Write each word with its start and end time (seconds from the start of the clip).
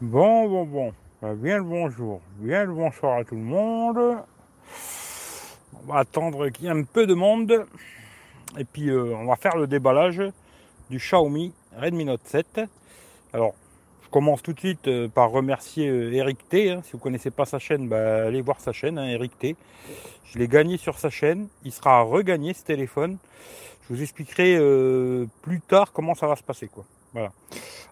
Bon, 0.00 0.46
bon, 0.46 0.64
bon. 0.64 0.92
Bah, 1.22 1.34
Bien 1.34 1.56
le 1.56 1.62
bonjour, 1.62 2.20
bien 2.38 2.64
le 2.64 2.74
bonsoir 2.74 3.18
à 3.18 3.24
tout 3.24 3.34
le 3.34 3.40
monde. 3.40 3.98
On 5.72 5.90
va 5.92 6.00
attendre 6.00 6.50
qu'il 6.50 6.66
y 6.66 6.68
ait 6.68 6.70
un 6.70 6.82
peu 6.82 7.06
de 7.06 7.14
monde. 7.14 7.66
Et 8.58 8.64
puis, 8.64 8.90
euh, 8.90 9.16
on 9.16 9.24
va 9.24 9.36
faire 9.36 9.56
le 9.56 9.66
déballage 9.66 10.20
du 10.90 10.98
Xiaomi 10.98 11.54
Redmi 11.78 12.04
Note 12.04 12.20
7. 12.24 12.60
Alors, 13.32 13.54
je 14.04 14.08
commence 14.10 14.42
tout 14.42 14.52
de 14.52 14.58
suite 14.58 14.86
euh, 14.88 15.08
par 15.08 15.30
remercier 15.30 15.88
euh, 15.88 16.12
Eric 16.12 16.46
T. 16.48 16.70
hein. 16.70 16.82
Si 16.84 16.92
vous 16.92 16.98
ne 16.98 17.02
connaissez 17.02 17.30
pas 17.30 17.46
sa 17.46 17.58
chaîne, 17.58 17.88
bah, 17.88 18.26
allez 18.26 18.42
voir 18.42 18.60
sa 18.60 18.72
chaîne, 18.72 18.98
hein, 18.98 19.08
Eric 19.08 19.38
T. 19.38 19.56
Je 20.24 20.38
l'ai 20.38 20.48
gagné 20.48 20.76
sur 20.76 20.98
sa 20.98 21.08
chaîne. 21.08 21.48
Il 21.64 21.72
sera 21.72 22.02
regagné 22.02 22.52
ce 22.52 22.64
téléphone. 22.64 23.16
Je 23.88 23.94
vous 23.94 24.02
expliquerai 24.02 24.58
plus 25.42 25.60
tard 25.60 25.92
comment 25.92 26.14
ça 26.14 26.26
va 26.26 26.36
se 26.36 26.42
passer. 26.42 26.66
Quoi. 26.66 26.84
Voilà. 27.16 27.32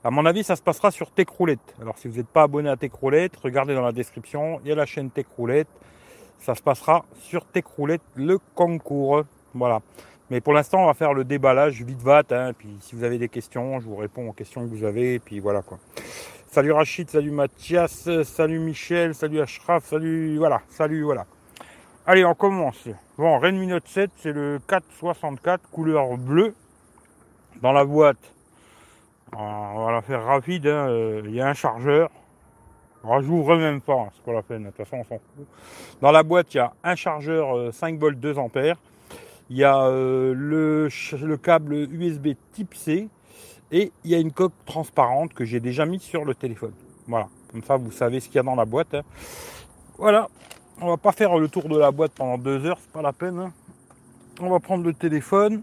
À 0.05 0.11
mon 0.11 0.27
avis, 0.27 0.45
ça 0.45 0.55
se 0.55 0.61
passera 0.61 0.91
sur 0.91 1.11
Techroulette. 1.11 1.75
Alors, 1.81 1.97
si 1.97 2.09
vous 2.09 2.19
n'êtes 2.19 2.29
pas 2.29 2.43
abonné 2.43 2.69
à 2.69 2.77
Techroulette, 2.77 3.35
regardez 3.43 3.75
dans 3.75 3.81
la 3.81 3.93
description. 3.93 4.61
Il 4.63 4.69
y 4.69 4.73
a 4.73 4.75
la 4.75 4.85
chaîne 4.85 5.09
Techroulette. 5.09 5.69
Ça 6.41 6.55
se 6.55 6.61
passera 6.61 7.07
sur 7.21 7.47
Techroulette 7.47 8.03
le 8.17 8.39
concours. 8.55 9.25
Voilà. 9.55 9.81
Mais 10.29 10.43
pour 10.43 10.53
l'instant, 10.53 10.83
on 10.83 10.87
va 10.89 10.93
faire 10.93 11.15
le 11.15 11.25
déballage 11.25 11.83
vite 11.83 12.03
vat. 12.03 12.25
Hein. 12.33 12.53
Puis, 12.53 12.77
si 12.81 12.95
vous 12.95 13.03
avez 13.03 13.17
des 13.17 13.31
questions, 13.31 13.81
je 13.81 13.87
vous 13.87 13.97
réponds 13.97 14.29
aux 14.29 14.35
questions 14.35 14.61
que 14.61 14.69
vous 14.69 14.85
avez. 14.85 15.21
Puis 15.21 15.41
voilà 15.41 15.63
quoi. 15.63 15.79
Salut 16.49 16.73
Rachid, 16.73 17.09
salut 17.09 17.31
Mathias, 17.31 18.07
salut 18.25 18.59
Michel, 18.59 19.15
salut 19.15 19.41
Ashraf, 19.41 19.87
salut 19.87 20.37
voilà, 20.37 20.61
salut 20.69 21.03
voilà. 21.03 21.25
Allez, 22.07 22.27
on 22.27 22.35
commence. 22.35 22.89
Bon, 23.17 23.39
Redmi 23.39 23.67
Note 23.69 23.89
7, 23.89 24.11
c'est 24.19 24.33
le 24.33 24.61
464 24.69 25.71
couleur 25.71 26.19
bleue 26.19 26.55
dans 27.63 27.73
la 27.73 27.87
boîte. 27.87 28.34
On 29.37 29.85
va 29.87 29.93
la 29.93 30.03
faire 30.03 30.25
rapide. 30.25 30.67
hein, 30.67 30.89
euh, 30.89 31.23
Il 31.27 31.35
y 31.35 31.41
a 31.41 31.49
un 31.49 31.55
chargeur. 31.55 32.11
N'ouvre 33.05 33.57
même 33.57 33.81
pas, 33.83 33.95
hein, 33.95 34.09
c'est 34.15 34.25
pas 34.25 34.33
la 34.33 34.43
peine. 34.43 34.63
De 34.65 34.69
toute 34.69 34.77
façon, 34.79 34.97
on 34.97 35.05
s'en 35.05 35.19
fout. 35.19 35.47
Dans 36.01 36.11
la 36.11 36.23
boîte, 36.23 36.55
il 36.55 36.57
y 36.57 36.61
a 36.61 36.73
un 36.83 36.95
chargeur 36.97 37.55
euh, 37.57 37.71
5 37.71 37.99
volts 37.99 38.19
2 38.19 38.39
ampères. 38.39 38.77
Il 39.51 39.59
y 39.59 39.65
a 39.65 39.85
euh, 39.85 40.33
le 40.35 41.37
câble 41.37 41.75
USB 41.75 42.29
Type 42.53 42.75
C 42.75 43.09
et 43.71 43.93
il 44.05 44.11
y 44.11 44.15
a 44.15 44.19
une 44.19 44.33
coque 44.33 44.55
transparente 44.65 45.35
que 45.35 45.45
j'ai 45.45 45.61
déjà 45.61 45.85
mise 45.85 46.01
sur 46.01 46.25
le 46.25 46.35
téléphone. 46.35 46.73
Voilà, 47.07 47.29
comme 47.51 47.63
ça 47.63 47.77
vous 47.77 47.91
savez 47.91 48.21
ce 48.21 48.27
qu'il 48.29 48.37
y 48.37 48.39
a 48.39 48.43
dans 48.43 48.55
la 48.55 48.65
boîte. 48.65 48.95
hein. 48.95 49.03
Voilà, 49.99 50.29
on 50.81 50.89
va 50.89 50.97
pas 50.97 51.13
faire 51.13 51.37
le 51.39 51.49
tour 51.49 51.69
de 51.69 51.77
la 51.79 51.91
boîte 51.91 52.13
pendant 52.13 52.39
deux 52.39 52.65
heures, 52.65 52.79
c'est 52.81 52.91
pas 52.91 53.03
la 53.03 53.13
peine. 53.13 53.39
hein. 53.39 53.53
On 54.41 54.49
va 54.49 54.61
prendre 54.61 54.83
le 54.85 54.95
téléphone. 54.95 55.63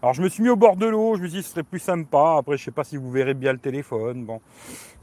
Alors 0.00 0.14
je 0.14 0.22
me 0.22 0.28
suis 0.28 0.44
mis 0.44 0.48
au 0.48 0.56
bord 0.56 0.76
de 0.76 0.86
l'eau, 0.86 1.16
je 1.16 1.22
me 1.22 1.26
suis 1.26 1.38
dit 1.38 1.42
ce 1.42 1.50
serait 1.50 1.64
plus 1.64 1.80
sympa. 1.80 2.36
Après 2.38 2.56
je 2.56 2.64
sais 2.64 2.70
pas 2.70 2.84
si 2.84 2.96
vous 2.96 3.10
verrez 3.10 3.34
bien 3.34 3.52
le 3.52 3.58
téléphone. 3.58 4.24
Bon, 4.24 4.40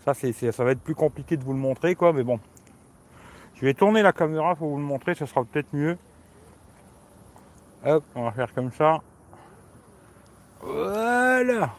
ça 0.05 0.13
c'est 0.13 0.31
ça 0.33 0.63
va 0.63 0.71
être 0.71 0.81
plus 0.81 0.95
compliqué 0.95 1.35
de 1.35 1.43
vous 1.43 1.53
le 1.53 1.59
montrer 1.59 1.95
quoi, 1.95 2.13
mais 2.13 2.23
bon. 2.23 2.39
Je 3.55 3.65
vais 3.65 3.73
tourner 3.73 4.01
la 4.01 4.13
caméra 4.13 4.55
pour 4.55 4.69
vous 4.69 4.77
le 4.77 4.83
montrer, 4.83 5.15
ça 5.15 5.25
sera 5.25 5.43
peut-être 5.43 5.73
mieux. 5.73 5.97
Hop, 7.85 8.03
on 8.15 8.23
va 8.23 8.31
faire 8.31 8.53
comme 8.53 8.71
ça. 8.71 9.01
Voilà. 10.61 11.73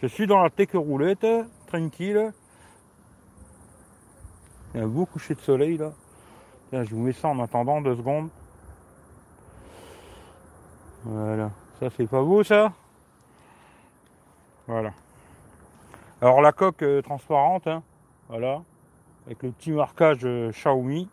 Je 0.00 0.06
suis 0.06 0.26
dans 0.26 0.42
la 0.42 0.50
tech 0.50 0.68
roulette, 0.74 1.26
tranquille. 1.66 2.32
Il 4.74 4.78
y 4.78 4.80
a 4.82 4.84
un 4.84 4.88
beau 4.88 5.06
coucher 5.06 5.34
de 5.34 5.40
soleil 5.40 5.78
là. 5.78 5.92
Tiens, 6.68 6.84
je 6.84 6.94
vous 6.94 7.02
mets 7.02 7.12
ça 7.12 7.28
en 7.28 7.40
attendant 7.40 7.80
deux 7.80 7.96
secondes. 7.96 8.28
Voilà. 11.04 11.50
Ça 11.80 11.88
c'est 11.96 12.08
pas 12.08 12.22
beau 12.22 12.42
ça? 12.42 12.72
Voilà. 14.66 14.92
Alors 16.20 16.40
la 16.40 16.50
coque 16.50 16.82
euh, 16.82 17.00
transparente, 17.00 17.68
hein, 17.68 17.82
voilà. 18.28 18.62
Avec 19.26 19.42
le 19.44 19.52
petit 19.52 19.70
marquage 19.70 20.24
euh, 20.24 20.50
Xiaomi. 20.50 21.08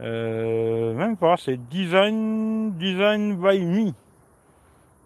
Euh, 0.00 0.94
même 0.94 1.16
pas, 1.16 1.36
c'est 1.36 1.58
design, 1.68 2.72
design 2.78 3.36
by 3.36 3.64
me. 3.64 3.92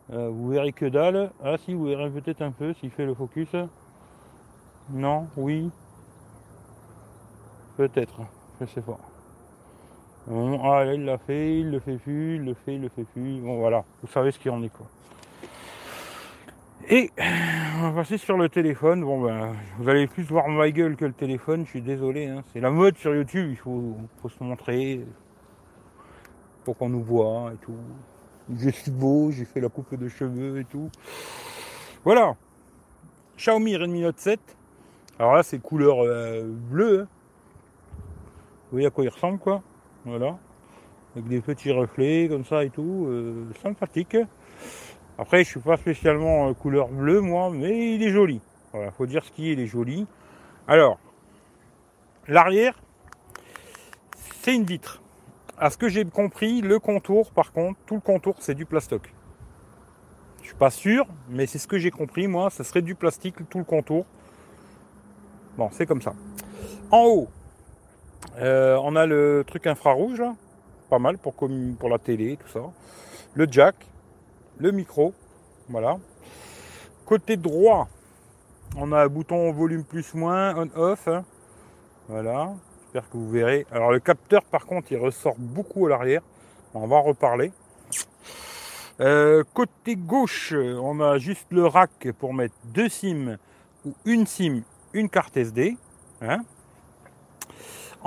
Vous 0.08 0.50
verrez 0.50 0.72
que 0.72 0.86
dalle. 0.86 1.32
Ah 1.42 1.58
si, 1.58 1.74
vous 1.74 1.86
verrez 1.86 2.08
peut-être 2.08 2.40
un 2.40 2.52
peu 2.52 2.72
s'il 2.74 2.90
fait 2.90 3.04
le 3.04 3.14
focus. 3.14 3.48
Non, 4.90 5.26
oui. 5.36 5.68
Peut-être, 7.76 8.20
je 8.60 8.66
sais 8.66 8.80
pas. 8.80 8.98
Ah 10.28 10.84
là, 10.84 10.94
il 10.94 11.04
l'a 11.04 11.18
fait, 11.18 11.60
il 11.60 11.70
le 11.70 11.78
fait 11.78 11.96
plus, 11.98 12.36
il 12.36 12.44
le 12.44 12.54
fait, 12.54 12.74
il 12.74 12.82
le 12.82 12.88
fait 12.88 13.04
plus. 13.04 13.40
Bon 13.40 13.58
voilà, 13.58 13.84
vous 14.02 14.08
savez 14.08 14.32
ce 14.32 14.38
qu'il 14.38 14.50
en 14.50 14.62
est 14.62 14.68
quoi. 14.68 14.86
Et 16.88 17.10
on 17.78 17.90
va 17.90 17.92
passer 18.02 18.18
sur 18.18 18.36
le 18.36 18.48
téléphone. 18.48 19.02
Bon 19.02 19.22
ben, 19.22 19.54
vous 19.78 19.88
allez 19.88 20.06
plus 20.06 20.22
voir 20.24 20.48
ma 20.48 20.70
gueule 20.70 20.96
que 20.96 21.04
le 21.04 21.12
téléphone, 21.12 21.64
je 21.64 21.70
suis 21.70 21.82
désolé. 21.82 22.26
hein. 22.26 22.42
C'est 22.52 22.60
la 22.60 22.70
mode 22.70 22.96
sur 22.96 23.14
YouTube, 23.14 23.48
il 23.50 23.56
faut, 23.56 23.96
faut 24.20 24.28
se 24.28 24.42
montrer. 24.42 25.04
Pour 26.64 26.76
qu'on 26.76 26.88
nous 26.88 27.02
voit 27.02 27.52
et 27.54 27.58
tout. 27.58 27.76
Je 28.56 28.70
suis 28.70 28.90
beau, 28.90 29.30
j'ai 29.30 29.44
fait 29.44 29.60
la 29.60 29.68
coupe 29.68 29.94
de 29.94 30.08
cheveux 30.08 30.58
et 30.60 30.64
tout. 30.64 30.90
Voilà. 32.04 32.34
Xiaomi 33.36 33.76
Redmi 33.76 34.00
Note 34.00 34.18
7. 34.18 34.40
Alors 35.18 35.34
là, 35.34 35.42
c'est 35.44 35.60
couleur 35.60 35.98
euh, 36.04 36.42
bleue. 36.44 37.02
hein. 37.02 37.06
Vous 37.92 38.72
voyez 38.72 38.86
à 38.86 38.90
quoi 38.90 39.04
il 39.04 39.08
ressemble, 39.10 39.38
quoi. 39.38 39.62
Voilà. 40.06 40.38
Avec 41.14 41.28
des 41.28 41.40
petits 41.40 41.72
reflets 41.72 42.28
comme 42.28 42.44
ça 42.44 42.62
et 42.64 42.70
tout. 42.70 43.06
euh, 43.08 43.46
sympathique. 43.60 44.16
Après, 45.18 45.42
je 45.42 45.48
suis 45.48 45.60
pas 45.60 45.76
spécialement 45.76 46.48
euh, 46.48 46.54
couleur 46.54 46.88
bleue, 46.88 47.20
moi, 47.20 47.50
mais 47.50 47.96
il 47.96 48.02
est 48.04 48.10
joli. 48.10 48.40
Voilà, 48.72 48.92
faut 48.92 49.06
dire 49.06 49.24
ce 49.24 49.32
qui 49.32 49.48
est, 49.48 49.54
il 49.54 49.60
est 49.60 49.66
joli. 49.66 50.06
Alors, 50.68 50.98
l'arrière, 52.28 52.78
c'est 54.42 54.54
une 54.54 54.64
vitre. 54.64 55.02
À 55.58 55.70
ce 55.70 55.76
que 55.76 55.88
j'ai 55.88 56.04
compris, 56.04 56.60
le 56.60 56.78
contour, 56.78 57.32
par 57.32 57.52
contre, 57.52 57.80
tout 57.86 57.94
le 57.94 58.00
contour, 58.00 58.36
c'est 58.38 58.54
du 58.54 58.66
plastoc. 58.66 59.12
Je 60.42 60.48
suis 60.48 60.56
pas 60.56 60.70
sûr, 60.70 61.06
mais 61.30 61.46
c'est 61.46 61.58
ce 61.58 61.66
que 61.66 61.78
j'ai 61.78 61.90
compris, 61.90 62.28
moi, 62.28 62.50
ça 62.50 62.62
serait 62.62 62.82
du 62.82 62.94
plastique, 62.94 63.36
tout 63.48 63.58
le 63.58 63.64
contour. 63.64 64.06
Bon, 65.56 65.68
c'est 65.72 65.86
comme 65.86 66.02
ça. 66.02 66.14
En 66.92 67.04
haut, 67.06 67.28
euh, 68.38 68.78
on 68.82 68.96
a 68.96 69.06
le 69.06 69.44
truc 69.46 69.66
infrarouge. 69.66 70.22
Pas 70.88 70.98
mal 70.98 71.18
pour 71.18 71.88
la 71.88 71.98
télé, 71.98 72.36
tout 72.36 72.48
ça. 72.48 72.60
Le 73.34 73.46
jack, 73.50 73.74
le 74.58 74.70
micro, 74.70 75.12
voilà. 75.68 75.98
Côté 77.04 77.36
droit, 77.36 77.88
on 78.76 78.92
a 78.92 79.04
un 79.04 79.08
bouton 79.08 79.50
volume 79.52 79.82
plus 79.84 80.14
moins, 80.14 80.54
on-off. 80.56 81.08
hein. 81.08 81.24
Voilà, 82.08 82.52
j'espère 82.84 83.10
que 83.10 83.16
vous 83.16 83.28
verrez. 83.28 83.66
Alors 83.72 83.90
le 83.90 83.98
capteur 83.98 84.44
par 84.44 84.64
contre 84.66 84.92
il 84.92 84.98
ressort 84.98 85.34
beaucoup 85.38 85.86
à 85.86 85.90
l'arrière. 85.90 86.22
On 86.72 86.86
va 86.86 86.96
en 86.96 87.02
reparler. 87.02 87.52
Euh, 89.00 89.42
côté 89.52 89.96
gauche, 89.96 90.54
on 90.54 91.00
a 91.00 91.18
juste 91.18 91.46
le 91.50 91.66
rack 91.66 92.12
pour 92.18 92.32
mettre 92.32 92.54
deux 92.64 92.88
SIM 92.88 93.38
ou 93.84 93.92
une 94.04 94.26
SIM, 94.26 94.62
une 94.92 95.08
carte 95.10 95.36
SD. 95.36 95.76
hein. 96.22 96.44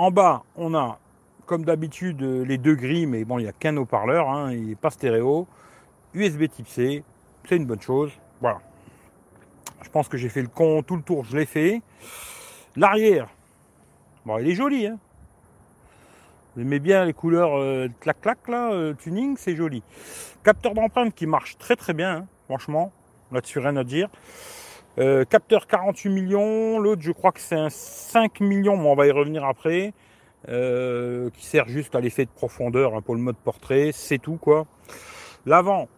En 0.00 0.10
bas, 0.10 0.44
on 0.56 0.74
a 0.74 0.98
comme 1.44 1.66
d'habitude 1.66 2.22
les 2.22 2.56
deux 2.56 2.74
grilles, 2.74 3.04
mais 3.04 3.26
bon, 3.26 3.38
il 3.38 3.42
n'y 3.42 3.48
a 3.50 3.52
qu'un 3.52 3.76
haut-parleur, 3.76 4.30
hein, 4.30 4.50
il 4.50 4.68
n'est 4.68 4.74
pas 4.74 4.88
stéréo. 4.88 5.46
USB 6.14 6.48
type 6.48 6.68
C, 6.68 7.04
c'est 7.46 7.56
une 7.58 7.66
bonne 7.66 7.82
chose. 7.82 8.10
Voilà. 8.40 8.60
Je 9.82 9.90
pense 9.90 10.08
que 10.08 10.16
j'ai 10.16 10.30
fait 10.30 10.40
le 10.40 10.48
con, 10.48 10.82
tout 10.82 10.96
le 10.96 11.02
tour, 11.02 11.26
je 11.26 11.36
l'ai 11.36 11.44
fait. 11.44 11.82
L'arrière, 12.76 13.28
bon, 14.24 14.38
il 14.38 14.48
est 14.48 14.54
joli. 14.54 14.86
Hein. 14.86 14.98
Vous 16.56 16.62
aimez 16.62 16.78
bien 16.78 17.04
les 17.04 17.12
couleurs 17.12 17.58
euh, 17.58 17.88
clac-clac, 18.00 18.48
là, 18.48 18.72
euh, 18.72 18.94
tuning, 18.94 19.36
c'est 19.36 19.54
joli. 19.54 19.82
Capteur 20.42 20.72
d'empreinte 20.72 21.14
qui 21.14 21.26
marche 21.26 21.58
très 21.58 21.76
très 21.76 21.92
bien, 21.92 22.10
hein, 22.10 22.26
franchement. 22.46 22.90
Là-dessus, 23.32 23.58
rien 23.58 23.76
à 23.76 23.84
dire. 23.84 24.08
Euh, 24.98 25.24
capteur 25.24 25.66
48 25.66 26.10
millions, 26.10 26.78
l'autre 26.78 27.02
je 27.02 27.12
crois 27.12 27.30
que 27.30 27.40
c'est 27.40 27.56
un 27.56 27.70
5 27.70 28.40
millions, 28.40 28.76
mais 28.76 28.88
on 28.88 28.96
va 28.96 29.06
y 29.06 29.10
revenir 29.10 29.44
après. 29.44 29.92
Euh, 30.48 31.28
qui 31.30 31.44
sert 31.44 31.68
juste 31.68 31.94
à 31.94 32.00
l'effet 32.00 32.24
de 32.24 32.30
profondeur 32.30 32.94
hein, 32.94 33.02
pour 33.02 33.14
le 33.14 33.20
mode 33.20 33.36
portrait, 33.36 33.90
c'est 33.92 34.16
tout 34.16 34.36
quoi. 34.36 34.66
L'avant, 35.44 35.88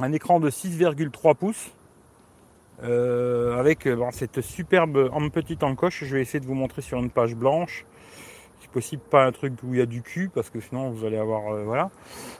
un 0.00 0.12
écran 0.12 0.40
de 0.40 0.48
6,3 0.48 1.34
pouces 1.34 1.70
euh, 2.82 3.58
avec 3.58 3.86
cette 4.12 4.40
superbe 4.40 5.10
petite 5.30 5.62
encoche. 5.62 6.04
Je 6.04 6.14
vais 6.14 6.22
essayer 6.22 6.40
de 6.40 6.46
vous 6.46 6.54
montrer 6.54 6.80
sur 6.80 6.98
une 6.98 7.10
page 7.10 7.34
blanche. 7.34 7.84
Si 8.60 8.68
possible, 8.68 9.02
pas 9.10 9.26
un 9.26 9.32
truc 9.32 9.52
où 9.62 9.74
il 9.74 9.78
y 9.78 9.82
a 9.82 9.86
du 9.86 10.00
cul 10.00 10.30
parce 10.34 10.48
que 10.48 10.60
sinon 10.60 10.90
vous 10.90 11.04
allez 11.04 11.18
avoir 11.18 11.62
voilà. 11.64 11.90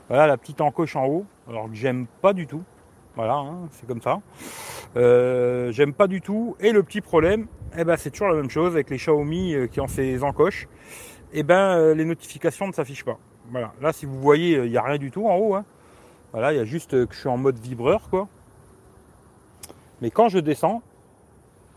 Voilà 0.08 0.26
la 0.26 0.38
petite 0.38 0.62
encoche 0.62 0.96
en 0.96 1.06
haut, 1.06 1.26
alors 1.48 1.68
que 1.68 1.74
j'aime 1.74 2.06
pas 2.22 2.32
du 2.32 2.46
tout. 2.46 2.64
Voilà, 3.16 3.34
hein, 3.34 3.68
c'est 3.72 3.86
comme 3.86 4.00
ça. 4.00 4.20
Euh, 4.96 5.72
j'aime 5.72 5.92
pas 5.92 6.06
du 6.06 6.20
tout. 6.20 6.56
Et 6.60 6.72
le 6.72 6.82
petit 6.82 7.00
problème, 7.00 7.46
eh 7.76 7.84
ben, 7.84 7.96
c'est 7.96 8.10
toujours 8.10 8.28
la 8.28 8.36
même 8.36 8.50
chose 8.50 8.74
avec 8.74 8.90
les 8.90 8.96
Xiaomi 8.96 9.54
euh, 9.54 9.66
qui 9.66 9.80
ont 9.80 9.88
ces 9.88 10.22
encoches. 10.22 10.68
Eh 11.32 11.42
ben, 11.42 11.76
euh, 11.76 11.94
les 11.94 12.04
notifications 12.04 12.66
ne 12.66 12.72
s'affichent 12.72 13.04
pas. 13.04 13.18
Voilà. 13.50 13.72
Là, 13.80 13.92
si 13.92 14.06
vous 14.06 14.18
voyez, 14.20 14.56
il 14.64 14.70
n'y 14.70 14.76
a 14.76 14.82
rien 14.82 14.98
du 14.98 15.10
tout 15.10 15.26
en 15.26 15.36
haut. 15.36 15.54
hein. 15.54 15.64
Voilà, 16.32 16.52
il 16.52 16.56
y 16.56 16.60
a 16.60 16.64
juste 16.64 17.06
que 17.06 17.14
je 17.14 17.18
suis 17.20 17.28
en 17.28 17.36
mode 17.36 17.58
vibreur, 17.58 18.08
quoi. 18.08 18.28
Mais 20.00 20.10
quand 20.10 20.28
je 20.28 20.38
descends, 20.38 20.82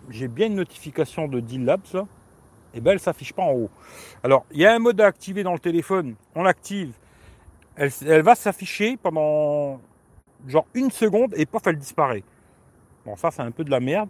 j'ai 0.10 0.28
bien 0.28 0.48
une 0.48 0.56
notification 0.56 1.28
de 1.28 1.40
Deal 1.40 1.66
Labs, 1.66 2.06
et 2.76 2.82
ben 2.82 2.92
elle 2.92 3.00
s'affiche 3.00 3.34
pas 3.34 3.42
en 3.44 3.54
haut. 3.54 3.70
Alors, 4.24 4.46
il 4.52 4.60
y 4.60 4.66
a 4.66 4.74
un 4.74 4.80
mode 4.80 5.02
à 5.02 5.08
activer 5.08 5.44
dans 5.44 5.54
le 5.54 5.60
téléphone, 5.60 6.16
on 6.36 6.44
l'active, 6.44 6.94
elle 7.76 8.22
va 8.22 8.36
s'afficher 8.36 8.98
pendant 8.98 9.82
genre 10.48 10.66
une 10.74 10.92
seconde 10.92 11.34
et 11.38 11.46
paf, 11.46 11.64
elle 11.68 11.78
disparaît. 11.78 12.24
Bon, 13.06 13.16
ça, 13.16 13.32
c'est 13.32 13.42
un 13.42 13.52
peu 13.52 13.64
de 13.64 13.72
la 13.72 13.80
merde, 13.80 14.10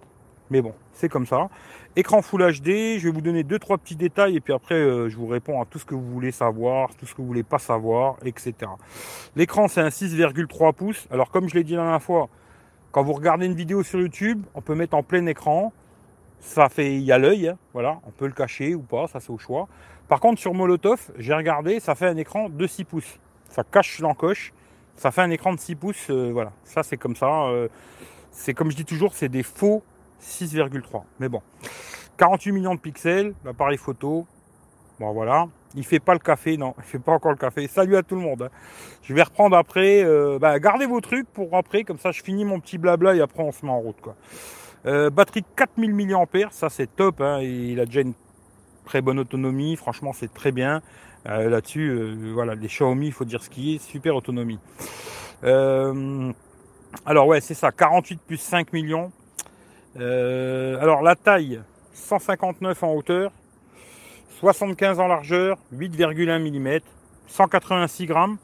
mais 0.49 0.61
bon, 0.61 0.73
c'est 0.91 1.09
comme 1.09 1.25
ça. 1.25 1.49
Écran 1.95 2.21
Full 2.21 2.41
HD, 2.41 2.99
je 2.99 3.03
vais 3.03 3.11
vous 3.11 3.21
donner 3.21 3.43
deux 3.43 3.59
trois 3.59 3.77
petits 3.77 3.95
détails 3.95 4.35
et 4.35 4.39
puis 4.39 4.53
après 4.53 4.75
euh, 4.75 5.09
je 5.09 5.17
vous 5.17 5.27
réponds 5.27 5.61
à 5.61 5.65
tout 5.65 5.79
ce 5.79 5.85
que 5.85 5.95
vous 5.95 6.11
voulez 6.11 6.31
savoir, 6.31 6.93
tout 6.95 7.05
ce 7.05 7.13
que 7.13 7.21
vous 7.21 7.27
voulez 7.27 7.43
pas 7.43 7.59
savoir, 7.59 8.17
etc. 8.25 8.53
L'écran 9.35 9.67
c'est 9.67 9.81
un 9.81 9.89
6,3 9.89 10.73
pouces. 10.73 11.07
Alors 11.11 11.31
comme 11.31 11.47
je 11.49 11.55
l'ai 11.55 11.63
dit 11.63 11.73
la 11.73 11.83
dernière 11.83 12.01
fois, 12.01 12.29
quand 12.91 13.03
vous 13.03 13.13
regardez 13.13 13.45
une 13.45 13.55
vidéo 13.55 13.83
sur 13.83 13.99
YouTube, 13.99 14.43
on 14.53 14.61
peut 14.61 14.75
mettre 14.75 14.95
en 14.95 15.03
plein 15.03 15.25
écran. 15.27 15.71
Ça 16.39 16.67
fait, 16.67 16.95
il 16.95 17.03
y 17.03 17.11
a 17.11 17.17
l'œil, 17.17 17.47
hein, 17.47 17.57
voilà, 17.73 17.99
on 18.05 18.11
peut 18.11 18.27
le 18.27 18.33
cacher 18.33 18.75
ou 18.75 18.81
pas, 18.81 19.07
ça 19.07 19.19
c'est 19.19 19.31
au 19.31 19.37
choix. 19.37 19.67
Par 20.07 20.19
contre 20.19 20.39
sur 20.39 20.53
Molotov, 20.53 21.11
j'ai 21.17 21.33
regardé, 21.33 21.79
ça 21.79 21.95
fait 21.95 22.07
un 22.07 22.17
écran 22.17 22.49
de 22.49 22.67
6 22.67 22.83
pouces. 22.83 23.19
Ça 23.49 23.63
cache 23.63 23.99
l'encoche, 23.99 24.51
ça 24.95 25.11
fait 25.11 25.21
un 25.21 25.29
écran 25.29 25.53
de 25.53 25.59
6 25.59 25.75
pouces, 25.75 26.09
euh, 26.09 26.31
voilà. 26.31 26.51
Ça 26.63 26.83
c'est 26.83 26.97
comme 26.97 27.15
ça. 27.15 27.47
Euh, 27.47 27.67
c'est 28.31 28.53
comme 28.53 28.71
je 28.71 28.75
dis 28.75 28.85
toujours, 28.85 29.13
c'est 29.13 29.29
des 29.29 29.43
faux 29.43 29.83
6,3. 30.21 31.03
Mais 31.19 31.29
bon. 31.29 31.41
48 32.17 32.51
millions 32.51 32.75
de 32.75 32.79
pixels, 32.79 33.33
l'appareil 33.43 33.77
photo. 33.77 34.25
Bon 34.99 35.11
voilà. 35.11 35.47
Il 35.75 35.83
fait 35.83 35.99
pas 35.99 36.13
le 36.13 36.19
café, 36.19 36.55
non, 36.55 36.75
il 36.77 36.83
fait 36.83 36.99
pas 36.99 37.11
encore 37.11 37.31
le 37.31 37.37
café. 37.37 37.67
Salut 37.67 37.97
à 37.97 38.03
tout 38.03 38.15
le 38.15 38.21
monde. 38.21 38.49
Je 39.01 39.13
vais 39.13 39.23
reprendre 39.23 39.57
après. 39.57 40.03
Euh, 40.03 40.37
bah, 40.39 40.59
gardez 40.59 40.85
vos 40.85 41.01
trucs 41.01 41.27
pour 41.33 41.55
après, 41.57 41.83
comme 41.83 41.97
ça 41.97 42.11
je 42.11 42.21
finis 42.21 42.45
mon 42.45 42.59
petit 42.59 42.77
blabla 42.77 43.15
et 43.15 43.21
après 43.21 43.43
on 43.43 43.51
se 43.51 43.65
met 43.65 43.71
en 43.71 43.79
route. 43.79 43.99
Quoi. 44.01 44.15
Batterie 45.09 45.45
4000 45.55 45.95
mAh, 45.95 46.49
ça 46.51 46.69
c'est 46.69 46.93
top. 46.93 47.21
Hein, 47.21 47.39
il 47.41 47.79
a 47.79 47.85
déjà 47.85 48.01
une 48.01 48.13
très 48.83 49.01
bonne 49.01 49.19
autonomie. 49.19 49.75
Franchement, 49.75 50.13
c'est 50.13 50.33
très 50.33 50.51
bien. 50.51 50.81
Euh, 51.25 51.49
là-dessus, 51.49 52.15
voilà, 52.33 52.55
les 52.55 52.67
Xiaomi, 52.67 53.07
il 53.07 53.13
faut 53.13 53.25
dire 53.25 53.41
ce 53.43 53.49
qui 53.49 53.75
est, 53.75 53.79
super 53.79 54.15
autonomie. 54.15 54.59
alors 55.43 57.27
ouais, 57.27 57.41
c'est 57.41 57.53
ça, 57.53 57.71
48 57.71 58.21
plus 58.25 58.37
5 58.37 58.73
millions. 58.73 59.11
Euh, 59.99 60.81
alors 60.81 61.01
la 61.01 61.15
taille, 61.15 61.61
159 61.93 62.81
en 62.83 62.93
hauteur, 62.93 63.31
75 64.39 64.99
en 64.99 65.07
largeur, 65.07 65.57
8,1 65.75 66.39
mm, 66.39 66.79
186 67.27 68.05
grammes. 68.07 68.37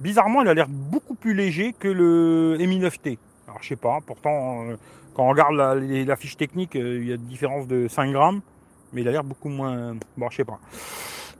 Bizarrement, 0.00 0.42
il 0.42 0.48
a 0.48 0.54
l'air 0.54 0.68
beaucoup 0.68 1.14
plus 1.14 1.34
léger 1.34 1.74
que 1.78 1.88
le 1.88 2.56
Mi 2.58 2.80
9T. 2.80 3.18
Alors 3.46 3.62
je 3.62 3.68
sais 3.68 3.76
pas, 3.76 3.98
pourtant 4.04 4.64
euh, 4.64 4.76
quand 5.14 5.24
on 5.24 5.28
regarde 5.28 5.54
la, 5.54 6.16
fiche 6.16 6.36
technique, 6.36 6.74
euh, 6.74 6.98
il 7.00 7.08
y 7.08 7.12
a 7.12 7.16
une 7.16 7.26
différence 7.26 7.68
de 7.68 7.86
5 7.86 8.10
grammes, 8.10 8.40
mais 8.92 9.02
il 9.02 9.08
a 9.08 9.12
l'air 9.12 9.24
beaucoup 9.24 9.50
moins. 9.50 9.96
Bon, 10.16 10.30
je 10.30 10.36
sais 10.36 10.44
pas. 10.44 10.58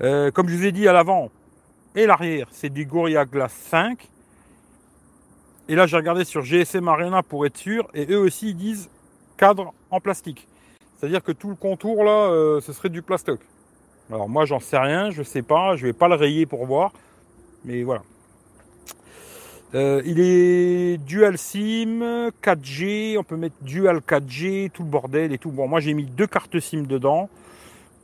Comme 0.00 0.49
je 0.49 0.56
vous 0.56 0.64
ai 0.67 0.73
dit 0.73 0.88
à 0.88 0.93
l'avant 0.93 1.31
et 1.96 2.06
l'arrière, 2.06 2.49
c'est 2.50 2.70
du 2.70 2.87
Gorilla 2.87 3.25
Glass 3.25 3.52
5. 3.52 4.08
Et 5.69 5.76
là, 5.76 5.87
j'ai 5.87 5.96
regardé 5.96 6.25
sur 6.25 6.43
GSM 6.43 6.88
Arena 6.88 7.23
pour 7.23 7.46
être 7.46 7.56
sûr, 7.56 7.88
et 7.94 8.06
eux 8.11 8.19
aussi 8.19 8.50
ils 8.50 8.56
disent 8.56 8.91
cadre 9.37 9.73
en 9.91 10.00
plastique. 10.00 10.49
C'est-à-dire 10.96 11.23
que 11.23 11.32
tout 11.32 11.49
le 11.49 11.55
contour 11.55 12.02
là, 12.02 12.31
euh, 12.31 12.61
ce 12.61 12.73
serait 12.73 12.88
du 12.88 13.02
plastoc. 13.02 13.41
Alors 14.11 14.29
moi 14.29 14.44
j'en 14.44 14.61
sais 14.61 14.79
rien, 14.79 15.11
je 15.11 15.23
sais 15.23 15.43
pas, 15.43 15.76
je 15.76 15.87
vais 15.87 15.93
pas 15.93 16.08
le 16.08 16.14
rayer 16.17 16.46
pour 16.46 16.67
voir, 16.67 16.93
mais 17.64 17.82
voilà. 17.82 18.02
Euh, 19.75 20.02
il 20.05 20.20
est 20.20 20.99
dual 20.99 21.38
SIM, 21.38 22.31
4G, 22.43 23.19
on 23.19 23.25
peut 23.25 23.37
mettre 23.37 23.56
dual 23.62 23.99
4G, 23.99 24.70
tout 24.70 24.82
le 24.82 24.88
bordel 24.88 25.32
et 25.32 25.38
tout. 25.38 25.50
Bon, 25.50 25.67
moi 25.67 25.81
j'ai 25.81 25.94
mis 25.94 26.05
deux 26.05 26.26
cartes 26.26 26.58
SIM 26.61 26.82
dedans. 26.82 27.29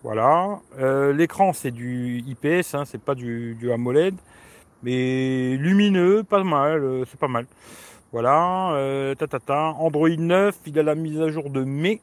Voilà. 0.02 0.60
Euh, 0.78 1.12
l'écran 1.12 1.52
c'est 1.52 1.70
du 1.70 2.24
IPS, 2.26 2.74
hein, 2.74 2.84
c'est 2.84 3.00
pas 3.00 3.14
du, 3.14 3.54
du, 3.54 3.72
AMOLED, 3.72 4.14
mais 4.82 5.56
lumineux, 5.56 6.22
pas 6.22 6.42
mal, 6.42 7.04
c'est 7.10 7.18
pas 7.18 7.28
mal. 7.28 7.46
Voilà, 8.12 8.72
euh, 8.72 9.14
Android 9.48 10.08
9, 10.08 10.56
il 10.66 10.78
a 10.78 10.82
la 10.82 10.96
mise 10.96 11.20
à 11.20 11.28
jour 11.28 11.48
de 11.48 11.62
mai 11.62 12.00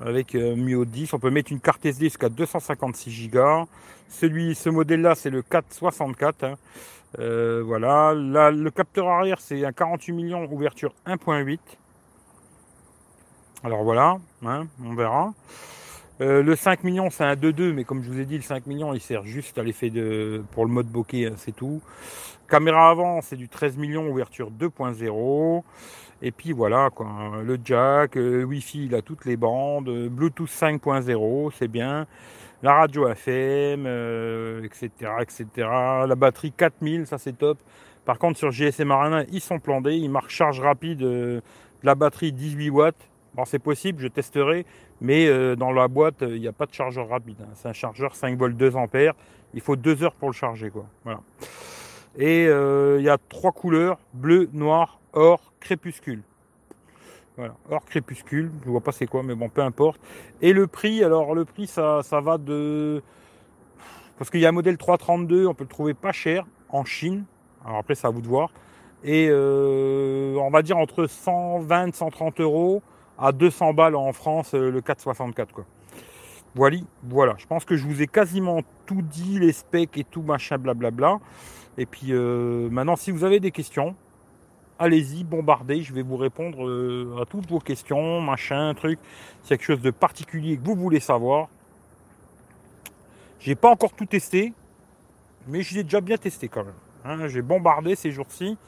avec 0.00 0.34
euh, 0.34 0.56
Mio 0.56 0.84
10. 0.84 1.12
On 1.12 1.18
peut 1.18 1.30
mettre 1.30 1.52
une 1.52 1.60
carte 1.60 1.84
SD 1.84 2.06
jusqu'à 2.06 2.28
256 2.28 3.28
Go. 3.28 3.68
Celui, 4.08 4.54
ce 4.54 4.68
modèle-là, 4.70 5.14
c'est 5.14 5.30
le 5.30 5.42
464. 5.42 6.44
Hein. 6.44 6.54
Euh, 7.18 7.62
voilà, 7.64 8.14
Là, 8.14 8.50
le 8.50 8.70
capteur 8.70 9.08
arrière, 9.08 9.40
c'est 9.40 9.64
un 9.64 9.72
48 9.72 10.12
millions, 10.12 10.48
ouverture 10.50 10.94
1.8. 11.06 11.58
Alors 13.62 13.84
voilà, 13.84 14.16
hein, 14.44 14.66
on 14.82 14.94
verra. 14.94 15.34
Euh, 16.20 16.42
le 16.42 16.54
5 16.54 16.84
millions, 16.84 17.08
c'est 17.10 17.24
un 17.24 17.34
2.2, 17.34 17.72
mais 17.72 17.84
comme 17.84 18.02
je 18.02 18.10
vous 18.10 18.20
ai 18.20 18.26
dit, 18.26 18.36
le 18.36 18.42
5 18.42 18.66
millions, 18.66 18.92
il 18.92 19.00
sert 19.00 19.24
juste 19.24 19.58
à 19.58 19.62
l'effet 19.62 19.90
de 19.90 20.42
pour 20.52 20.66
le 20.66 20.70
mode 20.70 20.86
bokeh, 20.86 21.26
hein, 21.26 21.32
c'est 21.36 21.54
tout. 21.54 21.80
Caméra 22.48 22.90
avant, 22.90 23.20
c'est 23.22 23.36
du 23.36 23.48
13 23.48 23.76
millions, 23.76 24.08
ouverture 24.08 24.50
2.0. 24.50 25.62
Et 26.22 26.32
puis 26.32 26.52
voilà, 26.52 26.90
quoi. 26.90 27.08
Le 27.42 27.58
jack, 27.64 28.16
le 28.16 28.44
Wi-Fi, 28.44 28.84
il 28.86 28.94
a 28.94 29.00
toutes 29.00 29.24
les 29.24 29.36
bandes. 29.36 29.88
Bluetooth 30.08 30.50
5.0, 30.50 31.52
c'est 31.58 31.68
bien. 31.68 32.06
La 32.62 32.74
radio 32.74 33.08
FM, 33.08 33.86
etc., 34.62 34.90
etc. 35.22 35.46
La 36.06 36.14
batterie 36.14 36.52
4000, 36.52 37.06
ça 37.06 37.16
c'est 37.16 37.38
top. 37.38 37.58
Par 38.04 38.18
contre, 38.18 38.38
sur 38.38 38.50
GSM 38.50 38.90
Arena, 38.90 39.24
ils 39.30 39.40
sont 39.40 39.58
plandés. 39.58 39.94
Ils 39.94 40.10
marquent 40.10 40.30
charge 40.30 40.60
rapide 40.60 41.02
euh, 41.02 41.36
de 41.36 41.86
la 41.86 41.94
batterie 41.94 42.32
18 42.32 42.70
watts. 42.70 43.08
Bon, 43.34 43.44
c'est 43.44 43.60
possible, 43.60 44.02
je 44.02 44.08
testerai, 44.08 44.66
mais 45.00 45.26
euh, 45.26 45.56
dans 45.56 45.72
la 45.72 45.88
boîte, 45.88 46.22
il 46.22 46.40
n'y 46.40 46.48
a 46.48 46.52
pas 46.52 46.66
de 46.66 46.74
chargeur 46.74 47.08
rapide. 47.08 47.36
Hein. 47.40 47.50
C'est 47.54 47.68
un 47.68 47.72
chargeur 47.72 48.14
5 48.14 48.38
volts 48.38 48.56
2 48.56 48.76
ampères. 48.76 49.14
Il 49.54 49.60
faut 49.60 49.76
2 49.76 50.02
heures 50.02 50.14
pour 50.14 50.28
le 50.28 50.34
charger, 50.34 50.70
quoi. 50.70 50.86
Voilà. 51.04 51.20
Et 52.18 52.46
euh, 52.48 52.96
il 52.98 53.04
y 53.04 53.08
a 53.08 53.18
trois 53.28 53.52
couleurs 53.52 53.98
bleu, 54.12 54.48
noir, 54.52 55.00
or, 55.12 55.52
crépuscule. 55.60 56.22
Voilà, 57.36 57.54
or 57.70 57.84
crépuscule, 57.84 58.50
je 58.64 58.70
vois 58.70 58.80
pas 58.80 58.92
c'est 58.92 59.06
quoi, 59.06 59.22
mais 59.22 59.34
bon, 59.34 59.48
peu 59.48 59.62
importe. 59.62 60.00
Et 60.42 60.52
le 60.52 60.66
prix, 60.66 61.02
alors 61.04 61.34
le 61.34 61.44
prix, 61.44 61.66
ça, 61.66 62.02
ça 62.02 62.20
va 62.20 62.36
de. 62.36 63.02
Parce 64.18 64.28
qu'il 64.30 64.40
y 64.40 64.46
a 64.46 64.50
un 64.50 64.52
modèle 64.52 64.76
332, 64.76 65.46
on 65.46 65.54
peut 65.54 65.64
le 65.64 65.68
trouver 65.68 65.94
pas 65.94 66.12
cher 66.12 66.44
en 66.68 66.84
Chine. 66.84 67.24
Alors 67.64 67.78
après, 67.78 67.94
c'est 67.94 68.06
à 68.06 68.10
vous 68.10 68.20
de 68.20 68.26
voir. 68.26 68.50
Et 69.02 69.28
euh, 69.30 70.36
on 70.36 70.50
va 70.50 70.60
dire 70.62 70.76
entre 70.76 71.06
120, 71.06 71.94
130 71.94 72.40
euros 72.40 72.82
à 73.20 73.32
200 73.32 73.74
balles 73.74 73.94
en 73.94 74.12
France, 74.12 74.54
euh, 74.54 74.70
le 74.70 74.80
464 74.80 75.52
quoi. 75.52 75.66
Voilà, 76.54 76.78
voilà. 77.04 77.34
Je 77.38 77.46
pense 77.46 77.64
que 77.64 77.76
je 77.76 77.86
vous 77.86 78.02
ai 78.02 78.08
quasiment 78.08 78.62
tout 78.86 79.02
dit, 79.02 79.38
les 79.38 79.52
specs 79.52 79.96
et 79.96 80.04
tout 80.04 80.22
machin, 80.22 80.58
blablabla. 80.58 81.20
Et 81.78 81.86
puis 81.86 82.08
euh, 82.10 82.68
maintenant, 82.70 82.96
si 82.96 83.12
vous 83.12 83.22
avez 83.22 83.38
des 83.38 83.52
questions, 83.52 83.94
allez-y, 84.78 85.22
bombardez. 85.22 85.82
Je 85.82 85.94
vais 85.94 86.02
vous 86.02 86.16
répondre 86.16 86.66
euh, 86.66 87.22
à 87.22 87.26
toutes 87.26 87.48
vos 87.48 87.60
questions, 87.60 88.20
machin, 88.20 88.74
truc. 88.74 88.98
C'est 89.42 89.56
quelque 89.56 89.66
chose 89.66 89.82
de 89.82 89.90
particulier 89.90 90.56
que 90.56 90.64
vous 90.64 90.74
voulez 90.74 90.98
savoir. 90.98 91.48
J'ai 93.38 93.54
pas 93.54 93.70
encore 93.70 93.92
tout 93.92 94.06
testé, 94.06 94.52
mais 95.46 95.62
je 95.62 95.76
l'ai 95.76 95.84
déjà 95.84 96.00
bien 96.00 96.16
testé 96.16 96.48
quand 96.48 96.64
même. 96.64 96.74
Hein. 97.04 97.28
J'ai 97.28 97.42
bombardé 97.42 97.94
ces 97.94 98.10
jours-ci. 98.10 98.58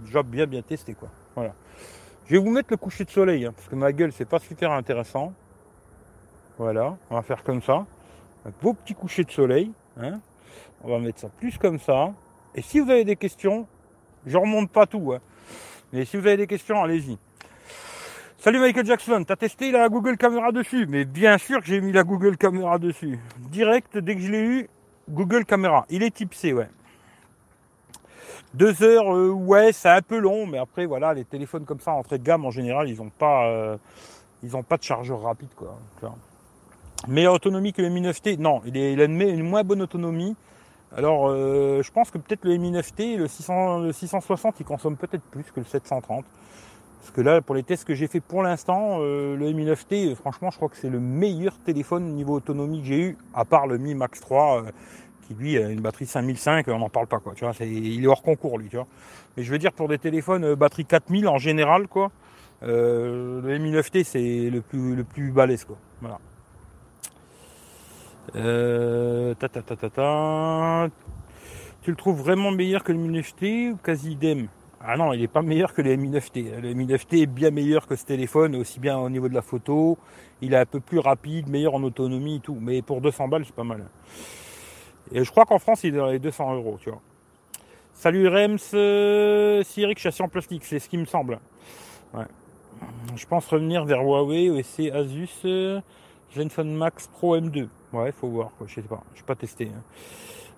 Déjà 0.00 0.22
bien 0.22 0.46
bien 0.46 0.62
testé 0.62 0.94
quoi. 0.94 1.10
Voilà. 1.34 1.54
Je 2.28 2.34
vais 2.34 2.40
vous 2.40 2.50
mettre 2.50 2.68
le 2.70 2.76
coucher 2.76 3.06
de 3.06 3.10
soleil, 3.10 3.46
hein, 3.46 3.52
parce 3.56 3.68
que 3.68 3.74
ma 3.74 3.90
gueule, 3.90 4.12
c'est 4.12 4.28
pas 4.28 4.38
super 4.38 4.70
intéressant. 4.72 5.32
Voilà, 6.58 6.98
on 7.08 7.14
va 7.14 7.22
faire 7.22 7.42
comme 7.42 7.62
ça. 7.62 7.86
vos 8.60 8.74
petits 8.74 8.94
couchers 8.94 9.24
de 9.24 9.30
soleil. 9.30 9.72
Hein. 9.98 10.20
On 10.84 10.90
va 10.90 10.98
mettre 10.98 11.20
ça 11.20 11.30
plus 11.30 11.56
comme 11.56 11.78
ça. 11.78 12.12
Et 12.54 12.60
si 12.60 12.80
vous 12.80 12.90
avez 12.90 13.06
des 13.06 13.16
questions, 13.16 13.66
je 14.26 14.36
remonte 14.36 14.70
pas 14.70 14.84
tout. 14.84 15.14
Hein. 15.14 15.20
Mais 15.94 16.04
si 16.04 16.18
vous 16.18 16.26
avez 16.26 16.36
des 16.36 16.46
questions, 16.46 16.82
allez-y. 16.82 17.16
Salut 18.36 18.60
Michael 18.60 18.84
Jackson, 18.84 19.24
t'as 19.26 19.36
testé 19.36 19.72
la 19.72 19.88
Google 19.88 20.18
Caméra 20.18 20.52
dessus? 20.52 20.86
Mais 20.86 21.06
bien 21.06 21.38
sûr 21.38 21.60
que 21.60 21.66
j'ai 21.66 21.80
mis 21.80 21.92
la 21.92 22.04
Google 22.04 22.36
Caméra 22.36 22.78
dessus. 22.78 23.18
Direct, 23.38 23.96
dès 23.96 24.14
que 24.14 24.20
je 24.20 24.30
l'ai 24.30 24.42
eu, 24.42 24.68
Google 25.08 25.46
Caméra. 25.46 25.86
Il 25.88 26.02
est 26.02 26.14
type 26.14 26.34
C, 26.34 26.52
ouais. 26.52 26.68
Deux 28.54 28.82
heures, 28.82 29.14
euh, 29.14 29.30
ouais, 29.30 29.72
c'est 29.72 29.90
un 29.90 30.00
peu 30.00 30.18
long, 30.18 30.46
mais 30.46 30.58
après, 30.58 30.86
voilà, 30.86 31.12
les 31.12 31.24
téléphones 31.24 31.64
comme 31.64 31.80
ça, 31.80 31.92
entrée 31.92 32.18
de 32.18 32.24
gamme, 32.24 32.46
en 32.46 32.50
général, 32.50 32.88
ils 32.88 32.96
n'ont 32.96 33.10
pas, 33.10 33.46
euh, 33.46 33.76
ils 34.42 34.50
pas 34.66 34.78
de 34.78 34.82
chargeur 34.82 35.20
rapide, 35.20 35.50
quoi. 35.54 35.76
Meilleure 37.06 37.34
autonomie 37.34 37.72
que 37.72 37.82
le 37.82 37.90
Mi 37.90 38.00
9T 38.00 38.38
Non, 38.38 38.62
il, 38.64 38.76
est, 38.76 38.98
a 39.00 39.04
une, 39.04 39.42
moins 39.42 39.64
bonne 39.64 39.82
autonomie. 39.82 40.34
Alors, 40.96 41.28
euh, 41.28 41.82
je 41.82 41.92
pense 41.92 42.10
que 42.10 42.16
peut-être 42.16 42.44
le 42.44 42.56
Mi 42.56 42.72
9T, 42.72 43.18
le, 43.18 43.28
600, 43.28 43.80
le 43.80 43.92
660, 43.92 44.56
il 44.60 44.64
consomme 44.64 44.96
peut-être 44.96 45.22
plus 45.24 45.44
que 45.44 45.60
le 45.60 45.66
730. 45.66 46.24
Parce 47.00 47.10
que 47.12 47.20
là, 47.20 47.42
pour 47.42 47.54
les 47.54 47.62
tests 47.62 47.84
que 47.84 47.94
j'ai 47.94 48.06
fait 48.06 48.20
pour 48.20 48.42
l'instant, 48.42 48.98
le 48.98 49.52
Mi 49.52 49.66
9T, 49.66 50.14
franchement, 50.14 50.50
je 50.50 50.56
crois 50.56 50.68
que 50.68 50.76
c'est 50.76 50.90
le 50.90 51.00
meilleur 51.00 51.56
téléphone 51.58 52.14
niveau 52.14 52.34
autonomie 52.34 52.80
que 52.80 52.86
j'ai 52.86 53.00
eu, 53.00 53.18
à 53.34 53.44
part 53.44 53.66
le 53.66 53.78
Mi 53.78 53.94
Max 53.94 54.20
3, 54.20 54.64
qui 55.28 55.34
lui 55.34 55.58
a 55.58 55.68
une 55.68 55.80
batterie 55.80 56.06
5005, 56.06 56.66
on 56.68 56.78
n'en 56.78 56.88
parle 56.88 57.06
pas 57.06 57.18
quoi. 57.20 57.34
Tu 57.34 57.44
vois, 57.44 57.52
il 57.60 58.02
est 58.02 58.06
hors 58.06 58.22
concours 58.22 58.58
lui, 58.58 58.68
tu 58.68 58.76
vois. 58.76 58.86
Mais 59.36 59.42
je 59.42 59.52
veux 59.52 59.58
dire 59.58 59.72
pour 59.72 59.88
des 59.88 59.98
téléphones 59.98 60.44
euh, 60.44 60.56
batterie 60.56 60.86
4000 60.86 61.28
en 61.28 61.38
général 61.38 61.86
quoi, 61.86 62.10
Euh, 62.62 63.40
le 63.42 63.58
Mi 63.58 63.70
9T 63.70 64.02
c'est 64.04 64.50
le 64.50 64.60
plus 64.62 64.96
le 64.96 65.04
plus 65.04 65.30
balèze 65.30 65.64
quoi. 65.64 65.76
Voilà. 66.00 66.18
Euh, 68.36 69.34
ta, 69.34 69.48
ta. 69.48 70.88
Tu 71.82 71.90
le 71.90 71.96
trouves 71.96 72.18
vraiment 72.18 72.50
meilleur 72.50 72.82
que 72.82 72.92
le 72.92 72.98
Mi 72.98 73.20
9T 73.20 73.72
ou 73.72 73.76
quasi 73.76 74.12
idem? 74.12 74.48
Ah 74.80 74.96
non, 74.96 75.12
il 75.12 75.20
n'est 75.20 75.28
pas 75.28 75.42
meilleur 75.42 75.74
que 75.74 75.82
le 75.82 75.96
Mi 75.96 76.10
9T. 76.10 76.60
Le 76.60 76.72
Mi 76.72 76.86
9T 76.86 77.22
est 77.22 77.26
bien 77.26 77.50
meilleur 77.50 77.86
que 77.86 77.96
ce 77.96 78.04
téléphone, 78.04 78.56
aussi 78.56 78.80
bien 78.80 78.96
au 78.98 79.10
niveau 79.10 79.28
de 79.28 79.34
la 79.34 79.42
photo. 79.42 79.98
Il 80.40 80.54
est 80.54 80.58
un 80.58 80.66
peu 80.66 80.80
plus 80.80 81.00
rapide, 81.00 81.48
meilleur 81.48 81.74
en 81.74 81.82
autonomie 81.82 82.36
et 82.36 82.40
tout. 82.40 82.56
Mais 82.60 82.80
pour 82.82 83.00
200 83.00 83.28
balles, 83.28 83.44
c'est 83.44 83.54
pas 83.54 83.64
mal. 83.64 83.84
Et 85.12 85.24
je 85.24 85.30
crois 85.30 85.44
qu'en 85.44 85.58
France, 85.58 85.84
il 85.84 85.94
est 85.94 85.98
dans 85.98 86.06
les 86.06 86.18
200 86.18 86.54
euros, 86.56 86.78
tu 86.80 86.90
vois. 86.90 87.00
Salut 87.92 88.28
Rems, 88.28 88.58
euh, 88.74 89.62
Cyrix, 89.64 90.00
châssis 90.00 90.22
en 90.22 90.28
plastique, 90.28 90.64
c'est 90.64 90.78
ce 90.78 90.88
qui 90.88 90.98
me 90.98 91.04
semble. 91.04 91.40
Ouais. 92.14 92.26
Je 93.16 93.26
pense 93.26 93.46
revenir 93.48 93.84
vers 93.84 94.02
Huawei, 94.02 94.50
OSC, 94.50 94.90
Asus, 94.92 95.30
euh, 95.44 95.80
Zenfone 96.36 96.74
Max 96.74 97.08
Pro 97.08 97.36
M2. 97.36 97.68
Ouais, 97.92 98.12
faut 98.12 98.28
voir, 98.28 98.50
quoi. 98.56 98.66
je 98.68 98.76
sais 98.76 98.82
pas, 98.82 99.02
je 99.14 99.22
pas 99.22 99.34
testé. 99.34 99.70
Hein. 99.74 99.82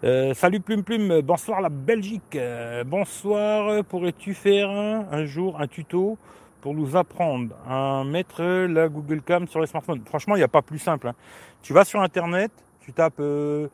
Euh, 0.03 0.35
salut 0.35 0.61
Plume 0.61 0.83
Plume, 0.83 1.21
bonsoir 1.21 1.61
la 1.61 1.69
Belgique. 1.69 2.35
Euh, 2.35 2.85
bonsoir, 2.85 3.85
pourrais-tu 3.85 4.35
faire 4.35 4.69
un 4.69 5.25
jour 5.25 5.61
un 5.61 5.67
tuto 5.67 6.19
pour 6.61 6.75
nous 6.75 6.97
apprendre 6.97 7.55
à 7.69 8.03
mettre 8.05 8.43
la 8.43 8.89
Google 8.89 9.23
Cam 9.23 9.47
sur 9.47 9.61
les 9.61 9.67
smartphones? 9.67 10.03
Franchement, 10.07 10.37
il 10.37 10.39
n'y 10.39 10.45
a 10.45 10.49
pas 10.49 10.63
plus 10.63 10.79
simple. 10.79 11.09
Hein. 11.09 11.15
Tu 11.63 11.73
vas 11.73 11.85
sur 11.85 12.01
Internet, 12.01 12.51
tu 12.81 12.93
tapes 12.93 13.21
euh, 13.21 13.69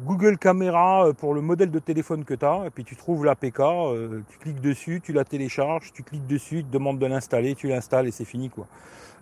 Google 0.00 0.38
Caméra 0.38 1.06
euh, 1.06 1.12
pour 1.12 1.34
le 1.34 1.40
modèle 1.40 1.70
de 1.70 1.78
téléphone 1.78 2.24
que 2.24 2.34
tu 2.34 2.44
as, 2.44 2.64
et 2.66 2.70
puis 2.70 2.84
tu 2.84 2.96
trouves 2.96 3.24
l'APK, 3.24 3.60
euh, 3.60 4.22
tu 4.28 4.38
cliques 4.38 4.60
dessus, 4.60 5.00
tu 5.00 5.12
la 5.12 5.24
télécharges, 5.24 5.92
tu 5.92 6.02
cliques 6.02 6.26
dessus, 6.26 6.58
tu 6.58 6.64
te 6.64 6.72
demandes 6.72 6.98
de 6.98 7.06
l'installer, 7.06 7.54
tu 7.54 7.68
l'installes 7.68 8.08
et 8.08 8.10
c'est 8.10 8.24
fini 8.24 8.50
quoi. 8.50 8.66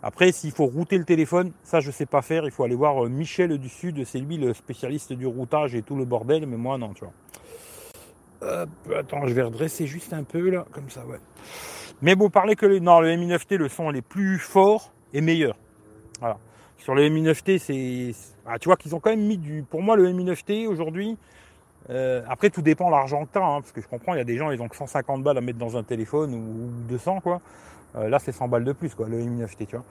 Après, 0.02 0.32
s'il 0.32 0.50
faut 0.50 0.64
router 0.64 0.96
le 0.96 1.04
téléphone, 1.04 1.52
ça 1.62 1.80
je 1.80 1.90
sais 1.90 2.06
pas 2.06 2.22
faire, 2.22 2.44
il 2.44 2.50
faut 2.50 2.64
aller 2.64 2.74
voir 2.74 3.04
euh, 3.04 3.08
Michel 3.10 3.58
du 3.58 3.68
Sud, 3.68 4.02
c'est 4.06 4.18
lui 4.18 4.38
le 4.38 4.54
spécialiste 4.54 5.12
du 5.12 5.26
routage 5.26 5.74
et 5.74 5.82
tout 5.82 5.96
le 5.96 6.06
bordel, 6.06 6.46
mais 6.46 6.56
moi 6.56 6.78
non, 6.78 6.94
tu 6.94 7.04
vois. 7.04 8.66
attends, 8.96 9.26
je 9.26 9.34
vais 9.34 9.42
redresser 9.42 9.86
juste 9.86 10.14
un 10.14 10.24
peu 10.24 10.48
là, 10.48 10.64
comme 10.72 10.88
ça, 10.88 11.04
ouais. 11.04 11.20
Mais 12.00 12.16
bon, 12.16 12.30
parler 12.30 12.56
que 12.56 12.66
le, 12.66 12.78
non, 12.78 13.00
le 13.00 13.14
Mi 13.16 13.28
9T, 13.28 13.56
le 13.56 13.68
son 13.68 13.92
est 13.92 14.02
plus 14.02 14.38
fort 14.38 14.90
et 15.12 15.20
meilleur. 15.20 15.56
Voilà. 16.18 16.38
Sur 16.82 16.96
le 16.96 17.08
Mi 17.08 17.22
9T, 17.22 17.58
c'est. 17.58 18.10
Ah, 18.44 18.58
tu 18.58 18.68
vois 18.68 18.76
qu'ils 18.76 18.92
ont 18.92 18.98
quand 18.98 19.10
même 19.10 19.24
mis 19.24 19.38
du. 19.38 19.62
Pour 19.62 19.82
moi, 19.82 19.94
le 19.94 20.10
Mi 20.10 20.24
9T 20.24 20.66
aujourd'hui. 20.66 21.16
Euh, 21.90 22.22
après, 22.28 22.50
tout 22.50 22.60
dépend 22.60 22.86
de 22.86 22.90
l'argent 22.90 23.24
que 23.24 23.32
tu 23.32 23.38
as, 23.38 23.44
hein, 23.44 23.60
parce 23.60 23.70
que 23.70 23.80
je 23.80 23.86
comprends, 23.86 24.14
il 24.14 24.18
y 24.18 24.20
a 24.20 24.24
des 24.24 24.36
gens, 24.36 24.50
ils 24.50 24.60
ont 24.60 24.66
que 24.66 24.74
150 24.74 25.22
balles 25.22 25.38
à 25.38 25.40
mettre 25.40 25.60
dans 25.60 25.76
un 25.76 25.84
téléphone 25.84 26.34
ou 26.34 26.88
200, 26.88 27.20
quoi. 27.20 27.40
Euh, 27.94 28.08
là, 28.08 28.18
c'est 28.18 28.32
100 28.32 28.48
balles 28.48 28.64
de 28.64 28.72
plus, 28.72 28.96
quoi, 28.96 29.06
le 29.08 29.18
Mi 29.18 29.44
9T, 29.44 29.66
tu 29.66 29.76
vois. 29.76 29.84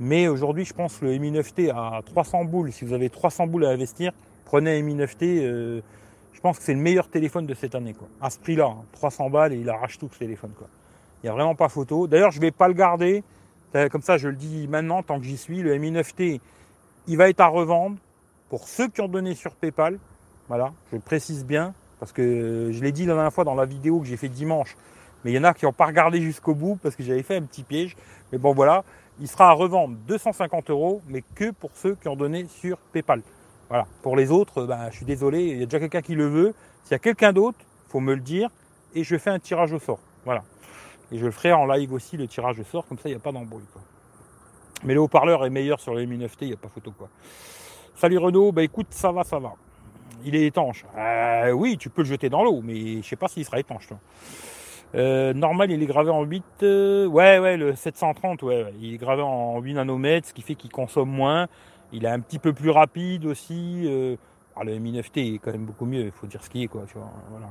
Mais 0.00 0.26
aujourd'hui, 0.26 0.64
je 0.64 0.72
pense 0.72 0.96
que 0.96 1.04
le 1.04 1.18
Mi 1.18 1.30
9T 1.30 1.70
à 1.70 2.00
300 2.02 2.46
boules, 2.46 2.72
si 2.72 2.86
vous 2.86 2.94
avez 2.94 3.10
300 3.10 3.46
boules 3.46 3.66
à 3.66 3.68
investir, 3.68 4.12
prenez 4.46 4.78
un 4.78 4.82
Mi 4.82 4.94
9T. 4.94 5.42
Euh, 5.42 5.82
je 6.32 6.40
pense 6.40 6.58
que 6.58 6.64
c'est 6.64 6.74
le 6.74 6.80
meilleur 6.80 7.10
téléphone 7.10 7.44
de 7.44 7.52
cette 7.52 7.74
année, 7.74 7.92
quoi. 7.92 8.08
À 8.22 8.30
ce 8.30 8.38
prix-là, 8.38 8.74
300 8.92 9.26
hein, 9.26 9.30
balles 9.30 9.52
et 9.52 9.56
il 9.56 9.68
arrache 9.68 9.98
tout 9.98 10.08
ce 10.10 10.18
téléphone, 10.18 10.52
quoi. 10.56 10.68
Il 11.22 11.26
n'y 11.26 11.30
a 11.30 11.34
vraiment 11.34 11.54
pas 11.54 11.68
photo. 11.68 12.06
D'ailleurs, 12.06 12.30
je 12.30 12.38
ne 12.38 12.42
vais 12.42 12.52
pas 12.52 12.68
le 12.68 12.74
garder. 12.74 13.22
Comme 13.90 14.02
ça, 14.02 14.16
je 14.16 14.28
le 14.28 14.36
dis 14.36 14.66
maintenant, 14.68 15.02
tant 15.02 15.18
que 15.18 15.26
j'y 15.26 15.36
suis, 15.36 15.62
le 15.62 15.76
Mi 15.76 15.92
9T, 15.92 16.40
il 17.06 17.16
va 17.16 17.28
être 17.28 17.40
à 17.40 17.48
revendre 17.48 17.96
pour 18.48 18.66
ceux 18.66 18.88
qui 18.88 19.00
ont 19.00 19.08
donné 19.08 19.34
sur 19.34 19.54
PayPal. 19.54 19.98
Voilà, 20.48 20.72
je 20.90 20.96
le 20.96 21.02
précise 21.02 21.44
bien, 21.44 21.74
parce 22.00 22.12
que 22.12 22.70
je 22.72 22.82
l'ai 22.82 22.92
dit 22.92 23.04
la 23.04 23.14
dernière 23.14 23.32
fois 23.32 23.44
dans 23.44 23.54
la 23.54 23.66
vidéo 23.66 24.00
que 24.00 24.06
j'ai 24.06 24.16
fait 24.16 24.28
dimanche. 24.28 24.76
Mais 25.24 25.32
il 25.32 25.34
y 25.34 25.38
en 25.38 25.44
a 25.44 25.52
qui 25.52 25.64
n'ont 25.64 25.72
pas 25.72 25.86
regardé 25.86 26.20
jusqu'au 26.20 26.54
bout 26.54 26.78
parce 26.82 26.96
que 26.96 27.02
j'avais 27.02 27.22
fait 27.22 27.36
un 27.36 27.42
petit 27.42 27.62
piège. 27.62 27.96
Mais 28.32 28.38
bon, 28.38 28.54
voilà, 28.54 28.84
il 29.20 29.28
sera 29.28 29.50
à 29.50 29.52
revendre 29.52 29.96
250 30.06 30.70
euros, 30.70 31.02
mais 31.08 31.22
que 31.34 31.50
pour 31.50 31.70
ceux 31.74 31.94
qui 31.96 32.08
ont 32.08 32.16
donné 32.16 32.46
sur 32.46 32.78
PayPal. 32.78 33.22
Voilà. 33.68 33.86
Pour 34.02 34.16
les 34.16 34.30
autres, 34.30 34.64
ben, 34.64 34.88
je 34.90 34.96
suis 34.96 35.04
désolé, 35.04 35.42
il 35.42 35.58
y 35.58 35.62
a 35.62 35.66
déjà 35.66 35.80
quelqu'un 35.80 36.00
qui 36.00 36.14
le 36.14 36.26
veut. 36.26 36.54
S'il 36.84 36.92
y 36.92 36.94
a 36.94 36.98
quelqu'un 36.98 37.32
d'autre, 37.32 37.58
faut 37.88 38.00
me 38.00 38.14
le 38.14 38.20
dire 38.20 38.48
et 38.94 39.04
je 39.04 39.16
fais 39.18 39.30
un 39.30 39.38
tirage 39.38 39.72
au 39.72 39.78
sort. 39.78 40.00
Voilà. 40.24 40.42
Et 41.10 41.18
je 41.18 41.24
le 41.24 41.30
ferai 41.30 41.52
en 41.52 41.66
live 41.66 41.92
aussi, 41.92 42.16
le 42.16 42.26
tirage 42.26 42.58
au 42.60 42.64
sort, 42.64 42.86
comme 42.86 42.98
ça 42.98 43.08
il 43.08 43.12
n'y 43.12 43.16
a 43.16 43.20
pas 43.20 43.32
d'embrouille. 43.32 43.64
Mais 44.84 44.94
le 44.94 45.00
haut-parleur 45.00 45.44
est 45.44 45.50
meilleur 45.50 45.80
sur 45.80 45.94
le 45.94 46.04
Mi 46.04 46.18
9T, 46.18 46.36
il 46.42 46.48
n'y 46.48 46.52
a 46.54 46.56
pas 46.56 46.68
photo 46.68 46.92
quoi. 46.96 47.08
Salut 47.94 48.18
Renault, 48.18 48.52
bah 48.52 48.62
écoute, 48.62 48.88
ça 48.90 49.10
va, 49.10 49.24
ça 49.24 49.38
va. 49.38 49.54
Il 50.24 50.36
est 50.36 50.46
étanche. 50.46 50.84
Euh, 50.96 51.50
oui, 51.50 51.76
tu 51.78 51.90
peux 51.90 52.02
le 52.02 52.08
jeter 52.08 52.28
dans 52.28 52.44
l'eau, 52.44 52.60
mais 52.62 53.02
je 53.02 53.08
sais 53.08 53.16
pas 53.16 53.26
s'il 53.28 53.44
sera 53.44 53.58
étanche. 53.58 53.88
Euh, 54.94 55.32
normal, 55.34 55.70
il 55.72 55.82
est 55.82 55.86
gravé 55.86 56.10
en 56.10 56.22
8. 56.22 56.44
Euh, 56.62 57.06
ouais, 57.06 57.38
ouais, 57.38 57.56
le 57.56 57.74
730, 57.74 58.42
ouais, 58.42 58.72
il 58.80 58.94
est 58.94 58.98
gravé 58.98 59.22
en 59.22 59.58
8 59.60 59.74
nanomètres, 59.74 60.28
ce 60.28 60.32
qui 60.32 60.42
fait 60.42 60.54
qu'il 60.54 60.70
consomme 60.70 61.10
moins. 61.10 61.48
Il 61.92 62.04
est 62.04 62.08
un 62.08 62.20
petit 62.20 62.38
peu 62.38 62.52
plus 62.52 62.70
rapide 62.70 63.26
aussi. 63.26 63.88
Ah, 64.54 64.62
le 64.64 64.78
Mi 64.78 64.92
9T 64.92 65.34
est 65.34 65.38
quand 65.38 65.52
même 65.52 65.64
beaucoup 65.64 65.86
mieux, 65.86 66.04
il 66.04 66.12
faut 66.12 66.26
dire 66.26 66.42
ce 66.44 66.50
qui 66.50 66.64
est, 66.64 66.68
quoi. 66.68 66.84
Voilà. 67.30 67.46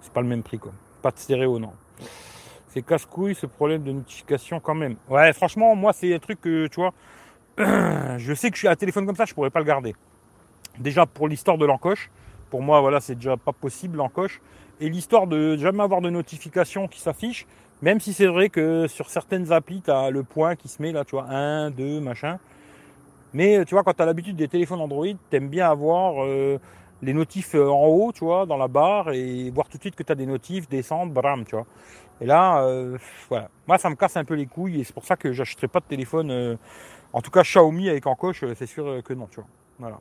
C'est 0.00 0.12
pas 0.12 0.20
le 0.20 0.28
même 0.28 0.42
prix, 0.42 0.58
quoi. 0.58 0.72
Pas 1.02 1.10
de 1.10 1.18
stéréo, 1.18 1.58
non 1.58 1.72
c'est 2.74 2.82
casse-couille 2.82 3.36
ce 3.36 3.46
problème 3.46 3.84
de 3.84 3.92
notification 3.92 4.58
quand 4.58 4.74
même. 4.74 4.96
Ouais, 5.08 5.32
franchement, 5.32 5.76
moi, 5.76 5.92
c'est 5.92 6.12
un 6.12 6.18
truc 6.18 6.40
que, 6.40 6.66
tu 6.66 6.80
vois, 6.80 6.92
je 8.18 8.34
sais 8.34 8.50
que 8.50 8.56
je 8.56 8.60
suis 8.60 8.68
à 8.68 8.72
un 8.72 8.76
téléphone 8.76 9.06
comme 9.06 9.14
ça, 9.14 9.24
je 9.24 9.32
pourrais 9.32 9.50
pas 9.50 9.60
le 9.60 9.64
garder. 9.64 9.94
Déjà, 10.78 11.06
pour 11.06 11.28
l'histoire 11.28 11.56
de 11.56 11.64
l'encoche, 11.64 12.10
pour 12.50 12.62
moi, 12.62 12.80
voilà, 12.80 12.98
c'est 12.98 13.14
déjà 13.14 13.36
pas 13.36 13.52
possible 13.52 13.98
l'encoche. 13.98 14.40
Et 14.80 14.88
l'histoire 14.88 15.28
de 15.28 15.56
jamais 15.56 15.84
avoir 15.84 16.00
de 16.00 16.10
notification 16.10 16.88
qui 16.88 17.00
s'affiche, 17.00 17.46
même 17.80 18.00
si 18.00 18.12
c'est 18.12 18.26
vrai 18.26 18.48
que 18.48 18.88
sur 18.88 19.08
certaines 19.08 19.52
applis, 19.52 19.80
tu 19.82 19.92
as 19.92 20.10
le 20.10 20.24
point 20.24 20.56
qui 20.56 20.66
se 20.66 20.82
met 20.82 20.90
là, 20.90 21.04
tu 21.04 21.12
vois, 21.12 21.26
1, 21.28 21.70
2, 21.70 22.00
machin. 22.00 22.40
Mais 23.32 23.64
tu 23.64 23.74
vois, 23.74 23.84
quand 23.84 23.94
tu 23.94 24.02
as 24.02 24.06
l'habitude 24.06 24.34
des 24.34 24.48
téléphones 24.48 24.80
Android, 24.80 25.06
tu 25.06 25.36
aimes 25.36 25.48
bien 25.48 25.70
avoir 25.70 26.24
euh, 26.24 26.58
les 27.04 27.12
notifs 27.12 27.54
euh, 27.54 27.68
en 27.68 27.86
haut, 27.86 28.12
tu 28.12 28.24
vois, 28.24 28.46
dans 28.46 28.56
la 28.56 28.68
barre, 28.68 29.12
et 29.12 29.50
voir 29.50 29.68
tout 29.68 29.76
de 29.76 29.82
suite 29.82 29.94
que 29.94 30.02
tu 30.02 30.10
as 30.10 30.14
des 30.14 30.26
notifs, 30.26 30.68
descendre, 30.68 31.12
bram, 31.12 31.44
tu 31.44 31.54
vois. 31.54 31.66
Et 32.20 32.26
là, 32.26 32.62
euh, 32.62 32.96
voilà. 33.28 33.50
Moi, 33.66 33.78
ça 33.78 33.90
me 33.90 33.94
casse 33.94 34.16
un 34.16 34.24
peu 34.24 34.34
les 34.34 34.46
couilles 34.46 34.80
et 34.80 34.84
c'est 34.84 34.92
pour 34.92 35.04
ça 35.04 35.16
que 35.16 35.32
j'achèterai 35.32 35.68
pas 35.68 35.80
de 35.80 35.84
téléphone. 35.86 36.30
Euh, 36.30 36.56
en 37.12 37.20
tout 37.20 37.30
cas, 37.30 37.42
Xiaomi 37.42 37.88
avec 37.88 38.06
encoche, 38.06 38.44
c'est 38.54 38.66
sûr 38.66 39.02
que 39.04 39.14
non, 39.14 39.26
tu 39.26 39.40
vois. 39.40 39.48
Voilà. 39.78 39.98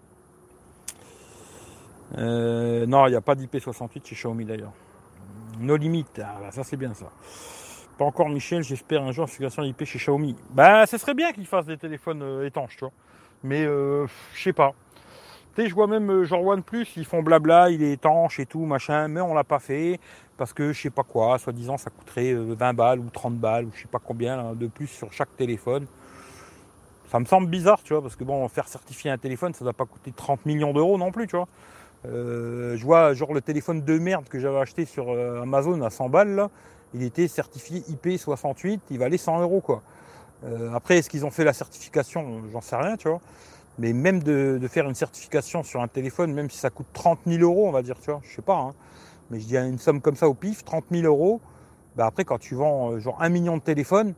non, 2.85 3.07
il 3.07 3.09
n'y 3.09 3.15
a 3.15 3.21
pas 3.21 3.35
d'IP68 3.35 4.05
chez 4.05 4.15
Xiaomi 4.15 4.45
d'ailleurs. 4.45 4.73
No 5.59 5.75
limites, 5.75 6.21
ah, 6.23 6.37
bah, 6.41 6.51
ça 6.51 6.63
c'est 6.63 6.77
bien 6.77 6.93
ça. 6.93 7.09
Pas 7.97 8.05
encore 8.05 8.29
Michel, 8.29 8.63
j'espère 8.63 9.03
un 9.03 9.11
jour 9.11 9.27
une 9.39 9.65
IP 9.65 9.83
chez 9.85 9.99
Xiaomi. 9.99 10.35
Bah, 10.51 10.85
ce 10.87 10.97
serait 10.97 11.13
bien 11.13 11.31
qu'ils 11.31 11.45
fassent 11.45 11.67
des 11.67 11.77
téléphones 11.77 12.43
étanches, 12.43 12.77
tu 12.77 12.85
vois. 12.85 12.93
Mais 13.43 13.63
je 13.63 14.07
sais 14.35 14.53
pas. 14.53 14.73
Je 15.55 15.73
vois 15.73 15.85
même 15.85 16.23
genre 16.23 16.43
OnePlus, 16.43 16.87
ils 16.97 17.05
font 17.05 17.21
blabla, 17.21 17.69
il 17.69 17.83
est 17.83 17.93
étanche 17.93 18.39
et 18.39 18.45
tout, 18.45 18.65
machin, 18.65 19.07
mais 19.07 19.21
on 19.21 19.35
l'a 19.35 19.43
pas 19.43 19.59
fait 19.59 19.99
parce 20.35 20.51
que 20.51 20.73
je 20.73 20.81
sais 20.81 20.89
pas 20.89 21.03
quoi, 21.03 21.37
soi-disant 21.37 21.77
ça 21.77 21.91
coûterait 21.91 22.33
20 22.33 22.69
euh, 22.69 22.73
balles 22.73 22.99
ou 22.99 23.09
30 23.11 23.35
balles 23.35 23.65
ou 23.65 23.71
je 23.75 23.83
sais 23.83 23.87
pas 23.87 23.99
combien 24.03 24.55
de 24.55 24.65
plus 24.65 24.87
sur 24.87 25.13
chaque 25.13 25.35
téléphone. 25.37 25.85
Ça 27.11 27.19
me 27.19 27.25
semble 27.25 27.47
bizarre, 27.47 27.83
tu 27.83 27.93
vois, 27.93 28.01
parce 28.01 28.15
que 28.15 28.23
bon, 28.23 28.47
faire 28.47 28.67
certifier 28.67 29.11
un 29.11 29.19
téléphone, 29.19 29.53
ça 29.53 29.63
doit 29.63 29.73
pas 29.73 29.85
coûter 29.85 30.11
30 30.11 30.47
millions 30.47 30.73
d'euros 30.73 30.97
non 30.97 31.11
plus, 31.11 31.27
tu 31.27 31.35
vois. 31.35 31.47
Euh, 32.05 32.75
je 32.75 32.83
vois 32.83 33.13
genre 33.13 33.33
le 33.33 33.41
téléphone 33.41 33.81
de 33.81 33.99
merde 33.99 34.27
que 34.27 34.39
j'avais 34.39 34.59
acheté 34.59 34.85
sur 34.85 35.11
euh, 35.11 35.43
Amazon 35.43 35.79
à 35.83 35.91
100 35.91 36.09
balles, 36.09 36.49
il 36.95 37.03
était 37.03 37.27
certifié 37.27 37.81
IP68, 37.81 38.79
il 38.89 38.97
valait 38.97 39.17
100 39.17 39.41
euros 39.41 39.61
quoi. 39.61 39.83
après, 40.73 40.97
est-ce 40.97 41.09
qu'ils 41.09 41.25
ont 41.25 41.31
fait 41.31 41.43
la 41.43 41.53
certification? 41.53 42.41
J'en 42.51 42.61
sais 42.61 42.75
rien, 42.75 42.97
tu 42.97 43.07
vois. 43.07 43.21
Mais 43.79 43.93
même 43.93 44.21
de, 44.21 44.59
de, 44.61 44.67
faire 44.67 44.87
une 44.87 44.95
certification 44.95 45.63
sur 45.63 45.81
un 45.81 45.87
téléphone, 45.87 46.31
même 46.33 46.49
si 46.49 46.57
ça 46.57 46.69
coûte 46.69 46.87
30 46.93 47.19
000 47.25 47.41
euros, 47.41 47.67
on 47.67 47.71
va 47.71 47.81
dire, 47.81 47.99
tu 47.99 48.11
vois, 48.11 48.21
je 48.23 48.35
sais 48.35 48.41
pas. 48.41 48.57
Hein 48.57 48.73
mais 49.29 49.39
je 49.39 49.47
dis 49.47 49.57
une 49.57 49.79
somme 49.79 50.01
comme 50.01 50.15
ça 50.15 50.29
au 50.29 50.33
pif, 50.33 50.63
30 50.63 50.85
000 50.91 51.05
euros, 51.05 51.41
bah 51.95 52.05
après 52.05 52.23
quand 52.23 52.37
tu 52.37 52.55
vends 52.55 52.91
euh, 52.91 52.99
genre 52.99 53.21
un 53.21 53.29
million 53.29 53.57
de 53.57 53.61
téléphones, 53.61 54.13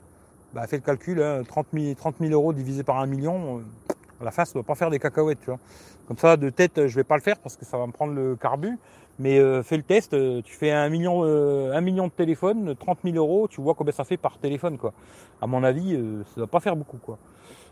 bah 0.53 0.67
fais 0.67 0.75
le 0.77 0.81
calcul, 0.81 1.23
30, 1.47 1.67
000, 1.73 2.31
euros 2.31 2.53
divisé 2.53 2.83
par 2.83 2.99
un 2.99 3.05
million, 3.05 3.59
euh, 3.59 3.93
à 4.21 4.25
la 4.25 4.31
fin 4.31 4.45
ça 4.45 4.53
doit 4.53 4.63
pas 4.63 4.75
faire 4.75 4.89
des 4.89 4.99
cacahuètes, 4.99 5.39
tu 5.39 5.47
vois. 5.47 5.59
Comme 6.07 6.17
ça 6.17 6.37
de 6.37 6.49
tête 6.49 6.87
je 6.87 6.95
vais 6.95 7.03
pas 7.03 7.15
le 7.15 7.21
faire 7.21 7.37
parce 7.37 7.55
que 7.55 7.65
ça 7.65 7.77
va 7.77 7.87
me 7.87 7.93
prendre 7.93 8.13
le 8.13 8.35
carbu, 8.35 8.77
mais 9.17 9.39
euh, 9.39 9.63
fais 9.63 9.77
le 9.77 9.83
test, 9.83 10.15
tu 10.43 10.53
fais 10.53 10.71
un 10.71 10.89
million, 10.89 11.23
un 11.23 11.81
million 11.81 12.07
de 12.07 12.11
téléphones, 12.11 12.75
30 12.75 12.99
000 13.03 13.15
euros, 13.15 13.47
tu 13.47 13.61
vois 13.61 13.73
combien 13.73 13.93
ça 13.93 14.03
fait 14.03 14.17
par 14.17 14.37
téléphone 14.37 14.77
quoi. 14.77 14.93
À 15.41 15.47
mon 15.47 15.63
avis, 15.63 15.93
ça 16.25 16.35
doit 16.37 16.47
pas 16.47 16.59
faire 16.59 16.75
beaucoup 16.75 16.97
quoi. 16.97 17.17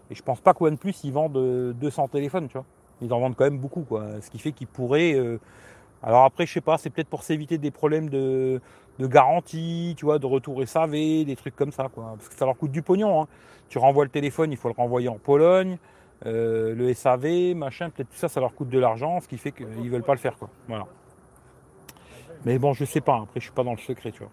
Et 0.09 0.15
je 0.15 0.23
pense 0.23 0.41
pas 0.41 0.53
qu'OnePlus 0.53 0.95
ils 1.03 1.13
vendent 1.13 1.73
200 1.73 2.07
téléphones, 2.09 2.47
tu 2.47 2.53
vois. 2.53 2.65
Ils 3.01 3.11
en 3.13 3.19
vendent 3.19 3.35
quand 3.35 3.45
même 3.45 3.57
beaucoup 3.57 3.81
quoi. 3.81 4.21
Ce 4.21 4.29
qui 4.29 4.39
fait 4.39 4.51
qu'ils 4.51 4.67
pourraient 4.67 5.39
alors 6.03 6.25
après, 6.25 6.45
je 6.45 6.51
sais 6.51 6.61
pas, 6.61 6.77
c'est 6.77 6.89
peut-être 6.89 7.07
pour 7.07 7.23
s'éviter 7.23 7.57
des 7.57 7.71
problèmes 7.71 8.09
de, 8.09 8.61
garantie, 8.99 9.95
tu 9.97 10.03
vois, 10.03 10.19
de 10.19 10.25
retour 10.25 10.61
SAV, 10.67 10.91
des 10.91 11.35
trucs 11.37 11.55
comme 11.55 11.71
ça, 11.71 11.87
quoi. 11.87 12.15
Parce 12.17 12.27
que 12.27 12.35
ça 12.35 12.45
leur 12.45 12.57
coûte 12.57 12.71
du 12.71 12.81
pognon. 12.81 13.21
Hein. 13.21 13.27
Tu 13.69 13.77
renvoies 13.77 14.03
le 14.03 14.09
téléphone, 14.09 14.51
il 14.51 14.57
faut 14.57 14.67
le 14.67 14.75
renvoyer 14.77 15.07
en 15.07 15.17
Pologne. 15.17 15.77
Euh, 16.25 16.75
le 16.75 16.93
SAV, 16.93 17.55
machin, 17.55 17.89
peut-être 17.89 18.09
tout 18.09 18.17
ça, 18.17 18.27
ça 18.27 18.41
leur 18.41 18.53
coûte 18.53 18.69
de 18.69 18.79
l'argent, 18.79 19.21
ce 19.21 19.27
qui 19.29 19.37
fait 19.37 19.51
qu'ils 19.53 19.89
veulent 19.89 20.03
pas 20.03 20.13
le 20.13 20.19
faire, 20.19 20.37
quoi. 20.37 20.49
Voilà. 20.67 20.85
Mais 22.43 22.59
bon, 22.59 22.73
je 22.73 22.83
sais 22.83 23.01
pas. 23.01 23.21
Après, 23.23 23.39
je 23.39 23.45
suis 23.45 23.53
pas 23.53 23.63
dans 23.63 23.71
le 23.71 23.77
secret, 23.77 24.11
tu 24.11 24.19
vois. 24.19 24.31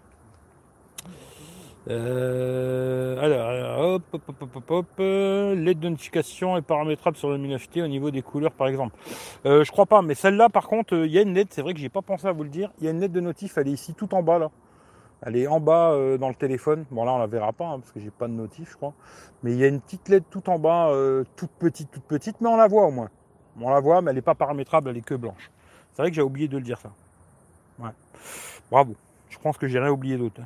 Euh, 1.89 3.17
alors, 3.19 3.95
hop, 3.95 4.03
hop, 4.13 4.21
hop, 4.27 4.55
hop, 4.55 4.71
hop, 4.71 4.87
euh, 4.99 5.55
L'aide 5.55 5.79
de 5.79 5.89
notification 5.89 6.55
est 6.55 6.61
paramétrable 6.61 7.17
sur 7.17 7.29
le 7.29 7.37
MiFT 7.37 7.77
au 7.77 7.87
niveau 7.87 8.11
des 8.11 8.21
couleurs, 8.21 8.51
par 8.51 8.67
exemple. 8.67 8.95
Euh, 9.45 9.63
je 9.63 9.71
crois 9.71 9.87
pas, 9.87 10.01
mais 10.01 10.13
celle-là, 10.13 10.49
par 10.49 10.67
contre, 10.67 10.93
il 10.93 11.11
y 11.11 11.17
a 11.17 11.21
une 11.21 11.33
LED. 11.33 11.47
C'est 11.51 11.61
vrai 11.61 11.73
que 11.73 11.79
j'ai 11.79 11.89
pas 11.89 12.01
pensé 12.01 12.27
à 12.27 12.31
vous 12.31 12.43
le 12.43 12.49
dire. 12.49 12.71
Il 12.79 12.85
y 12.85 12.87
a 12.87 12.91
une 12.91 12.99
LED 12.99 13.11
de 13.11 13.19
notif. 13.19 13.57
Elle 13.57 13.67
est 13.67 13.71
ici, 13.71 13.93
tout 13.93 14.13
en 14.13 14.21
bas 14.21 14.37
là. 14.37 14.51
Elle 15.23 15.35
est 15.35 15.47
en 15.47 15.59
bas 15.59 15.95
dans 16.17 16.29
le 16.29 16.35
téléphone. 16.35 16.85
Bon 16.89 17.05
là, 17.05 17.13
on 17.13 17.19
la 17.19 17.27
verra 17.27 17.53
pas 17.53 17.67
hein, 17.67 17.79
parce 17.79 17.91
que 17.91 17.99
j'ai 17.99 18.09
pas 18.09 18.27
de 18.27 18.33
notif, 18.33 18.71
je 18.71 18.75
crois. 18.75 18.93
Mais 19.43 19.51
il 19.51 19.59
y 19.59 19.63
a 19.63 19.67
une 19.67 19.79
petite 19.79 20.09
LED 20.09 20.23
tout 20.31 20.49
en 20.49 20.57
bas, 20.57 20.91
toute 21.35 21.51
petite, 21.51 21.91
toute 21.91 22.03
petite, 22.03 22.41
mais 22.41 22.47
on 22.47 22.57
la 22.57 22.67
voit 22.67 22.87
au 22.87 22.91
moins. 22.91 23.09
On 23.59 23.69
la 23.69 23.79
voit, 23.79 24.01
mais 24.01 24.09
elle 24.09 24.15
n'est 24.15 24.23
pas 24.23 24.33
paramétrable. 24.33 24.89
Elle 24.89 24.97
est 24.97 25.05
que 25.05 25.13
blanche. 25.13 25.51
C'est 25.93 26.01
vrai 26.01 26.09
que 26.09 26.15
j'ai 26.15 26.23
oublié 26.23 26.47
de 26.47 26.57
le 26.57 26.63
dire 26.63 26.79
ça. 26.79 26.89
Bravo. 28.71 28.95
Je 29.29 29.37
pense 29.37 29.57
que 29.57 29.67
j'ai 29.67 29.79
rien 29.79 29.91
oublié 29.91 30.17
d'autre. 30.17 30.41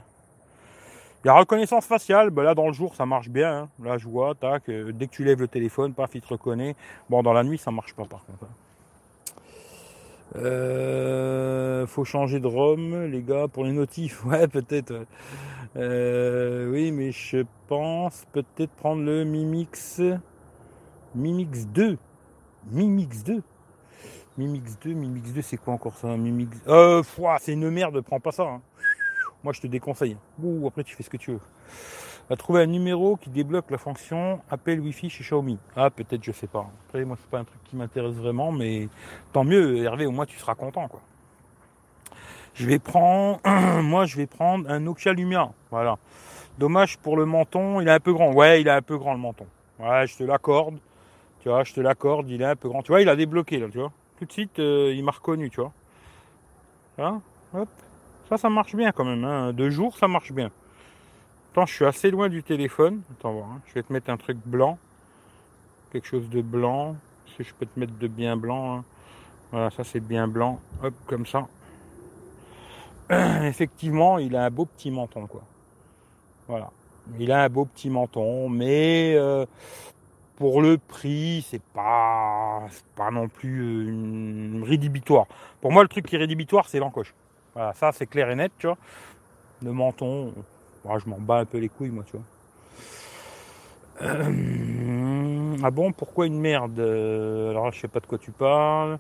La 1.26 1.34
reconnaissance 1.34 1.88
faciale, 1.88 2.30
ben 2.30 2.44
là 2.44 2.54
dans 2.54 2.68
le 2.68 2.74
jour 2.74 2.94
ça 2.94 3.08
marche 3.08 3.30
bien. 3.30 3.64
Hein. 3.64 3.70
Là 3.84 3.98
je 3.98 4.08
vois, 4.08 4.36
tac, 4.36 4.70
euh, 4.70 4.92
dès 4.92 5.08
que 5.08 5.12
tu 5.12 5.24
lèves 5.24 5.42
le 5.42 5.48
téléphone, 5.48 5.92
paf, 5.92 6.14
il 6.14 6.22
te 6.22 6.28
reconnaît. 6.28 6.76
Bon, 7.10 7.24
dans 7.24 7.34
la 7.34 7.44
nuit 7.44 7.58
ça 7.58 7.72
marche 7.72 7.96
pas 7.96 8.06
par 8.06 8.24
contre. 8.26 8.44
Hein. 8.44 8.48
Euh, 10.36 11.88
faut 11.88 12.04
changer 12.04 12.40
de 12.40 12.46
ROM, 12.46 13.06
les 13.06 13.24
gars, 13.24 13.48
pour 13.48 13.66
les 13.66 13.72
notifs. 13.72 14.24
Ouais, 14.26 14.48
peut-être. 14.48 15.08
Euh, 15.76 16.70
oui, 16.72 16.92
mais 16.92 17.12
je 17.12 17.44
pense 17.68 18.26
peut-être 18.32 18.72
prendre 18.74 19.02
le 19.02 19.24
Mimix. 19.26 20.02
Mimix 21.16 21.66
2. 21.66 21.98
Mimix 22.72 23.24
2. 23.24 23.42
Mimix 24.38 24.78
2, 24.80 24.94
Mimix 24.94 25.34
2, 25.34 25.42
c'est 25.42 25.58
quoi 25.58 25.74
encore 25.74 25.96
ça 25.96 26.16
Mimix? 26.18 26.56
Euh, 26.68 27.02
c'est 27.40 27.54
une 27.54 27.70
merde, 27.72 28.00
prends 28.02 28.20
pas 28.20 28.32
ça. 28.32 28.44
Hein. 28.44 28.62
Moi, 29.46 29.54
je 29.54 29.62
te 29.62 29.68
déconseille. 29.68 30.18
Ou 30.42 30.66
après, 30.66 30.84
tu 30.84 30.96
fais 30.96 31.04
ce 31.04 31.10
que 31.12 31.18
tu 31.18 31.34
veux. 31.34 31.40
Va 32.32 32.36
trouver 32.36 32.64
un 32.64 32.66
numéro 32.66 33.16
qui 33.16 33.30
débloque 33.30 33.70
la 33.70 33.78
fonction 33.78 34.42
appel 34.50 34.80
Wi-Fi 34.80 35.08
chez 35.08 35.24
Xiaomi. 35.24 35.60
Ah, 35.76 35.92
peut-être, 35.92 36.24
je 36.24 36.32
sais 36.32 36.48
pas. 36.48 36.66
Après, 36.88 37.06
moi, 37.06 37.16
c'est 37.22 37.30
pas 37.30 37.38
un 37.38 37.44
truc 37.44 37.64
qui 37.64 37.76
m'intéresse 37.76 38.16
vraiment, 38.16 38.52
mais 38.52 38.90
tant 39.34 39.44
mieux, 39.44 39.84
Hervé, 39.84 40.08
au 40.08 40.12
moins, 40.12 40.26
tu 40.26 40.36
seras 40.40 40.56
content, 40.56 40.88
quoi. 40.88 41.00
Je 42.56 42.66
vais 42.66 42.80
prendre, 42.80 43.40
moi, 43.84 44.08
je 44.08 44.18
vais 44.18 44.26
prendre 44.26 44.68
un 44.68 44.80
Nokia 44.80 45.14
Lumia. 45.14 45.52
Voilà. 45.70 46.00
Dommage 46.58 46.98
pour 46.98 47.16
le 47.16 47.28
menton, 47.28 47.82
il 47.82 47.88
est 47.88 47.92
un 47.92 48.00
peu 48.00 48.14
grand. 48.14 48.34
Ouais, 48.34 48.62
il 48.62 48.68
est 48.68 48.72
un 48.72 48.82
peu 48.82 48.98
grand 48.98 49.14
le 49.14 49.20
menton. 49.20 49.46
Ouais, 49.78 50.08
je 50.08 50.18
te 50.18 50.24
l'accorde. 50.24 50.80
Tu 51.42 51.50
vois, 51.50 51.64
je 51.64 51.72
te 51.72 51.82
l'accorde, 51.82 52.28
il 52.32 52.42
est 52.42 52.46
un 52.46 52.56
peu 52.56 52.68
grand. 52.68 52.82
Tu 52.82 52.92
vois, 52.92 53.02
il 53.04 53.10
a 53.10 53.16
débloqué 53.16 53.60
là, 53.60 53.68
tu 53.72 53.78
vois. 53.78 53.92
Tout 54.18 54.26
de 54.26 54.32
suite, 54.32 54.58
euh, 54.58 54.92
il 54.92 55.04
m'a 55.04 55.12
reconnu, 55.12 55.52
tu 55.52 55.62
vois. 55.62 55.72
Hein? 56.98 57.22
Hop. 57.54 57.70
Ça, 58.30 58.38
ça 58.38 58.50
marche 58.50 58.76
bien 58.76 58.92
quand 58.92 59.06
même. 59.06 59.24
Hein. 59.24 59.54
De 59.54 59.70
jour, 59.70 59.96
ça 59.96 60.08
marche 60.08 60.32
bien. 60.32 60.52
Attends, 61.52 61.66
je 61.66 61.74
suis 61.74 61.86
assez 61.86 62.10
loin 62.10 62.28
du 62.28 62.42
téléphone. 62.44 63.02
Attends, 63.12 63.34
voir. 63.34 63.48
Hein. 63.52 63.62
Je 63.68 63.74
vais 63.74 63.84
te 63.84 63.94
mettre 63.94 64.10
un 64.10 64.18
truc 64.18 64.38
blanc. 64.46 64.78
Quelque 65.92 66.08
chose 66.08 66.30
de 66.30 66.42
blanc. 66.42 66.96
Si 67.36 67.44
je 67.44 67.54
peux 67.54 67.66
te 67.66 67.80
mettre 67.80 67.94
de 67.98 68.08
bien 68.08 68.36
blanc. 68.36 68.78
Hein. 68.78 68.84
Voilà, 69.52 69.70
ça 69.70 69.84
c'est 69.84 70.00
bien 70.00 70.28
blanc. 70.28 70.60
Hop, 70.84 70.94
comme 71.06 71.26
ça. 71.26 71.48
Effectivement, 73.44 74.18
il 74.18 74.36
a 74.36 74.46
un 74.46 74.50
beau 74.50 74.66
petit 74.66 74.90
menton, 74.90 75.28
quoi. 75.28 75.44
Voilà. 76.48 76.72
Il 77.20 77.32
a 77.32 77.44
un 77.44 77.50
beau 77.50 77.66
petit 77.66 77.92
menton, 77.92 78.50
mais 78.50 79.14
euh, 79.16 79.46
pour 80.38 80.62
le 80.62 80.80
prix, 80.80 81.46
c'est 81.48 81.62
pas, 81.62 82.64
pas 82.96 83.12
non 83.12 83.28
plus 83.28 83.62
euh, 83.62 83.90
une 83.90 84.64
rédhibitoire. 84.66 85.28
Pour 85.62 85.72
moi, 85.72 85.84
le 85.84 85.90
truc 85.90 86.08
qui 86.08 86.16
est 86.16 86.20
rédhibitoire, 86.20 86.68
c'est 86.68 86.80
l'encoche. 86.80 87.14
Voilà, 87.56 87.74
ça 87.74 87.94
c'est 87.94 88.06
clair 88.06 88.30
et 88.30 88.36
net, 88.36 88.52
tu 88.58 88.68
vois. 88.68 88.78
Le 89.64 89.72
menton, 89.72 90.34
moi, 90.84 91.00
je 91.00 91.10
m'en 91.10 91.20
bats 91.20 91.38
un 91.38 91.46
peu 91.46 91.58
les 91.58 91.70
couilles, 91.70 91.90
moi, 91.90 92.04
tu 92.06 92.18
vois. 92.18 92.26
Euh, 94.02 95.56
ah 95.64 95.72
bon, 95.72 95.94
pourquoi 95.94 96.28
une 96.28 96.40
merde? 96.40 96.78
Alors, 96.80 97.72
je 97.72 97.80
sais 97.80 97.88
pas 97.88 98.02
de 98.02 98.08
quoi 98.08 98.18
tu 98.18 98.32
parles. 98.32 99.00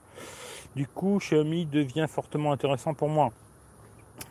Du 0.73 0.87
coup, 0.87 1.17
Xiaomi 1.19 1.65
devient 1.65 2.05
fortement 2.09 2.53
intéressant 2.53 2.93
pour 2.93 3.09
moi. 3.09 3.33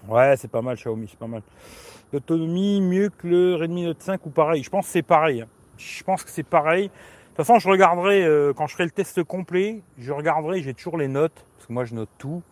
Ouais, 0.09 0.37
c'est 0.39 0.51
pas 0.51 0.63
mal, 0.63 0.77
Xiaomi, 0.77 1.07
c'est 1.07 1.19
pas 1.19 1.27
mal. 1.27 1.43
L'autonomie 2.11 2.81
mieux 2.81 3.11
que 3.11 3.29
le 3.29 3.57
Redmi 3.57 3.85
Note 3.85 4.01
5 4.01 4.25
ou 4.25 4.31
pareil? 4.31 4.63
Je 4.63 4.71
pense 4.71 4.87
que 4.87 4.93
c'est 4.93 5.03
pareil. 5.03 5.43
Hein. 5.43 5.49
Je 5.77 6.03
pense 6.03 6.25
que 6.25 6.31
c'est 6.31 6.43
pareil. 6.45 6.85
De 6.85 6.89
toute 7.37 7.37
façon, 7.45 7.59
je 7.59 7.69
regarderai, 7.69 8.25
euh, 8.25 8.55
quand 8.55 8.69
je 8.69 8.73
ferai 8.73 8.85
le 8.85 8.91
test 8.91 9.23
complet, 9.23 9.83
je 9.99 10.13
regarderai, 10.13 10.63
j'ai 10.63 10.73
toujours 10.73 10.97
les 10.97 11.09
notes, 11.09 11.45
parce 11.57 11.67
que 11.67 11.73
moi 11.73 11.85
je 11.85 11.95
note 11.95 12.09
tout 12.17 12.43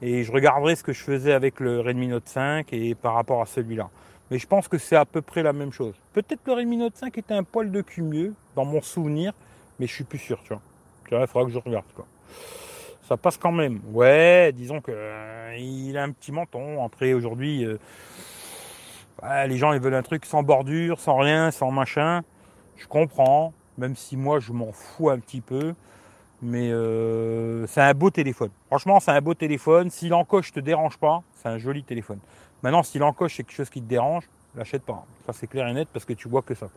et 0.00 0.22
je 0.22 0.32
regarderai 0.32 0.76
ce 0.76 0.82
que 0.82 0.92
je 0.92 1.02
faisais 1.02 1.32
avec 1.32 1.60
le 1.60 1.80
Redmi 1.80 2.08
Note 2.08 2.28
5 2.28 2.72
et 2.72 2.94
par 2.94 3.14
rapport 3.14 3.42
à 3.42 3.46
celui-là. 3.46 3.90
Mais 4.30 4.38
je 4.38 4.46
pense 4.46 4.68
que 4.68 4.78
c'est 4.78 4.96
à 4.96 5.04
peu 5.04 5.22
près 5.22 5.42
la 5.42 5.52
même 5.52 5.72
chose. 5.72 5.94
Peut-être 6.12 6.40
le 6.46 6.52
Redmi 6.52 6.76
Note 6.76 6.96
5 6.96 7.16
était 7.18 7.34
un 7.34 7.44
poil 7.44 7.70
de 7.70 7.80
cul 7.80 8.02
mieux 8.02 8.34
dans 8.54 8.64
mon 8.64 8.80
souvenir, 8.80 9.32
mais 9.78 9.86
je 9.86 9.94
suis 9.94 10.04
plus 10.04 10.18
sûr, 10.18 10.40
tu 10.42 10.48
vois. 10.48 10.62
Tu 11.08 11.14
vois, 11.14 11.24
il 11.24 11.26
faudra 11.26 11.46
que 11.46 11.52
je 11.52 11.58
regarde, 11.58 11.86
quoi. 11.94 12.06
Ça 13.08 13.16
passe 13.16 13.38
quand 13.38 13.52
même. 13.52 13.80
Ouais, 13.90 14.52
disons 14.52 14.82
que 14.82 14.92
euh, 14.94 15.56
il 15.58 15.96
a 15.96 16.02
un 16.02 16.12
petit 16.12 16.30
menton. 16.30 16.84
Après, 16.84 17.14
aujourd'hui, 17.14 17.64
euh, 17.64 17.78
les 19.46 19.56
gens 19.56 19.72
ils 19.72 19.80
veulent 19.80 19.94
un 19.94 20.02
truc 20.02 20.26
sans 20.26 20.42
bordure, 20.42 21.00
sans 21.00 21.16
rien, 21.16 21.50
sans 21.50 21.70
machin. 21.70 22.22
Je 22.76 22.86
comprends, 22.86 23.54
même 23.78 23.96
si 23.96 24.16
moi 24.18 24.40
je 24.40 24.52
m'en 24.52 24.72
fous 24.72 25.08
un 25.08 25.18
petit 25.18 25.40
peu. 25.40 25.74
Mais 26.40 26.70
euh, 26.70 27.66
c'est 27.66 27.80
un 27.80 27.94
beau 27.94 28.10
téléphone. 28.10 28.50
Franchement, 28.68 29.00
c'est 29.00 29.10
un 29.10 29.20
beau 29.20 29.34
téléphone. 29.34 29.90
Si 29.90 30.08
l'encoche 30.08 30.52
te 30.52 30.60
dérange 30.60 30.96
pas, 30.96 31.22
c'est 31.34 31.48
un 31.48 31.58
joli 31.58 31.82
téléphone. 31.82 32.18
Maintenant, 32.62 32.82
si 32.82 32.98
l'encoche 32.98 33.36
c'est 33.36 33.42
quelque 33.42 33.56
chose 33.56 33.70
qui 33.70 33.82
te 33.82 33.88
dérange, 33.88 34.28
l'achète 34.54 34.82
pas. 34.82 35.04
Ça 35.26 35.32
c'est 35.32 35.48
clair 35.48 35.66
et 35.66 35.74
net 35.74 35.88
parce 35.92 36.04
que 36.04 36.12
tu 36.12 36.28
vois 36.28 36.42
que 36.42 36.54
ça. 36.54 36.68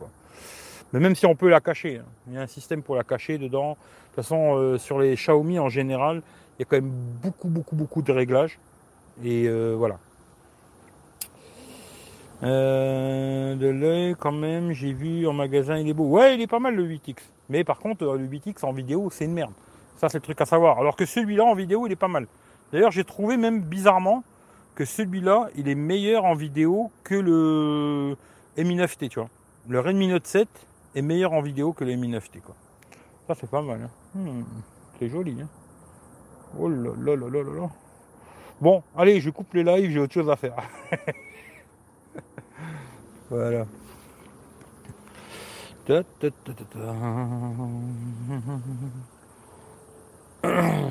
Mais 0.92 1.00
même 1.00 1.14
si 1.14 1.26
on 1.26 1.36
peut 1.36 1.48
la 1.48 1.60
cacher, 1.60 1.98
hein. 1.98 2.04
il 2.26 2.34
y 2.34 2.38
a 2.38 2.40
un 2.40 2.46
système 2.46 2.82
pour 2.82 2.96
la 2.96 3.04
cacher 3.04 3.38
dedans. 3.38 3.70
De 3.70 3.76
toute 3.76 4.16
façon, 4.16 4.56
euh, 4.56 4.78
sur 4.78 4.98
les 4.98 5.14
Xiaomi 5.14 5.58
en 5.58 5.68
général, 5.68 6.22
il 6.58 6.62
y 6.62 6.64
a 6.64 6.64
quand 6.64 6.76
même 6.76 6.92
beaucoup, 7.22 7.48
beaucoup, 7.48 7.76
beaucoup 7.76 8.02
de 8.02 8.12
réglages. 8.12 8.58
Et 9.24 9.46
euh, 9.46 9.74
voilà. 9.78 9.98
de 12.42 13.68
l'œil 13.68 14.16
quand 14.18 14.32
même, 14.32 14.72
j'ai 14.72 14.92
vu 14.92 15.26
en 15.28 15.32
magasin, 15.32 15.78
il 15.78 15.88
est 15.88 15.94
beau. 15.94 16.08
Ouais, 16.08 16.34
il 16.34 16.40
est 16.40 16.48
pas 16.48 16.58
mal 16.58 16.74
le 16.74 16.84
8X. 16.84 17.16
Mais 17.52 17.64
par 17.64 17.78
contre, 17.78 18.06
le 18.06 18.26
8X 18.26 18.64
en 18.64 18.72
vidéo, 18.72 19.10
c'est 19.12 19.26
une 19.26 19.34
merde. 19.34 19.52
Ça, 19.96 20.08
c'est 20.08 20.16
le 20.16 20.22
truc 20.22 20.40
à 20.40 20.46
savoir. 20.46 20.78
Alors 20.78 20.96
que 20.96 21.04
celui-là 21.04 21.44
en 21.44 21.54
vidéo, 21.54 21.86
il 21.86 21.92
est 21.92 21.96
pas 21.96 22.08
mal. 22.08 22.26
D'ailleurs, 22.72 22.90
j'ai 22.90 23.04
trouvé 23.04 23.36
même 23.36 23.60
bizarrement 23.60 24.24
que 24.74 24.86
celui-là, 24.86 25.50
il 25.54 25.68
est 25.68 25.74
meilleur 25.74 26.24
en 26.24 26.34
vidéo 26.34 26.90
que 27.04 27.14
le 27.14 28.16
Mi 28.56 28.78
9T, 28.78 29.10
tu 29.10 29.20
vois. 29.20 29.28
Le 29.68 29.80
Redmi 29.80 30.08
Note 30.08 30.26
7 30.26 30.48
est 30.94 31.02
meilleur 31.02 31.34
en 31.34 31.42
vidéo 31.42 31.74
que 31.74 31.84
le 31.84 31.94
Mi 31.94 32.08
9T, 32.08 32.40
quoi. 32.40 32.54
Ça, 33.26 33.34
c'est 33.38 33.50
pas 33.50 33.60
mal. 33.60 33.82
Hein. 33.82 34.18
Hmm, 34.18 34.44
c'est 34.98 35.10
joli. 35.10 35.36
Hein. 35.42 35.48
Oh 36.58 36.70
là 36.70 36.92
là 36.98 37.16
là 37.16 37.28
là 37.28 37.42
là 37.42 37.70
Bon, 38.62 38.82
allez, 38.96 39.20
je 39.20 39.28
coupe 39.28 39.52
les 39.52 39.62
lives, 39.62 39.90
j'ai 39.90 40.00
autre 40.00 40.14
chose 40.14 40.30
à 40.30 40.36
faire. 40.36 40.56
voilà. 43.30 43.66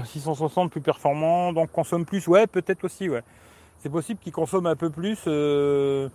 660 0.05 0.71
plus 0.71 0.81
performant, 0.81 1.53
donc 1.53 1.71
consomme 1.71 2.05
plus. 2.05 2.27
Ouais, 2.27 2.47
peut-être 2.47 2.83
aussi, 2.83 3.09
ouais. 3.09 3.23
C'est 3.79 3.89
possible 3.89 4.19
qu'il 4.19 4.31
consomme 4.31 4.67
un 4.67 4.75
peu 4.75 4.89
plus. 4.89 5.19
Euh... 5.27 6.09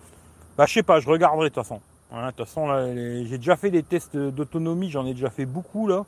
Bah, 0.57 0.67
je 0.67 0.75
sais 0.75 0.83
pas, 0.83 1.01
je 1.01 1.09
regarderai 1.09 1.51
de 1.51 1.55
toute 1.55 1.63
façon. 1.63 1.81
De 2.13 2.31
toute 2.31 2.47
façon, 2.47 2.69
j'ai 3.27 3.37
déjà 3.37 3.57
fait 3.57 3.71
des 3.71 3.83
tests 3.83 4.17
d'autonomie, 4.17 4.91
j'en 4.91 5.05
ai 5.07 5.13
déjà 5.13 5.31
fait 5.31 5.47
beaucoup 5.47 5.89
là. 5.89 6.05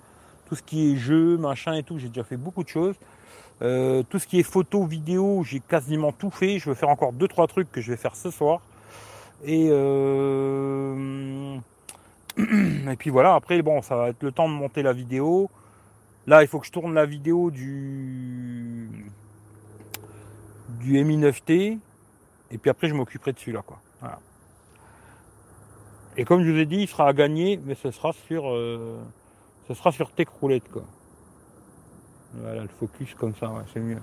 Tout 0.48 0.54
ce 0.54 0.62
qui 0.62 0.92
est 0.92 0.96
jeu, 0.96 1.36
machin 1.36 1.74
et 1.74 1.82
tout, 1.82 1.98
j'ai 1.98 2.08
déjà 2.08 2.24
fait 2.24 2.36
beaucoup 2.36 2.62
de 2.62 2.68
choses. 2.68 2.94
Euh, 3.60 4.02
tout 4.08 4.18
ce 4.18 4.26
qui 4.26 4.38
est 4.38 4.44
photo, 4.44 4.84
vidéo, 4.84 5.42
j'ai 5.44 5.60
quasiment 5.60 6.12
tout 6.12 6.30
fait. 6.30 6.58
Je 6.58 6.70
vais 6.70 6.76
faire 6.76 6.88
encore 6.88 7.12
deux 7.12 7.28
trois 7.28 7.46
trucs 7.46 7.70
que 7.70 7.80
je 7.80 7.90
vais 7.90 7.96
faire 7.96 8.16
ce 8.16 8.30
soir. 8.30 8.60
Et 9.44 9.68
euh, 9.70 11.58
et 12.38 12.96
puis 12.96 13.10
voilà, 13.10 13.34
après, 13.34 13.60
bon, 13.62 13.82
ça 13.82 13.96
va 13.96 14.08
être 14.10 14.22
le 14.22 14.32
temps 14.32 14.48
de 14.48 14.54
monter 14.54 14.82
la 14.82 14.92
vidéo. 14.92 15.50
Là, 16.26 16.42
il 16.42 16.48
faut 16.48 16.60
que 16.60 16.66
je 16.66 16.72
tourne 16.72 16.94
la 16.94 17.06
vidéo 17.06 17.50
du, 17.50 18.88
du 20.80 21.04
Mi 21.04 21.16
9T. 21.18 21.78
Et 22.50 22.58
puis 22.58 22.70
après, 22.70 22.88
je 22.88 22.94
m'occuperai 22.94 23.32
de 23.32 23.38
celui-là, 23.38 23.62
quoi. 23.66 23.80
Et 26.18 26.24
comme 26.24 26.42
je 26.42 26.50
vous 26.50 26.58
ai 26.58 26.66
dit, 26.66 26.78
il 26.78 26.88
sera 26.88 27.06
à 27.06 27.12
gagner, 27.12 27.60
mais 27.64 27.76
ce 27.76 27.92
sera 27.92 28.12
sur, 28.12 28.50
euh, 28.50 28.98
ce 29.68 29.74
sera 29.74 29.92
sur 29.92 30.10
Tech 30.10 30.26
Roulette, 30.40 30.68
quoi. 30.68 30.82
Voilà, 32.34 32.62
le 32.62 32.68
focus 32.68 33.14
comme 33.14 33.36
ça, 33.36 33.52
c'est 33.72 33.78
mieux. 33.78 34.02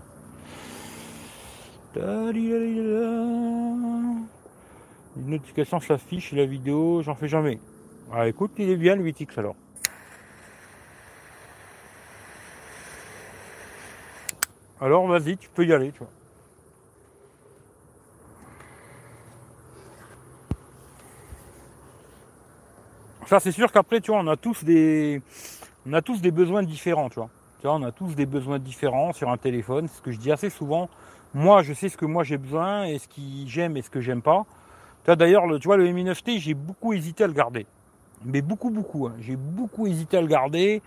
Une 5.18 5.30
notification 5.30 5.82
s'affiche 5.82 6.32
la 6.32 6.46
vidéo, 6.46 7.02
j'en 7.02 7.16
fais 7.16 7.28
jamais. 7.28 7.60
Ah, 8.12 8.28
écoute, 8.28 8.52
il 8.58 8.70
est 8.70 8.78
bien 8.78 8.96
le 8.96 9.04
8X 9.04 9.40
alors. 9.40 9.56
Alors 14.80 15.08
vas-y, 15.08 15.38
tu 15.38 15.50
peux 15.50 15.66
y 15.66 15.74
aller, 15.74 15.92
tu 15.92 16.00
vois. 16.00 16.10
Ça, 23.26 23.40
c'est 23.40 23.52
sûr 23.52 23.72
qu'après, 23.72 24.02
tu 24.02 24.12
vois, 24.12 24.20
on 24.20 24.28
a 24.28 24.38
tous 24.38 24.64
des, 24.64 25.22
on 25.88 25.94
a 25.94 26.02
tous 26.02 26.22
des 26.22 26.30
besoins 26.30 26.62
différents, 26.62 27.10
tu 27.10 27.16
vois. 27.16 27.30
Tu 27.60 27.68
vois, 27.68 27.76
on 27.76 27.84
a 27.84 27.92
tous 27.92 28.14
des 28.14 28.28
besoins 28.28 28.60
différents 28.60 29.14
sur 29.14 29.32
un 29.32 29.38
téléphone. 29.38 29.88
Ce 29.88 30.00
que 30.02 30.12
je 30.12 30.20
dis 30.20 30.32
assez 30.32 30.52
souvent. 30.52 30.90
Moi, 31.34 31.64
je 31.64 31.74
sais 31.74 31.90
ce 31.90 31.98
que 31.98 32.06
moi 32.06 32.24
j'ai 32.24 32.38
besoin 32.38 32.86
et 32.86 33.00
ce 33.00 33.08
que 33.08 33.22
j'aime 33.48 33.78
et 33.78 33.82
ce 33.82 33.90
que 33.90 34.00
j'aime 34.00 34.22
pas. 34.22 34.46
Tu 35.06 35.16
d'ailleurs, 35.16 35.44
tu 35.60 35.68
vois, 35.68 35.78
le 35.78 35.90
Mi 35.92 36.04
9T, 36.04 36.40
j'ai 36.40 36.54
beaucoup 36.54 36.94
hésité 36.94 37.24
à 37.24 37.28
le 37.28 37.34
garder. 37.34 37.66
Mais 38.24 38.42
beaucoup, 38.42 38.70
beaucoup. 38.70 39.08
Hein. 39.08 39.16
J'ai 39.20 39.36
beaucoup 39.36 39.88
hésité 39.88 40.18
à 40.18 40.22
le 40.22 40.28
garder 40.28 40.82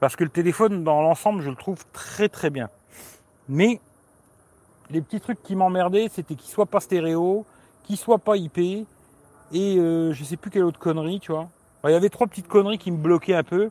parce 0.00 0.16
que 0.16 0.24
le 0.24 0.30
téléphone, 0.30 0.82
dans 0.82 1.00
l'ensemble, 1.00 1.42
je 1.42 1.50
le 1.50 1.56
trouve 1.56 1.84
très, 1.92 2.28
très 2.28 2.50
bien. 2.50 2.68
Mais 3.48 3.80
les 4.90 5.00
petits 5.00 5.20
trucs 5.20 5.42
qui 5.42 5.54
m'emmerdaient, 5.54 6.08
c'était 6.10 6.34
qu'il 6.34 6.50
soit 6.50 6.66
pas 6.66 6.80
stéréo, 6.80 7.46
qu'il 7.84 7.96
soit 7.96 8.18
pas 8.18 8.36
IP 8.36 8.58
et 8.58 8.86
euh, 9.54 10.12
je 10.12 10.24
sais 10.24 10.36
plus 10.36 10.50
quelle 10.50 10.64
autre 10.64 10.78
connerie, 10.78 11.20
tu 11.20 11.32
vois. 11.32 11.48
Il 11.84 11.90
y 11.90 11.94
avait 11.94 12.10
trois 12.10 12.26
petites 12.26 12.48
conneries 12.48 12.78
qui 12.78 12.90
me 12.90 12.96
bloquaient 12.96 13.34
un 13.34 13.42
peu. 13.42 13.70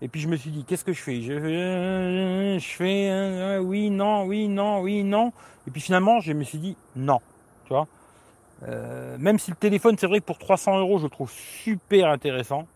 Et 0.00 0.08
puis 0.08 0.20
je 0.20 0.28
me 0.28 0.36
suis 0.36 0.50
dit, 0.50 0.64
qu'est-ce 0.64 0.84
que 0.84 0.92
je 0.92 1.02
fais? 1.02 1.20
Je, 1.20 2.58
je 2.58 2.68
fais 2.68 3.08
euh, 3.10 3.58
oui, 3.58 3.90
non, 3.90 4.24
oui, 4.24 4.48
non, 4.48 4.80
oui, 4.80 5.02
non. 5.02 5.32
Et 5.66 5.70
puis 5.70 5.80
finalement, 5.80 6.20
je 6.20 6.32
me 6.32 6.44
suis 6.44 6.58
dit, 6.58 6.76
non. 6.94 7.20
Tu 7.64 7.70
vois 7.70 7.88
euh, 8.66 9.16
Même 9.18 9.38
si 9.38 9.50
le 9.50 9.56
téléphone, 9.56 9.96
c'est 9.98 10.06
vrai 10.06 10.20
que 10.20 10.24
pour 10.24 10.38
300 10.38 10.78
euros, 10.78 10.98
je 10.98 11.04
le 11.04 11.10
trouve 11.10 11.30
super 11.30 12.08
intéressant. 12.08 12.66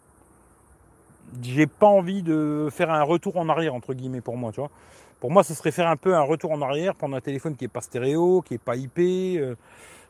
J'ai 1.43 1.67
pas 1.67 1.87
envie 1.87 2.23
de 2.23 2.69
faire 2.71 2.91
un 2.91 3.03
retour 3.03 3.37
en 3.37 3.49
arrière, 3.49 3.75
entre 3.75 3.95
guillemets, 3.95 4.21
pour 4.21 4.37
moi, 4.37 4.53
tu 4.53 4.61
vois. 4.61 4.71
Pour 5.21 5.31
moi, 5.31 5.45
ce 5.45 5.55
serait 5.55 5.71
faire 5.71 5.89
un 5.89 5.97
peu 5.97 6.15
un 6.15 6.23
retour 6.23 6.53
en 6.53 6.61
arrière, 6.63 6.95
prendre 6.95 7.17
un 7.17 7.21
téléphone 7.21 7.57
qui 7.57 7.65
est 7.65 7.69
pas 7.69 7.81
stéréo, 7.81 8.43
qui 8.43 8.55
est 8.55 8.59
pas 8.59 8.77
IP. 8.77 8.99
Euh, 8.99 9.55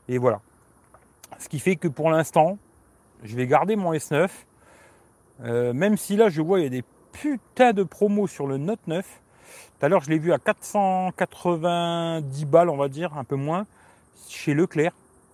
et 0.09 0.19
voilà. 0.19 0.41
Ce 1.39 1.49
qui 1.49 1.59
fait 1.59 1.77
que 1.77 1.89
pour 1.89 2.11
l'instant, 2.11 2.59
je 3.23 3.37
vais 3.37 3.47
garder 3.47 3.77
mon 3.77 3.93
S9. 3.93 4.29
même 5.73 5.97
si 5.97 6.17
là, 6.17 6.29
je 6.29 6.43
vois, 6.43 6.61
il 6.61 6.65
y 6.65 6.67
a 6.67 6.71
des 6.71 6.85
putain 7.13 7.73
de 7.73 7.83
promo 7.83 8.27
sur 8.27 8.47
le 8.47 8.57
Note 8.57 8.81
9. 8.87 9.07
Tout 9.07 9.87
à 9.87 9.89
l'heure, 9.89 10.03
je 10.03 10.11
l'ai 10.11 10.19
vu 10.19 10.33
à 10.33 10.39
490 10.39 12.45
balles, 12.47 12.69
on 12.69 12.77
va 12.77 12.89
dire, 12.89 13.17
un 13.17 13.25
peu 13.25 13.37
moins, 13.37 13.67
chez 14.29 14.55
Leclerc. 14.55 14.93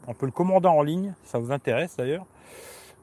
On 0.09 0.15
peut 0.15 0.27
le 0.27 0.33
commander 0.33 0.69
en 0.69 0.83
ligne, 0.83 1.15
ça 1.25 1.39
vous 1.39 1.53
intéresse 1.53 1.97
d'ailleurs. 1.97 2.25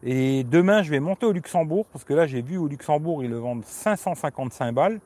Et 0.04 0.44
demain, 0.44 0.84
je 0.84 0.92
vais 0.92 1.00
monter 1.00 1.26
au 1.26 1.32
Luxembourg, 1.32 1.86
parce 1.94 2.04
que 2.04 2.14
là, 2.14 2.26
j'ai 2.26 2.42
vu 2.42 2.58
au 2.58 2.68
Luxembourg, 2.68 3.24
ils 3.24 3.30
le 3.30 3.38
vendent 3.38 3.64
555 3.64 4.74
balles. 4.74 5.00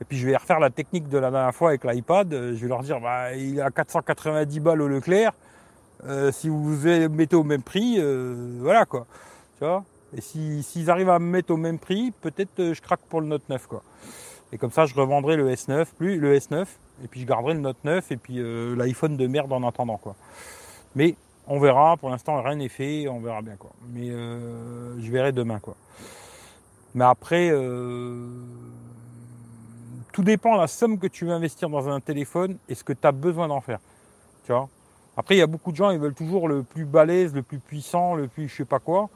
Et 0.00 0.04
puis, 0.04 0.18
je 0.18 0.26
vais 0.26 0.36
refaire 0.36 0.60
la 0.60 0.70
technique 0.70 1.08
de 1.08 1.18
la 1.18 1.30
dernière 1.30 1.54
fois 1.54 1.70
avec 1.70 1.84
l'iPad. 1.84 2.30
Je 2.30 2.54
vais 2.54 2.68
leur 2.68 2.82
dire, 2.82 3.00
bah, 3.00 3.34
il 3.34 3.58
est 3.58 3.62
à 3.62 3.70
490 3.70 4.60
balles 4.60 4.82
au 4.82 4.88
Leclerc. 4.88 5.32
Euh, 6.06 6.32
si 6.32 6.48
vous 6.48 6.76
vous 6.76 6.86
mettez 7.08 7.36
au 7.36 7.44
même 7.44 7.62
prix, 7.62 7.96
euh, 7.98 8.58
voilà 8.60 8.86
quoi. 8.86 9.06
Tu 9.58 9.64
vois? 9.64 9.84
Et 10.16 10.20
s'ils 10.20 10.90
arrivent 10.90 11.10
à 11.10 11.18
me 11.18 11.26
mettre 11.26 11.52
au 11.52 11.56
même 11.56 11.78
prix, 11.78 12.12
peut-être 12.22 12.58
euh, 12.58 12.74
je 12.74 12.80
craque 12.80 13.00
pour 13.08 13.20
le 13.20 13.26
Note 13.26 13.48
9 13.48 13.66
quoi. 13.66 13.82
Et 14.52 14.58
comme 14.58 14.70
ça, 14.70 14.86
je 14.86 14.94
revendrai 14.94 15.36
le 15.36 15.50
S9, 15.50 15.86
plus 15.96 16.18
le 16.18 16.36
S9, 16.36 16.66
et 17.04 17.08
puis 17.08 17.20
je 17.20 17.26
garderai 17.26 17.54
le 17.54 17.60
Note 17.60 17.76
9 17.84 18.10
et 18.10 18.16
puis 18.16 18.40
l'iPhone 18.76 19.16
de 19.16 19.26
merde 19.26 19.52
en 19.52 19.66
attendant 19.66 19.96
quoi. 19.96 20.16
Mais 20.96 21.14
on 21.50 21.58
verra. 21.58 21.96
Pour 21.98 22.08
l'instant, 22.08 22.40
rien 22.40 22.54
n'est 22.54 22.68
fait. 22.68 23.08
On 23.08 23.20
verra 23.20 23.42
bien 23.42 23.56
quoi. 23.56 23.72
Mais 23.92 24.08
euh, 24.08 24.98
je 24.98 25.10
verrai 25.10 25.32
demain 25.32 25.58
quoi. 25.58 25.76
Mais 26.94 27.04
après, 27.04 27.50
tout 30.12 30.22
dépend 30.24 30.54
de 30.54 30.60
la 30.60 30.66
somme 30.66 30.98
que 30.98 31.06
tu 31.06 31.24
veux 31.24 31.32
investir 31.32 31.68
dans 31.68 31.88
un 31.88 32.00
téléphone 32.00 32.56
et 32.68 32.74
ce 32.74 32.82
que 32.82 32.92
tu 32.92 33.06
as 33.06 33.12
besoin 33.12 33.46
d'en 33.46 33.60
faire. 33.60 33.78
Tu 34.44 34.52
vois? 34.52 34.68
Après, 35.16 35.36
il 35.36 35.38
y 35.38 35.42
a 35.42 35.46
beaucoup 35.46 35.70
de 35.70 35.76
gens, 35.76 35.90
ils 35.90 35.98
veulent 35.98 36.14
toujours 36.14 36.48
le 36.48 36.62
plus 36.62 36.84
balèze, 36.84 37.34
le 37.34 37.42
plus 37.42 37.58
puissant, 37.58 38.14
le 38.14 38.26
plus 38.26 38.48
je 38.48 38.56
sais 38.56 38.64
pas 38.64 38.78
quoi. 38.78 39.08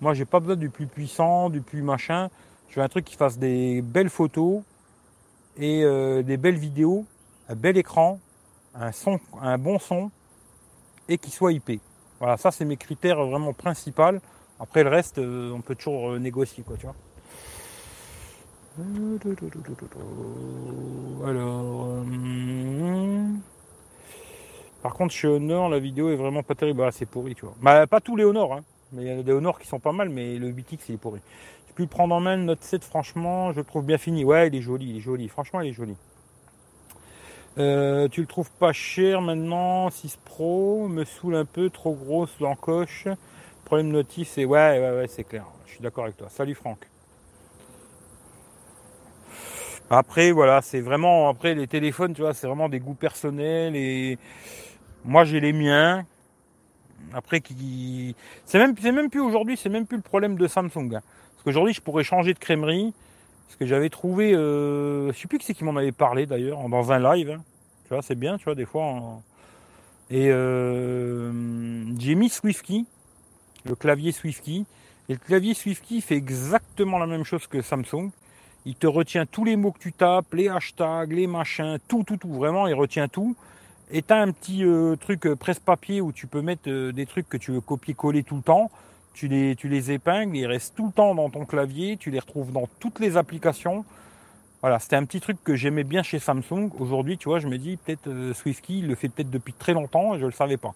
Moi, 0.00 0.12
j'ai 0.12 0.24
pas 0.26 0.40
besoin 0.40 0.56
du 0.56 0.68
plus 0.68 0.86
puissant, 0.86 1.48
du 1.48 1.62
plus 1.62 1.82
machin. 1.82 2.28
Je 2.68 2.76
veux 2.76 2.84
un 2.84 2.88
truc 2.88 3.04
qui 3.04 3.16
fasse 3.16 3.38
des 3.38 3.80
belles 3.80 4.10
photos 4.10 4.62
et 5.56 5.84
euh, 5.84 6.22
des 6.22 6.36
belles 6.36 6.58
vidéos, 6.58 7.06
un 7.48 7.54
bel 7.54 7.78
écran, 7.78 8.18
un 8.74 9.56
bon 9.56 9.78
son 9.78 10.10
et 11.08 11.18
qui 11.18 11.30
soit 11.30 11.52
IP. 11.52 11.80
Voilà, 12.18 12.36
ça 12.36 12.50
c'est 12.50 12.64
mes 12.64 12.76
critères 12.76 13.24
vraiment 13.24 13.52
principaux. 13.52 14.18
Après 14.58 14.82
le 14.82 14.90
reste, 14.90 15.18
euh, 15.18 15.52
on 15.52 15.60
peut 15.60 15.74
toujours 15.74 16.12
euh, 16.12 16.18
négocier 16.18 16.64
quoi, 16.64 16.76
tu 16.76 16.86
vois. 16.86 16.94
Alors, 21.26 22.04
par 24.82 24.94
contre, 24.94 25.14
chez 25.14 25.26
Honor, 25.26 25.68
la 25.68 25.78
vidéo 25.78 26.10
est 26.10 26.16
vraiment 26.16 26.42
pas 26.42 26.54
terrible. 26.54 26.82
Ah, 26.84 26.92
c'est 26.92 27.06
pourri, 27.06 27.34
tu 27.34 27.44
vois. 27.44 27.54
Bah, 27.60 27.86
pas 27.86 28.00
tous 28.00 28.16
les 28.16 28.24
Honor, 28.24 28.52
hein. 28.52 28.64
Mais 28.92 29.02
il 29.02 29.08
y 29.08 29.10
a 29.10 29.22
des 29.22 29.32
Honor 29.32 29.58
qui 29.58 29.66
sont 29.66 29.80
pas 29.80 29.92
mal, 29.92 30.10
mais 30.10 30.38
le 30.38 30.52
8X 30.52 30.78
il 30.88 30.94
est 30.94 30.98
pourri. 30.98 31.20
Je 31.68 31.74
peux 31.74 31.82
le 31.82 31.88
prendre 31.88 32.14
en 32.14 32.20
main, 32.20 32.36
Note 32.36 32.62
7, 32.62 32.84
franchement, 32.84 33.52
je 33.52 33.58
le 33.58 33.64
trouve 33.64 33.84
bien 33.84 33.98
fini. 33.98 34.24
Ouais, 34.24 34.46
il 34.48 34.54
est 34.54 34.60
joli, 34.60 34.90
il 34.90 34.96
est 34.98 35.00
joli. 35.00 35.28
Franchement, 35.28 35.60
il 35.60 35.70
est 35.70 35.72
joli. 35.72 35.96
Euh, 37.58 38.08
tu 38.08 38.20
le 38.20 38.26
trouves 38.26 38.50
pas 38.50 38.72
cher 38.72 39.22
maintenant 39.22 39.88
6 39.90 40.18
Pro 40.24 40.88
me 40.88 41.04
saoule 41.04 41.36
un 41.36 41.44
peu, 41.44 41.70
trop 41.70 41.94
grosse 41.94 42.38
l'encoche. 42.40 43.08
Problème 43.64 43.88
notif, 43.88 44.28
c'est 44.28 44.44
ouais, 44.44 44.78
ouais, 44.78 44.96
ouais, 44.98 45.06
c'est 45.08 45.24
clair. 45.24 45.46
Je 45.66 45.72
suis 45.72 45.80
d'accord 45.80 46.04
avec 46.04 46.16
toi. 46.16 46.28
Salut 46.28 46.54
Franck. 46.54 46.88
Après, 49.88 50.32
voilà, 50.32 50.62
c'est 50.62 50.80
vraiment, 50.80 51.28
après 51.28 51.54
les 51.54 51.66
téléphones, 51.66 52.12
tu 52.12 52.22
vois, 52.22 52.34
c'est 52.34 52.46
vraiment 52.46 52.68
des 52.68 52.80
goûts 52.80 52.94
personnels 52.94 53.76
et 53.76 54.18
moi 55.04 55.24
j'ai 55.24 55.38
les 55.38 55.52
miens 55.52 56.04
après, 57.12 57.40
qui, 57.40 58.14
c'est 58.44 58.58
même, 58.58 59.10
plus 59.10 59.20
aujourd'hui, 59.20 59.56
c'est 59.56 59.68
même 59.68 59.86
plus 59.86 59.96
le 59.96 60.02
problème 60.02 60.36
de 60.36 60.46
Samsung. 60.46 60.94
Hein. 60.94 61.00
Parce 61.00 61.44
qu'aujourd'hui, 61.44 61.72
je 61.72 61.80
pourrais 61.80 62.04
changer 62.04 62.34
de 62.34 62.38
crèmerie. 62.38 62.94
Parce 63.46 63.56
que 63.56 63.66
j'avais 63.66 63.90
trouvé, 63.90 64.34
euh, 64.34 65.12
je 65.12 65.18
sais 65.18 65.28
plus 65.28 65.38
qui 65.38 65.46
c'est 65.46 65.54
qui 65.54 65.64
m'en 65.64 65.76
avait 65.76 65.92
parlé 65.92 66.26
d'ailleurs, 66.26 66.68
dans 66.68 66.92
un 66.92 66.98
live. 67.14 67.30
Hein. 67.30 67.42
Tu 67.84 67.94
vois, 67.94 68.02
c'est 68.02 68.16
bien, 68.16 68.36
tu 68.36 68.44
vois, 68.44 68.54
des 68.54 68.66
fois. 68.66 69.22
Et 70.10 70.28
euh, 70.30 71.32
j'ai 71.98 72.14
mis 72.14 72.28
SwiftKey, 72.28 72.84
le 73.64 73.74
clavier 73.74 74.12
SwiftKey. 74.12 74.64
Et 75.08 75.12
le 75.12 75.18
clavier 75.18 75.54
SwiftKey 75.54 76.00
fait 76.00 76.16
exactement 76.16 76.98
la 76.98 77.06
même 77.06 77.24
chose 77.24 77.46
que 77.46 77.62
Samsung. 77.62 78.10
Il 78.64 78.74
te 78.74 78.88
retient 78.88 79.26
tous 79.26 79.44
les 79.44 79.54
mots 79.54 79.70
que 79.70 79.78
tu 79.78 79.92
tapes, 79.92 80.34
les 80.34 80.48
hashtags, 80.48 81.12
les 81.12 81.28
machins, 81.28 81.78
tout, 81.86 82.02
tout, 82.02 82.16
tout. 82.16 82.32
Vraiment, 82.32 82.66
il 82.66 82.74
retient 82.74 83.06
tout. 83.06 83.36
Et 83.92 84.02
tu 84.02 84.12
as 84.12 84.16
un 84.16 84.32
petit 84.32 84.64
euh, 84.64 84.96
truc 84.96 85.26
euh, 85.26 85.36
presse-papier 85.36 86.00
où 86.00 86.10
tu 86.10 86.26
peux 86.26 86.42
mettre 86.42 86.68
des 86.90 87.06
trucs 87.06 87.28
que 87.28 87.36
tu 87.36 87.52
veux 87.52 87.60
copier-coller 87.60 88.24
tout 88.24 88.36
le 88.36 88.42
temps. 88.42 88.70
Tu 89.16 89.28
les, 89.28 89.56
tu 89.56 89.68
les 89.68 89.92
épingles, 89.92 90.36
ils 90.36 90.46
restent 90.46 90.74
tout 90.76 90.88
le 90.88 90.92
temps 90.92 91.14
dans 91.14 91.30
ton 91.30 91.46
clavier, 91.46 91.96
tu 91.96 92.10
les 92.10 92.18
retrouves 92.18 92.52
dans 92.52 92.68
toutes 92.78 93.00
les 93.00 93.16
applications. 93.16 93.86
Voilà, 94.60 94.78
c'était 94.78 94.96
un 94.96 95.06
petit 95.06 95.20
truc 95.20 95.42
que 95.42 95.56
j'aimais 95.56 95.84
bien 95.84 96.02
chez 96.02 96.18
Samsung. 96.18 96.68
Aujourd'hui, 96.78 97.16
tu 97.16 97.30
vois, 97.30 97.38
je 97.38 97.48
me 97.48 97.56
dis 97.56 97.78
peut-être 97.78 98.10
SwiftKey, 98.34 98.80
il 98.80 98.88
le 98.88 98.94
fait 98.94 99.08
peut-être 99.08 99.30
depuis 99.30 99.54
très 99.54 99.72
longtemps 99.72 100.16
je 100.16 100.20
ne 100.20 100.26
le 100.26 100.32
savais 100.32 100.58
pas. 100.58 100.74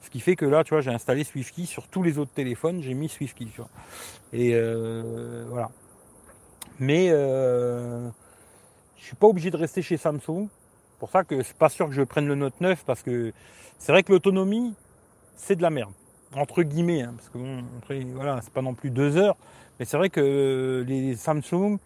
Ce 0.00 0.10
qui 0.10 0.18
fait 0.18 0.34
que 0.34 0.44
là, 0.44 0.64
tu 0.64 0.74
vois, 0.74 0.80
j'ai 0.80 0.90
installé 0.90 1.22
SwiftKey 1.22 1.64
sur 1.64 1.86
tous 1.86 2.02
les 2.02 2.18
autres 2.18 2.32
téléphones, 2.32 2.82
j'ai 2.82 2.94
mis 2.94 3.08
SwiftKey. 3.08 3.46
Et 4.32 4.60
voilà. 5.48 5.70
Mais 6.80 7.10
je 7.10 8.10
suis 8.98 9.14
pas 9.14 9.28
obligé 9.28 9.52
de 9.52 9.56
rester 9.56 9.80
chez 9.80 9.96
Samsung 9.96 10.48
pour 10.98 11.10
ça 11.10 11.22
que 11.22 11.40
c'est 11.44 11.56
pas 11.56 11.68
sûr 11.68 11.86
que 11.86 11.92
je 11.92 12.02
prenne 12.02 12.26
le 12.26 12.34
Note 12.34 12.60
9 12.60 12.84
parce 12.84 13.02
que 13.02 13.32
c'est 13.78 13.92
vrai 13.92 14.02
que 14.02 14.10
l'autonomie, 14.10 14.74
c'est 15.36 15.54
de 15.54 15.62
la 15.62 15.70
merde. 15.70 15.92
Entre 16.34 16.62
guillemets, 16.62 17.02
hein, 17.02 17.14
parce 17.16 17.28
que 17.28 17.38
bon, 17.38 17.64
après, 17.78 18.00
voilà, 18.14 18.40
c'est 18.42 18.52
pas 18.52 18.62
non 18.62 18.74
plus 18.74 18.90
deux 18.90 19.16
heures. 19.16 19.36
Mais 19.78 19.84
c'est 19.84 19.96
vrai 19.96 20.10
que 20.10 20.84
les 20.86 21.16
Samsung, 21.16 21.78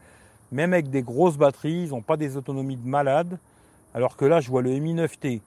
même 0.53 0.73
avec 0.73 0.91
des 0.91 1.03
grosses 1.03 1.37
batteries, 1.37 1.85
ils 1.85 1.91
n'ont 1.91 2.03
pas 2.03 2.17
des 2.17 2.37
autonomies 2.37 2.77
de 2.77 2.87
malade. 2.87 3.39
Alors 3.95 4.17
que 4.17 4.25
là, 4.25 4.41
je 4.41 4.49
vois 4.49 4.63
le 4.63 4.71
Mi 4.79 4.95
9T. 4.95 5.41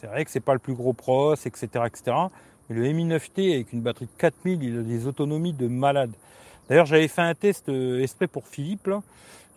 C'est 0.00 0.06
vrai 0.06 0.24
que 0.24 0.30
c'est 0.30 0.40
pas 0.40 0.54
le 0.54 0.58
plus 0.58 0.74
gros 0.74 0.92
pros, 0.92 1.34
etc., 1.34 1.66
etc. 1.86 2.16
Mais 2.68 2.76
le 2.76 2.92
Mi 2.92 3.06
9T 3.06 3.54
avec 3.54 3.72
une 3.72 3.80
batterie 3.80 4.06
de 4.06 4.18
4000, 4.18 4.62
il 4.62 4.78
a 4.78 4.82
des 4.82 5.06
autonomies 5.06 5.52
de 5.52 5.68
malade. 5.68 6.12
D'ailleurs, 6.68 6.86
j'avais 6.86 7.08
fait 7.08 7.22
un 7.22 7.34
test 7.34 7.68
euh, 7.68 8.02
esprit 8.02 8.26
pour 8.26 8.48
Philippe. 8.48 8.90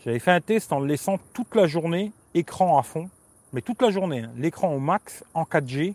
J'avais 0.03 0.19
fait 0.19 0.31
un 0.31 0.41
test 0.41 0.71
en 0.73 0.79
le 0.79 0.87
laissant 0.87 1.17
toute 1.33 1.55
la 1.55 1.67
journée 1.67 2.11
écran 2.33 2.77
à 2.77 2.83
fond 2.83 3.09
mais 3.53 3.61
toute 3.61 3.81
la 3.81 3.89
journée, 3.89 4.21
hein. 4.21 4.31
l'écran 4.37 4.73
au 4.73 4.79
max 4.79 5.23
en 5.33 5.43
4G, 5.43 5.93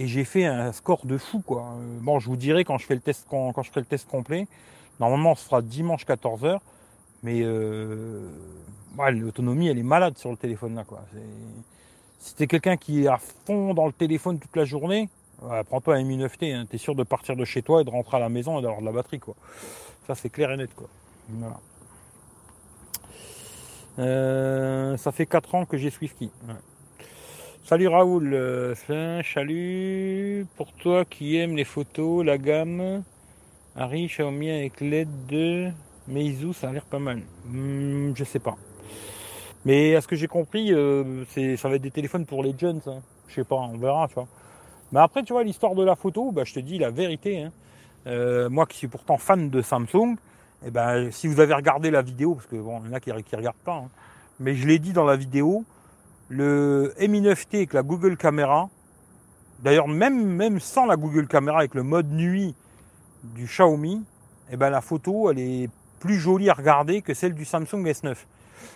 et 0.00 0.06
j'ai 0.06 0.24
fait 0.24 0.46
un 0.46 0.72
score 0.72 1.04
de 1.04 1.18
fou 1.18 1.40
quoi. 1.40 1.74
Euh, 1.76 1.98
bon, 2.00 2.18
je 2.18 2.26
vous 2.26 2.36
dirai 2.36 2.64
quand 2.64 2.78
je 2.78 2.86
fais 2.86 2.94
le 2.94 3.02
test 3.02 3.26
quand, 3.28 3.52
je 3.62 3.68
ferai 3.68 3.80
le 3.80 3.86
test 3.86 4.08
complet. 4.08 4.48
Normalement, 4.98 5.34
ce 5.34 5.44
sera 5.44 5.60
dimanche 5.60 6.06
14h, 6.06 6.58
mais 7.22 7.42
euh, 7.42 8.28
l'autonomie 9.12 9.68
elle 9.68 9.78
est 9.78 9.82
malade 9.82 10.16
sur 10.16 10.30
le 10.30 10.38
téléphone 10.38 10.74
là 10.74 10.84
quoi. 10.84 11.04
Si 12.18 12.34
t'es 12.34 12.46
quelqu'un 12.46 12.78
qui 12.78 13.04
est 13.04 13.08
à 13.08 13.18
fond 13.18 13.74
dans 13.74 13.86
le 13.86 13.92
téléphone 13.92 14.38
toute 14.38 14.56
la 14.56 14.64
journée, 14.64 15.10
prends-toi 15.68 15.96
un 15.96 16.02
Mi 16.02 16.16
9T, 16.18 16.54
hein. 16.54 16.66
t'es 16.68 16.78
sûr 16.78 16.94
de 16.94 17.02
partir 17.02 17.36
de 17.36 17.44
chez 17.44 17.62
toi 17.62 17.82
et 17.82 17.84
de 17.84 17.90
rentrer 17.90 18.16
à 18.16 18.20
la 18.20 18.30
maison 18.30 18.58
et 18.58 18.62
d'avoir 18.62 18.80
de 18.80 18.86
la 18.86 18.92
batterie 18.92 19.20
quoi. 19.20 19.34
Ça 20.06 20.14
c'est 20.14 20.30
clair 20.30 20.50
et 20.50 20.56
net 20.56 20.74
quoi. 20.74 20.88
Voilà. 21.28 21.60
Euh, 23.98 24.96
ça 24.96 25.12
fait 25.12 25.26
4 25.26 25.54
ans 25.54 25.66
que 25.66 25.76
j'ai 25.76 25.90
SwiftKey. 25.90 26.30
Salut 27.62 27.86
Raoul, 27.86 28.34
euh, 28.34 28.74
salut 29.22 30.46
pour 30.56 30.72
toi 30.72 31.04
qui 31.04 31.36
aime 31.36 31.54
les 31.54 31.64
photos, 31.64 32.24
la 32.24 32.36
gamme 32.36 33.04
Harry, 33.76 34.06
Xiaomi 34.08 34.50
avec 34.50 34.80
l'aide 34.80 35.26
de 35.28 35.68
Meizu, 36.08 36.52
ça 36.52 36.70
a 36.70 36.72
l'air 36.72 36.84
pas 36.84 36.98
mal. 36.98 37.22
Hmm, 37.46 38.12
je 38.16 38.24
sais 38.24 38.40
pas. 38.40 38.56
Mais 39.64 39.94
à 39.94 40.00
ce 40.00 40.08
que 40.08 40.16
j'ai 40.16 40.26
compris, 40.26 40.72
euh, 40.72 41.24
c'est, 41.28 41.56
ça 41.56 41.68
va 41.68 41.76
être 41.76 41.82
des 41.82 41.92
téléphones 41.92 42.26
pour 42.26 42.42
les 42.42 42.54
jeunes. 42.58 42.80
Hein. 42.86 43.02
Je 43.28 43.36
sais 43.36 43.44
pas, 43.44 43.56
on 43.56 43.76
verra. 43.76 44.08
Mais 44.90 44.98
après, 44.98 45.22
tu 45.22 45.32
vois, 45.32 45.44
l'histoire 45.44 45.76
de 45.76 45.84
la 45.84 45.94
photo, 45.94 46.32
bah, 46.32 46.42
je 46.44 46.54
te 46.54 46.60
dis 46.60 46.78
la 46.78 46.90
vérité. 46.90 47.42
Hein. 47.42 47.52
Euh, 48.06 48.48
moi 48.48 48.66
qui 48.66 48.78
suis 48.78 48.88
pourtant 48.88 49.18
fan 49.18 49.50
de 49.50 49.62
Samsung, 49.62 50.16
eh 50.66 50.70
ben, 50.70 51.10
si 51.12 51.28
vous 51.28 51.38
avez 51.38 51.54
regardé 51.54 51.90
la 51.90 52.02
vidéo, 52.02 52.34
parce 52.34 52.46
que 52.46 52.56
bon, 52.56 52.80
il 52.84 52.88
y 52.88 52.92
en 52.92 52.96
a 52.96 53.00
qui 53.00 53.10
ne 53.10 53.36
regardent 53.36 53.56
pas, 53.64 53.76
hein, 53.76 53.88
mais 54.40 54.54
je 54.54 54.66
l'ai 54.66 54.78
dit 54.78 54.92
dans 54.92 55.04
la 55.04 55.16
vidéo, 55.16 55.64
le 56.30 56.94
Mi 57.00 57.20
9T 57.20 57.56
avec 57.56 57.72
la 57.72 57.82
Google 57.82 58.16
Caméra, 58.16 58.70
d'ailleurs 59.62 59.88
même, 59.88 60.60
sans 60.60 60.86
la 60.86 60.96
Google 60.96 61.26
Caméra 61.26 61.58
avec 61.58 61.74
le 61.74 61.82
mode 61.82 62.10
nuit 62.10 62.54
du 63.24 63.44
Xiaomi, 63.44 64.02
eh 64.52 64.56
ben, 64.56 64.70
la 64.70 64.80
photo 64.80 65.30
elle 65.30 65.40
est 65.40 65.68
plus 65.98 66.18
jolie 66.18 66.48
à 66.48 66.54
regarder 66.54 67.02
que 67.02 67.14
celle 67.14 67.34
du 67.34 67.44
Samsung 67.44 67.84
S9. 67.84 68.16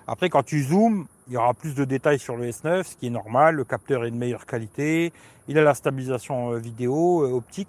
Après, 0.06 0.28
quand 0.28 0.42
tu 0.42 0.62
zoomes, 0.62 1.06
il 1.28 1.34
y 1.34 1.36
aura 1.36 1.54
plus 1.54 1.74
de 1.74 1.84
détails 1.84 2.18
sur 2.18 2.36
le 2.36 2.48
S9, 2.48 2.82
ce 2.82 2.96
qui 2.96 3.06
est 3.06 3.10
normal. 3.10 3.54
Le 3.54 3.64
capteur 3.64 4.04
est 4.04 4.10
de 4.10 4.16
meilleure 4.16 4.46
qualité. 4.46 5.12
Il 5.48 5.56
a 5.58 5.62
la 5.62 5.74
stabilisation 5.74 6.52
euh, 6.52 6.58
vidéo, 6.58 7.22
euh, 7.22 7.32
optique. 7.32 7.68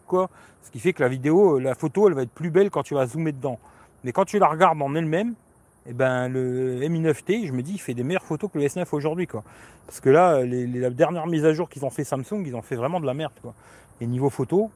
Ce 0.63 0.71
qui 0.71 0.80
fait 0.80 0.93
que 0.93 1.04
la 1.04 1.10
vidéo, 1.10 1.58
euh, 1.58 1.60
la 1.62 1.76
photo, 1.76 2.08
elle 2.10 2.15
va 2.15 2.24
être 2.24 2.32
plus 2.32 2.50
belle 2.50 2.69
quand 2.69 2.84
tu 2.84 2.95
vas 2.95 3.06
zoomer 3.06 3.32
dedans. 3.32 3.60
Mais 4.04 4.12
quand 4.12 4.26
tu 4.26 4.39
la 4.39 4.48
regardes 4.48 4.82
en 4.82 4.95
elle-même, 4.95 5.36
eh 5.88 5.93
ben, 5.93 6.28
le 6.28 6.88
Mi 6.88 7.02
9T, 7.02 7.48
je 7.48 7.52
me 7.52 7.62
dis, 7.62 7.74
il 7.74 7.80
fait 7.80 7.93
des 7.93 8.04
meilleures 8.04 8.24
photos 8.24 8.50
que 8.52 8.58
le 8.58 8.65
S9 8.65 8.86
aujourd'hui, 8.91 9.28
quoi. 9.28 9.43
Parce 9.86 10.00
que 10.00 10.10
là, 10.10 10.41
les, 10.41 10.65
la 10.65 10.89
dernière 10.89 11.28
mise 11.28 11.45
à 11.45 11.54
jour 11.54 11.69
qu'ils 11.69 11.86
ont 11.86 11.89
fait 11.89 12.04
Samsung, 12.04 12.43
ils 12.45 12.56
ont 12.56 12.62
fait 12.62 12.76
vraiment 12.76 13.00
de 13.00 13.06
la 13.06 13.13
merde, 13.13 13.34
quoi. 13.41 13.54
Et 14.02 14.08
niveau 14.08 14.30
photo, 14.30 14.71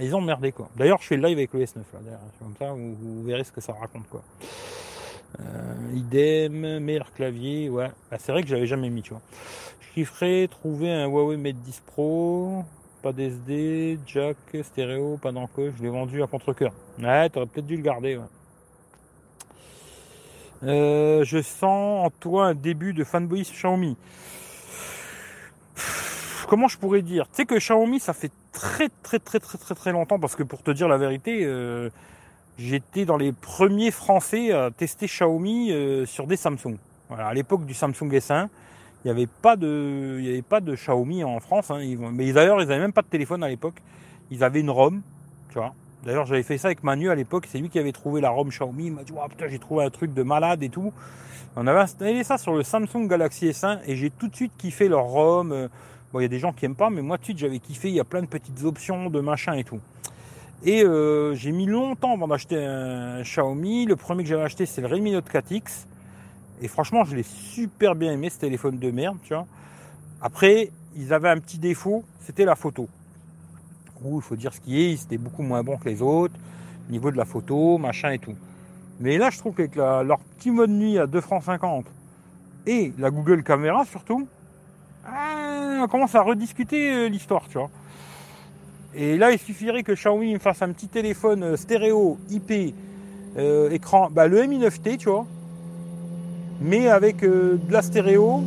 ils 0.00 0.14
ont 0.16 0.20
merdé, 0.20 0.52
quoi. 0.52 0.68
D'ailleurs, 0.76 0.98
je 1.02 1.06
fais 1.06 1.16
le 1.16 1.28
live 1.28 1.38
avec 1.38 1.52
le 1.52 1.60
S9, 1.60 1.76
là, 1.76 2.18
comme 2.38 2.54
ça, 2.58 2.72
vous 2.72 3.22
verrez 3.22 3.44
ce 3.44 3.52
que 3.52 3.60
ça 3.60 3.74
raconte, 3.74 4.08
quoi. 4.08 4.22
Euh, 5.40 5.74
idem, 5.94 6.78
meilleur 6.78 7.12
clavier, 7.12 7.68
ouais. 7.68 7.90
Bah, 8.10 8.16
c'est 8.18 8.32
vrai 8.32 8.42
que 8.42 8.48
j'avais 8.48 8.66
jamais 8.66 8.88
mis, 8.88 9.02
tu 9.02 9.10
vois. 9.10 9.22
Je 9.80 9.92
kifferais 9.92 10.48
trouver 10.48 10.90
un 10.90 11.06
Huawei 11.06 11.36
Mate 11.36 11.56
10 11.56 11.82
Pro, 11.86 12.64
pas 13.02 13.12
d'SD, 13.12 13.98
jack, 14.06 14.36
stéréo, 14.62 15.18
pas 15.18 15.32
d'encoche, 15.32 15.74
je 15.78 15.82
l'ai 15.82 15.90
vendu 15.90 16.22
à 16.22 16.26
contre-coeur. 16.26 16.72
Ouais, 16.98 17.28
t'aurais 17.28 17.46
peut-être 17.46 17.66
dû 17.66 17.76
le 17.76 17.82
garder, 17.82 18.16
ouais. 18.16 18.24
Euh, 20.62 21.24
je 21.24 21.42
sens 21.42 22.06
en 22.06 22.10
toi 22.10 22.46
un 22.46 22.54
début 22.54 22.92
de 22.92 23.04
fanboy 23.04 23.42
Xiaomi. 23.42 23.96
Comment 26.48 26.68
je 26.68 26.78
pourrais 26.78 27.02
dire? 27.02 27.26
Tu 27.28 27.36
sais 27.36 27.44
que 27.44 27.56
Xiaomi, 27.56 28.00
ça 28.00 28.12
fait 28.12 28.30
très 28.52 28.88
très 29.02 29.18
très 29.18 29.40
très 29.40 29.58
très 29.58 29.74
très 29.74 29.92
longtemps 29.92 30.18
parce 30.18 30.36
que 30.36 30.42
pour 30.42 30.62
te 30.62 30.70
dire 30.70 30.88
la 30.88 30.96
vérité, 30.96 31.40
euh, 31.44 31.90
j'étais 32.58 33.04
dans 33.04 33.16
les 33.16 33.32
premiers 33.32 33.90
Français 33.90 34.52
à 34.52 34.70
tester 34.70 35.06
Xiaomi 35.06 35.72
euh, 35.72 36.06
sur 36.06 36.26
des 36.26 36.36
Samsung. 36.36 36.76
Voilà, 37.08 37.28
à 37.28 37.34
l'époque 37.34 37.66
du 37.66 37.74
Samsung 37.74 38.10
S1, 38.10 38.48
il 39.04 39.08
n'y 39.08 39.10
avait 39.10 39.26
pas 39.26 39.56
de, 39.56 40.18
avait 40.18 40.42
pas 40.42 40.60
de 40.60 40.74
Xiaomi 40.74 41.22
en 41.24 41.38
France. 41.40 41.70
Hein. 41.70 41.80
mais 42.12 42.32
d'ailleurs, 42.32 42.60
ils 42.62 42.68
n'avaient 42.68 42.80
même 42.80 42.92
pas 42.92 43.02
de 43.02 43.08
téléphone 43.08 43.42
à 43.44 43.48
l'époque. 43.48 43.76
Ils 44.30 44.42
avaient 44.42 44.60
une 44.60 44.70
ROM, 44.70 45.02
tu 45.50 45.58
vois. 45.58 45.74
D'ailleurs, 46.04 46.26
j'avais 46.26 46.42
fait 46.42 46.58
ça 46.58 46.68
avec 46.68 46.84
Manu 46.84 47.10
à 47.10 47.14
l'époque. 47.14 47.46
C'est 47.48 47.58
lui 47.58 47.68
qui 47.68 47.78
avait 47.78 47.92
trouvé 47.92 48.20
la 48.20 48.30
ROM 48.30 48.48
Xiaomi. 48.48 48.86
Il 48.86 48.92
m'a 48.92 49.02
dit, 49.02 49.12
oh, 49.16 49.28
putain, 49.28 49.48
j'ai 49.48 49.58
trouvé 49.58 49.84
un 49.84 49.90
truc 49.90 50.14
de 50.14 50.22
malade 50.22 50.62
et 50.62 50.68
tout. 50.68 50.92
On 51.56 51.66
avait 51.66 51.80
installé 51.80 52.22
ça 52.22 52.38
sur 52.38 52.54
le 52.54 52.62
Samsung 52.62 53.08
Galaxy 53.08 53.46
S1 53.46 53.80
et 53.86 53.96
j'ai 53.96 54.10
tout 54.10 54.28
de 54.28 54.36
suite 54.36 54.52
kiffé 54.58 54.88
leur 54.88 55.04
ROM. 55.04 55.68
Bon, 56.12 56.20
il 56.20 56.22
y 56.22 56.26
a 56.26 56.28
des 56.28 56.38
gens 56.38 56.52
qui 56.52 56.64
aiment 56.64 56.76
pas, 56.76 56.90
mais 56.90 57.02
moi, 57.02 57.16
tout 57.16 57.22
de 57.22 57.24
suite, 57.26 57.38
j'avais 57.38 57.58
kiffé. 57.58 57.88
Il 57.88 57.94
y 57.94 58.00
a 58.00 58.04
plein 58.04 58.20
de 58.20 58.26
petites 58.26 58.62
options 58.64 59.10
de 59.10 59.20
machin 59.20 59.54
et 59.54 59.64
tout. 59.64 59.80
Et 60.64 60.84
euh, 60.84 61.34
j'ai 61.34 61.52
mis 61.52 61.66
longtemps 61.66 62.14
avant 62.14 62.28
d'acheter 62.28 62.64
un 62.64 63.22
Xiaomi. 63.22 63.86
Le 63.86 63.96
premier 63.96 64.22
que 64.22 64.28
j'avais 64.28 64.42
acheté, 64.42 64.66
c'est 64.66 64.80
le 64.80 64.86
Redmi 64.86 65.12
Note 65.12 65.28
4X. 65.28 65.86
Et 66.62 66.68
franchement, 66.68 67.04
je 67.04 67.16
l'ai 67.16 67.22
super 67.22 67.94
bien 67.94 68.12
aimé, 68.12 68.30
ce 68.30 68.38
téléphone 68.38 68.78
de 68.78 68.90
merde, 68.90 69.18
tu 69.22 69.34
vois. 69.34 69.46
Après, 70.22 70.70
ils 70.96 71.12
avaient 71.12 71.28
un 71.28 71.38
petit 71.38 71.58
défaut, 71.58 72.04
c'était 72.20 72.44
la 72.44 72.56
photo. 72.56 72.88
Il 74.04 74.22
faut 74.22 74.36
dire 74.36 74.52
ce 74.52 74.60
qui 74.60 74.82
est, 74.82 74.96
c'était 74.96 75.18
beaucoup 75.18 75.42
moins 75.42 75.62
bon 75.62 75.76
que 75.76 75.88
les 75.88 76.02
autres, 76.02 76.34
au 76.88 76.92
niveau 76.92 77.10
de 77.10 77.16
la 77.16 77.24
photo, 77.24 77.78
machin 77.78 78.10
et 78.10 78.18
tout. 78.18 78.34
Mais 79.00 79.18
là, 79.18 79.30
je 79.30 79.38
trouve 79.38 79.54
qu'avec 79.54 79.76
leur 79.76 80.18
petit 80.18 80.50
mode 80.50 80.70
nuit 80.70 80.98
à 80.98 81.06
2 81.06 81.20
francs 81.20 81.42
50 81.42 81.86
et 82.66 82.92
la 82.98 83.10
Google 83.10 83.42
Caméra 83.42 83.84
surtout, 83.84 84.26
ah, 85.06 85.80
on 85.82 85.86
commence 85.86 86.14
à 86.14 86.22
rediscuter 86.22 86.92
euh, 86.92 87.08
l'histoire, 87.08 87.46
tu 87.48 87.58
vois. 87.58 87.70
Et 88.94 89.16
là, 89.16 89.30
il 89.30 89.38
suffirait 89.38 89.82
que 89.82 89.92
Xiaomi 89.92 90.34
me 90.34 90.38
fasse 90.38 90.62
un 90.62 90.72
petit 90.72 90.88
téléphone 90.88 91.42
euh, 91.42 91.56
stéréo 91.56 92.18
IP 92.30 92.74
euh, 93.36 93.70
écran, 93.70 94.08
bah, 94.10 94.26
le 94.26 94.44
Mi 94.46 94.58
9T, 94.58 94.96
tu 94.96 95.08
vois, 95.08 95.26
mais 96.60 96.88
avec 96.88 97.20
de 97.20 97.58
la 97.70 97.82
stéréo, 97.82 98.42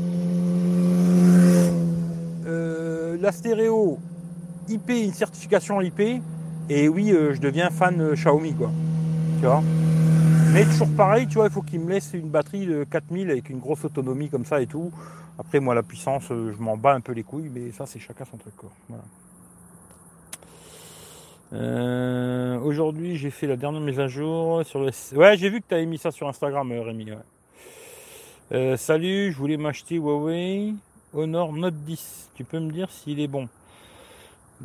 la 3.22 3.34
stéréo 3.34 4.00
IP, 4.70 4.90
une 4.90 5.14
certification 5.14 5.82
IP, 5.82 6.22
et 6.70 6.88
oui, 6.88 7.10
je 7.10 7.40
deviens 7.40 7.70
fan 7.70 8.14
Xiaomi, 8.14 8.54
quoi. 8.54 8.72
Tu 9.40 9.46
vois? 9.46 9.64
Mais 10.54 10.66
toujours 10.66 10.90
pareil, 10.96 11.28
tu 11.28 11.36
vois, 11.36 11.46
il 11.46 11.52
faut 11.52 11.62
qu'il 11.62 11.80
me 11.80 11.90
laisse 11.90 12.12
une 12.14 12.30
batterie 12.30 12.66
de 12.66 12.84
4000 12.84 13.30
avec 13.30 13.50
une 13.50 13.60
grosse 13.60 13.86
autonomie 13.86 14.30
comme 14.30 14.46
ça 14.46 14.62
et 14.62 14.68
tout. 14.68 14.92
Après, 15.38 15.60
moi, 15.60 15.76
la 15.76 15.84
puissance, 15.84 16.24
je 16.30 16.62
m'en 16.62 16.76
bats 16.76 16.94
un 16.94 17.02
peu 17.02 17.14
les 17.14 17.24
couilles, 17.24 17.50
mais 17.54 17.72
ça, 17.72 17.86
c'est 17.86 18.00
chacun 18.00 18.26
son 18.26 18.38
truc, 18.38 18.56
quoi. 18.56 18.70
Euh, 21.54 22.60
aujourd'hui, 22.60 23.16
j'ai 23.16 23.32
fait 23.32 23.48
la 23.48 23.56
dernière 23.56 23.82
mise 23.82 24.00
à 24.00 24.08
jour 24.08 24.64
sur 24.66 24.80
le. 24.80 24.92
Ouais, 25.16 25.36
j'ai 25.38 25.50
vu 25.50 25.62
que 25.62 25.68
tu 25.68 25.74
avais 25.74 25.86
mis 25.86 25.98
ça 25.98 26.12
sur 26.12 26.28
Instagram, 26.28 26.72
euh, 26.72 26.82
Rémi. 26.82 27.08
Euh, 28.52 28.78
salut, 28.78 29.32
je 29.32 29.38
voulais 29.38 29.58
m'acheter 29.58 29.96
Huawei 29.96 30.74
Honor 31.14 31.54
Note 31.54 31.76
10. 31.86 32.30
Tu 32.36 32.44
peux 32.44 32.60
me 32.60 32.72
dire 32.72 32.90
s'il 32.92 33.20
est 33.20 33.28
bon? 33.28 33.48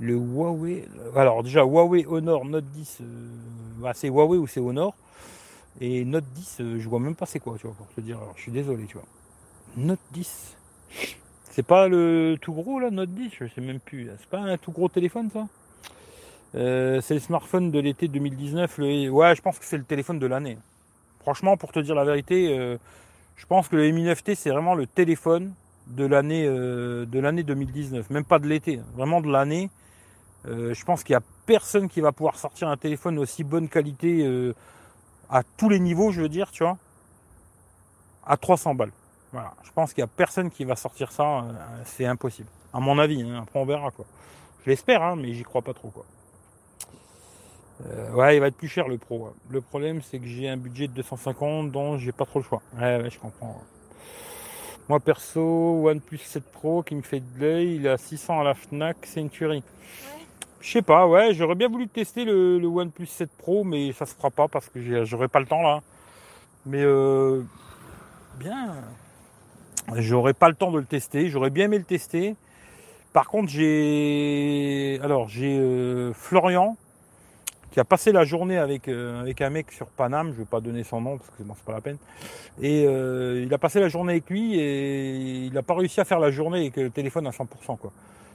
Le 0.01 0.15
Huawei. 0.15 0.89
Alors, 1.15 1.43
déjà, 1.43 1.63
Huawei 1.63 2.05
Honor 2.07 2.45
Note 2.45 2.65
10, 2.65 2.99
bah, 3.79 3.93
c'est 3.95 4.09
Huawei 4.09 4.39
ou 4.39 4.47
c'est 4.47 4.61
Honor? 4.61 4.95
Et 5.81 6.05
Note 6.05 6.25
10, 6.35 6.57
je 6.79 6.89
vois 6.89 7.01
même 7.01 7.15
pas 7.15 7.27
c'est 7.27 7.41
quoi, 7.41 7.57
tu 7.59 7.67
vois, 7.67 7.77
pour 7.77 7.87
te 7.89 8.01
dire. 8.01 8.19
Alors, 8.19 8.33
je 8.37 8.43
suis 8.43 8.53
désolé, 8.53 8.85
tu 8.87 8.95
vois. 8.95 9.07
Note 9.77 10.01
10. 10.13 10.57
C'est 11.51 11.63
pas 11.63 11.87
le 11.89 12.37
tout 12.41 12.53
gros 12.53 12.81
là, 12.81 12.91
Note 12.91 13.11
10, 13.11 13.31
je 13.41 13.47
sais 13.47 13.61
même 13.61 13.79
plus. 13.79 14.11
C'est 14.19 14.29
pas 14.29 14.41
un 14.41 14.57
tout 14.57 14.73
gros 14.73 14.89
téléphone 14.89 15.31
ça? 15.33 15.47
Euh, 16.57 17.01
c'est 17.01 17.15
le 17.15 17.21
smartphone 17.21 17.71
de 17.71 17.79
l'été 17.79 18.09
2019. 18.09 18.79
Ouais, 19.11 19.35
je 19.35 19.43
pense 19.43 19.59
que 19.59 19.65
c'est 19.65 19.79
le 19.79 19.85
téléphone 19.85 20.19
de 20.19 20.27
l'année. 20.27 20.59
Franchement, 21.21 21.57
pour 21.57 21.73
te 21.73 21.81
dire 21.81 21.95
la 21.95 22.05
vérité, 22.05 22.57
euh, 22.57 22.77
je 23.37 23.47
pense 23.47 23.69
que 23.69 23.77
le 23.77 23.91
Mi 23.91 24.05
9T, 24.05 24.35
c'est 24.35 24.51
vraiment 24.51 24.75
le 24.75 24.87
téléphone 24.87 25.55
de 25.87 26.05
l'année 26.05 26.45
euh, 26.47 27.07
de 27.07 27.19
l'année 27.19 27.43
2019. 27.43 28.11
Même 28.11 28.25
pas 28.25 28.39
de 28.39 28.47
l'été, 28.47 28.79
hein. 28.79 28.85
vraiment 28.97 29.21
de 29.21 29.31
l'année. 29.31 29.71
Je 30.47 30.85
pense 30.85 31.03
qu'il 31.03 31.15
n'y 31.15 31.19
a 31.19 31.27
personne 31.47 31.89
qui 31.89 32.01
va 32.01 32.13
pouvoir 32.13 32.37
sortir 32.37 32.69
un 32.69 32.77
téléphone 32.77 33.19
aussi 33.19 33.45
bonne 33.45 33.69
qualité 33.69 34.53
à 35.31 35.43
tous 35.57 35.69
les 35.69 35.81
niveaux, 35.81 36.11
je 36.11 36.23
veux 36.23 36.29
dire, 36.29 36.51
tu 36.51 36.63
vois, 36.63 36.77
à 38.27 38.37
300 38.37 38.75
balles. 38.75 38.93
Voilà. 39.33 39.53
Je 39.65 39.73
pense 39.73 39.93
qu'il 39.93 40.03
n'y 40.03 40.09
a 40.09 40.13
personne 40.17 40.51
qui 40.51 40.65
va 40.65 40.77
sortir 40.77 41.11
ça. 41.11 41.45
c'est 41.85 42.07
impossible. 42.07 42.49
À 42.73 42.81
mon 42.81 42.99
avis. 42.99 43.23
Hein. 43.23 43.43
Après, 43.43 43.59
on 43.59 43.65
verra 43.65 43.91
quoi. 43.91 44.05
Je 44.65 44.71
l'espère, 44.71 45.03
hein, 45.03 45.17
mais 45.17 45.33
j'y 45.33 45.43
crois 45.43 45.63
pas 45.63 45.75
trop 45.75 45.91
quoi. 45.91 46.05
Euh, 47.87 48.13
ouais, 48.13 48.37
il 48.37 48.41
va 48.41 48.47
être 48.47 48.57
plus 48.57 48.69
cher 48.69 48.87
le 48.87 48.97
Pro. 48.99 49.35
Le 49.51 49.61
problème, 49.61 50.01
c'est 50.03 50.19
que 50.19 50.27
j'ai 50.27 50.49
un 50.49 50.57
budget 50.57 50.87
de 50.87 50.93
250, 50.93 51.73
donc 51.73 51.99
j'ai 51.99 52.13
pas 52.13 52.25
trop 52.25 52.39
le 52.39 52.45
choix. 52.45 52.63
Ouais, 52.77 53.03
ouais, 53.03 53.11
je 53.11 53.19
comprends. 53.19 53.61
Moi 54.89 55.01
perso, 55.01 55.89
OnePlus 55.89 56.19
7 56.19 56.45
Pro 56.53 56.83
qui 56.83 56.95
me 56.95 57.03
fait 57.03 57.21
de 57.21 57.41
l'œil, 57.41 57.77
il 57.77 57.87
est 57.87 57.91
à 57.91 57.97
600 57.97 58.41
à 58.41 58.45
la 58.45 58.55
Fnac, 58.55 58.99
c'est 59.03 59.21
une 59.21 59.31
tuerie. 59.31 59.65
Je 60.65 60.71
sais 60.71 60.83
pas, 60.83 61.07
ouais, 61.07 61.35
j'aurais 61.35 61.57
bien 61.57 61.69
voulu 61.69 61.89
tester 61.89 62.25
le, 62.25 62.65
OnePlus 62.65 63.05
7 63.05 63.29
Pro, 63.37 63.65
mais 63.65 63.93
ça 63.93 64.07
se 64.07 64.15
fera 64.15 64.31
pas 64.31 64.49
parce 64.49 64.71
que 64.71 65.05
j'aurais 65.05 65.29
pas 65.29 65.39
le 65.39 65.45
temps 65.45 65.61
là. 65.61 65.83
Mais 66.65 66.83
euh, 66.83 67.43
bien, 68.39 68.73
j'aurais 69.97 70.33
pas 70.33 70.49
le 70.49 70.55
temps 70.55 70.73
de 70.73 70.79
le 70.79 70.87
tester. 70.87 71.29
J'aurais 71.29 71.51
bien 71.51 71.67
aimé 71.67 71.77
le 71.77 71.85
tester. 71.85 72.35
Par 73.13 73.29
contre, 73.29 73.51
j'ai 73.51 74.99
alors 75.03 75.29
j'ai 75.29 75.55
euh, 75.59 76.15
Florian 76.15 76.79
qui 77.71 77.79
a 77.79 77.85
passé 77.85 78.11
la 78.11 78.25
journée 78.25 78.57
avec, 78.57 78.89
euh, 78.89 79.21
avec 79.21 79.43
un 79.43 79.51
mec 79.51 79.71
sur 79.71 79.89
Paname, 79.89 80.33
je 80.33 80.39
vais 80.39 80.45
pas 80.47 80.61
donner 80.61 80.83
son 80.83 81.03
nom 81.03 81.19
parce 81.19 81.29
que 81.29 81.43
bon, 81.43 81.53
c'est 81.55 81.67
pas 81.67 81.75
la 81.75 81.83
peine. 81.83 81.99
Et 82.63 82.85
il 82.85 83.53
a 83.53 83.59
passé 83.59 83.81
la 83.81 83.89
journée 83.89 84.13
avec 84.13 84.31
lui 84.31 84.59
et 84.59 85.45
il 85.45 85.53
n'a 85.53 85.63
pas 85.63 85.75
réussi 85.75 86.01
à 86.01 86.07
faire 86.07 86.21
la 86.21 86.31
journée 86.31 86.61
avec 86.61 86.77
le 86.77 86.89
téléphone 86.89 87.27
à 87.27 87.33
100%. 87.33 87.77
Quoi. 87.77 87.93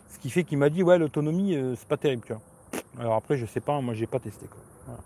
Ce 0.10 0.20
qui 0.20 0.30
fait 0.30 0.44
qu'il 0.44 0.58
m'a 0.58 0.70
dit 0.70 0.84
ouais 0.84 0.98
l'autonomie 0.98 1.56
euh, 1.56 1.76
c'est 1.76 1.88
pas 1.88 1.98
terrible. 1.98 2.24
Tu 2.26 2.34
vois. 2.34 2.42
Alors 3.00 3.16
après 3.16 3.38
je 3.38 3.46
sais 3.46 3.60
pas, 3.60 3.80
moi 3.82 3.94
j'ai 3.94 4.08
pas 4.08 4.20
testé. 4.20 4.46
Quoi. 4.48 4.98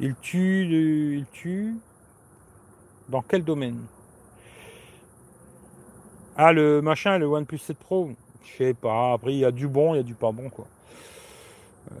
Il 0.00 0.14
tue, 0.16 1.16
il 1.18 1.26
tue. 1.32 1.76
Dans 3.08 3.22
quel 3.22 3.44
domaine? 3.44 3.80
Ah 6.36 6.52
le 6.52 6.82
machin, 6.82 7.18
le 7.18 7.26
OnePlus 7.26 7.58
7 7.58 7.78
Pro, 7.78 8.10
je 8.44 8.56
sais 8.56 8.74
pas. 8.74 9.12
Après 9.12 9.32
il 9.32 9.38
y 9.38 9.44
a 9.44 9.52
du 9.52 9.68
bon, 9.68 9.94
il 9.94 9.98
y 9.98 10.00
a 10.00 10.04
du 10.04 10.14
pas 10.14 10.32
bon 10.32 10.50
quoi. 10.50 10.66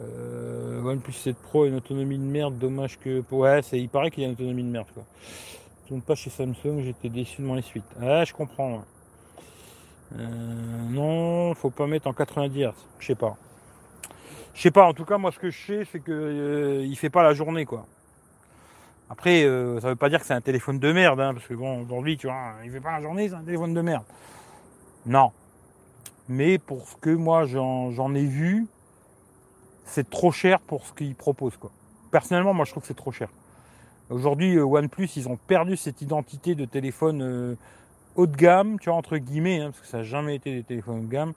Euh, 0.00 0.82
OnePlus 0.82 1.12
7 1.12 1.36
Pro 1.36 1.66
une 1.66 1.76
autonomie 1.76 2.18
de 2.18 2.24
merde, 2.24 2.58
dommage 2.58 2.98
que. 2.98 3.22
Ouais, 3.30 3.60
il 3.72 3.88
paraît 3.88 4.10
qu'il 4.10 4.22
y 4.22 4.26
a 4.26 4.28
une 4.28 4.34
autonomie 4.34 4.64
de 4.64 4.70
merde 4.70 4.88
quoi. 4.92 5.04
Je 5.84 5.88
tourne 5.88 6.02
pas 6.02 6.14
chez 6.14 6.30
Samsung, 6.30 6.80
j'étais 6.82 7.10
déçu 7.10 7.42
de 7.42 7.46
mon 7.46 7.58
S8. 7.58 7.82
Ah, 8.00 8.24
je 8.24 8.32
comprends. 8.32 8.82
Euh, 10.18 10.26
non, 10.90 11.54
faut 11.54 11.70
pas 11.70 11.86
mettre 11.86 12.06
en 12.06 12.12
90 12.12 12.62
Hz. 12.62 12.72
Je 12.98 13.06
sais 13.06 13.14
pas. 13.14 13.36
Je 14.54 14.62
sais 14.62 14.70
pas, 14.70 14.84
en 14.84 14.94
tout 14.94 15.04
cas, 15.04 15.18
moi 15.18 15.32
ce 15.32 15.38
que 15.38 15.50
je 15.50 15.66
sais, 15.66 15.88
c'est 15.90 16.00
que 16.00 16.12
euh, 16.12 16.84
il 16.84 16.96
fait 16.96 17.10
pas 17.10 17.22
la 17.22 17.34
journée 17.34 17.64
quoi. 17.64 17.86
Après, 19.10 19.44
euh, 19.44 19.80
ça 19.80 19.88
veut 19.88 19.96
pas 19.96 20.08
dire 20.08 20.20
que 20.20 20.26
c'est 20.26 20.34
un 20.34 20.40
téléphone 20.40 20.78
de 20.78 20.92
merde, 20.92 21.20
hein, 21.20 21.34
parce 21.34 21.46
que 21.46 21.54
bon, 21.54 21.82
aujourd'hui, 21.82 22.16
tu 22.16 22.26
vois, 22.26 22.54
il 22.64 22.70
fait 22.70 22.80
pas 22.80 22.92
la 22.92 23.02
journée, 23.02 23.28
c'est 23.28 23.34
un 23.34 23.42
téléphone 23.42 23.74
de 23.74 23.80
merde. 23.80 24.04
Non. 25.06 25.32
Mais 26.28 26.58
pour 26.58 26.88
ce 26.88 26.96
que 26.96 27.10
moi 27.10 27.44
j'en 27.44 28.14
ai 28.14 28.24
vu, 28.24 28.66
c'est 29.84 30.08
trop 30.08 30.32
cher 30.32 30.60
pour 30.60 30.86
ce 30.86 30.92
qu'ils 30.92 31.14
proposent. 31.14 31.56
Quoi. 31.56 31.70
Personnellement, 32.10 32.54
moi 32.54 32.64
je 32.64 32.70
trouve 32.70 32.82
que 32.82 32.86
c'est 32.86 32.94
trop 32.94 33.12
cher. 33.12 33.28
Aujourd'hui, 34.10 34.56
euh, 34.56 34.64
OnePlus, 34.64 35.08
ils 35.16 35.28
ont 35.28 35.36
perdu 35.36 35.76
cette 35.76 36.02
identité 36.02 36.54
de 36.54 36.64
téléphone 36.64 37.22
euh, 37.22 37.54
haut 38.16 38.26
de 38.26 38.36
gamme, 38.36 38.78
tu 38.80 38.88
vois, 38.88 38.98
entre 38.98 39.16
guillemets, 39.16 39.60
hein, 39.60 39.70
parce 39.70 39.80
que 39.80 39.86
ça 39.86 39.98
n'a 39.98 40.02
jamais 40.02 40.36
été 40.36 40.54
des 40.54 40.62
téléphones 40.62 41.00
haut 41.00 41.06
de 41.06 41.10
gamme. 41.10 41.32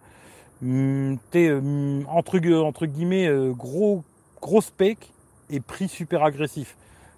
Hum, 0.63 1.18
hum, 1.36 2.06
entre, 2.10 2.40
entre, 2.63 2.86
guillemets, 2.86 3.28
euh, 3.28 3.52
gros, 3.52 4.04
gros 4.42 4.62
spec 4.62 5.13
et 5.50 5.60
prix 5.60 5.88
super 5.88 6.24
agressif. 6.24 6.76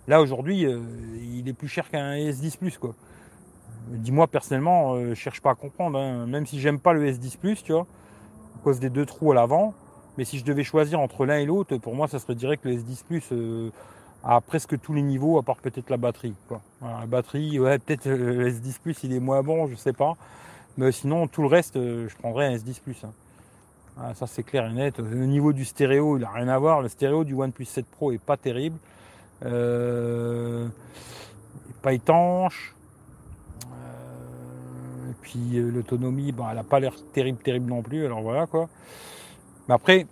Là, 0.08 0.22
aujourd'hui, 0.22 0.66
il 1.22 1.48
est 1.48 1.54
plus 1.54 1.68
cher 1.68 1.90
qu'un 1.90 2.16
S10 2.16 2.58
Plus, 2.58 2.78
quoi. 2.78 2.96
Dis-moi, 3.90 4.28
personnellement, 4.28 5.00
je 5.00 5.14
cherche 5.14 5.40
pas 5.42 5.52
à 5.52 5.56
comprendre, 5.56 6.00
hein. 6.00 6.26
même 6.26 6.46
si 6.48 6.60
j'aime 6.60 6.80
pas 6.80 6.94
le 6.94 7.08
S10 7.12 7.38
Plus, 7.38 7.64
tu 7.64 7.74
vois, 7.74 7.86
à 8.56 8.64
cause 8.64 8.80
des 8.80 8.90
deux 8.90 9.06
trous 9.06 9.32
à 9.32 9.36
l'avant. 9.36 9.74
Mais 10.20 10.26
si 10.26 10.38
je 10.38 10.44
devais 10.44 10.66
choisir 10.66 11.00
entre 11.00 11.26
l'un 11.26 11.38
et 11.38 11.46
l'autre, 11.46 11.78
pour 11.78 11.96
moi, 11.96 12.10
ça 12.10 12.20
serait 12.20 12.36
direct 12.36 12.66
le 12.66 12.74
S10 12.74 13.06
Plus 13.06 13.24
euh, 13.32 13.72
à 14.24 14.42
presque 14.42 14.80
tous 14.80 14.94
les 14.94 15.02
niveaux, 15.02 15.38
à 15.38 15.44
part 15.44 15.58
peut-être 15.58 15.90
la 15.90 15.98
batterie. 15.98 16.34
la 16.82 17.06
batterie, 17.06 17.58
peut-être 17.58 18.08
euh, 18.08 18.44
le 18.44 18.50
S10 18.52 18.80
Plus, 18.80 19.04
il 19.04 19.14
est 19.14 19.20
moins 19.20 19.42
bon, 19.44 19.68
je 19.68 19.76
sais 19.76 19.94
pas. 19.94 20.16
Mais 20.78 20.92
sinon, 20.92 21.28
tout 21.28 21.42
le 21.42 21.48
reste, 21.48 21.78
euh, 21.78 22.08
je 22.08 22.16
prendrais 22.18 22.48
un 22.48 22.56
S10 22.56 22.82
Plus. 22.82 23.04
Hein. 23.04 23.12
Ah, 23.98 24.14
ça, 24.14 24.28
c'est 24.28 24.44
clair 24.44 24.66
et 24.66 24.74
net. 24.74 25.00
Au 25.00 25.04
niveau 25.04 25.52
du 25.52 25.66
stéréo, 25.66 26.18
il 26.18 26.22
n'a 26.22 26.32
rien 26.32 26.48
à 26.48 26.58
voir. 26.58 26.82
Le 26.82 26.88
stéréo 26.88 27.24
du 27.24 27.34
OnePlus 27.34 27.66
7 27.66 27.86
Pro 27.86 28.12
est 28.12 28.18
pas 28.18 28.38
terrible. 28.38 28.78
pas 29.42 29.50
étanche. 31.94 32.76
et 35.10 35.14
puis 35.22 35.60
l'autonomie, 35.60 36.32
bah, 36.32 36.48
elle 36.50 36.56
n'a 36.58 36.64
pas 36.64 36.80
l'air 36.80 36.94
terrible, 37.14 37.40
terrible 37.40 37.70
non 37.70 37.82
plus. 37.82 38.06
Alors 38.06 38.22
voilà 38.22 38.48
quoi. 38.48 38.70
Mais 39.68 39.74
après, 39.76 40.08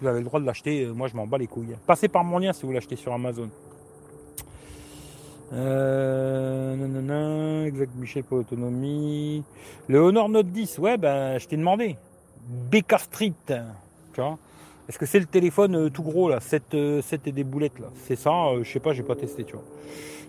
vous 0.00 0.06
avez 0.06 0.18
le 0.18 0.24
droit 0.24 0.40
de 0.40 0.46
l'acheter. 0.46 0.84
Euh, 0.84 0.92
moi, 0.92 1.08
je 1.08 1.16
m'en 1.16 1.26
bats 1.26 1.38
les 1.38 1.46
couilles. 1.46 1.76
Passez 1.86 2.08
par 2.08 2.24
mon 2.24 2.38
lien 2.38 2.52
si 2.52 2.64
vous 2.64 2.72
l'achetez 2.72 2.96
sur 2.96 3.12
Amazon. 3.12 3.50
Euh, 5.52 6.76
nanana, 6.76 7.66
exact 7.66 7.94
Michel 7.96 8.24
pour 8.24 8.36
l'autonomie. 8.36 9.42
Le 9.88 9.98
Honor 9.98 10.28
Note 10.28 10.48
10, 10.48 10.78
ouais, 10.78 10.98
ben, 10.98 11.38
je 11.38 11.46
t'ai 11.46 11.56
demandé. 11.56 11.96
Baker 12.70 12.98
Street, 12.98 13.32
tu 13.46 14.20
vois. 14.20 14.38
Est-ce 14.88 14.98
que 14.98 15.06
c'est 15.06 15.20
le 15.20 15.26
téléphone 15.26 15.76
euh, 15.76 15.90
tout 15.90 16.02
gros 16.02 16.28
là 16.30 16.40
7, 16.40 16.62
7 16.62 16.74
euh, 16.74 17.00
et 17.26 17.32
des 17.32 17.44
boulettes 17.44 17.78
là? 17.78 17.88
C'est 18.06 18.16
ça 18.16 18.32
Je 18.62 18.70
sais 18.70 18.80
pas, 18.80 18.92
j'ai 18.92 19.02
pas 19.02 19.16
testé, 19.16 19.44
tu 19.44 19.52
vois. 19.52 19.64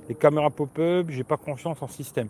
Les 0.08 0.16
caméras 0.16 0.50
pop-up, 0.50 1.08
j'ai 1.10 1.24
pas 1.24 1.38
confiance 1.38 1.82
en 1.82 1.88
système. 1.88 2.28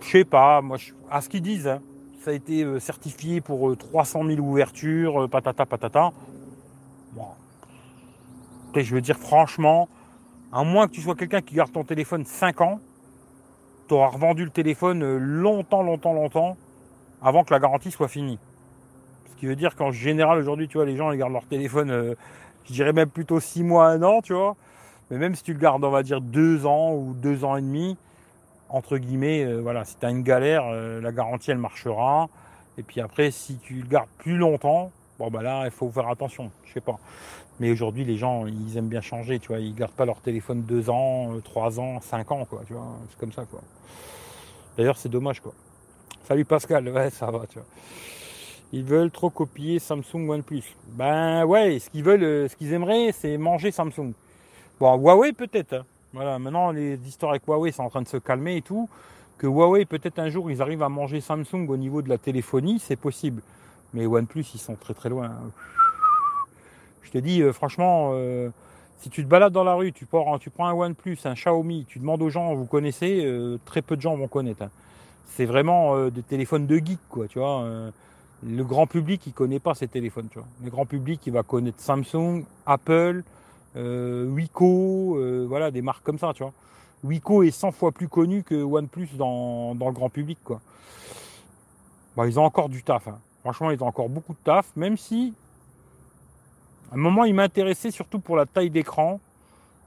Je 0.00 0.10
sais 0.10 0.24
pas, 0.24 0.60
moi, 0.60 0.76
à 1.10 1.20
ce 1.20 1.28
qu'ils 1.28 1.42
disent, 1.42 1.68
hein, 1.68 1.80
ça 2.24 2.30
a 2.30 2.34
été 2.34 2.64
euh, 2.64 2.80
certifié 2.80 3.42
pour 3.42 3.76
300 3.76 4.24
euh, 4.24 4.36
000 4.36 4.40
ouvertures, 4.40 5.24
euh, 5.24 5.28
patata 5.28 5.66
patata. 5.66 6.10
Bon. 7.12 7.26
je 8.74 8.94
veux 8.94 9.02
dire 9.02 9.18
franchement, 9.18 9.90
à 10.50 10.64
moins 10.64 10.86
que 10.86 10.92
tu 10.92 11.02
sois 11.02 11.16
quelqu'un 11.16 11.42
qui 11.42 11.54
garde 11.54 11.70
ton 11.70 11.84
téléphone 11.84 12.24
5 12.24 12.62
ans, 12.62 12.80
tu 13.88 13.94
auras 13.94 14.08
revendu 14.08 14.42
le 14.42 14.50
téléphone 14.50 15.18
longtemps, 15.18 15.82
longtemps, 15.82 16.14
longtemps, 16.14 16.56
avant 17.20 17.44
que 17.44 17.52
la 17.52 17.60
garantie 17.60 17.90
soit 17.90 18.08
finie. 18.08 18.38
Ce 19.30 19.36
qui 19.36 19.44
veut 19.44 19.56
dire 19.56 19.76
qu'en 19.76 19.92
général, 19.92 20.38
aujourd'hui, 20.38 20.66
tu 20.66 20.78
vois, 20.78 20.86
les 20.86 20.96
gens, 20.96 21.12
ils 21.12 21.18
gardent 21.18 21.34
leur 21.34 21.44
téléphone, 21.44 22.16
je 22.64 22.72
dirais 22.72 22.94
même 22.94 23.10
plutôt 23.10 23.38
6 23.38 23.62
mois, 23.64 23.88
1 23.88 24.02
an, 24.02 24.22
tu 24.22 24.32
vois. 24.32 24.56
Mais 25.10 25.18
même 25.18 25.34
si 25.34 25.42
tu 25.42 25.52
le 25.52 25.58
gardes, 25.58 25.84
on 25.84 25.90
va 25.90 26.02
dire 26.02 26.22
2 26.22 26.64
ans 26.64 26.94
ou 26.94 27.12
2 27.12 27.44
ans 27.44 27.56
et 27.56 27.60
demi, 27.60 27.98
entre 28.74 28.98
guillemets, 28.98 29.44
euh, 29.44 29.60
voilà, 29.60 29.84
si 29.84 29.96
tu 29.96 30.04
as 30.04 30.10
une 30.10 30.24
galère, 30.24 30.64
euh, 30.66 31.00
la 31.00 31.12
garantie 31.12 31.52
elle 31.52 31.58
marchera. 31.58 32.28
Et 32.76 32.82
puis 32.82 33.00
après, 33.00 33.30
si 33.30 33.56
tu 33.58 33.74
le 33.74 33.86
gardes 33.86 34.08
plus 34.18 34.36
longtemps, 34.36 34.90
bon 35.18 35.30
bah 35.30 35.42
là, 35.42 35.64
il 35.64 35.70
faut 35.70 35.88
faire 35.90 36.08
attention, 36.08 36.50
je 36.64 36.72
sais 36.72 36.80
pas. 36.80 36.98
Mais 37.60 37.70
aujourd'hui, 37.70 38.04
les 38.04 38.16
gens, 38.16 38.46
ils 38.46 38.76
aiment 38.76 38.88
bien 38.88 39.00
changer, 39.00 39.38
tu 39.38 39.48
vois, 39.48 39.60
ils 39.60 39.76
gardent 39.76 39.92
pas 39.92 40.04
leur 40.04 40.20
téléphone 40.20 40.62
2 40.62 40.90
ans, 40.90 41.38
3 41.44 41.78
euh, 41.78 41.82
ans, 41.82 42.00
5 42.00 42.32
ans, 42.32 42.44
quoi, 42.46 42.62
tu 42.66 42.72
vois, 42.72 42.98
c'est 43.08 43.18
comme 43.18 43.30
ça, 43.30 43.44
quoi. 43.44 43.60
D'ailleurs, 44.76 44.96
c'est 44.96 45.08
dommage, 45.08 45.38
quoi. 45.38 45.52
Salut 46.26 46.44
Pascal, 46.44 46.88
ouais, 46.88 47.10
ça 47.10 47.30
va, 47.30 47.46
tu 47.46 47.60
vois. 47.60 47.68
Ils 48.72 48.82
veulent 48.82 49.12
trop 49.12 49.30
copier 49.30 49.78
Samsung 49.78 50.28
OnePlus. 50.28 50.64
Ben 50.88 51.44
ouais, 51.44 51.78
ce 51.78 51.90
qu'ils 51.90 52.02
veulent, 52.02 52.50
ce 52.50 52.56
qu'ils 52.56 52.72
aimeraient, 52.72 53.12
c'est 53.12 53.36
manger 53.36 53.70
Samsung. 53.70 54.14
Bon, 54.80 54.96
Huawei 54.98 55.32
peut-être, 55.32 55.74
hein. 55.74 55.84
Voilà, 56.14 56.38
maintenant 56.38 56.70
les 56.70 56.94
histoires 57.08 57.32
avec 57.32 57.44
Huawei 57.44 57.72
sont 57.72 57.82
en 57.82 57.90
train 57.90 58.02
de 58.02 58.08
se 58.08 58.18
calmer 58.18 58.58
et 58.58 58.62
tout. 58.62 58.88
Que 59.36 59.48
Huawei, 59.48 59.84
peut-être 59.84 60.20
un 60.20 60.28
jour, 60.28 60.48
ils 60.48 60.62
arrivent 60.62 60.84
à 60.84 60.88
manger 60.88 61.20
Samsung 61.20 61.66
au 61.68 61.76
niveau 61.76 62.02
de 62.02 62.08
la 62.08 62.18
téléphonie, 62.18 62.78
c'est 62.78 62.94
possible. 62.94 63.42
Mais 63.94 64.06
OnePlus, 64.06 64.44
ils 64.54 64.60
sont 64.60 64.76
très 64.76 64.94
très 64.94 65.08
loin. 65.08 65.32
Je 67.02 67.10
te 67.10 67.18
dis, 67.18 67.42
euh, 67.42 67.52
franchement, 67.52 68.12
euh, 68.14 68.50
si 68.98 69.10
tu 69.10 69.24
te 69.24 69.28
balades 69.28 69.52
dans 69.52 69.64
la 69.64 69.74
rue, 69.74 69.92
tu 69.92 70.06
prends, 70.06 70.38
un 70.60 70.72
OnePlus, 70.72 71.18
un 71.24 71.34
Xiaomi, 71.34 71.84
tu 71.88 71.98
demandes 71.98 72.22
aux 72.22 72.30
gens, 72.30 72.54
vous 72.54 72.66
connaissez, 72.66 73.24
euh, 73.24 73.58
très 73.64 73.82
peu 73.82 73.96
de 73.96 74.00
gens 74.00 74.16
vont 74.16 74.28
connaître. 74.28 74.62
Hein. 74.62 74.70
C'est 75.26 75.46
vraiment 75.46 76.10
des 76.10 76.22
téléphones 76.22 76.68
de 76.68 76.76
geek, 76.76 77.00
quoi, 77.08 77.26
le 78.46 78.62
grand 78.62 78.86
public, 78.86 79.26
il 79.26 79.32
connaît 79.32 79.58
pas 79.58 79.74
ces 79.74 79.88
téléphones. 79.88 80.28
Le 80.62 80.70
grand 80.70 80.86
public, 80.86 81.26
il 81.26 81.32
va 81.32 81.42
connaître 81.42 81.80
Samsung, 81.80 82.44
Apple, 82.66 83.24
Wiko, 83.76 85.16
euh, 85.18 85.44
voilà, 85.48 85.70
des 85.70 85.82
marques 85.82 86.04
comme 86.04 86.18
ça, 86.18 86.32
tu 86.34 86.42
vois. 86.42 86.52
Wiko 87.02 87.42
est 87.42 87.50
100 87.50 87.72
fois 87.72 87.92
plus 87.92 88.08
connu 88.08 88.42
que 88.42 88.54
OnePlus 88.54 89.10
dans, 89.16 89.74
le 89.74 89.92
grand 89.92 90.08
public, 90.08 90.38
quoi. 90.42 90.60
Ils 92.24 92.38
ont 92.38 92.44
encore 92.44 92.68
du 92.68 92.82
taf. 92.82 93.08
Hein. 93.08 93.18
Franchement, 93.40 93.70
ils 93.70 93.82
ont 93.82 93.86
encore 93.86 94.08
beaucoup 94.08 94.32
de 94.32 94.38
taf, 94.44 94.74
même 94.76 94.96
si 94.96 95.34
à 96.90 96.94
un 96.94 96.98
moment, 96.98 97.24
ils 97.24 97.34
m'intéressaient 97.34 97.90
surtout 97.90 98.20
pour 98.20 98.36
la 98.36 98.46
taille 98.46 98.70
d'écran. 98.70 99.20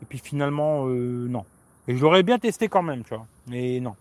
Et 0.01 0.05
puis 0.05 0.19
finalement, 0.19 0.87
euh, 0.87 1.27
non. 1.29 1.45
Et 1.87 1.95
je 1.95 2.01
l'aurais 2.01 2.23
bien 2.23 2.37
testé 2.37 2.67
quand 2.67 2.83
même, 2.83 3.03
tu 3.03 3.15
vois. 3.15 3.25
Mais 3.47 3.79
non. 3.79 3.95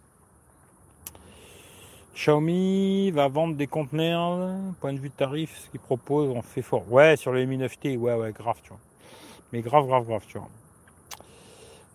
Xiaomi 2.15 3.13
va 3.13 3.29
vendre 3.29 3.55
des 3.55 3.67
conteneurs. 3.67 4.59
Point 4.81 4.93
de 4.93 4.99
vue 4.99 5.11
tarif, 5.11 5.57
ce 5.57 5.71
qu'ils 5.71 5.81
proposent, 5.81 6.31
on 6.31 6.43
fait 6.43 6.63
fort. 6.63 6.91
Ouais, 6.91 7.17
sur 7.17 7.33
le 7.33 7.45
Mi 7.45 7.59
9T, 7.59 7.97
ouais, 7.97 8.15
ouais, 8.15 8.33
grave, 8.33 8.59
tu 8.63 8.71
vois. 8.71 8.81
Mais 9.53 9.61
grave, 9.61 9.87
grave, 9.87 10.05
grave, 10.07 10.23
tu 10.29 10.39
vois. 10.39 10.49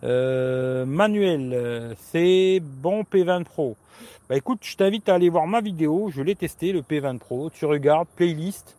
Euh, 0.04 0.84
Manuel, 0.84 1.96
c'est 1.96 2.60
bon 2.60 3.02
P20 3.02 3.44
Pro. 3.44 3.76
Bah 4.28 4.36
écoute, 4.36 4.60
je 4.62 4.76
t'invite 4.76 5.08
à 5.08 5.14
aller 5.14 5.28
voir 5.28 5.46
ma 5.46 5.60
vidéo. 5.60 6.10
Je 6.10 6.22
l'ai 6.22 6.34
testé, 6.34 6.72
le 6.72 6.80
P20 6.80 7.18
Pro. 7.18 7.50
Tu 7.50 7.66
regardes 7.66 8.08
playlist 8.16 8.76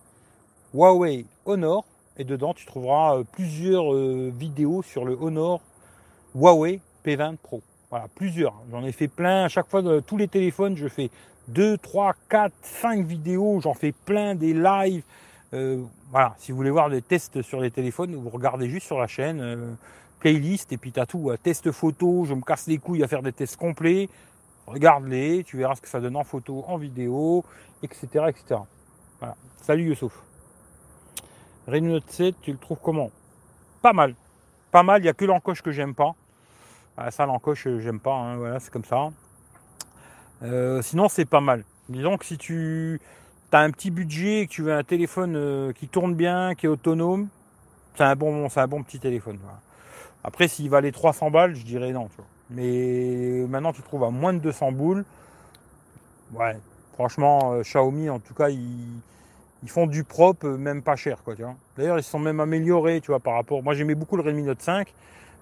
Huawei 0.73 1.25
Honor. 1.45 1.85
Et 2.17 2.23
dedans, 2.23 2.53
tu 2.53 2.65
trouveras 2.65 3.17
euh, 3.17 3.23
plusieurs 3.23 3.93
euh, 3.93 4.31
vidéos 4.35 4.83
sur 4.83 5.05
le 5.05 5.17
Honor 5.19 5.61
Huawei 6.35 6.79
P20 7.05 7.37
Pro. 7.37 7.61
Voilà, 7.89 8.07
plusieurs. 8.15 8.55
J'en 8.71 8.83
ai 8.83 8.91
fait 8.91 9.07
plein. 9.07 9.45
À 9.45 9.47
chaque 9.47 9.67
fois, 9.67 9.83
tous 10.01 10.17
les 10.17 10.27
téléphones, 10.27 10.75
je 10.75 10.87
fais 10.87 11.09
2, 11.49 11.77
3, 11.77 12.13
4, 12.29 12.53
5 12.61 13.05
vidéos. 13.05 13.59
J'en 13.61 13.73
fais 13.73 13.91
plein, 13.91 14.35
des 14.35 14.53
lives. 14.53 15.03
Euh, 15.53 15.83
voilà, 16.09 16.33
si 16.37 16.51
vous 16.51 16.57
voulez 16.57 16.71
voir 16.71 16.89
des 16.89 17.01
tests 17.01 17.41
sur 17.41 17.61
les 17.61 17.69
téléphones, 17.69 18.15
vous 18.15 18.29
regardez 18.29 18.67
juste 18.69 18.87
sur 18.87 18.99
la 18.99 19.07
chaîne, 19.07 19.39
euh, 19.39 19.73
playlist, 20.19 20.71
et 20.71 20.77
puis 20.77 20.91
tu 20.91 20.99
as 20.99 21.05
tout. 21.05 21.31
test 21.41 21.71
photo, 21.71 22.25
je 22.25 22.33
me 22.33 22.41
casse 22.41 22.67
les 22.67 22.79
couilles 22.79 23.03
à 23.03 23.07
faire 23.07 23.21
des 23.21 23.33
tests 23.33 23.57
complets. 23.57 24.09
Regarde-les, 24.65 25.43
tu 25.43 25.57
verras 25.57 25.75
ce 25.75 25.81
que 25.81 25.89
ça 25.89 25.99
donne 25.99 26.15
en 26.15 26.23
photo, 26.23 26.63
en 26.67 26.77
vidéo, 26.77 27.43
etc. 27.83 28.25
etc. 28.29 28.61
Voilà. 29.19 29.35
Salut 29.61 29.83
Youssouf. 29.83 30.23
Reno 31.67 31.93
Note 31.93 32.09
7, 32.09 32.35
tu 32.41 32.51
le 32.51 32.57
trouves 32.57 32.79
comment? 32.81 33.11
Pas 33.81 33.93
mal. 33.93 34.15
Pas 34.71 34.83
mal, 34.83 35.01
il 35.01 35.03
n'y 35.03 35.09
a 35.09 35.13
que 35.13 35.25
l'encoche 35.25 35.61
que 35.61 35.71
j'aime 35.71 35.93
pas. 35.93 36.15
Ah, 36.97 37.11
ça, 37.11 37.25
l'encoche, 37.25 37.67
j'aime 37.79 37.99
pas, 37.99 38.15
hein, 38.15 38.37
voilà, 38.37 38.59
c'est 38.59 38.71
comme 38.71 38.85
ça. 38.85 39.09
Euh, 40.41 40.81
sinon, 40.81 41.09
c'est 41.09 41.25
pas 41.25 41.41
mal. 41.41 41.63
Disons 41.89 42.17
que 42.17 42.25
si 42.25 42.37
tu 42.37 42.99
un 43.59 43.71
petit 43.71 43.91
budget 43.91 44.39
et 44.39 44.47
que 44.47 44.51
tu 44.51 44.63
veux 44.63 44.73
un 44.73 44.83
téléphone 44.83 45.35
euh, 45.35 45.73
qui 45.73 45.87
tourne 45.87 46.15
bien, 46.15 46.55
qui 46.55 46.65
est 46.65 46.69
autonome, 46.69 47.27
c'est 47.95 48.03
un 48.03 48.15
bon, 48.15 48.49
c'est 48.49 48.59
un 48.59 48.67
bon 48.67 48.83
petit 48.83 48.99
téléphone. 48.99 49.39
Après, 50.23 50.47
s'il 50.47 50.69
valait 50.69 50.91
300 50.91 51.31
balles, 51.31 51.55
je 51.55 51.63
dirais 51.63 51.91
non. 51.91 52.09
Mais 52.49 53.45
maintenant, 53.47 53.73
tu 53.73 53.81
trouves 53.81 54.03
à 54.03 54.09
moins 54.09 54.33
de 54.33 54.39
200 54.39 54.71
boules. 54.71 55.05
Ouais, 56.33 56.57
franchement, 56.93 57.53
euh, 57.53 57.61
Xiaomi, 57.61 58.09
en 58.09 58.19
tout 58.19 58.33
cas, 58.33 58.49
ils, 58.49 59.01
font 59.67 59.87
du 59.87 60.03
propre, 60.03 60.47
même 60.47 60.81
pas 60.81 60.95
cher, 60.95 61.23
quoi. 61.23 61.35
D'ailleurs, 61.77 61.99
ils 61.99 62.03
sont 62.03 62.19
même 62.19 62.39
améliorés, 62.39 63.01
tu 63.01 63.07
vois, 63.07 63.19
par 63.19 63.35
rapport. 63.35 63.61
Moi, 63.61 63.73
j'aimais 63.73 63.95
beaucoup 63.95 64.17
le 64.17 64.23
Redmi 64.23 64.43
Note 64.43 64.61
5, 64.61 64.93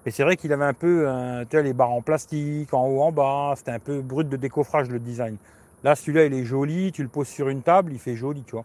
mais 0.04 0.10
c'est 0.12 0.22
vrai 0.22 0.36
qu'il 0.36 0.52
avait 0.52 0.64
un 0.64 0.74
peu, 0.74 1.08
les 1.52 1.72
barres 1.72 1.92
en 1.92 2.02
plastique, 2.02 2.72
en 2.74 2.86
haut, 2.86 3.02
en 3.02 3.12
bas. 3.12 3.54
C'était 3.56 3.72
un 3.72 3.78
peu 3.78 4.00
brut 4.00 4.28
de 4.28 4.36
décoffrage 4.36 4.88
le 4.90 4.98
design. 4.98 5.36
Là, 5.84 5.94
celui-là, 5.96 6.26
il 6.26 6.34
est 6.34 6.44
joli. 6.44 6.92
Tu 6.92 7.02
le 7.02 7.08
poses 7.08 7.28
sur 7.28 7.48
une 7.48 7.62
table, 7.62 7.92
il 7.92 7.98
fait 7.98 8.16
joli, 8.16 8.42
tu 8.42 8.52
vois. 8.52 8.64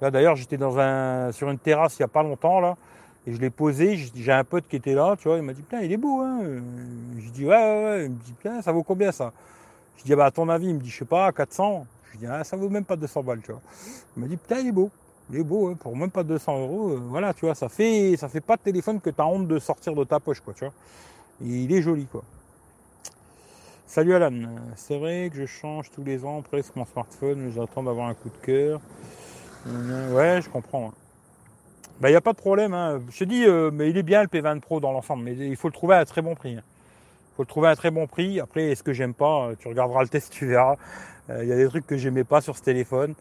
Là, 0.00 0.10
d'ailleurs, 0.10 0.36
j'étais 0.36 0.58
sur 0.58 1.50
une 1.50 1.58
terrasse 1.58 1.98
il 1.98 2.02
n'y 2.02 2.04
a 2.04 2.08
pas 2.08 2.22
longtemps, 2.22 2.60
là. 2.60 2.76
Et 3.26 3.32
je 3.32 3.40
l'ai 3.40 3.50
posé, 3.50 3.96
j'ai 3.96 4.32
un 4.32 4.44
pote 4.44 4.64
qui 4.68 4.76
était 4.76 4.92
là, 4.92 5.16
tu 5.18 5.28
vois, 5.28 5.38
il 5.38 5.42
m'a 5.42 5.54
dit, 5.54 5.62
putain, 5.62 5.80
il 5.80 5.90
est 5.90 5.96
beau, 5.96 6.20
hein. 6.20 6.40
Je 7.18 7.30
dis, 7.30 7.46
ouais, 7.46 7.56
ouais, 7.56 7.84
ouais. 7.84 8.04
Il 8.04 8.10
me 8.10 8.16
dit, 8.16 8.32
putain, 8.32 8.60
ça 8.60 8.70
vaut 8.70 8.82
combien 8.82 9.12
ça? 9.12 9.32
Je 9.96 10.04
dis, 10.04 10.14
bah, 10.14 10.26
à 10.26 10.30
ton 10.30 10.48
avis, 10.50 10.68
il 10.68 10.74
me 10.74 10.80
dit, 10.80 10.90
je 10.90 10.98
sais 10.98 11.04
pas, 11.06 11.32
400. 11.32 11.86
Je 12.12 12.18
dis, 12.18 12.26
ah, 12.26 12.44
ça 12.44 12.56
vaut 12.56 12.68
même 12.68 12.84
pas 12.84 12.96
200 12.96 13.22
balles, 13.22 13.40
tu 13.40 13.50
vois. 13.50 13.62
Il 14.16 14.22
m'a 14.22 14.28
dit, 14.28 14.36
putain, 14.36 14.58
il 14.58 14.68
est 14.68 14.72
beau. 14.72 14.90
Il 15.30 15.38
est 15.38 15.42
beau, 15.42 15.68
hein, 15.68 15.76
pour 15.80 15.96
même 15.96 16.10
pas 16.10 16.22
200 16.22 16.60
euros. 16.60 16.90
Euh, 16.90 17.00
voilà, 17.08 17.32
tu 17.32 17.46
vois, 17.46 17.54
ça 17.54 17.70
fait, 17.70 18.14
ça 18.18 18.28
fait 18.28 18.42
pas 18.42 18.56
de 18.56 18.62
téléphone 18.62 19.00
que 19.00 19.08
tu 19.08 19.20
as 19.20 19.26
honte 19.26 19.48
de 19.48 19.58
sortir 19.58 19.94
de 19.94 20.04
ta 20.04 20.20
poche, 20.20 20.40
quoi, 20.40 20.52
tu 20.52 20.64
vois. 20.64 20.74
il 21.40 21.72
est 21.72 21.80
joli, 21.80 22.04
quoi. 22.04 22.22
Salut 23.94 24.12
Alan, 24.12 24.32
c'est 24.74 24.98
vrai 24.98 25.30
que 25.30 25.36
je 25.36 25.46
change 25.46 25.88
tous 25.92 26.02
les 26.02 26.24
ans 26.24 26.42
presque 26.42 26.74
mon 26.74 26.84
smartphone, 26.84 27.52
j'attends 27.54 27.84
d'avoir 27.84 28.08
un 28.08 28.14
coup 28.14 28.28
de 28.28 28.44
cœur. 28.44 28.80
Euh, 29.68 30.12
ouais, 30.12 30.42
je 30.42 30.50
comprends. 30.50 30.88
Hein. 30.88 30.92
Bah, 32.00 32.08
il 32.08 32.12
n'y 32.12 32.16
a 32.16 32.20
pas 32.20 32.32
de 32.32 32.38
problème. 32.38 32.74
Hein. 32.74 33.00
Je 33.08 33.20
te 33.20 33.22
dis, 33.22 33.44
euh, 33.44 33.70
mais 33.72 33.90
il 33.90 33.96
est 33.96 34.02
bien 34.02 34.22
le 34.22 34.26
P20 34.26 34.58
Pro 34.58 34.80
dans 34.80 34.90
l'ensemble, 34.90 35.22
mais 35.22 35.36
il 35.36 35.54
faut 35.54 35.68
le 35.68 35.72
trouver 35.72 35.94
à 35.94 36.00
un 36.00 36.04
très 36.04 36.22
bon 36.22 36.34
prix. 36.34 36.54
Il 36.54 37.36
faut 37.36 37.44
le 37.44 37.46
trouver 37.46 37.68
à 37.68 37.70
un 37.70 37.76
très 37.76 37.92
bon 37.92 38.08
prix. 38.08 38.40
Après, 38.40 38.64
est-ce 38.72 38.82
que 38.82 38.92
j'aime 38.92 39.14
pas 39.14 39.50
Tu 39.60 39.68
regarderas 39.68 40.02
le 40.02 40.08
test, 40.08 40.32
tu 40.32 40.46
verras. 40.46 40.74
Il 41.28 41.46
y 41.46 41.52
a 41.52 41.56
des 41.56 41.68
trucs 41.68 41.86
que 41.86 41.96
j'aimais 41.96 42.24
pas 42.24 42.40
sur 42.40 42.56
ce 42.56 42.62
téléphone. 42.64 43.14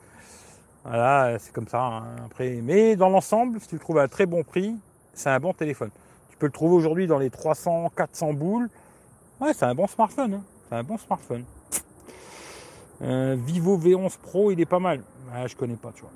Voilà, 0.85 1.37
c'est 1.37 1.53
comme 1.53 1.67
ça. 1.67 1.83
Hein. 1.83 2.15
Après, 2.25 2.61
mais 2.63 2.95
dans 2.95 3.09
l'ensemble, 3.09 3.59
si 3.59 3.67
tu 3.67 3.75
le 3.75 3.79
trouves 3.79 3.99
à 3.99 4.01
un 4.01 4.07
très 4.07 4.25
bon 4.25 4.41
prix, 4.43 4.75
c'est 5.13 5.29
un 5.29 5.39
bon 5.39 5.53
téléphone. 5.53 5.91
Tu 6.31 6.37
peux 6.37 6.47
le 6.47 6.51
trouver 6.51 6.73
aujourd'hui 6.73 7.05
dans 7.05 7.19
les 7.19 7.29
300, 7.29 7.91
400 7.95 8.33
boules. 8.33 8.69
Ouais, 9.39 9.53
c'est 9.53 9.65
un 9.65 9.75
bon 9.75 9.85
smartphone. 9.85 10.33
Hein. 10.33 10.43
Bon 10.81 10.97
smartphone. 10.97 11.43
Euh, 13.03 13.35
Vivo 13.37 13.77
V11 13.77 14.17
Pro, 14.17 14.51
il 14.51 14.59
est 14.59 14.65
pas 14.65 14.79
mal. 14.79 15.01
Ah, 15.31 15.45
je 15.45 15.55
connais 15.55 15.75
pas, 15.75 15.91
tu 15.93 16.01
vois. 16.01 16.11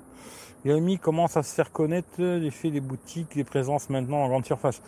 Xiaomi 0.64 0.98
commence 0.98 1.36
à 1.36 1.44
se 1.44 1.54
faire 1.54 1.70
connaître 1.70 2.20
l'effet 2.20 2.70
des 2.70 2.80
boutiques, 2.80 3.36
les 3.36 3.44
présences 3.44 3.88
maintenant 3.90 4.18
en 4.18 4.28
grande 4.28 4.44
surface? 4.44 4.82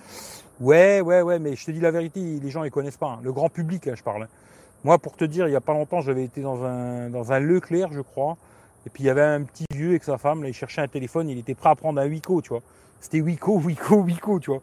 Ouais, 0.61 1.01
ouais, 1.01 1.23
ouais, 1.23 1.39
mais 1.39 1.55
je 1.55 1.65
te 1.65 1.71
dis 1.71 1.81
la 1.81 1.93
vérité, 1.93 2.21
les 2.21 2.51
gens 2.51 2.65
ils 2.65 2.71
connaissent 2.71 2.97
pas. 2.97 3.07
Hein. 3.07 3.21
Le 3.23 3.33
grand 3.33 3.49
public, 3.49 3.89
je 3.95 4.03
parle. 4.03 4.27
Moi, 4.83 4.99
pour 4.99 5.17
te 5.17 5.25
dire, 5.25 5.47
il 5.47 5.53
y 5.53 5.57
a 5.57 5.61
pas 5.61 5.73
longtemps, 5.73 6.01
j'avais 6.01 6.25
été 6.25 6.41
dans 6.41 6.65
un, 6.65 7.09
dans 7.09 7.33
un 7.33 7.39
Leclerc, 7.39 7.93
je 7.93 8.01
crois. 8.01 8.37
Et 8.87 8.91
puis 8.91 9.05
il 9.05 9.07
y 9.07 9.11
avait 9.11 9.23
un 9.23 9.43
petit 9.43 9.67
vieux 9.73 9.91
avec 9.91 10.03
sa 10.05 10.19
femme, 10.19 10.43
là, 10.43 10.49
il 10.49 10.55
cherchait 10.55 10.81
un 10.81 10.89
téléphone, 10.89 11.29
il 11.29 11.39
était 11.39 11.55
prêt 11.55 11.69
à 11.69 11.77
prendre 11.77 12.01
un 12.01 12.09
Wiko, 12.09 12.43
tu 12.43 12.49
vois. 12.49 12.63
C'était 13.01 13.21
Wiko, 13.21 13.59
Wiko, 13.59 13.97
Wiko, 14.03 14.41
tu 14.41 14.51
vois. 14.51 14.63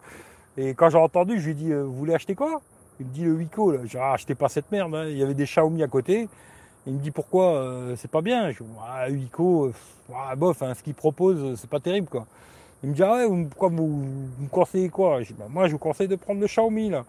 Et 0.58 0.74
quand 0.74 0.90
j'ai 0.90 0.98
entendu, 0.98 1.40
je 1.40 1.46
lui 1.46 1.52
ai 1.52 1.54
dit, 1.54 1.72
euh, 1.72 1.84
vous 1.84 1.94
voulez 1.94 2.16
acheter 2.16 2.36
quoi? 2.36 2.62
Il 3.00 3.06
me 3.06 3.12
dit 3.12 3.24
le 3.24 3.34
Wiko, 3.34 3.72
là. 3.72 3.80
J'ai 3.86 4.00
acheté 4.00 4.36
pas 4.36 4.50
cette 4.50 4.72
merde, 4.72 4.94
hein. 4.96 5.06
il 5.08 5.18
y 5.18 5.24
avait 5.24 5.34
des 5.34 5.46
Xiaomi 5.46 5.84
à 5.84 5.88
côté. 5.88 6.28
Il 6.86 6.94
me 6.94 7.00
dit 7.00 7.12
pourquoi 7.12 7.56
euh, 7.56 7.96
c'est 7.98 8.10
pas 8.10 8.22
bien? 8.22 8.52
Je 8.52 8.64
dis, 8.64 8.70
ah, 8.82 9.10
Wiko, 9.10 9.66
euh, 9.66 9.74
ah, 10.16 10.36
bof, 10.36 10.62
hein, 10.62 10.74
ce 10.74 10.84
qu'il 10.84 10.94
propose, 10.94 11.60
c'est 11.60 11.70
pas 11.70 11.80
terrible, 11.80 12.08
quoi. 12.08 12.26
Il 12.84 12.90
me 12.90 12.96
dit, 12.96 13.04
ah 13.04 13.14
ouais, 13.14 13.46
pourquoi 13.50 13.70
vous, 13.70 14.06
me 14.40 14.48
conseillez 14.50 14.90
quoi? 14.90 15.22
Je 15.22 15.30
dis, 15.30 15.36
bah, 15.38 15.48
Moi, 15.50 15.68
je 15.68 15.74
vous 15.74 15.80
conseille 15.80 16.08
de 16.08 16.16
prendre 16.16 16.40
le 16.40 16.48
Xiaomi, 16.48 16.90
là. 16.90 17.04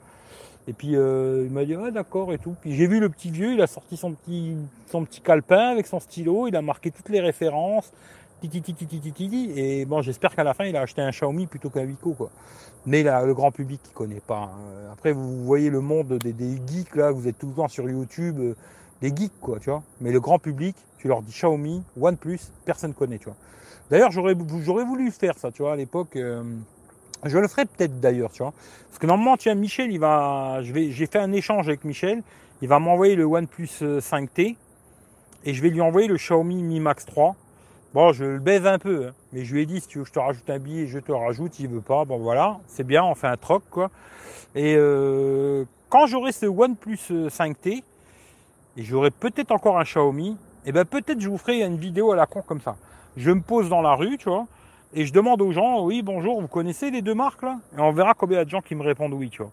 Et 0.68 0.74
puis 0.74 0.96
euh, 0.96 1.44
il 1.46 1.50
m'a 1.50 1.64
dit 1.64 1.74
ouais 1.74 1.90
d'accord 1.90 2.30
et 2.34 2.38
tout. 2.38 2.54
Puis 2.60 2.74
j'ai 2.74 2.86
vu 2.86 3.00
le 3.00 3.08
petit 3.08 3.30
vieux, 3.30 3.54
il 3.54 3.62
a 3.62 3.66
sorti 3.66 3.96
son 3.96 4.12
petit 4.12 4.54
son 4.86 5.02
petit 5.02 5.22
calepin 5.22 5.70
avec 5.70 5.86
son 5.86 5.98
stylo, 5.98 6.46
il 6.46 6.54
a 6.56 6.60
marqué 6.60 6.90
toutes 6.90 7.08
les 7.08 7.20
références. 7.20 7.90
Et 9.56 9.84
bon, 9.84 10.02
j'espère 10.02 10.34
qu'à 10.34 10.44
la 10.44 10.54
fin, 10.54 10.64
il 10.64 10.76
a 10.76 10.82
acheté 10.82 11.02
un 11.02 11.10
Xiaomi 11.10 11.46
plutôt 11.46 11.70
qu'un 11.70 11.84
Vico, 11.84 12.12
quoi. 12.12 12.30
Mais 12.86 13.02
le 13.02 13.34
grand 13.34 13.50
public, 13.50 13.80
il 13.84 13.92
connaît 13.92 14.20
pas. 14.20 14.52
Hein. 14.54 14.92
Après, 14.92 15.12
vous 15.12 15.44
voyez 15.44 15.70
le 15.70 15.80
monde 15.80 16.18
des, 16.18 16.60
geeks, 16.66 16.94
là, 16.94 17.10
vous 17.10 17.26
êtes 17.28 17.38
tout 17.38 17.48
le 17.48 17.54
temps 17.54 17.68
sur 17.68 17.88
YouTube, 17.88 18.38
euh, 18.38 18.54
des 19.02 19.14
geeks, 19.14 19.40
quoi, 19.40 19.58
tu 19.58 19.70
vois. 19.70 19.82
Mais 20.00 20.12
le 20.12 20.20
grand 20.20 20.38
public, 20.38 20.76
tu 20.98 21.08
leur 21.08 21.22
dis 21.22 21.32
Xiaomi, 21.32 21.82
OnePlus, 22.00 22.40
personne 22.64 22.94
connaît, 22.94 23.18
tu 23.18 23.26
vois. 23.26 23.36
D'ailleurs, 23.90 24.12
j'aurais, 24.12 24.34
j'aurais 24.62 24.84
voulu 24.84 25.10
faire 25.10 25.36
ça, 25.36 25.50
tu 25.50 25.62
vois, 25.62 25.72
à 25.72 25.76
l'époque. 25.76 26.16
Euh, 26.16 26.42
je 27.24 27.38
le 27.38 27.48
ferai 27.48 27.64
peut-être 27.64 28.00
d'ailleurs, 28.00 28.30
tu 28.30 28.42
vois. 28.42 28.52
Parce 28.88 28.98
que 28.98 29.06
normalement, 29.06 29.36
tiens, 29.36 29.54
Michel, 29.54 29.90
il 29.90 29.98
va, 29.98 30.60
je 30.62 30.72
vais, 30.72 30.90
j'ai 30.90 31.06
fait 31.06 31.18
un 31.18 31.32
échange 31.32 31.68
avec 31.68 31.84
Michel. 31.84 32.22
Il 32.62 32.68
va 32.68 32.78
m'envoyer 32.78 33.16
le 33.16 33.24
OnePlus 33.24 33.70
5T 33.82 34.56
et 35.44 35.54
je 35.54 35.62
vais 35.62 35.70
lui 35.70 35.80
envoyer 35.80 36.08
le 36.08 36.16
Xiaomi 36.16 36.62
Mi 36.62 36.80
Max 36.80 37.06
3. 37.06 37.36
Bon, 37.94 38.12
je 38.12 38.24
le 38.24 38.38
baise 38.38 38.66
un 38.66 38.78
peu, 38.78 39.06
hein. 39.06 39.12
mais 39.32 39.44
je 39.44 39.54
lui 39.54 39.62
ai 39.62 39.66
dit 39.66 39.80
si 39.80 39.88
tu 39.88 39.98
veux 39.98 40.04
que 40.04 40.08
je 40.08 40.14
te 40.14 40.18
rajoute 40.18 40.48
un 40.50 40.58
billet, 40.58 40.86
je 40.86 40.98
te 40.98 41.12
rajoute. 41.12 41.58
Il 41.58 41.68
veut 41.68 41.80
pas. 41.80 42.04
Bon, 42.04 42.18
voilà, 42.18 42.58
c'est 42.66 42.84
bien, 42.84 43.02
on 43.02 43.14
fait 43.14 43.28
un 43.28 43.36
troc, 43.36 43.62
quoi. 43.70 43.90
Et 44.54 44.74
euh, 44.76 45.64
quand 45.88 46.06
j'aurai 46.06 46.32
ce 46.32 46.46
OnePlus 46.46 46.98
5T 47.10 47.82
et 48.76 48.82
j'aurai 48.82 49.10
peut-être 49.10 49.52
encore 49.52 49.78
un 49.78 49.84
Xiaomi, 49.84 50.30
et 50.30 50.70
eh 50.70 50.72
ben 50.72 50.84
peut-être 50.84 51.20
je 51.20 51.28
vous 51.28 51.38
ferai 51.38 51.62
une 51.62 51.78
vidéo 51.78 52.12
à 52.12 52.16
la 52.16 52.26
con 52.26 52.42
comme 52.42 52.60
ça. 52.60 52.76
Je 53.16 53.30
me 53.30 53.40
pose 53.40 53.68
dans 53.68 53.80
la 53.80 53.94
rue, 53.94 54.18
tu 54.18 54.28
vois 54.28 54.46
et 54.94 55.04
je 55.04 55.12
demande 55.12 55.42
aux 55.42 55.52
gens, 55.52 55.84
oui, 55.84 56.02
bonjour, 56.02 56.40
vous 56.40 56.48
connaissez 56.48 56.90
les 56.90 57.02
deux 57.02 57.14
marques 57.14 57.42
là? 57.42 57.58
Et 57.76 57.80
on 57.80 57.92
verra 57.92 58.14
combien 58.14 58.38
il 58.38 58.40
y 58.40 58.42
a 58.42 58.44
de 58.44 58.50
gens 58.50 58.62
qui 58.62 58.74
me 58.74 58.82
répondent 58.82 59.12
oui, 59.12 59.28
tu 59.28 59.42
vois. 59.42 59.52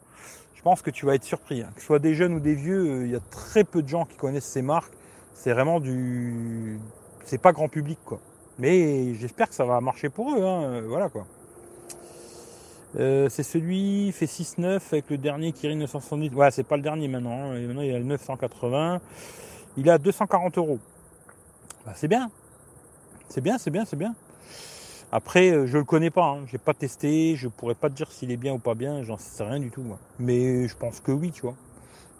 Je 0.55 0.61
pense 0.61 0.81
que 0.81 0.89
tu 0.89 1.05
vas 1.05 1.15
être 1.15 1.23
surpris. 1.23 1.61
Hein. 1.61 1.69
Que 1.75 1.81
ce 1.81 1.88
soit 1.88 1.99
des 1.99 2.15
jeunes 2.15 2.33
ou 2.33 2.39
des 2.39 2.55
vieux, 2.55 2.89
euh, 2.89 3.05
il 3.05 3.11
y 3.11 3.15
a 3.15 3.19
très 3.19 3.63
peu 3.63 3.81
de 3.81 3.88
gens 3.88 4.05
qui 4.05 4.15
connaissent 4.15 4.45
ces 4.45 4.61
marques. 4.61 4.93
C'est 5.33 5.51
vraiment 5.51 5.79
du. 5.79 6.79
C'est 7.26 7.41
pas 7.41 7.51
grand 7.51 7.67
public, 7.67 7.97
quoi. 8.05 8.19
Mais 8.59 9.15
j'espère 9.15 9.49
que 9.49 9.55
ça 9.55 9.65
va 9.65 9.82
marcher 9.82 10.09
pour 10.09 10.36
eux, 10.36 10.43
hein. 10.43 10.63
Euh, 10.63 10.82
voilà 10.88 11.09
quoi. 11.09 11.26
Euh, 12.97 13.28
c'est 13.28 13.43
celui 13.43 14.11
fait 14.13 14.28
6.9 14.28 14.80
avec 14.91 15.09
le 15.09 15.17
dernier 15.17 15.51
Kirin 15.51 15.76
970. 15.76 16.34
Ouais, 16.34 16.51
c'est 16.51 16.63
pas 16.63 16.78
le 16.78 16.84
dernier 16.84 17.09
maintenant. 17.09 17.51
Hein. 17.51 17.59
Maintenant, 17.59 17.82
il 17.82 17.93
a 17.93 17.99
le 17.99 18.05
980. 18.05 19.01
Il 19.76 19.89
à 19.89 19.97
240 19.97 20.57
euros. 20.57 20.80
Bah, 21.86 21.91
c'est 21.95 22.07
bien. 22.07 22.32
C'est 23.28 23.41
bien, 23.41 23.57
c'est 23.57 23.71
bien, 23.71 23.84
c'est 23.84 23.97
bien. 23.97 24.15
Après, 25.11 25.51
euh, 25.51 25.65
je 25.65 25.78
le 25.78 25.84
connais 25.84 26.09
pas, 26.09 26.26
hein. 26.26 26.45
j'ai 26.47 26.57
pas 26.57 26.73
testé, 26.73 27.36
je 27.36 27.47
pourrais 27.47 27.76
pas 27.76 27.89
te 27.89 27.95
dire 27.95 28.11
s'il 28.11 28.32
est 28.32 28.38
bien 28.38 28.53
ou 28.53 28.59
pas 28.59 28.76
bien, 28.76 29.03
j'en 29.03 29.17
sais 29.17 29.43
rien 29.43 29.59
du 29.59 29.71
tout. 29.71 29.84
Mais 30.19 30.67
je 30.67 30.76
pense 30.76 30.99
que 30.99 31.11
oui, 31.11 31.32
tu 31.32 31.41
vois. 31.41 31.55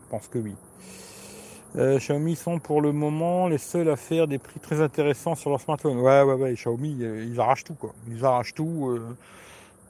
Je 0.04 0.10
pense 0.10 0.28
que 0.28 0.40
oui. 0.40 0.56
Euh, 1.78 1.98
Xiaomi 1.98 2.36
sont 2.36 2.60
pour 2.60 2.82
le 2.82 2.92
moment 2.92 3.48
les 3.48 3.58
seuls 3.58 3.90
à 3.90 3.96
faire 3.96 4.28
des 4.28 4.38
prix 4.38 4.60
très 4.60 4.82
intéressants 4.82 5.36
sur 5.36 5.50
leur 5.50 5.60
smartphone. 5.60 5.98
Ouais, 5.98 6.22
ouais, 6.22 6.34
ouais, 6.34 6.54
Xiaomi, 6.54 6.98
euh, 7.02 7.26
ils 7.26 7.40
arrachent 7.40 7.66
tout, 7.66 7.76
quoi. 7.76 7.94
Ils 8.08 8.24
arrachent 8.24 8.54
tout. 8.54 8.98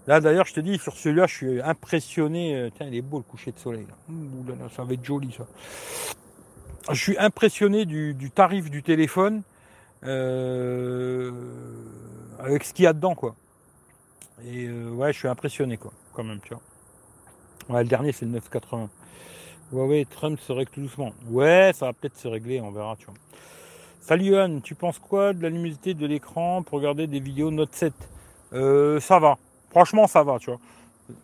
Là, 0.07 0.19
d'ailleurs, 0.19 0.45
je 0.45 0.53
te 0.53 0.59
dis, 0.59 0.77
sur 0.77 0.93
celui-là, 0.93 1.27
je 1.27 1.36
suis 1.36 1.61
impressionné. 1.61 2.71
Tiens, 2.75 2.88
il 2.88 2.95
est 2.95 3.01
beau 3.01 3.17
le 3.17 3.23
coucher 3.23 3.51
de 3.51 3.59
soleil. 3.59 3.86
Là. 3.88 4.55
ça 4.75 4.83
va 4.83 4.93
être 4.93 5.05
joli, 5.05 5.31
ça. 5.31 5.45
Je 6.91 7.01
suis 7.01 7.17
impressionné 7.17 7.86
du, 7.86 8.13
du 8.13 8.29
tarif 8.31 8.69
du 8.69 8.83
téléphone. 8.83 9.43
Euh, 10.03 11.31
avec 12.39 12.63
ce 12.63 12.73
qu'il 12.73 12.83
y 12.83 12.88
a 12.88 12.93
dedans, 12.93 13.15
quoi. 13.15 13.36
Et 14.43 14.67
euh, 14.67 14.89
ouais, 14.89 15.13
je 15.13 15.19
suis 15.19 15.27
impressionné, 15.27 15.77
quoi, 15.77 15.91
quand 16.13 16.23
même, 16.23 16.39
tu 16.41 16.53
vois. 16.53 16.61
Ouais, 17.69 17.83
le 17.83 17.89
dernier, 17.89 18.11
c'est 18.11 18.25
le 18.25 18.31
980. 18.31 18.89
Ouais, 19.72 20.05
Trump 20.09 20.39
se 20.39 20.51
règle 20.51 20.72
tout 20.72 20.82
doucement. 20.82 21.11
Ouais, 21.30 21.72
ça 21.74 21.88
va 21.88 21.93
peut-être 21.93 22.18
se 22.18 22.28
régler, 22.28 22.61
on 22.61 22.72
verra, 22.72 22.95
tu 22.97 23.05
vois. 23.05 23.16
Salut 24.01 24.26
Johan, 24.26 24.59
tu 24.63 24.76
penses 24.76 24.99
quoi 24.99 25.34
de 25.34 25.41
la 25.41 25.49
luminosité 25.49 25.93
de 25.93 26.05
l'écran 26.05 26.61
pour 26.61 26.78
regarder 26.78 27.07
des 27.07 27.20
vidéos 27.20 27.51
Note 27.51 27.74
7 27.74 27.93
euh, 28.53 28.99
Ça 28.99 29.20
va. 29.20 29.38
Franchement, 29.72 30.07
ça 30.07 30.24
va, 30.24 30.38
tu 30.39 30.51
vois. 30.51 30.59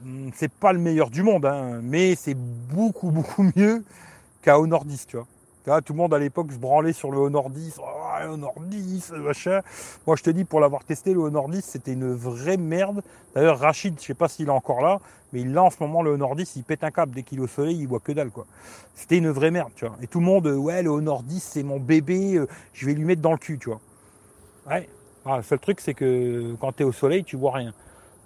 Hum, 0.04 0.32
c'est 0.36 0.52
pas 0.52 0.74
le 0.74 0.80
meilleur 0.80 1.10
du 1.10 1.24
monde, 1.24 1.46
hein, 1.46 1.80
mais 1.84 2.16
c'est 2.16 2.36
beaucoup, 2.36 3.12
beaucoup 3.12 3.46
mieux 3.56 3.84
qu'à 4.42 4.60
Honor 4.60 4.86
10, 4.86 5.08
tu 5.08 5.18
vois 5.18 5.28
tout 5.86 5.94
le 5.94 5.98
monde 5.98 6.14
à 6.14 6.20
l'époque 6.20 6.52
se 6.52 6.58
branlait 6.58 6.94
sur 6.94 7.12
le 7.12 7.20
Honor 7.20 7.50
10. 7.50 7.76
Oh, 7.80 7.84
le 8.24 8.32
Honor 8.32 8.54
10, 8.60 9.12
machin. 9.14 9.62
Moi, 10.06 10.16
je 10.16 10.24
te 10.24 10.30
dis, 10.30 10.44
pour 10.44 10.60
l'avoir 10.60 10.84
testé, 10.84 11.14
le 11.14 11.20
Honor 11.20 11.50
10, 11.50 11.64
c'était 11.64 11.94
une 11.94 12.14
vraie 12.14 12.58
merde. 12.58 13.02
D'ailleurs, 13.36 13.60
Rachid, 13.60 14.00
je 14.00 14.06
sais 14.06 14.14
pas 14.14 14.28
s'il 14.28 14.48
est 14.48 14.52
encore 14.52 14.82
là, 14.82 15.00
mais 15.34 15.42
il 15.42 15.58
a 15.58 15.64
en 15.64 15.70
ce 15.70 15.78
moment 15.80 16.02
le 16.02 16.12
Honor 16.12 16.36
10, 16.36 16.56
il 16.56 16.64
pète 16.64 16.84
un 16.84 16.92
câble. 16.92 17.14
Dès 17.14 17.24
qu'il 17.24 17.40
est 17.40 17.44
au 17.44 17.48
soleil, 17.48 17.78
il 17.80 17.88
voit 17.88 18.00
que 18.00 18.12
dalle. 18.12 18.32
C'était 18.96 19.18
une 19.18 19.30
vraie 19.30 19.52
merde, 19.52 19.72
tu 19.76 19.86
vois. 19.86 19.98
Et 20.02 20.08
tout 20.08 20.20
le 20.20 20.26
monde, 20.26 20.48
ouais, 20.48 20.84
le 20.84 20.90
Honor 20.90 21.24
10, 21.24 21.42
c'est 21.42 21.64
mon 21.64 21.80
bébé, 21.80 22.36
euh, 22.36 22.48
je 22.74 22.86
vais 22.86 22.94
lui 22.94 23.06
mettre 23.06 23.22
dans 23.22 23.32
le 23.32 23.38
cul, 23.38 23.58
tu 23.58 23.70
vois. 23.70 23.80
Ouais. 24.70 24.88
Ah, 25.26 25.38
le 25.38 25.44
seul 25.44 25.60
truc, 25.60 25.80
c'est 25.80 25.94
que 25.94 26.56
quand 26.60 26.72
tu 26.74 26.84
es 26.84 26.86
au 26.86 26.92
soleil, 26.92 27.24
tu 27.24 27.36
vois 27.36 27.54
rien. 27.54 27.74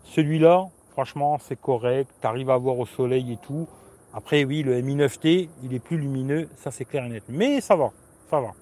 Celui-là, 0.05 0.65
franchement, 0.91 1.37
c'est 1.39 1.59
correct. 1.59 2.09
Tu 2.21 2.27
arrives 2.27 2.49
à 2.49 2.57
voir 2.57 2.79
au 2.79 2.85
soleil 2.85 3.33
et 3.33 3.37
tout. 3.37 3.67
Après, 4.13 4.45
oui, 4.45 4.63
le 4.63 4.79
Mi 4.81 4.95
9T, 4.95 5.49
il 5.63 5.73
est 5.73 5.79
plus 5.79 5.97
lumineux, 5.97 6.47
ça 6.55 6.71
c'est 6.71 6.85
clair 6.85 7.03
et 7.03 7.09
net. 7.09 7.23
Mais 7.27 7.59
ça 7.59 7.75
va, 7.75 7.91
ça 8.29 8.39
va. 8.39 8.53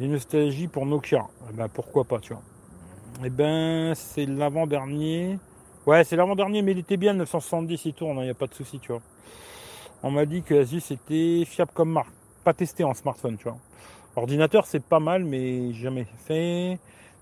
Des 0.00 0.08
nostalgies 0.08 0.66
pour 0.66 0.86
Nokia. 0.86 1.26
Eh 1.50 1.52
ben, 1.52 1.68
pourquoi 1.68 2.04
pas, 2.04 2.20
tu 2.20 2.32
vois. 2.32 2.42
Eh 3.22 3.28
ben, 3.28 3.92
c'est 3.94 4.24
l'avant-dernier. 4.24 5.38
Ouais, 5.86 6.04
c'est 6.04 6.16
l'avant-dernier, 6.16 6.62
mais 6.62 6.72
il 6.72 6.78
était 6.78 6.96
bien, 6.96 7.12
970, 7.12 7.84
il 7.84 7.92
tourne, 7.92 8.16
il 8.16 8.20
hein, 8.20 8.24
n'y 8.24 8.30
a 8.30 8.34
pas 8.34 8.46
de 8.46 8.54
souci, 8.54 8.78
tu 8.80 8.92
vois. 8.92 9.02
On 10.02 10.10
m'a 10.10 10.24
dit 10.24 10.42
que 10.42 10.54
Asus 10.54 10.82
était 10.90 11.44
fiable 11.44 11.72
comme 11.74 11.90
marque. 11.90 12.14
Pas 12.44 12.54
testé 12.54 12.82
en 12.82 12.94
smartphone, 12.94 13.36
tu 13.36 13.44
vois. 13.44 13.58
Ordinateur, 14.16 14.64
c'est 14.64 14.82
pas 14.82 15.00
mal, 15.00 15.22
mais 15.22 15.74
jamais 15.74 16.06
fait. 16.26 16.78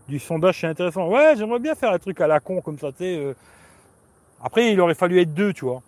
du 0.08 0.20
sondage, 0.20 0.60
c'est 0.60 0.68
intéressant. 0.68 1.08
Ouais, 1.08 1.34
j'aimerais 1.36 1.58
bien 1.58 1.74
faire 1.74 1.92
un 1.92 1.98
truc 1.98 2.20
à 2.20 2.28
la 2.28 2.38
con 2.38 2.60
comme 2.60 2.78
ça, 2.78 2.92
tu 2.92 2.98
sais. 2.98 3.18
euh. 3.18 3.34
Après, 4.40 4.72
il 4.72 4.80
aurait 4.80 4.94
fallu 4.94 5.20
être 5.20 5.34
deux, 5.34 5.52
tu 5.52 5.64
vois, 5.64 5.82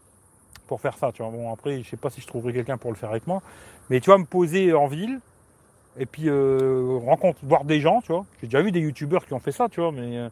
pour 0.66 0.80
faire 0.80 0.98
ça, 0.98 1.12
tu 1.12 1.22
vois. 1.22 1.30
Bon, 1.30 1.52
après, 1.52 1.84
je 1.84 1.88
sais 1.88 1.96
pas 1.96 2.10
si 2.10 2.20
je 2.20 2.26
trouverai 2.26 2.52
quelqu'un 2.52 2.78
pour 2.78 2.90
le 2.90 2.96
faire 2.96 3.10
avec 3.10 3.28
moi. 3.28 3.42
Mais 3.90 4.00
tu 4.00 4.10
vois, 4.10 4.18
me 4.18 4.24
poser 4.24 4.74
en 4.74 4.88
ville, 4.88 5.20
et 5.98 6.06
puis 6.06 6.24
euh, 6.28 6.98
rencontre, 7.04 7.38
voir 7.42 7.64
des 7.64 7.80
gens, 7.80 8.00
tu 8.00 8.12
vois. 8.12 8.24
J'ai 8.40 8.46
déjà 8.46 8.62
vu 8.62 8.72
des 8.72 8.80
youtubeurs 8.80 9.26
qui 9.26 9.34
ont 9.34 9.40
fait 9.40 9.52
ça, 9.52 9.68
tu 9.68 9.80
vois, 9.80 9.92
mais. 9.92 10.16
euh, 10.18 10.28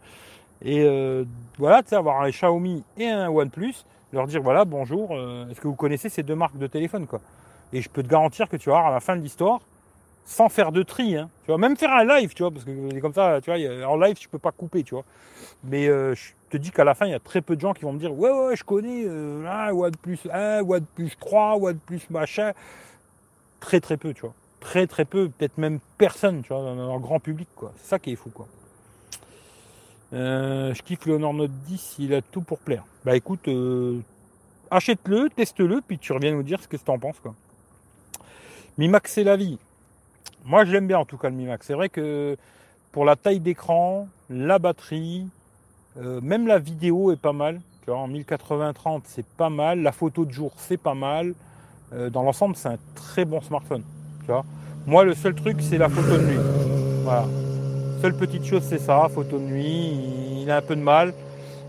et 0.63 0.81
euh, 0.83 1.25
voilà, 1.59 1.83
tu 1.83 1.91
sais, 1.91 1.97
avoir 1.97 2.21
un 2.23 2.31
Xiaomi 2.31 2.83
et 2.97 3.09
un 3.09 3.29
OnePlus, 3.29 3.75
leur 4.13 4.27
dire 4.27 4.43
voilà, 4.43 4.65
bonjour, 4.65 5.11
euh, 5.13 5.49
est-ce 5.49 5.61
que 5.61 5.69
vous 5.69 5.77
connaissez 5.77 6.09
ces 6.09 6.25
deux 6.25 6.35
marques 6.35 6.59
de 6.59 6.67
téléphone, 6.67 7.07
quoi. 7.07 7.21
Et 7.73 7.81
je 7.81 7.89
peux 7.89 8.03
te 8.03 8.09
garantir 8.09 8.49
que 8.49 8.57
tu 8.57 8.71
vas 8.71 8.79
à 8.87 8.91
la 8.91 9.01
fin 9.01 9.15
de 9.15 9.21
l'histoire, 9.23 9.61
sans 10.25 10.49
faire 10.49 10.73
de 10.73 10.83
tri, 10.83 11.17
hein, 11.17 11.31
tu 11.45 11.53
vois, 11.53 11.59
même 11.59 11.77
faire 11.77 11.93
un 11.93 12.05
live, 12.05 12.35
tu 12.35 12.43
vois, 12.43 12.51
parce 12.51 12.65
que 12.65 12.99
comme 13.01 13.13
ça, 13.15 13.41
tu 13.41 13.53
vois, 13.53 13.89
en 13.89 13.97
live, 13.97 14.17
tu 14.17 14.29
peux 14.29 14.39
pas 14.39 14.51
couper, 14.53 14.83
tu 14.83 14.95
vois. 14.95 15.05
Mais 15.65 15.87
je 15.87 16.33
te 16.51 16.57
dis 16.57 16.71
qu'à 16.71 16.85
la 16.85 16.95
fin, 16.95 17.07
il 17.07 17.13
y 17.13 17.15
a 17.15 17.21
très 17.21 17.41
peu 17.41 17.55
de 17.57 17.61
gens 17.61 17.73
qui 17.73 17.83
vont 17.83 17.93
me 17.93 17.99
dire 17.99 18.13
ouais, 18.13 18.31
ouais, 18.31 18.57
je 18.57 18.65
connais 18.65 19.07
ah, 19.47 19.73
OnePlus 19.73 20.19
1, 20.33 20.63
OnePlus 20.63 21.13
3, 21.21 21.57
OnePlus 21.59 22.01
machin. 22.11 22.53
Très, 23.61 23.81
très 23.81 23.97
peu, 23.97 24.13
tu 24.15 24.23
vois. 24.23 24.35
Très, 24.61 24.87
très 24.87 25.05
peu, 25.05 25.29
peut-être 25.29 25.59
même 25.59 25.79
personne, 25.99 26.43
tu 26.43 26.49
vois, 26.49 26.63
dans, 26.63 26.75
dans 26.75 26.95
le 26.95 27.01
grand 27.01 27.21
public, 27.21 27.49
quoi. 27.55 27.73
C'est 27.77 27.89
ça 27.89 27.99
qui 27.99 28.13
est 28.13 28.17
fou, 28.17 28.31
quoi. 28.31 28.49
Euh, 30.13 30.73
je 30.73 30.83
kiffe 30.83 31.05
le 31.05 31.15
Honor 31.15 31.35
Note 31.35 31.51
10, 31.67 31.97
il 31.99 32.15
a 32.15 32.23
tout 32.23 32.41
pour 32.41 32.59
plaire. 32.59 32.85
Bah 33.05 33.15
écoute, 33.15 33.47
euh, 33.49 34.01
achète-le, 34.71 35.29
teste-le, 35.29 35.83
puis 35.87 35.99
tu 35.99 36.13
reviens 36.13 36.33
nous 36.33 36.43
dire 36.43 36.63
ce 36.63 36.69
que 36.69 36.77
tu 36.77 36.91
en 36.91 36.99
penses, 36.99 37.21
quoi. 37.21 37.35
Mi 38.79 38.89
Max, 38.89 39.13
c'est 39.13 39.25
la 39.25 39.37
vie. 39.37 39.59
Moi, 40.45 40.65
je 40.65 40.73
l'aime 40.73 40.87
bien 40.87 40.99
en 40.99 41.05
tout 41.05 41.19
cas 41.19 41.29
le 41.29 41.35
Mi 41.35 41.45
Max. 41.45 41.67
C'est 41.67 41.75
vrai 41.75 41.89
que 41.89 42.37
pour 42.93 43.05
la 43.05 43.17
taille 43.17 43.41
d'écran, 43.41 44.09
la 44.31 44.59
batterie, 44.59 45.27
euh, 45.99 46.21
même 46.21 46.47
la 46.47 46.59
vidéo 46.59 47.13
est 47.13 47.21
pas 47.21 47.33
mal. 47.33 47.61
Tu 47.85 47.91
vois, 47.91 47.99
en 47.99 48.09
1080-30, 48.09 49.03
c'est 49.05 49.27
pas 49.27 49.51
mal. 49.51 49.83
La 49.83 49.93
photo 49.93 50.25
de 50.25 50.31
jour, 50.31 50.53
c'est 50.57 50.77
pas 50.77 50.95
mal. 50.95 51.35
Dans 52.13 52.23
l'ensemble, 52.23 52.55
c'est 52.55 52.69
un 52.69 52.77
très 52.95 53.25
bon 53.25 53.41
smartphone. 53.41 53.83
Moi, 54.87 55.05
le 55.05 55.15
seul 55.15 55.35
truc, 55.35 55.59
c'est 55.61 55.79
la 55.79 55.89
photo 55.89 56.17
de 56.17 56.27
nuit. 56.27 56.39
Voilà. 57.05 57.27
Seule 58.01 58.15
petite 58.15 58.45
chose, 58.45 58.63
c'est 58.63 58.79
ça, 58.79 59.09
photo 59.13 59.39
de 59.39 59.45
nuit. 59.45 60.43
Il 60.43 60.51
a 60.51 60.59
un 60.59 60.63
peu 60.63 60.77
de 60.77 60.81
mal. 60.81 61.13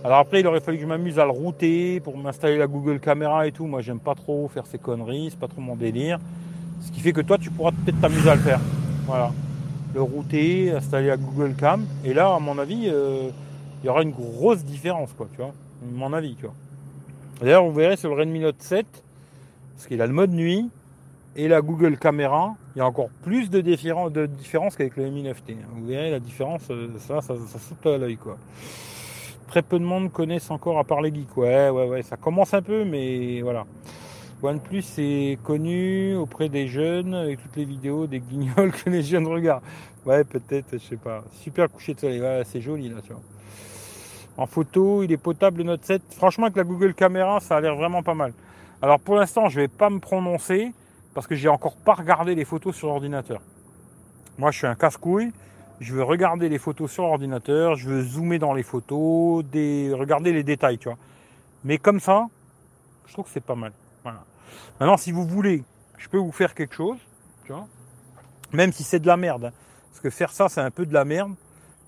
Alors 0.04 0.20
après, 0.20 0.40
il 0.40 0.48
aurait 0.48 0.62
fallu 0.62 0.78
que 0.78 0.84
je 0.84 0.88
m'amuse 0.88 1.20
à 1.20 1.26
le 1.26 1.32
router 1.32 2.00
pour 2.00 2.18
m'installer 2.18 2.58
la 2.58 2.68
Google 2.68 3.00
Caméra 3.00 3.48
et 3.48 3.52
tout. 3.52 3.66
Moi, 3.66 3.82
j'aime 3.82 4.00
pas 4.00 4.16
trop 4.16 4.48
faire 4.48 4.66
ces 4.66 4.78
conneries, 4.78 5.30
c'est 5.32 5.40
pas 5.40 5.48
trop 5.48 5.62
mon 5.62 5.76
délire. 5.76 6.20
Ce 6.82 6.92
qui 6.92 7.02
fait 7.02 7.12
que 7.12 7.22
toi, 7.22 7.38
tu 7.38 7.50
pourras 7.50 7.72
peut-être 7.72 8.00
t'amuser 8.00 8.30
à 8.30 8.36
le 8.36 8.42
faire. 8.42 8.60
Voilà. 9.06 9.32
Le 9.94 10.02
router, 10.02 10.72
installer 10.72 11.08
la 11.08 11.18
Google 11.18 11.56
Cam. 11.56 11.86
Et 12.06 12.14
là, 12.14 12.36
à 12.36 12.40
mon 12.40 12.58
avis, 12.58 12.88
euh, 12.88 13.30
il 13.84 13.88
y 13.88 13.90
aura 13.90 14.04
une 14.04 14.12
grosse 14.12 14.64
différence, 14.64 15.12
quoi, 15.14 15.28
tu 15.32 15.38
vois. 15.38 15.52
Mon 15.94 16.14
avis, 16.14 16.36
tu 16.36 16.44
vois. 16.44 16.54
D'ailleurs, 17.42 17.66
vous 17.66 17.74
verrez 17.74 17.98
sur 17.98 18.10
le 18.14 18.22
Redmi 18.22 18.40
Note 18.40 18.62
7, 18.62 18.86
parce 19.76 19.88
qu'il 19.88 20.02
a 20.02 20.08
le 20.08 20.14
mode 20.14 20.32
nuit 20.32 20.70
et 21.40 21.48
la 21.48 21.62
Google 21.62 21.98
Caméra, 21.98 22.54
il 22.76 22.80
y 22.80 22.82
a 22.82 22.86
encore 22.86 23.10
plus 23.24 23.50
de, 23.50 23.62
différen- 23.62 24.10
de 24.10 24.26
différence 24.26 24.76
qu'avec 24.76 24.98
le 24.98 25.10
Mi 25.10 25.24
9T. 25.24 25.56
Vous 25.72 25.88
verrez 25.88 26.12
la 26.12 26.20
différence, 26.20 26.64
euh, 26.70 26.90
ça, 27.00 27.22
ça, 27.22 27.34
saute 27.38 27.86
à 27.86 27.98
l'œil, 27.98 28.18
quoi. 28.18 28.38
Très 29.48 29.62
peu 29.62 29.80
de 29.80 29.86
monde 29.86 30.12
connaissent 30.12 30.52
encore 30.52 30.78
à 30.78 30.84
part 30.84 31.02
les 31.02 31.14
geeks. 31.16 31.38
Ouais, 31.38 31.70
ouais, 31.70 31.88
ouais, 31.88 32.02
ça 32.02 32.18
commence 32.18 32.54
un 32.54 32.62
peu, 32.62 32.84
mais 32.84 33.42
voilà. 33.42 33.66
OnePlus 34.44 34.84
est 34.98 35.42
connu 35.42 36.14
auprès 36.18 36.50
des 36.50 36.68
jeunes 36.68 37.14
avec 37.14 37.42
toutes 37.42 37.56
les 37.56 37.66
vidéos 37.66 38.06
des 38.06 38.20
guignols 38.20 38.72
que 38.84 38.90
les 38.90 39.02
jeunes 39.02 39.28
regardent. 39.28 39.64
Ouais, 40.06 40.26
peut-être, 40.26 40.74
je 40.74 40.78
sais 40.78 40.98
pas. 40.98 41.24
Super 41.32 41.72
coucher 41.72 41.94
de 41.94 42.02
soleil, 42.02 42.22
c'est 42.44 42.60
joli 42.60 42.90
là, 42.90 42.98
tu 43.02 43.14
vois. 43.14 43.22
En 44.36 44.46
photo, 44.46 45.04
il 45.04 45.12
est 45.14 45.18
potable 45.18 45.60
le 45.60 45.64
Note 45.64 45.86
7. 45.86 46.02
Franchement, 46.18 46.48
avec 46.48 46.58
la 46.58 46.66
Google 46.66 46.94
Caméra, 46.94 47.40
ça 47.40 47.56
a 47.56 47.62
l'air 47.62 47.76
vraiment 47.78 48.04
pas 48.04 48.14
mal. 48.14 48.34
Alors 48.82 49.00
pour 49.00 49.16
l'instant, 49.16 49.48
je 49.48 49.62
vais 49.62 49.68
pas 49.70 49.90
me 49.90 50.00
prononcer 50.00 50.74
parce 51.14 51.28
que 51.28 51.36
j'ai 51.36 51.50
encore 51.50 51.76
pas 51.76 51.94
regardé 51.94 52.36
les 52.36 52.46
photos 52.46 52.76
sur 52.76 52.88
l'ordinateur. 52.88 53.42
Moi, 54.38 54.52
je 54.52 54.58
suis 54.60 54.68
un 54.68 54.76
casse-couille. 54.76 55.32
Je 55.80 55.94
veux 55.94 56.04
regarder 56.04 56.50
les 56.50 56.58
photos 56.58 56.92
sur 56.92 57.04
l'ordinateur, 57.04 57.76
je 57.76 57.88
veux 57.88 58.02
zoomer 58.04 58.38
dans 58.38 58.54
les 58.54 58.64
photos, 58.64 59.46
regarder 59.46 60.34
les 60.34 60.44
détails, 60.44 60.78
tu 60.78 60.90
vois. 60.90 60.98
Mais 61.64 61.78
comme 61.78 62.02
ça, 62.02 62.28
je 63.08 63.14
trouve 63.14 63.24
que 63.24 63.32
c'est 63.32 63.40
pas 63.40 63.56
mal. 63.56 63.72
Voilà. 64.04 64.26
Maintenant, 64.78 64.98
si 64.98 65.14
vous 65.14 65.26
voulez, 65.26 65.64
je 65.98 66.10
peux 66.10 66.18
vous 66.18 66.34
faire 66.34 66.54
quelque 66.54 66.76
chose, 66.76 66.98
tu 67.46 67.54
vois. 67.54 67.66
Même 68.52 68.74
si 68.74 68.84
c'est 68.84 69.00
de 69.00 69.08
la 69.08 69.16
merde. 69.16 69.46
hein. 69.46 69.54
Parce 69.90 70.02
que 70.02 70.10
faire 70.10 70.32
ça, 70.32 70.50
c'est 70.50 70.60
un 70.60 70.70
peu 70.70 70.86
de 70.86 70.94
la 70.94 71.06
merde. 71.06 71.34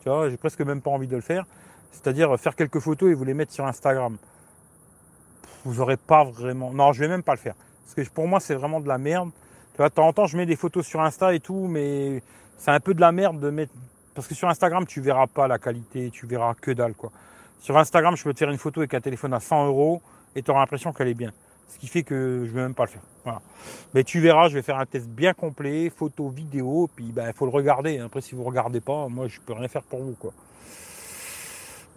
Tu 0.04 0.10
vois, 0.10 0.30
j'ai 0.30 0.38
presque 0.38 0.62
même 0.62 0.82
pas 0.82 0.92
envie 0.92 1.08
de 1.08 1.16
le 1.16 1.22
faire. 1.22 1.46
C'est-à-dire 1.92 2.40
faire 2.40 2.56
quelques 2.56 2.80
photos 2.80 3.12
et 3.12 3.14
vous 3.14 3.26
les 3.26 3.34
mettre 3.34 3.52
sur 3.52 3.66
Instagram. 3.68 4.18
Vous 5.66 5.76
n'aurez 5.76 5.98
pas 5.98 6.24
vraiment. 6.24 6.72
Non, 6.72 6.94
je 6.94 7.02
vais 7.02 7.10
même 7.10 7.24
pas 7.24 7.34
le 7.34 7.40
faire. 7.40 7.56
Parce 7.96 8.08
que 8.08 8.14
pour 8.14 8.28
moi, 8.28 8.40
c'est 8.40 8.56
vraiment 8.56 8.80
de 8.80 8.88
la 8.88 8.98
merde. 8.98 9.30
Tu 9.74 9.78
vois, 9.78 9.90
de 9.90 9.94
temps 9.94 10.26
je 10.26 10.38
mets 10.38 10.46
des 10.46 10.56
photos 10.56 10.86
sur 10.86 11.02
Insta 11.02 11.34
et 11.34 11.40
tout, 11.40 11.68
mais 11.68 12.22
c'est 12.58 12.72
un 12.72 12.80
peu 12.80 12.94
de 12.94 13.02
la 13.02 13.12
merde 13.12 13.40
de 13.40 13.50
mettre. 13.50 13.74
Parce 14.14 14.28
que 14.28 14.36
sur 14.36 14.50
Instagram, 14.50 14.86
tu 14.86 15.02
verras 15.02 15.28
pas 15.28 15.48
la 15.48 15.58
qualité, 15.58 16.10
tu 16.12 16.26
verras 16.26 16.54
que 16.54 16.72
dalle, 16.72 16.94
quoi. 16.94 17.12
Sur 17.60 17.78
Instagram, 17.78 18.16
je 18.18 18.24
peux 18.24 18.34
te 18.34 18.40
faire 18.40 18.50
une 18.50 18.58
photo 18.58 18.82
avec 18.82 18.94
un 18.94 19.02
téléphone 19.02 19.34
à 19.34 19.40
100 19.40 19.68
euros 19.68 20.02
et 20.36 20.42
tu 20.42 20.52
auras 20.52 20.62
l'impression 20.62 20.92
qu'elle 20.92 21.08
est 21.08 21.14
bien. 21.14 21.32
Ce 21.68 21.78
qui 21.78 21.88
fait 21.88 22.04
que 22.04 22.44
je 22.46 22.52
vais 22.52 22.62
même 22.62 22.74
pas 22.74 22.86
le 22.86 22.90
faire. 22.90 23.40
Mais 23.94 24.04
tu 24.04 24.20
verras, 24.20 24.50
je 24.50 24.56
vais 24.56 24.62
faire 24.62 24.78
un 24.78 24.86
test 24.86 25.08
bien 25.08 25.34
complet, 25.34 25.90
photo, 25.90 26.28
vidéo, 26.30 26.90
puis 26.96 27.06
il 27.06 27.14
ben, 27.14 27.32
faut 27.34 27.46
le 27.46 27.52
regarder. 27.52 28.00
Après, 28.00 28.22
si 28.22 28.36
vous 28.36 28.44
regardez 28.44 28.82
pas, 28.82 29.08
moi, 29.08 29.28
je 29.28 29.40
peux 29.40 29.54
rien 29.54 29.68
faire 29.68 29.84
pour 29.84 30.02
vous, 30.02 30.16
quoi. 30.20 30.34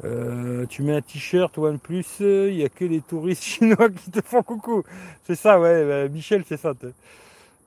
Euh, 0.02 0.66
tu 0.66 0.82
mets 0.82 0.96
un 0.96 1.00
t-shirt 1.02 1.56
OnePlus, 1.56 2.04
il 2.20 2.56
n'y 2.56 2.64
a 2.64 2.68
que 2.68 2.84
les 2.84 3.00
touristes 3.00 3.42
chinois 3.44 3.88
qui 3.90 4.10
te 4.10 4.20
font 4.20 4.42
coucou. 4.42 4.82
C'est 5.24 5.36
ça, 5.36 5.60
ouais, 5.60 5.84
bah, 5.86 6.08
Michel, 6.08 6.42
c'est 6.46 6.56
ça. 6.56 6.72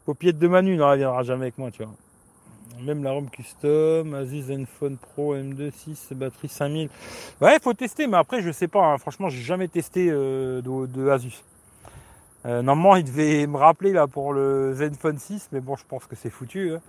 Paupiette 0.05 0.37
de 0.37 0.47
Manu, 0.47 0.75
non, 0.75 0.91
elle 0.91 0.99
viendra 0.99 1.23
jamais 1.23 1.43
avec 1.43 1.57
moi, 1.57 1.71
tu 1.71 1.83
vois. 1.83 1.93
Même 2.83 3.03
la 3.03 3.11
ROM 3.11 3.29
custom, 3.29 4.13
Asus 4.13 4.43
Zenfone 4.43 4.97
Pro 4.97 5.35
M2 5.35 5.71
6, 5.71 6.09
batterie 6.11 6.47
5000. 6.49 6.89
Ouais, 7.41 7.57
faut 7.61 7.73
tester, 7.73 8.05
mais 8.07 8.17
après, 8.17 8.41
je 8.41 8.51
sais 8.51 8.67
pas. 8.67 8.83
hein. 8.85 8.97
Franchement, 8.97 9.29
j'ai 9.29 9.41
jamais 9.41 9.67
testé 9.67 10.09
euh, 10.11 10.61
de, 10.61 11.09
Asus. 11.09 11.43
Euh, 12.45 12.61
normalement, 12.61 12.95
il 12.97 13.03
devait 13.03 13.47
me 13.47 13.57
rappeler 13.57 13.93
là 13.93 14.05
pour 14.07 14.31
le 14.33 14.73
Zenfone 14.75 15.17
6, 15.17 15.49
mais 15.51 15.59
bon, 15.59 15.75
je 15.75 15.83
pense 15.87 16.05
que 16.05 16.15
c'est 16.15 16.29
foutu. 16.29 16.73
hein. 16.73 16.81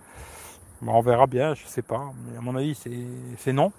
On 0.85 1.01
verra 1.01 1.27
bien, 1.27 1.55
je 1.55 1.65
sais 1.65 1.81
pas. 1.81 2.11
Mais 2.29 2.37
à 2.37 2.41
mon 2.41 2.55
avis, 2.55 2.77
c'est 3.37 3.53
non. 3.53 3.71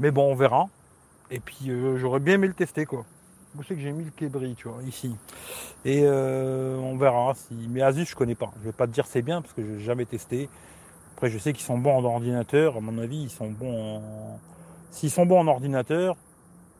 Mais 0.00 0.10
bon, 0.10 0.32
on 0.32 0.34
verra. 0.34 0.68
Et 1.30 1.40
puis, 1.40 1.70
euh, 1.70 1.98
j'aurais 1.98 2.20
bien 2.20 2.34
aimé 2.34 2.48
le 2.48 2.54
tester, 2.54 2.86
quoi. 2.86 3.04
Où 3.56 3.62
c'est 3.62 3.74
que 3.74 3.80
j'ai 3.80 3.92
mis 3.92 4.04
le 4.04 4.10
Kebri, 4.10 4.54
tu 4.54 4.66
vois, 4.66 4.82
ici. 4.82 5.14
Et 5.84 6.00
euh, 6.04 6.78
on 6.78 6.96
verra. 6.96 7.34
Si... 7.34 7.54
Mais 7.68 7.82
Asus, 7.82 8.06
je 8.06 8.16
connais 8.16 8.34
pas. 8.34 8.50
Je 8.60 8.64
vais 8.64 8.72
pas 8.72 8.86
te 8.86 8.92
dire 8.92 9.06
c'est 9.06 9.20
bien 9.20 9.42
parce 9.42 9.52
que 9.52 9.62
je 9.62 9.72
n'ai 9.72 9.80
jamais 9.80 10.06
testé. 10.06 10.48
Après, 11.14 11.28
je 11.28 11.36
sais 11.36 11.52
qu'ils 11.52 11.66
sont 11.66 11.76
bons 11.76 11.98
en 11.98 12.04
ordinateur. 12.04 12.78
À 12.78 12.80
mon 12.80 12.96
avis, 12.98 13.24
ils 13.24 13.30
sont 13.30 13.50
bons 13.50 13.98
en. 13.98 14.40
S'ils 14.90 15.10
sont 15.10 15.26
bons 15.26 15.40
en 15.40 15.46
ordinateur, 15.48 16.16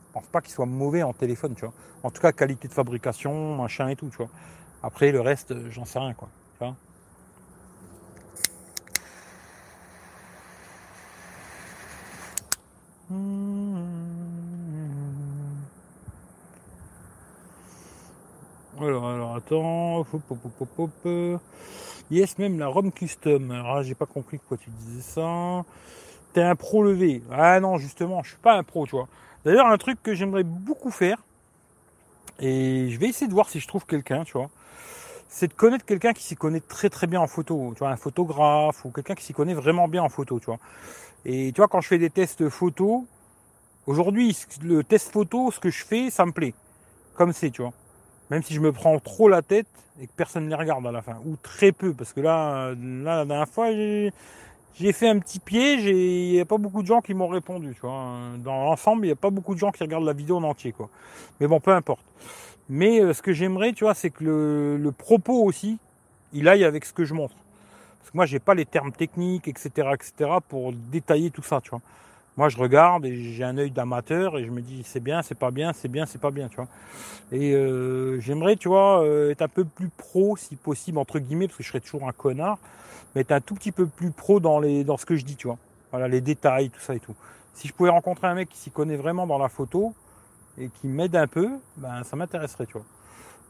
je 0.07 0.13
pense 0.13 0.25
pas 0.25 0.41
qu'ils 0.41 0.53
soient 0.53 0.65
mauvais 0.65 1.03
en 1.03 1.13
téléphone, 1.13 1.53
tu 1.53 1.61
vois. 1.61 1.73
En 2.01 2.09
tout 2.09 2.21
cas, 2.21 2.31
qualité 2.31 2.67
de 2.67 2.73
fabrication, 2.73 3.55
machin 3.55 3.87
et 3.89 3.95
tout, 3.95 4.09
tu 4.09 4.17
vois. 4.17 4.29
Après, 4.81 5.11
le 5.11 5.21
reste, 5.21 5.53
j'en 5.69 5.85
sais 5.85 5.99
rien, 5.99 6.13
quoi. 6.15 6.29
Alors, 18.79 19.07
alors 19.07 19.35
attends. 19.35 20.05
Yes, 22.09 22.37
même 22.39 22.59
la 22.59 22.67
ROM 22.67 22.91
custom. 22.91 23.51
Alors 23.51 23.83
j'ai 23.83 23.95
pas 23.95 24.05
compris 24.05 24.37
pourquoi 24.37 24.57
tu 24.57 24.69
disais 24.69 25.01
ça. 25.01 25.63
T'es 26.33 26.41
un 26.41 26.55
pro 26.55 26.83
levé. 26.83 27.21
Ah 27.31 27.59
non, 27.59 27.77
justement, 27.77 28.23
je 28.23 28.29
suis 28.29 28.37
pas 28.37 28.55
un 28.57 28.63
pro, 28.63 28.85
tu 28.85 28.95
vois. 28.95 29.07
D'ailleurs, 29.45 29.67
un 29.67 29.77
truc 29.77 30.01
que 30.01 30.13
j'aimerais 30.13 30.43
beaucoup 30.43 30.91
faire, 30.91 31.17
et 32.39 32.89
je 32.89 32.99
vais 32.99 33.07
essayer 33.07 33.27
de 33.27 33.33
voir 33.33 33.49
si 33.49 33.59
je 33.59 33.67
trouve 33.67 33.85
quelqu'un, 33.85 34.23
tu 34.23 34.33
vois, 34.33 34.49
c'est 35.27 35.47
de 35.47 35.53
connaître 35.53 35.85
quelqu'un 35.85 36.13
qui 36.13 36.23
s'y 36.23 36.35
connaît 36.35 36.59
très 36.59 36.89
très 36.89 37.07
bien 37.07 37.21
en 37.21 37.27
photo, 37.27 37.71
tu 37.73 37.79
vois, 37.79 37.89
un 37.89 37.97
photographe 37.97 38.85
ou 38.85 38.91
quelqu'un 38.91 39.15
qui 39.15 39.23
s'y 39.23 39.33
connaît 39.33 39.53
vraiment 39.53 39.87
bien 39.87 40.03
en 40.03 40.09
photo, 40.09 40.39
tu 40.39 40.45
vois. 40.45 40.59
Et 41.25 41.51
tu 41.51 41.61
vois, 41.61 41.67
quand 41.67 41.81
je 41.81 41.87
fais 41.87 41.97
des 41.97 42.09
tests 42.09 42.49
photo, 42.49 43.05
aujourd'hui, 43.85 44.35
le 44.63 44.83
test 44.83 45.11
photo, 45.11 45.51
ce 45.51 45.59
que 45.59 45.69
je 45.69 45.83
fais, 45.83 46.09
ça 46.09 46.25
me 46.25 46.31
plaît. 46.31 46.53
Comme 47.15 47.33
c'est, 47.33 47.51
tu 47.51 47.61
vois. 47.61 47.73
Même 48.29 48.43
si 48.43 48.53
je 48.53 48.59
me 48.59 48.71
prends 48.71 48.97
trop 48.99 49.27
la 49.27 49.41
tête 49.41 49.67
et 50.01 50.07
que 50.07 50.11
personne 50.15 50.45
ne 50.45 50.49
les 50.49 50.55
regarde 50.55 50.85
à 50.87 50.91
la 50.91 51.01
fin, 51.01 51.17
ou 51.25 51.35
très 51.35 51.71
peu, 51.71 51.93
parce 51.93 52.13
que 52.13 52.21
là, 52.21 52.73
là 52.75 53.17
la 53.17 53.25
dernière 53.25 53.49
fois, 53.49 53.71
j'ai 53.71 54.93
fait 54.93 55.09
un 55.09 55.19
petit 55.19 55.39
piège 55.39 55.85
et 55.85 56.29
il 56.29 56.31
n'y 56.31 56.39
a 56.39 56.45
pas 56.45 56.57
beaucoup 56.57 56.81
de 56.81 56.87
gens 56.87 57.01
qui 57.01 57.13
m'ont 57.13 57.27
répondu. 57.27 57.73
Tu 57.75 57.81
vois. 57.81 58.31
Dans 58.37 58.63
l'ensemble, 58.63 59.05
il 59.05 59.09
n'y 59.09 59.13
a 59.13 59.17
pas 59.17 59.29
beaucoup 59.29 59.53
de 59.53 59.59
gens 59.59 59.71
qui 59.71 59.83
regardent 59.83 60.05
la 60.05 60.13
vidéo 60.13 60.37
en 60.37 60.43
entier. 60.43 60.71
Quoi. 60.71 60.89
Mais 61.39 61.47
bon, 61.47 61.59
peu 61.59 61.71
importe. 61.71 62.05
Mais 62.69 63.01
euh, 63.01 63.13
ce 63.13 63.21
que 63.21 63.33
j'aimerais, 63.33 63.73
tu 63.73 63.83
vois, 63.83 63.93
c'est 63.93 64.11
que 64.11 64.77
le 64.79 64.91
propos 64.91 65.43
aussi, 65.43 65.77
il 66.33 66.47
aille 66.47 66.63
avec 66.63 66.85
ce 66.85 66.93
que 66.93 67.03
je 67.03 67.13
montre. 67.13 67.35
Parce 68.01 68.11
que 68.11 68.17
moi, 68.17 68.25
j'ai 68.25 68.39
pas 68.39 68.55
les 68.55 68.65
termes 68.65 68.91
techniques, 68.91 69.47
etc., 69.47 69.89
etc., 69.93 70.31
pour 70.49 70.73
détailler 70.73 71.29
tout 71.31 71.43
ça, 71.43 71.61
tu 71.61 71.69
vois. 71.69 71.81
Moi, 72.37 72.49
je 72.49 72.57
regarde 72.57 73.05
et 73.05 73.33
j'ai 73.33 73.43
un 73.43 73.57
œil 73.57 73.71
d'amateur 73.71 74.37
et 74.37 74.45
je 74.45 74.51
me 74.51 74.61
dis 74.61 74.83
c'est 74.83 75.01
bien, 75.01 75.21
c'est 75.21 75.37
pas 75.37 75.51
bien, 75.51 75.73
c'est 75.73 75.89
bien, 75.89 76.05
c'est 76.05 76.19
pas 76.19 76.31
bien, 76.31 76.47
tu 76.47 76.55
vois. 76.55 76.67
Et 77.31 77.53
euh, 77.53 78.19
j'aimerais, 78.21 78.55
tu 78.55 78.69
vois, 78.69 79.03
euh, 79.03 79.31
être 79.31 79.41
un 79.41 79.47
peu 79.47 79.65
plus 79.65 79.89
pro, 79.89 80.37
si 80.37 80.55
possible, 80.55 80.97
entre 80.97 81.19
guillemets, 81.19 81.47
parce 81.47 81.57
que 81.57 81.63
je 81.63 81.69
serais 81.69 81.81
toujours 81.81 82.07
un 82.07 82.13
connard, 82.13 82.57
mais 83.13 83.21
être 83.21 83.33
un 83.33 83.41
tout 83.41 83.55
petit 83.55 83.71
peu 83.71 83.85
plus 83.85 84.11
pro 84.11 84.39
dans, 84.39 84.59
les, 84.59 84.83
dans 84.83 84.97
ce 84.97 85.05
que 85.05 85.15
je 85.15 85.25
dis, 85.25 85.35
tu 85.35 85.47
vois. 85.47 85.57
Voilà, 85.91 86.07
les 86.07 86.21
détails, 86.21 86.69
tout 86.69 86.79
ça 86.79 86.95
et 86.95 86.99
tout. 86.99 87.15
Si 87.53 87.67
je 87.67 87.73
pouvais 87.73 87.89
rencontrer 87.89 88.27
un 88.27 88.33
mec 88.33 88.49
qui 88.49 88.57
s'y 88.57 88.71
connaît 88.71 88.95
vraiment 88.95 89.27
dans 89.27 89.37
la 89.37 89.49
photo 89.49 89.93
et 90.57 90.69
qui 90.69 90.87
m'aide 90.87 91.15
un 91.17 91.27
peu, 91.27 91.49
ben 91.77 92.03
ça 92.03 92.15
m'intéresserait, 92.15 92.65
tu 92.65 92.73
vois. 92.73 92.85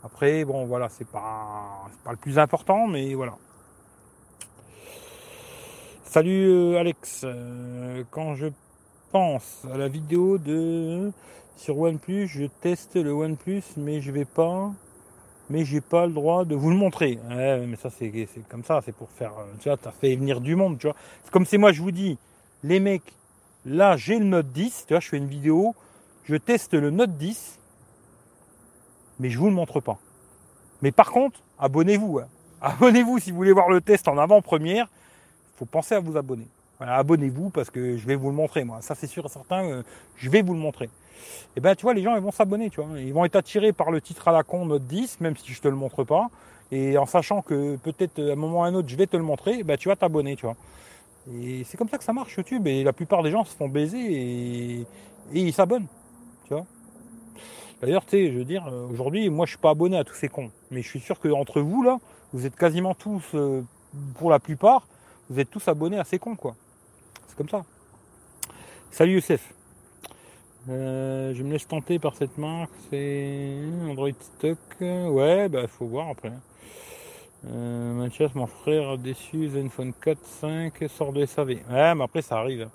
Après, 0.04 0.44
bon, 0.44 0.66
voilà, 0.66 0.90
c'est 0.90 1.08
pas, 1.08 1.88
pas 2.04 2.12
le 2.12 2.18
plus 2.18 2.40
important, 2.40 2.88
mais 2.88 3.14
voilà. 3.14 3.34
Salut 6.14 6.50
euh, 6.50 6.78
Alex. 6.78 7.26
quand 8.10 8.36
je 8.36 8.48
pense 9.14 9.66
à 9.74 9.78
la 9.78 9.88
vidéo 9.88 10.38
de 10.38 11.10
sur 11.56 11.80
OnePlus, 11.80 12.28
je 12.28 12.48
teste 12.48 12.98
le 12.98 13.14
OnePlus, 13.14 13.64
mais 13.78 14.02
je 14.02 14.12
vais 14.12 14.26
pas, 14.26 14.74
mais 15.50 15.64
j'ai 15.64 15.80
pas 15.80 16.08
le 16.08 16.12
droit 16.12 16.44
de 16.44 16.54
vous 16.54 16.70
le 16.70 16.76
montrer. 16.76 17.18
mais 17.30 17.78
ça 17.78 17.90
c'est 17.90 18.28
comme 18.50 18.66
ça, 18.66 18.82
c'est 18.84 18.94
pour 18.94 19.10
faire, 19.10 19.32
tu 19.62 19.70
vois, 19.70 19.78
fait 20.02 20.18
venir 20.18 20.42
du 20.42 20.58
monde, 20.58 20.78
tu 20.80 20.88
vois. 20.88 20.98
C'est 21.24 21.32
comme 21.32 21.46
si 21.46 21.58
moi 21.58 21.72
je 21.72 21.82
vous 21.82 21.92
dis, 21.92 22.18
les 22.62 22.82
mecs, 22.82 23.14
là 23.66 23.96
j'ai 23.96 24.20
le 24.20 24.26
Note 24.26 24.52
10, 24.52 24.88
tu 24.88 24.94
vois, 24.94 25.00
je 25.00 25.08
fais 25.08 25.18
une 25.18 25.30
vidéo, 25.30 25.76
je 26.26 26.36
teste 26.36 26.74
le 26.74 26.90
Note 26.90 27.16
10, 27.16 27.58
mais 29.22 29.30
je 29.30 29.40
vous 29.40 29.48
le 29.48 29.54
montre 29.54 29.80
pas. 29.80 29.98
Mais 30.82 30.92
par 30.92 31.10
contre, 31.10 31.40
abonnez-vous. 31.58 32.20
Hein. 32.20 32.28
Abonnez-vous 32.62 33.20
si 33.20 33.32
vous 33.32 33.38
voulez 33.38 33.54
voir 33.54 33.70
le 33.70 33.80
test 33.80 34.10
en 34.10 34.18
avant-première. 34.18 34.90
Faut 35.62 35.66
penser 35.66 35.94
à 35.94 36.00
vous 36.00 36.18
abonner 36.18 36.48
abonnez-vous 36.88 37.50
parce 37.50 37.70
que 37.70 37.98
je 37.98 38.08
vais 38.08 38.16
vous 38.16 38.30
le 38.30 38.36
montrer, 38.36 38.64
moi. 38.64 38.82
Ça, 38.82 38.96
c'est 38.96 39.08
sûr 39.08 39.26
et 39.26 39.30
certain, 39.30 39.64
euh, 39.64 39.84
je 40.16 40.30
vais 40.30 40.42
vous 40.42 40.54
le 40.54 40.60
montrer. 40.60 40.90
Et 41.56 41.60
ben, 41.60 41.76
tu 41.76 41.84
vois, 41.84 41.94
les 41.94 42.02
gens, 42.02 42.16
ils 42.16 42.22
vont 42.22 42.32
s'abonner, 42.32 42.70
tu 42.70 42.82
vois. 42.82 43.00
Ils 43.00 43.14
vont 43.14 43.26
être 43.26 43.36
attirés 43.36 43.72
par 43.72 43.92
le 43.92 44.02
titre 44.02 44.28
à 44.28 44.32
la 44.32 44.44
con 44.44 44.66
Note 44.66 44.88
10, 44.88 45.22
même 45.22 45.38
si 45.38 45.54
je 45.54 45.62
te 45.62 45.68
le 45.68 45.76
montre 45.76 46.04
pas. 46.04 46.30
Et 46.72 46.98
en 46.98 47.06
sachant 47.06 47.42
que 47.42 47.76
peut-être 47.76 48.20
à 48.20 48.32
un 48.32 48.36
moment 48.36 48.62
ou 48.62 48.64
un 48.64 48.74
autre, 48.74 48.90
je 48.90 48.96
vais 48.96 49.06
te 49.06 49.18
le 49.18 49.24
montrer, 49.24 49.64
ben, 49.64 49.78
tu 49.78 49.90
vas 49.90 49.96
t'abonner, 49.96 50.36
tu 50.36 50.46
vois. 50.48 50.56
Et 51.32 51.64
c'est 51.66 51.78
comme 51.78 51.90
ça 51.90 52.00
que 52.00 52.04
ça 52.04 52.14
marche 52.14 52.36
YouTube. 52.36 52.66
Et 52.66 52.84
la 52.84 52.94
plupart 52.94 53.22
des 53.22 53.30
gens 53.30 53.44
se 53.46 53.56
font 53.56 53.70
baiser 53.70 54.00
et, 54.00 54.86
ils 55.34 55.54
s'abonnent, 55.54 55.88
tu 56.48 56.56
vois. 56.56 56.66
D'ailleurs, 57.82 58.06
tu 58.06 58.12
sais, 58.12 58.32
je 58.32 58.40
veux 58.40 58.46
dire, 58.46 58.68
euh, 58.68 58.88
aujourd'hui, 58.88 59.30
moi, 59.30 59.46
je 59.46 59.52
suis 59.52 59.60
pas 59.60 59.72
abonné 59.72 59.98
à 59.98 60.04
tous 60.04 60.16
ces 60.16 60.30
cons. 60.30 60.52
Mais 60.72 60.82
je 60.82 60.88
suis 60.88 61.00
sûr 61.00 61.20
qu'entre 61.20 61.62
vous, 61.62 61.84
là, 61.84 62.00
vous 62.34 62.46
êtes 62.46 62.56
quasiment 62.56 62.94
tous, 62.96 63.24
euh, 63.34 63.64
pour 64.16 64.30
la 64.30 64.40
plupart, 64.40 64.88
vous 65.32 65.40
êtes 65.40 65.50
tous 65.50 65.68
abonnés 65.68 65.98
à 65.98 66.04
ces 66.04 66.20
cons, 66.20 66.36
quoi 66.36 66.56
comme 67.42 67.50
ça. 67.50 67.64
Salut 68.92 69.14
Youssef. 69.14 69.54
Euh, 70.70 71.34
je 71.34 71.42
me 71.42 71.54
laisse 71.54 71.68
tenter 71.68 71.98
par 71.98 72.16
cette 72.16 72.38
marque. 72.38 72.70
C'est 72.92 73.56
Android 73.90 74.12
Stock. 74.20 74.60
Ouais, 74.80 75.50
bah 75.50 75.68
faut 75.68 75.88
voir 75.88 76.10
après. 76.10 76.34
Euh, 77.48 77.94
Mathias, 77.94 78.36
mon 78.36 78.46
frère 78.46 79.00
déçu. 79.00 79.50
Zenfone 79.50 79.94
4, 79.94 80.20
5 80.24 80.74
sort 80.88 81.14
de 81.14 81.26
SAV. 81.26 81.50
Ouais, 81.50 81.96
mais 81.96 82.04
après 82.04 82.22
ça 82.22 82.38
arrive. 82.38 82.70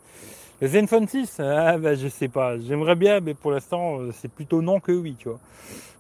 Le 0.61 0.67
Zenfone 0.67 1.07
6, 1.07 1.39
ah, 1.39 1.79
bah, 1.79 1.95
je 1.95 2.09
sais 2.09 2.29
pas. 2.29 2.59
J'aimerais 2.59 2.97
bien, 2.97 3.21
mais 3.21 3.35
pour 3.35 3.53
l'instant, 3.53 4.01
euh, 4.01 4.11
c'est 4.13 4.33
plutôt 4.33 4.63
non 4.63 4.81
que 4.81 4.91
oui, 4.91 5.15
tu 5.17 5.29
vois. 5.29 5.39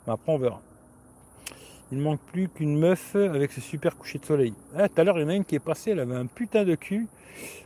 Mais 0.06 0.14
après, 0.14 0.32
on 0.32 0.38
verra. 0.38 0.60
Il 1.92 1.98
manque 1.98 2.20
plus 2.32 2.48
qu'une 2.48 2.78
meuf 2.78 3.14
avec 3.14 3.52
ce 3.52 3.60
super 3.60 3.96
coucher 3.96 4.18
de 4.18 4.24
soleil. 4.24 4.54
Ah, 4.76 4.88
tout 4.88 5.00
à 5.00 5.04
l'heure, 5.04 5.18
il 5.18 5.22
y 5.22 5.24
en 5.24 5.28
a 5.28 5.34
une 5.34 5.44
qui 5.44 5.54
est 5.54 5.60
passée, 5.60 5.92
elle 5.92 6.00
avait 6.00 6.16
un 6.16 6.26
putain 6.26 6.64
de 6.64 6.74
cul. 6.74 7.06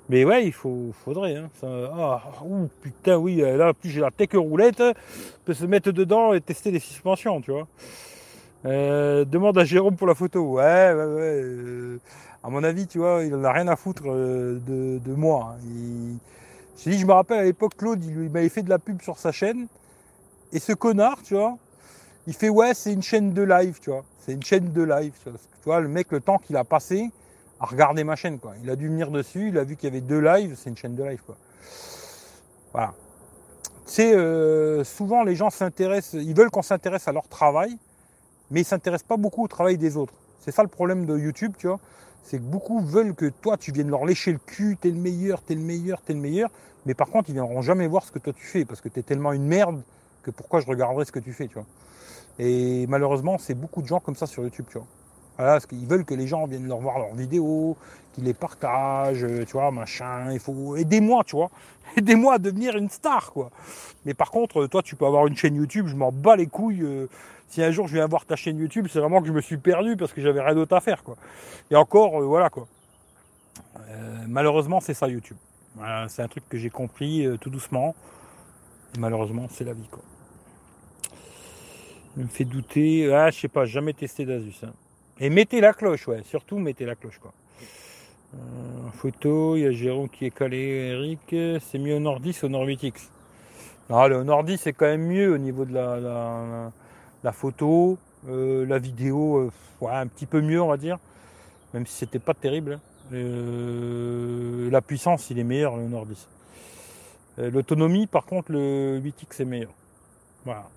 Mais 0.09 0.25
ouais, 0.25 0.45
il 0.45 0.53
faut, 0.53 0.93
faudrait. 1.05 1.37
Hein. 1.37 1.49
Ah, 1.63 2.21
putain, 2.83 3.17
oui, 3.17 3.37
là, 3.37 3.73
plus 3.73 3.91
j'ai 3.91 4.01
la 4.01 4.11
tech 4.11 4.31
roulette, 4.35 4.83
peut 5.45 5.55
se 5.55 5.65
mettre 5.65 5.93
dedans 5.93 6.35
et 6.35 6.41
tester 6.41 6.71
les 6.71 6.81
suspensions, 6.81 7.41
tu 7.41 7.53
vois. 7.53 7.67
Euh, 8.67 9.25
demande 9.25 9.57
à 9.57 9.65
Jérôme 9.65 9.97
pour 9.97 10.07
la 10.07 10.15
photo. 10.15 10.41
Ouais, 10.41 10.93
ouais, 10.93 11.05
ouais. 11.05 11.41
Euh, 11.43 12.01
à 12.43 12.51
mon 12.51 12.63
avis, 12.63 12.87
tu 12.87 12.99
vois, 12.99 13.23
il 13.25 13.35
en 13.35 13.45
a 13.45 13.53
rien 13.53 13.69
à 13.69 13.77
foutre 13.77 14.03
euh, 14.07 14.59
de, 14.67 15.15
moi. 15.15 15.57
Hein. 15.57 16.17
Je, 16.85 16.91
je 16.91 17.07
me 17.07 17.13
rappelle 17.13 17.39
à 17.39 17.45
l'époque, 17.45 17.77
Claude, 17.77 18.05
il, 18.05 18.11
il 18.11 18.31
m'avait 18.31 18.49
fait 18.49 18.63
de 18.63 18.71
la 18.71 18.79
pub 18.79 19.01
sur 19.03 19.19
sa 19.19 19.33
chaîne. 19.33 19.67
Et 20.53 20.59
ce 20.59 20.73
connard, 20.73 21.23
tu 21.23 21.35
vois, 21.35 21.57
il 22.27 22.35
fait 22.35 22.49
ouais, 22.49 22.75
c'est 22.75 22.93
une 22.93 23.03
chaîne 23.03 23.33
de 23.33 23.43
live, 23.43 23.79
tu 23.81 23.91
vois. 23.91 24.05
C'est 24.21 24.33
une 24.33 24.43
chaîne 24.43 24.73
de 24.73 24.83
live. 24.83 25.13
Tu 25.25 25.31
vois, 25.65 25.81
le 25.81 25.89
mec, 25.89 26.11
le 26.13 26.21
temps 26.21 26.39
qu'il 26.39 26.57
a 26.57 26.65
passé 26.65 27.11
à 27.61 27.67
regarder 27.67 28.05
ma 28.05 28.17
chaîne, 28.17 28.39
quoi. 28.39 28.55
Il 28.63 28.71
a 28.71 28.77
dû 28.77 28.89
venir 28.89 29.11
dessus, 29.11 29.49
il 29.49 29.59
a 29.59 29.65
vu 29.65 29.77
qu'il 29.77 29.89
y 29.89 29.93
avait 29.93 30.01
deux 30.01 30.21
lives, 30.21 30.57
c'est 30.59 30.71
une 30.71 30.77
chaîne 30.77 30.97
de 30.97 31.05
live, 31.05 31.21
quoi. 31.25 31.37
Voilà. 32.73 32.95
Tu 33.87 33.95
sais, 33.95 34.15
euh, 34.15 34.85
souvent 34.85 35.25
les 35.25 35.35
gens 35.35 35.51
s'intéressent, 35.51 36.23
ils 36.23 36.35
veulent 36.35 36.51
qu'on 36.51 36.63
s'intéresse 36.63 37.09
à 37.09 37.13
leur 37.13 37.29
travail, 37.29 37.77
mais 38.51 38.61
ils 38.63 38.65
s'intéressent 38.65 39.09
pas 39.09 39.17
beaucoup 39.17 39.45
au 39.45 39.49
travail 39.49 39.77
des 39.77 39.97
autres. 39.97 40.15
C'est 40.41 40.53
ça 40.53 40.63
le 40.63 40.69
problème 40.69 41.05
de 41.05 41.19
YouTube, 41.19 41.53
tu 41.59 41.67
vois. 41.67 41.81
C'est 42.23 42.39
que 42.39 42.43
beaucoup 42.43 42.81
veulent 42.81 43.15
que 43.15 43.27
toi, 43.27 43.57
tu 43.57 43.73
viennes 43.73 43.91
leur 43.91 44.07
lécher 44.07 44.33
le 44.33 44.39
cul, 44.39 44.77
t'es 44.81 44.91
le 44.91 44.97
meilleur, 44.97 45.43
t'es 45.43 45.55
le 45.55 45.61
meilleur, 45.61 46.01
t'es 46.01 46.15
le 46.15 46.21
meilleur. 46.21 46.51
Mais 46.87 46.95
par 46.95 47.09
contre, 47.09 47.29
ils 47.29 47.35
viendront 47.35 47.63
jamais 47.63 47.87
voir 47.87 48.05
ce 48.05 48.13
que 48.13 48.19
toi 48.19 48.33
tu 48.33 48.47
fais, 48.47 48.65
parce 48.65 48.81
que 48.81 48.89
t'es 48.89 49.03
tellement 49.03 49.33
une 49.33 49.47
merde 49.47 49.83
que 50.23 50.31
pourquoi 50.31 50.61
je 50.61 50.67
regarderais 50.67 51.05
ce 51.05 51.13
que 51.13 51.19
tu 51.19 51.33
fais, 51.33 51.49
tu 51.49 51.55
vois. 51.55 51.67
Et 52.43 52.87
malheureusement, 52.87 53.37
c'est 53.37 53.55
beaucoup 53.55 53.83
de 53.83 53.87
gens 53.87 54.01
comme 54.01 54.17
ça 54.17 54.27
sur 54.27 54.43
YouTube, 54.43 54.65
tu 54.71 54.79
vois. 54.79 54.87
Voilà, 55.37 55.53
parce 55.53 55.67
qu'ils 55.67 55.87
veulent 55.87 56.07
que 56.07 56.15
les 56.15 56.27
gens 56.27 56.47
viennent 56.47 56.67
leur 56.67 56.79
voir 56.79 56.99
leurs 56.99 57.15
vidéos, 57.15 57.77
qu'ils 58.15 58.25
les 58.25 58.33
partagent, 58.33 59.27
tu 59.47 59.53
vois, 59.53 59.71
machin. 59.71 60.33
Il 60.33 60.39
faut 60.39 60.75
aider-moi, 60.75 61.23
tu 61.25 61.37
vois. 61.37 61.51
Aidez-moi 61.99 62.35
à 62.35 62.39
devenir 62.39 62.77
une 62.77 62.89
star, 62.89 63.33
quoi. 63.33 63.51
Mais 64.07 64.15
par 64.15 64.31
contre, 64.31 64.67
toi, 64.69 64.83
tu 64.83 64.97
peux 64.97 65.05
avoir 65.05 65.27
une 65.27 65.37
chaîne 65.37 65.55
YouTube, 65.55 65.87
je 65.87 65.97
m'en 65.97 66.13
bats 66.13 66.37
les 66.37 66.47
couilles. 66.47 66.83
Euh, 66.83 67.09
si 67.49 67.63
un 67.63 67.71
jour 67.73 67.89
je 67.89 67.95
viens 67.95 68.07
voir 68.07 68.25
ta 68.25 68.37
chaîne 68.37 68.59
YouTube, 68.59 68.87
c'est 68.91 69.01
vraiment 69.01 69.21
que 69.21 69.29
je 69.29 69.33
me 69.33 69.43
suis 69.43 69.59
perdu 69.59 69.97
parce 69.99 70.15
que 70.15 70.23
j'avais 70.23 70.41
rien 70.41 70.55
d'autre 70.55 70.75
à 70.75 70.81
faire, 70.81 71.03
quoi. 71.03 71.17
Et 71.71 71.77
encore, 71.77 72.23
euh, 72.23 72.25
voilà, 72.25 72.49
quoi. 72.49 72.67
Euh, 73.91 74.25
malheureusement, 74.29 74.81
c'est 74.81 74.95
ça 74.95 75.09
YouTube. 75.09 75.37
c'est 76.09 76.23
un 76.23 76.29
truc 76.29 76.49
que 76.49 76.57
j'ai 76.57 76.71
compris 76.71 77.27
tout 77.39 77.51
doucement. 77.51 77.95
Et 78.97 78.99
malheureusement, 78.99 79.47
c'est 79.51 79.65
la 79.65 79.75
vie, 79.75 79.89
quoi 79.91 80.03
me 82.23 82.29
fait 82.29 82.45
douter. 82.45 83.13
Ah, 83.13 83.31
je 83.31 83.41
sais 83.41 83.49
pas, 83.49 83.65
jamais 83.65 83.93
testé 83.93 84.25
d'Asus. 84.25 84.61
Hein. 84.65 84.73
Et 85.19 85.29
mettez 85.29 85.61
la 85.61 85.75
cloche, 85.75 86.09
ouais, 86.09 86.23
surtout 86.25 86.59
mettez 86.59 86.87
la 86.87 86.95
cloche, 86.95 87.19
quoi. 87.19 87.33
Euh, 88.35 88.91
photo, 88.93 89.57
il 89.57 89.63
y 89.63 89.67
a 89.67 89.73
Jérôme 89.73 90.09
qui 90.09 90.25
est 90.25 90.31
calé, 90.31 90.93
Eric. 90.93 91.35
C'est 91.61 91.79
mieux 91.79 91.97
au 91.97 92.01
Nord 92.01 92.21
10 92.21 92.45
au 92.45 92.49
Nord 92.49 92.67
8X. 92.67 93.09
Non, 93.91 94.07
le 94.07 94.23
Nord 94.23 94.45
10 94.45 94.59
c'est 94.59 94.73
quand 94.73 94.87
même 94.87 95.07
mieux 95.07 95.33
au 95.33 95.39
niveau 95.39 95.65
de 95.65 95.75
la, 95.75 96.71
la, 97.23 97.33
photo, 97.33 97.99
euh, 98.29 98.65
la 98.67 98.79
vidéo, 98.79 99.51
euh, 99.83 99.89
un 99.89 100.07
petit 100.07 100.27
peu 100.27 100.41
mieux, 100.41 100.63
on 100.63 100.69
va 100.69 100.77
dire. 100.77 100.99
Même 101.75 101.87
si 101.87 101.97
c'était 101.97 102.19
pas 102.19 102.35
terrible. 102.35 102.79
Hein. 103.13 104.71
la 104.71 104.81
puissance, 104.81 105.29
il 105.31 105.39
est 105.39 105.45
meilleur, 105.45 105.77
le 105.77 105.89
Nord 105.89 106.07
10. 106.07 106.29
L'autonomie, 107.39 108.07
par 108.07 108.27
contre, 108.27 108.53
le 108.53 109.01
8X 109.01 109.43
est 109.43 109.45
meilleur. 109.45 109.73
Voilà. 110.45 110.69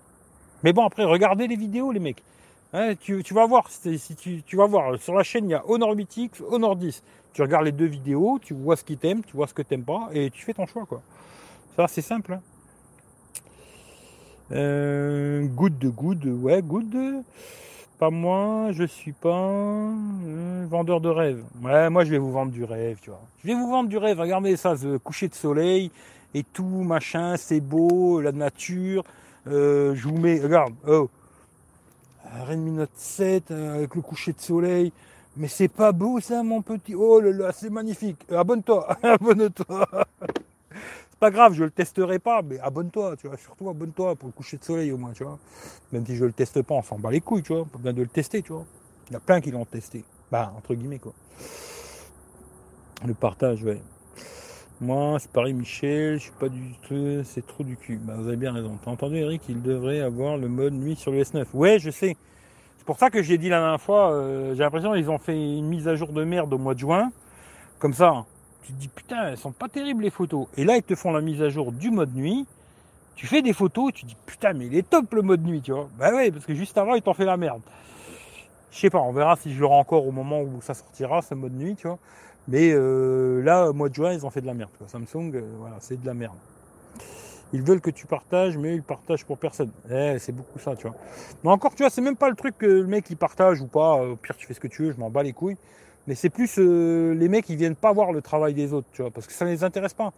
Mais 0.64 0.72
bon, 0.72 0.84
après, 0.84 1.04
regardez 1.04 1.46
les 1.46 1.56
vidéos, 1.56 1.92
les 1.92 2.00
mecs. 2.00 2.24
Hein, 2.72 2.94
tu, 2.98 3.22
vas 3.32 3.46
voir, 3.46 3.68
si 3.70 4.16
tu, 4.16 4.56
vas 4.56 4.66
voir, 4.66 4.98
sur 4.98 5.14
la 5.14 5.22
chaîne, 5.22 5.44
il 5.44 5.52
y 5.52 5.54
a 5.54 5.62
Honor 5.68 5.94
8X, 5.94 6.42
Honor 6.50 6.74
10. 6.74 7.02
Tu 7.34 7.42
regardes 7.42 7.66
les 7.66 7.72
deux 7.72 7.86
vidéos, 7.86 8.38
tu 8.42 8.54
vois 8.54 8.74
ce 8.74 8.82
qui 8.82 8.96
t'aime, 8.96 9.22
tu 9.22 9.36
vois 9.36 9.46
ce 9.46 9.54
que 9.54 9.62
t'aimes 9.62 9.84
pas, 9.84 10.08
et 10.12 10.30
tu 10.30 10.42
fais 10.42 10.54
ton 10.54 10.66
choix, 10.66 10.86
quoi. 10.86 11.02
Ça, 11.76 11.86
c'est 11.86 12.02
simple. 12.02 12.32
Hein. 12.32 12.40
Euh, 14.52 15.44
good 15.44 15.78
good, 15.94 16.24
ouais, 16.24 16.62
good. 16.62 17.22
Pas 17.98 18.10
moi, 18.10 18.72
je 18.72 18.84
suis 18.84 19.12
pas 19.12 19.34
un 19.34 20.66
vendeur 20.66 21.00
de 21.00 21.08
rêve. 21.08 21.44
Ouais, 21.62 21.88
moi 21.90 22.04
je 22.04 22.10
vais 22.10 22.18
vous 22.18 22.32
vendre 22.32 22.52
du 22.52 22.64
rêve, 22.64 22.98
tu 23.00 23.10
vois. 23.10 23.22
Je 23.42 23.48
vais 23.48 23.54
vous 23.54 23.70
vendre 23.70 23.88
du 23.88 23.98
rêve. 23.98 24.18
Regardez 24.18 24.56
ça, 24.56 24.74
coucher 25.02 25.28
de 25.28 25.34
soleil 25.34 25.90
et 26.34 26.42
tout, 26.42 26.64
machin, 26.64 27.36
c'est 27.36 27.60
beau, 27.60 28.20
la 28.20 28.32
nature. 28.32 29.04
Euh, 29.46 29.94
je 29.94 30.08
vous 30.08 30.16
mets, 30.16 30.40
regarde, 30.40 30.74
oh, 30.88 31.10
Redmi 32.46 32.72
Note 32.72 32.90
7 32.94 33.50
euh, 33.50 33.76
avec 33.76 33.94
le 33.94 34.00
coucher 34.00 34.32
de 34.32 34.40
soleil. 34.40 34.92
Mais 35.36 35.48
c'est 35.48 35.68
pas 35.68 35.92
beau 35.92 36.20
ça, 36.20 36.42
mon 36.42 36.62
petit. 36.62 36.94
Oh 36.94 37.20
là 37.20 37.30
là, 37.32 37.52
c'est 37.52 37.70
magnifique. 37.70 38.24
Abonne-toi, 38.30 38.96
abonne-toi. 39.02 39.88
c'est 40.20 41.18
pas 41.18 41.30
grave, 41.30 41.54
je 41.54 41.64
le 41.64 41.70
testerai 41.70 42.18
pas, 42.20 42.40
mais 42.42 42.58
abonne-toi, 42.60 43.16
tu 43.16 43.26
vois. 43.26 43.36
Surtout 43.36 43.68
abonne-toi 43.68 44.14
pour 44.14 44.28
le 44.28 44.32
coucher 44.32 44.56
de 44.58 44.64
soleil 44.64 44.92
au 44.92 44.96
moins, 44.96 45.12
tu 45.12 45.24
vois. 45.24 45.38
Même 45.92 46.06
si 46.06 46.16
je 46.16 46.24
le 46.24 46.32
teste 46.32 46.62
pas, 46.62 46.74
on 46.74 46.82
s'en 46.82 46.98
bat 46.98 47.10
les 47.10 47.20
couilles, 47.20 47.42
tu 47.42 47.52
vois. 47.52 47.64
Pas 47.64 47.78
besoin 47.78 47.92
de 47.92 48.02
le 48.02 48.08
tester, 48.08 48.42
tu 48.42 48.52
vois. 48.52 48.64
Il 49.10 49.12
y 49.12 49.16
a 49.16 49.20
plein 49.20 49.40
qui 49.40 49.50
l'ont 49.50 49.64
testé. 49.64 50.04
Bah, 50.30 50.52
entre 50.56 50.74
guillemets, 50.74 50.98
quoi. 50.98 51.12
Le 53.04 53.12
partage, 53.12 53.62
ouais. 53.64 53.80
Moi, 54.80 55.18
c'est 55.20 55.30
pareil, 55.30 55.54
Michel, 55.54 56.14
je 56.18 56.24
suis 56.24 56.32
pas 56.32 56.48
du 56.48 56.74
tout, 56.82 57.22
c'est 57.24 57.46
trop 57.46 57.62
du 57.64 57.76
cul. 57.76 57.98
Bah, 58.02 58.14
vous 58.16 58.26
avez 58.28 58.36
bien 58.36 58.52
raison. 58.52 58.76
T'as 58.84 58.90
entendu, 58.90 59.16
Eric, 59.16 59.42
il 59.48 59.62
devrait 59.62 60.00
avoir 60.00 60.36
le 60.36 60.48
mode 60.48 60.74
nuit 60.74 60.96
sur 60.96 61.12
le 61.12 61.22
S9. 61.22 61.46
Ouais, 61.54 61.78
je 61.78 61.90
sais. 61.90 62.16
C'est 62.78 62.84
pour 62.84 62.98
ça 62.98 63.08
que 63.10 63.22
j'ai 63.22 63.38
dit 63.38 63.48
la 63.48 63.60
dernière 63.60 63.80
fois, 63.80 64.12
euh, 64.12 64.54
j'ai 64.54 64.62
l'impression 64.62 64.92
qu'ils 64.92 65.10
ont 65.10 65.18
fait 65.18 65.34
une 65.34 65.66
mise 65.66 65.88
à 65.88 65.94
jour 65.94 66.12
de 66.12 66.24
merde 66.24 66.52
au 66.52 66.58
mois 66.58 66.74
de 66.74 66.80
juin. 66.80 67.10
comme 67.78 67.94
ça. 67.94 68.24
Tu 68.62 68.72
te 68.72 68.78
dis 68.80 68.88
putain, 68.88 69.28
elles 69.28 69.38
sont 69.38 69.52
pas 69.52 69.68
terribles 69.68 70.02
les 70.04 70.10
photos. 70.10 70.48
Et 70.56 70.64
là, 70.64 70.76
ils 70.76 70.82
te 70.82 70.94
font 70.94 71.12
la 71.12 71.20
mise 71.20 71.42
à 71.42 71.50
jour 71.50 71.72
du 71.72 71.90
mode 71.90 72.14
nuit. 72.14 72.46
Tu 73.16 73.26
fais 73.26 73.42
des 73.42 73.52
photos 73.52 73.92
tu 73.94 74.02
te 74.04 74.08
dis 74.08 74.16
putain, 74.26 74.54
mais 74.54 74.66
il 74.66 74.76
est 74.76 74.88
top 74.88 75.12
le 75.14 75.22
mode 75.22 75.44
nuit, 75.44 75.62
tu 75.62 75.72
vois. 75.72 75.88
Bah 75.98 76.12
ouais, 76.14 76.30
parce 76.30 76.46
que 76.46 76.54
juste 76.54 76.76
avant, 76.78 76.94
il 76.94 77.02
t'en 77.02 77.14
fait 77.14 77.24
la 77.26 77.36
merde. 77.36 77.62
Je 78.72 78.78
sais 78.80 78.90
pas, 78.90 79.00
on 79.00 79.12
verra 79.12 79.36
si 79.36 79.54
je 79.54 79.60
l'aurai 79.60 79.76
encore 79.76 80.06
au 80.06 80.12
moment 80.12 80.42
où 80.42 80.60
ça 80.60 80.74
sortira, 80.74 81.22
ce 81.22 81.34
mode 81.34 81.54
nuit, 81.54 81.76
tu 81.76 81.86
vois. 81.86 81.98
Mais 82.48 82.72
euh, 82.72 83.42
là, 83.42 83.70
au 83.70 83.72
mois 83.72 83.88
de 83.88 83.94
juin, 83.94 84.12
ils 84.12 84.24
ont 84.26 84.30
fait 84.30 84.40
de 84.40 84.46
la 84.46 84.54
merde. 84.54 84.70
quoi. 84.78 84.86
Samsung, 84.88 85.32
euh, 85.34 85.42
voilà, 85.58 85.76
c'est 85.80 86.00
de 86.00 86.06
la 86.06 86.14
merde. 86.14 86.36
Ils 87.52 87.62
veulent 87.62 87.80
que 87.80 87.90
tu 87.90 88.06
partages, 88.06 88.56
mais 88.58 88.74
ils 88.74 88.82
partagent 88.82 89.24
pour 89.24 89.38
personne. 89.38 89.70
Eh, 89.90 90.18
c'est 90.18 90.32
beaucoup 90.32 90.58
ça, 90.58 90.74
tu 90.74 90.86
vois. 90.88 90.96
Mais 91.42 91.50
encore, 91.50 91.74
tu 91.74 91.82
vois, 91.82 91.90
c'est 91.90 92.00
même 92.02 92.16
pas 92.16 92.28
le 92.28 92.34
truc 92.34 92.58
que 92.58 92.66
le 92.66 92.86
mec 92.86 93.08
il 93.10 93.16
partage 93.16 93.60
ou 93.60 93.66
pas. 93.66 93.94
Au 93.94 94.16
pire, 94.16 94.36
tu 94.36 94.46
fais 94.46 94.54
ce 94.54 94.60
que 94.60 94.66
tu 94.66 94.82
veux, 94.84 94.92
je 94.92 94.98
m'en 94.98 95.08
bats 95.08 95.22
les 95.22 95.32
couilles. 95.32 95.56
Mais 96.06 96.14
c'est 96.16 96.30
plus 96.30 96.58
euh, 96.58 97.14
les 97.14 97.28
mecs 97.28 97.44
qui 97.46 97.56
viennent 97.56 97.76
pas 97.76 97.92
voir 97.92 98.12
le 98.12 98.20
travail 98.20 98.52
des 98.54 98.72
autres, 98.72 98.88
tu 98.92 99.02
vois, 99.02 99.10
parce 99.10 99.26
que 99.26 99.32
ça 99.32 99.44
ne 99.44 99.50
les 99.50 99.62
intéresse 99.64 99.94
pas. 99.94 100.12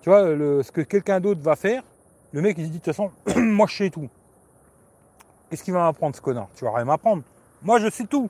Tu 0.00 0.08
vois, 0.08 0.22
le- 0.34 0.62
ce 0.62 0.72
que 0.72 0.80
quelqu'un 0.80 1.20
d'autre 1.20 1.40
va 1.42 1.54
faire, 1.56 1.82
le 2.32 2.40
mec 2.42 2.56
il 2.58 2.66
se 2.66 2.70
dit 2.70 2.78
de 2.78 2.84
toute 2.84 2.94
façon, 2.94 3.10
moi 3.36 3.66
je 3.68 3.76
sais 3.76 3.90
tout. 3.90 4.08
Qu'est-ce 5.50 5.62
qu'il 5.62 5.74
va 5.74 5.80
m'apprendre 5.80 6.16
ce 6.16 6.20
connard? 6.20 6.48
Tu 6.56 6.64
vas 6.64 6.72
rien 6.74 6.84
m'apprendre. 6.84 7.22
Moi 7.62 7.78
je 7.80 7.90
sais 7.90 8.04
tout. 8.04 8.28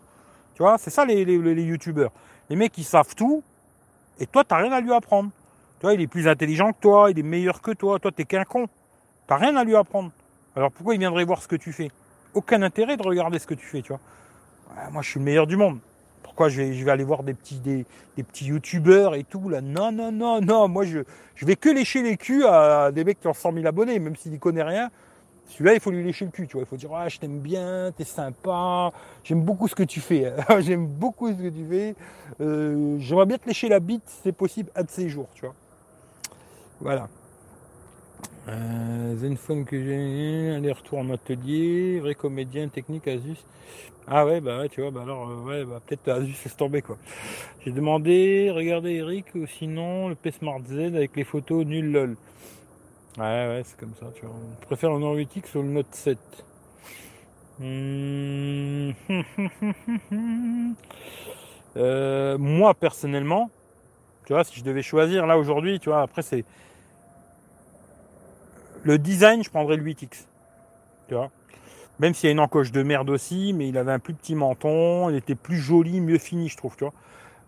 Tu 0.55 0.63
vois, 0.63 0.77
c'est 0.79 0.91
ça 0.91 1.05
les, 1.05 1.25
les, 1.25 1.39
les 1.55 1.63
youtubeurs. 1.63 2.11
Les 2.51 2.57
mecs 2.57 2.77
ils 2.79 2.85
savent 2.85 3.15
tout, 3.15 3.43
et 4.19 4.27
toi 4.27 4.45
t'as 4.45 4.57
rien 4.57 4.73
à 4.73 4.81
lui 4.81 4.93
apprendre. 4.93 5.31
Tu 5.79 5.87
vois, 5.87 5.95
il 5.95 6.01
est 6.01 6.09
plus 6.09 6.27
intelligent 6.27 6.73
que 6.73 6.81
toi, 6.81 7.11
il 7.11 7.19
est 7.19 7.23
meilleur 7.23 7.63
que 7.63 7.71
toi, 7.71 7.99
toi 7.99 8.11
t'es 8.11 8.25
qu'un 8.25 8.45
con. 8.45 8.67
T'as 9.27 9.37
rien 9.37 9.55
à 9.57 9.65
lui 9.65 9.77
apprendre. 9.77 10.11
Alors 10.57 10.73
pourquoi 10.73 10.95
il 10.95 10.99
viendrait 10.99 11.25
voir 11.25 11.43
ce 11.43 11.49
que 11.49 11.57
tu 11.57 11.73
fais? 11.73 11.91
Aucun 12.35 12.63
intérêt 12.63 12.97
de 12.97 13.03
regarder 13.03 13.39
ce 13.39 13.47
que 13.47 13.55
tu 13.55 13.65
fais, 13.65 13.83
tu 13.83 13.93
vois. 13.93 14.01
Moi 14.91 15.03
je 15.03 15.11
suis 15.11 15.21
le 15.21 15.25
meilleur 15.25 15.47
du 15.47 15.57
monde. 15.57 15.79
Pourquoi 16.23 16.49
je 16.49 16.63
vais, 16.63 16.91
aller 16.91 17.05
voir 17.05 17.23
des 17.23 17.35
petits, 17.35 17.59
des, 17.59 17.85
petits 18.17 18.47
youtubeurs 18.47 19.15
et 19.15 19.25
tout 19.25 19.49
là? 19.49 19.61
Non, 19.61 19.93
non, 19.93 20.13
non, 20.13 20.41
non. 20.41 20.69
Moi 20.69 20.85
je, 20.85 21.01
je 21.35 21.47
vais 21.47 21.57
que 21.57 21.69
lécher 21.69 22.03
les 22.03 22.17
culs 22.17 22.45
à 22.47 22.91
des 22.93 23.05
mecs 23.05 23.21
qui 23.21 23.29
ont 23.29 23.35
100 23.35 23.53
000 23.53 23.67
abonnés, 23.67 23.99
même 23.99 24.17
s'il 24.17 24.33
n'y 24.33 24.39
connaît 24.39 24.63
rien. 24.63 24.91
Celui-là, 25.49 25.75
il 25.75 25.81
faut 25.81 25.91
lui 25.91 26.05
lécher 26.05 26.27
le 26.27 26.31
cul, 26.31 26.47
tu 26.47 26.55
vois. 26.55 26.63
Il 26.63 26.67
faut 26.67 26.77
dire, 26.77 26.91
ah, 26.95 27.09
je 27.09 27.19
t'aime 27.19 27.41
bien, 27.41 27.91
t'es 27.97 28.05
sympa, 28.05 28.93
j'aime 29.25 29.43
beaucoup 29.43 29.67
ce 29.67 29.75
que 29.75 29.83
tu 29.83 30.01
fais. 30.01 30.33
j'aime 30.61 30.87
beaucoup 30.87 31.29
ce 31.29 31.35
que 31.35 31.49
tu 31.49 31.67
fais. 31.69 31.95
Euh, 32.41 32.97
J'aimerais 32.99 33.27
bien 33.27 33.39
te 33.39 33.47
lécher 33.47 33.69
la 33.69 33.81
bite, 33.81 34.03
c'est 34.23 34.33
possible, 34.33 34.71
un 34.77 34.83
de 34.83 34.91
ces 34.91 35.09
jours, 35.09 35.29
tu 35.35 35.47
vois. 35.47 35.55
Voilà. 36.81 37.09
Euh, 38.49 39.17
Zenphone 39.17 39.65
que 39.65 39.83
j'ai, 39.83 40.55
aller-retour 40.55 40.99
en 40.99 41.11
atelier, 41.11 41.99
vrai 42.01 42.15
comédien, 42.15 42.69
technique, 42.69 43.09
Asus. 43.09 43.45
Ah 44.07 44.25
ouais, 44.25 44.41
bah 44.41 44.61
ouais, 44.61 44.69
tu 44.69 44.81
vois, 44.81 44.91
bah 44.91 45.03
alors, 45.03 45.29
euh, 45.29 45.43
ouais, 45.45 45.65
bah 45.65 45.81
peut-être 45.85 46.09
Asus 46.09 46.35
laisse 46.45 46.57
tomber 46.57 46.81
quoi. 46.81 46.97
J'ai 47.65 47.73
demandé, 47.73 48.51
regardez 48.55 48.95
Eric, 48.95 49.27
ou 49.35 49.47
sinon 49.47 50.09
le 50.09 50.15
P 50.15 50.31
Smart 50.31 50.61
Z 50.67 50.95
avec 50.95 51.17
les 51.17 51.25
photos 51.25 51.67
nul 51.67 51.91
lol. 51.93 52.17
Ouais, 53.17 53.25
ouais, 53.25 53.63
c'est 53.65 53.79
comme 53.79 53.95
ça, 53.99 54.07
tu 54.15 54.27
vois. 54.27 54.37
Je 54.61 54.67
préfère 54.67 54.93
le 54.93 54.99
Nord 54.99 55.17
8X 55.17 55.57
ou 55.57 55.63
le 55.63 55.69
Note 55.69 55.95
7. 55.95 56.19
Hmm. 57.59 58.93
Euh, 61.77 62.39
moi, 62.39 62.75
personnellement, 62.75 63.51
tu 64.27 64.33
vois, 64.33 64.43
si 64.43 64.59
je 64.59 64.65
devais 64.65 64.83
choisir 64.83 65.27
là 65.27 65.39
aujourd'hui, 65.39 65.79
tu 65.79 65.91
vois, 65.91 66.03
après 66.03 66.23
c'est. 66.23 66.45
Le 68.83 68.99
design, 68.99 69.45
je 69.45 69.51
prendrais 69.51 69.77
le 69.77 69.85
8X. 69.85 70.27
Tu 71.07 71.15
vois. 71.15 71.31
Même 72.01 72.15
s'il 72.15 72.27
y 72.27 72.31
a 72.31 72.33
une 72.33 72.41
encoche 72.41 72.73
de 72.73 72.83
merde 72.83 73.11
aussi, 73.11 73.53
mais 73.53 73.69
il 73.69 73.79
avait 73.79 73.93
un 73.93 73.99
plus 73.99 74.15
petit 74.15 74.35
menton, 74.35 75.11
il 75.11 75.17
était 75.17 75.35
plus 75.35 75.59
joli, 75.59 76.01
mieux 76.01 76.19
fini, 76.19 76.49
je 76.49 76.57
trouve, 76.57 76.77
tu 76.77 76.85
vois. 76.85 76.95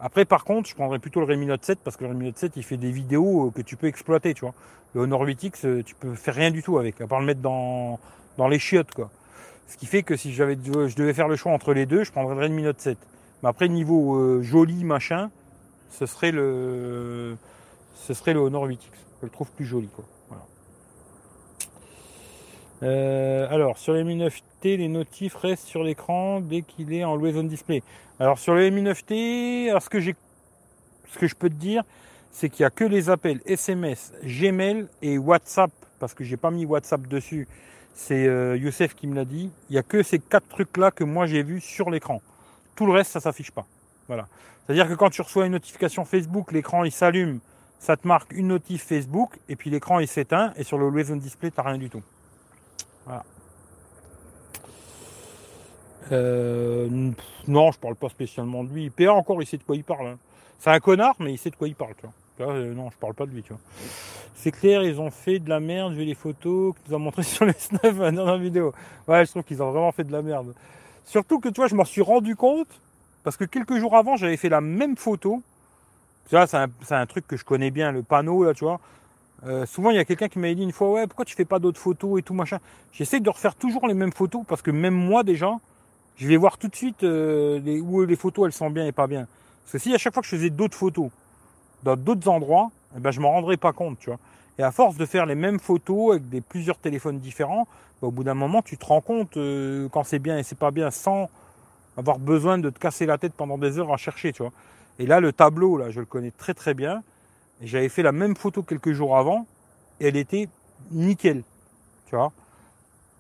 Après, 0.03 0.25
par 0.25 0.45
contre, 0.45 0.69
je 0.69 0.75
prendrais 0.75 0.99
plutôt 0.99 1.21
le 1.21 1.27
Redmi 1.27 1.47
Note 1.47 1.65
7 1.65 1.81
parce 1.85 1.97
que 1.97 2.05
le 2.05 2.11
Redmi 2.11 2.27
Note 2.27 2.39
7, 2.39 2.53
il 2.57 2.63
fait 2.63 2.79
des 2.79 2.91
vidéos 2.91 3.49
euh, 3.49 3.51
que 3.51 3.61
tu 3.61 3.77
peux 3.77 3.87
exploiter, 3.87 4.33
tu 4.33 4.41
vois. 4.41 4.55
Le 4.95 5.03
Honor 5.03 5.25
8X, 5.27 5.67
euh, 5.67 5.83
tu 5.83 5.95
peux 5.95 6.15
faire 6.15 6.35
rien 6.35 6.51
du 6.51 6.63
tout 6.63 6.79
avec, 6.79 7.01
à 7.01 7.07
part 7.07 7.21
le 7.21 7.27
mettre 7.27 7.41
dans, 7.41 7.99
les 8.49 8.59
chiottes, 8.59 8.95
quoi. 8.95 9.11
Ce 9.69 9.77
qui 9.77 9.87
fait 9.87 10.03
que 10.03 10.17
si 10.17 10.33
je 10.33 10.43
devais 10.43 11.13
faire 11.13 11.29
le 11.29 11.37
choix 11.37 11.53
entre 11.53 11.75
les 11.75 11.87
deux, 11.87 12.03
je 12.03 12.11
prendrais 12.11 12.35
le 12.35 12.41
Redmi 12.41 12.63
Note 12.63 12.81
7. 12.81 12.99
Mais 13.43 13.49
après, 13.51 13.69
niveau 13.69 14.17
euh, 14.17 14.43
joli, 14.43 14.85
machin, 14.85 15.31
ce 15.91 16.07
serait 16.07 16.33
le, 16.33 17.37
ce 17.95 18.15
serait 18.15 18.33
le 18.33 18.41
Honor 18.41 18.67
8X. 18.67 18.79
Je 19.21 19.27
le 19.27 19.31
trouve 19.31 19.51
plus 19.53 19.67
joli, 19.67 19.89
quoi. 19.89 20.05
Euh, 22.83 23.47
alors, 23.51 23.79
sur 23.79 23.93
les 23.93 24.05
Mi 24.05 24.17
9T, 24.17 24.77
les 24.77 24.89
notifs 24.89 25.35
restent 25.35 25.67
sur 25.67 25.83
l'écran 25.83 26.41
dès 26.41 26.63
qu'il 26.63 26.93
est 26.93 27.05
en 27.05 27.15
always 27.15 27.43
display. 27.45 27.83
Alors, 28.19 28.39
sur 28.39 28.55
les 28.55 28.71
Mi 28.71 28.83
9T, 28.83 29.69
alors 29.71 29.83
ce 29.83 29.91
que 29.91 30.01
j'ai, 30.01 30.15
ce 31.13 31.19
que 31.19 31.27
je 31.27 31.35
peux 31.35 31.51
te 31.51 31.55
dire, 31.55 31.83
c'est 32.31 32.49
qu'il 32.49 32.63
n'y 32.63 32.67
a 32.67 32.71
que 32.71 32.85
les 32.85 33.11
appels 33.11 33.41
SMS, 33.45 34.13
Gmail 34.25 34.87
et 35.03 35.19
WhatsApp, 35.19 35.71
parce 35.99 36.15
que 36.15 36.25
j'ai 36.25 36.37
pas 36.37 36.51
mis 36.51 36.65
WhatsApp 36.65 37.07
dessus. 37.07 37.49
C'est 37.93 38.27
euh, 38.27 38.57
Youssef 38.57 38.95
qui 38.95 39.07
me 39.07 39.15
l'a 39.15 39.25
dit. 39.25 39.51
Il 39.69 39.73
n'y 39.73 39.79
a 39.79 39.83
que 39.83 40.03
ces 40.03 40.19
quatre 40.19 40.49
trucs-là 40.49 40.91
que 40.91 41.05
moi 41.05 41.27
j'ai 41.27 41.43
vus 41.43 41.61
sur 41.61 41.91
l'écran. 41.91 42.23
Tout 42.77 42.87
le 42.87 42.93
reste, 42.93 43.11
ça 43.11 43.21
s'affiche 43.21 43.51
pas. 43.51 43.67
Voilà. 44.07 44.27
C'est-à-dire 44.65 44.89
que 44.89 44.95
quand 44.95 45.11
tu 45.11 45.21
reçois 45.21 45.47
une 45.47 45.53
notification 45.53 46.05
Facebook, 46.05 46.53
l'écran 46.53 46.85
il 46.85 46.93
s'allume, 46.93 47.41
ça 47.79 47.97
te 47.97 48.07
marque 48.07 48.33
une 48.33 48.49
notif 48.49 48.85
Facebook, 48.85 49.39
et 49.49 49.57
puis 49.57 49.71
l'écran 49.71 49.99
il 49.99 50.07
s'éteint, 50.07 50.53
et 50.57 50.65
sur 50.65 50.79
le 50.79 50.87
Always 50.87 51.17
Display, 51.17 51.51
tu 51.51 51.61
rien 51.61 51.79
du 51.79 51.91
tout. 51.91 52.03
Voilà. 53.07 53.25
Euh, 56.13 56.89
non, 57.47 57.73
je 57.73 57.79
parle 57.79 57.95
pas 57.97 58.09
spécialement 58.09 58.65
de 58.65 58.73
lui. 58.73 58.91
PA 58.91 59.13
encore, 59.13 59.43
il 59.43 59.47
sait 59.47 59.59
de 59.59 59.63
quoi 59.63 59.77
il 59.77 59.85
parle. 59.85 60.07
hein. 60.09 60.19
C'est 60.59 60.71
un 60.71 60.81
connard, 60.81 61.15
mais 61.21 61.33
il 61.33 61.39
sait 61.39 61.51
de 61.51 61.57
quoi 61.57 61.69
il 61.69 61.75
parle. 61.75 61.95
Euh, 62.41 62.75
non, 62.75 62.91
je 62.91 62.97
parle 62.97 63.15
pas 63.15 63.27
de 63.27 63.31
lui. 63.31 63.43
Tu 63.43 63.51
vois. 63.53 63.61
C'est 64.35 64.51
clair, 64.51 64.83
ils 64.83 65.01
ont 65.01 65.11
fait 65.11 65.39
de 65.39 65.49
la 65.49 65.61
merde. 65.61 65.95
J'ai 65.95 66.05
les 66.05 66.15
photos 66.15 66.75
nous 66.89 66.95
as 66.95 66.99
montrées 66.99 67.23
sur 67.35 67.45
les 67.45 67.53
Snap 67.53 67.97
dans 68.15 68.25
la 68.25 68.39
vidéo. 68.39 68.73
Ouais, 69.07 69.25
je 69.25 69.31
trouve 69.31 69.45
qu'ils 69.45 69.63
ont 69.63 69.71
vraiment 69.71 69.93
fait 69.93 70.05
de 70.05 70.13
la 70.13 70.23
merde. 70.23 70.55
Surtout 71.05 71.41
que 71.41 71.49
tu 71.49 71.57
vois, 71.61 71.69
je 71.69 71.75
m'en 71.75 71.85
suis 71.85 72.03
rendu 72.03 72.37
compte 72.37 72.69
parce 73.23 73.37
que 73.37 73.45
quelques 73.45 73.77
jours 73.77 73.97
avant, 73.97 74.17
j'avais 74.17 74.37
fait 74.37 74.49
la 74.49 74.61
même 74.61 74.97
photo. 74.97 75.43
Vois, 76.31 76.47
c'est 76.47 76.57
un, 76.59 76.69
un 76.91 77.07
truc 77.07 77.27
que 77.27 77.37
je 77.37 77.45
connais 77.45 77.71
bien, 77.71 77.93
le 77.93 78.03
panneau 78.03 78.45
là, 78.45 78.55
tu 78.55 78.65
vois. 78.65 78.81
Euh, 79.47 79.65
souvent, 79.67 79.91
il 79.91 79.97
y 79.97 79.99
a 79.99 80.05
quelqu'un 80.05 80.29
qui 80.29 80.39
m'avait 80.39 80.55
dit 80.55 80.63
une 80.63 80.73
fois, 80.73 80.91
ouais, 80.91 81.07
pourquoi 81.07 81.25
tu 81.25 81.35
fais 81.35 81.45
pas 81.45 81.59
d'autres 81.59 81.81
photos 81.81 82.19
et 82.19 82.23
tout 82.23 82.35
machin. 82.35 82.59
J'essaie 82.93 83.21
de 83.21 83.31
refaire 83.31 83.55
toujours 83.55 83.87
les 83.87 83.95
mêmes 83.95 84.13
photos 84.13 84.43
parce 84.47 84.63
que 84.63 84.71
même 84.71 84.95
moi 84.95 85.23
déjà, 85.23 85.59
je 86.17 86.27
vais 86.27 86.37
voir 86.37 86.59
tout 86.59 86.69
de 86.69 86.77
suite 86.77 87.03
euh, 87.03 87.81
où 87.81 88.05
les 88.05 88.17
photos 88.17 88.47
elles 88.47 88.53
sont 88.53 88.71
bien 88.71 88.87
et 88.87 88.93
pas 88.93 89.07
bien. 89.07 89.27
Parce 89.65 89.73
que 89.73 89.79
si 89.79 89.95
à 89.95 89.99
chaque 89.99 90.13
fois 90.13 90.23
que 90.23 90.29
je 90.29 90.37
faisais 90.37 90.51
d'autres 90.51 90.77
photos 90.77 91.11
dans 91.83 91.97
d'autres 91.97 92.29
endroits, 92.29 92.71
eh 92.97 93.01
ben, 93.01 93.11
je 93.11 93.21
m'en 93.21 93.31
rendrais 93.31 93.57
pas 93.57 93.73
compte, 93.73 93.99
tu 93.99 94.11
vois. 94.11 94.19
Et 94.59 94.63
à 94.63 94.71
force 94.73 94.97
de 94.97 95.07
faire 95.07 95.25
les 95.25 95.35
mêmes 95.35 95.59
photos 95.59 96.13
avec 96.13 96.29
des 96.29 96.43
plusieurs 96.43 96.77
téléphones 96.77 97.19
différents, 97.19 97.67
bah, 98.03 98.09
au 98.09 98.11
bout 98.11 98.25
d'un 98.25 98.35
moment, 98.35 98.61
tu 98.61 98.77
te 98.77 98.85
rends 98.85 99.01
compte 99.01 99.37
euh, 99.39 99.89
quand 99.91 100.05
c'est 100.05 100.19
bien 100.19 100.37
et 100.37 100.43
c'est 100.43 100.59
pas 100.59 100.71
bien 100.71 100.91
sans 100.91 101.31
avoir 101.97 102.19
besoin 102.19 102.59
de 102.59 102.69
te 102.69 102.79
casser 102.79 103.07
la 103.07 103.17
tête 103.17 103.33
pendant 103.35 103.57
des 103.57 103.79
heures 103.79 103.93
à 103.93 103.97
chercher, 103.97 104.33
tu 104.33 104.43
vois. 104.43 104.53
Et 104.99 105.07
là, 105.07 105.21
le 105.21 105.33
tableau, 105.33 105.79
là, 105.79 105.91
je 105.91 106.01
le 106.01 106.07
connais 106.07 106.31
très 106.31 106.53
très 106.53 106.75
bien. 106.75 107.03
J'avais 107.63 107.89
fait 107.89 108.03
la 108.03 108.13
même 108.13 108.37
photo 108.37 108.63
quelques 108.63 108.93
jours 108.93 109.17
avant 109.17 109.47
et 110.01 110.09
elle 110.09 110.17
était 110.17 110.49
nickel, 110.91 111.43
tu 112.07 112.17
vois. 112.17 112.33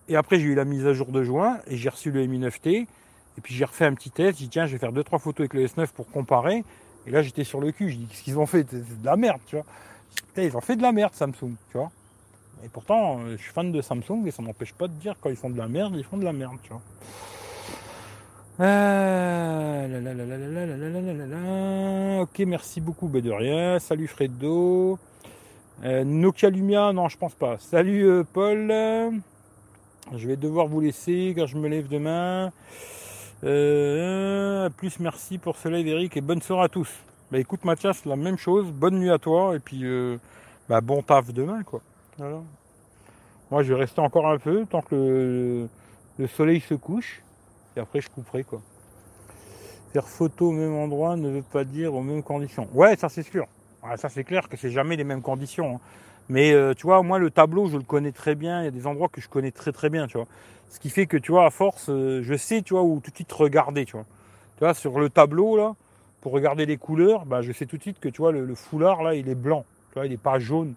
Et 0.09 0.16
après, 0.16 0.41
j'ai 0.41 0.47
eu 0.47 0.55
la 0.55 0.64
mise 0.64 0.86
à 0.86 0.93
jour 0.93 1.09
de 1.09 1.22
juin 1.22 1.59
et 1.66 1.76
j'ai 1.76 1.88
reçu 1.88 2.11
le 2.11 2.26
Mi 2.26 2.41
9T. 2.41 2.86
Et 3.38 3.41
puis 3.41 3.55
j'ai 3.55 3.64
refait 3.64 3.84
un 3.84 3.95
petit 3.95 4.11
test. 4.11 4.38
J'ai 4.38 4.47
dit, 4.47 4.51
tiens, 4.51 4.66
je 4.66 4.72
vais 4.72 4.78
faire 4.78 4.93
deux 4.93 5.05
trois 5.05 5.18
photos 5.18 5.41
avec 5.41 5.55
le 5.55 5.66
S9 5.66 5.88
pour 5.88 6.11
comparer. 6.11 6.64
Et 7.07 7.11
là, 7.11 7.22
j'étais 7.22 7.45
sur 7.45 7.61
le 7.61 7.70
cul. 7.70 7.91
Je 7.91 7.97
dis, 7.97 8.07
qu'est-ce 8.07 8.22
qu'ils 8.22 8.38
ont 8.38 8.47
fait? 8.47 8.66
C'est 8.68 9.01
de 9.01 9.07
la 9.07 9.16
merde, 9.16 9.41
tu 9.47 9.57
vois. 9.57 9.64
Ils 10.36 10.57
ont 10.57 10.61
fait 10.61 10.76
de 10.76 10.82
la 10.82 10.93
merde, 10.93 11.14
Samsung, 11.14 11.55
tu 11.70 11.78
vois. 11.78 11.91
Et 12.64 12.68
pourtant, 12.68 13.20
euh, 13.20 13.36
je 13.36 13.43
suis 13.43 13.53
fan 13.53 13.72
de 13.72 13.80
Samsung 13.80 14.26
et 14.26 14.30
ça 14.30 14.43
m'empêche 14.43 14.74
pas 14.74 14.88
de 14.88 14.93
dire 14.95 15.14
quand 15.20 15.30
ils 15.30 15.36
font 15.36 15.51
de 15.51 15.59
la 15.59 15.68
merde, 15.68 15.95
ils 15.97 16.05
font 16.05 16.18
de 16.18 16.24
la 16.24 16.32
merde, 16.32 16.57
tu 16.62 16.70
vois. 16.70 16.82
Ok, 22.20 22.40
merci 22.40 22.82
beaucoup, 22.82 23.08
bah 23.08 23.22
de 23.22 23.30
rien. 23.30 23.78
Salut 23.78 24.06
Fredo. 24.06 24.98
Euh, 25.82 26.04
Nokia 26.04 26.50
Lumia, 26.50 26.92
non, 26.92 27.08
je 27.08 27.16
pense 27.16 27.34
pas. 27.34 27.56
Salut 27.58 28.22
Paul. 28.34 28.68
Je 30.14 30.26
vais 30.26 30.36
devoir 30.36 30.66
vous 30.66 30.80
laisser 30.80 31.32
quand 31.34 31.46
je 31.46 31.56
me 31.56 31.70
lève 31.70 31.88
demain. 31.88 32.52
Plus 33.40 35.00
merci 35.00 35.38
pour 35.38 35.56
ce 35.56 35.70
live 35.70 35.88
Eric 35.88 36.18
et 36.18 36.20
bonne 36.20 36.42
soirée 36.42 36.64
à 36.64 36.68
tous. 36.68 36.90
Bah 37.32 37.38
écoute 37.38 37.64
Mathias, 37.64 38.04
la 38.04 38.16
même 38.16 38.36
chose, 38.36 38.66
bonne 38.66 38.98
nuit 38.98 39.11
à 39.11 39.18
toi 39.18 39.56
et 39.56 39.58
puis 39.58 39.84
bah, 40.68 40.82
bon 40.82 41.00
taf 41.00 41.32
demain 41.32 41.62
quoi. 41.62 41.80
Moi 43.50 43.62
je 43.62 43.72
vais 43.72 43.80
rester 43.80 44.02
encore 44.02 44.28
un 44.28 44.36
peu 44.36 44.66
tant 44.66 44.82
que 44.82 45.66
le 46.18 46.26
soleil 46.26 46.61
se 46.61 46.74
couche 46.74 47.22
après 47.80 48.00
je 48.00 48.08
couperai 48.08 48.44
quoi. 48.44 48.60
Faire 49.92 50.06
photo 50.06 50.50
au 50.50 50.52
même 50.52 50.74
endroit 50.74 51.16
ne 51.16 51.28
veut 51.28 51.42
pas 51.42 51.64
dire 51.64 51.94
aux 51.94 52.02
mêmes 52.02 52.22
conditions. 52.22 52.68
Ouais, 52.72 52.96
ça 52.96 53.08
c'est 53.08 53.24
sûr. 53.24 53.46
Ça 53.96 54.08
c'est 54.08 54.24
clair 54.24 54.48
que 54.48 54.56
c'est 54.56 54.70
jamais 54.70 54.96
les 54.96 55.04
mêmes 55.04 55.22
conditions. 55.22 55.76
hein. 55.76 55.80
Mais 56.30 56.52
euh, 56.52 56.74
tu 56.74 56.86
vois, 56.86 57.02
moi 57.02 57.18
le 57.18 57.30
tableau, 57.30 57.68
je 57.68 57.76
le 57.76 57.82
connais 57.82 58.12
très 58.12 58.36
bien. 58.36 58.62
Il 58.62 58.64
y 58.64 58.68
a 58.68 58.70
des 58.70 58.86
endroits 58.86 59.08
que 59.08 59.20
je 59.20 59.28
connais 59.28 59.50
très 59.50 59.72
très 59.72 59.90
bien, 59.90 60.06
tu 60.06 60.16
vois. 60.16 60.28
Ce 60.68 60.78
qui 60.78 60.88
fait 60.88 61.06
que 61.06 61.16
tu 61.16 61.32
vois, 61.32 61.44
à 61.44 61.50
force, 61.50 61.88
euh, 61.88 62.22
je 62.22 62.36
sais, 62.36 62.62
tu 62.62 62.74
vois, 62.74 62.84
où 62.84 63.00
tout 63.02 63.10
de 63.10 63.16
suite 63.16 63.32
regarder, 63.32 63.84
tu 63.84 63.94
vois. 63.94 64.06
Tu 64.56 64.64
vois, 64.64 64.72
sur 64.72 65.00
le 65.00 65.10
tableau 65.10 65.56
là, 65.56 65.74
pour 66.20 66.30
regarder 66.30 66.66
les 66.66 66.76
couleurs, 66.76 67.26
bah, 67.26 67.42
je 67.42 67.50
sais 67.50 67.66
tout 67.66 67.78
de 67.78 67.82
suite 67.82 67.98
que 67.98 68.08
tu 68.08 68.18
vois, 68.18 68.30
le, 68.30 68.54
foulard 68.54 69.02
là, 69.02 69.16
il 69.16 69.28
est 69.28 69.34
blanc. 69.34 69.64
Tu 69.90 69.94
vois, 69.94 70.06
il 70.06 70.10
n'est 70.10 70.18
pas 70.18 70.38
jaune. 70.38 70.74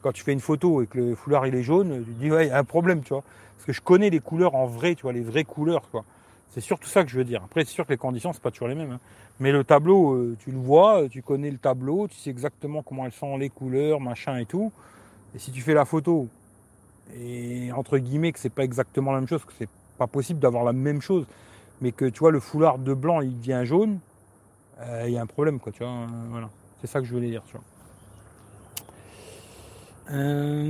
Quand 0.00 0.12
tu 0.12 0.24
fais 0.24 0.32
une 0.32 0.40
photo 0.40 0.80
et 0.80 0.86
que 0.86 0.98
le 0.98 1.14
foulard 1.14 1.46
il 1.46 1.54
est 1.54 1.62
jaune, 1.62 2.02
tu 2.02 2.12
dis 2.12 2.30
ouais, 2.30 2.46
il 2.46 2.48
y 2.48 2.52
a 2.52 2.58
un 2.58 2.64
problème, 2.64 3.02
tu 3.02 3.10
vois. 3.10 3.22
Parce 3.56 3.66
que 3.66 3.74
je 3.74 3.82
connais 3.82 4.08
les 4.08 4.20
couleurs 4.20 4.54
en 4.54 4.64
vrai, 4.66 4.94
tu 4.94 5.02
vois, 5.02 5.12
les 5.12 5.20
vraies 5.20 5.44
couleurs, 5.44 5.90
quoi. 5.90 6.04
C'est 6.50 6.60
surtout 6.60 6.88
ça 6.88 7.04
que 7.04 7.10
je 7.10 7.18
veux 7.18 7.24
dire. 7.24 7.42
Après, 7.44 7.64
c'est 7.64 7.72
sûr 7.72 7.84
que 7.84 7.92
les 7.92 7.98
conditions, 7.98 8.32
c'est 8.32 8.42
pas 8.42 8.50
toujours 8.50 8.68
les 8.68 8.74
mêmes. 8.74 8.92
Hein. 8.92 9.00
Mais 9.40 9.52
le 9.52 9.64
tableau, 9.64 10.14
euh, 10.14 10.36
tu 10.38 10.50
le 10.50 10.58
vois, 10.58 11.02
euh, 11.02 11.08
tu 11.08 11.22
connais 11.22 11.50
le 11.50 11.58
tableau, 11.58 12.08
tu 12.08 12.16
sais 12.16 12.30
exactement 12.30 12.82
comment 12.82 13.04
elles 13.04 13.12
sont, 13.12 13.36
les 13.36 13.50
couleurs, 13.50 14.00
machin 14.00 14.38
et 14.38 14.46
tout. 14.46 14.72
Et 15.34 15.38
si 15.38 15.52
tu 15.52 15.60
fais 15.60 15.74
la 15.74 15.84
photo, 15.84 16.28
et 17.14 17.70
entre 17.72 17.98
guillemets 17.98 18.32
que 18.32 18.38
c'est 18.38 18.50
pas 18.50 18.64
exactement 18.64 19.12
la 19.12 19.18
même 19.18 19.28
chose, 19.28 19.44
que 19.44 19.52
c'est 19.58 19.68
pas 19.98 20.06
possible 20.06 20.40
d'avoir 20.40 20.64
la 20.64 20.72
même 20.72 21.00
chose, 21.00 21.26
mais 21.80 21.92
que 21.92 22.06
tu 22.06 22.20
vois 22.20 22.30
le 22.30 22.40
foulard 22.40 22.78
de 22.78 22.94
blanc 22.94 23.20
il 23.20 23.38
devient 23.38 23.62
jaune, 23.64 23.98
euh, 24.80 25.04
il 25.06 25.12
y 25.12 25.18
a 25.18 25.22
un 25.22 25.26
problème 25.26 25.60
quoi, 25.60 25.72
voilà, 26.30 26.48
c'est 26.80 26.86
ça 26.86 27.00
que 27.00 27.06
je 27.06 27.12
voulais 27.12 27.28
dire, 27.28 27.42
tu. 27.46 27.56
Euh, 30.10 30.62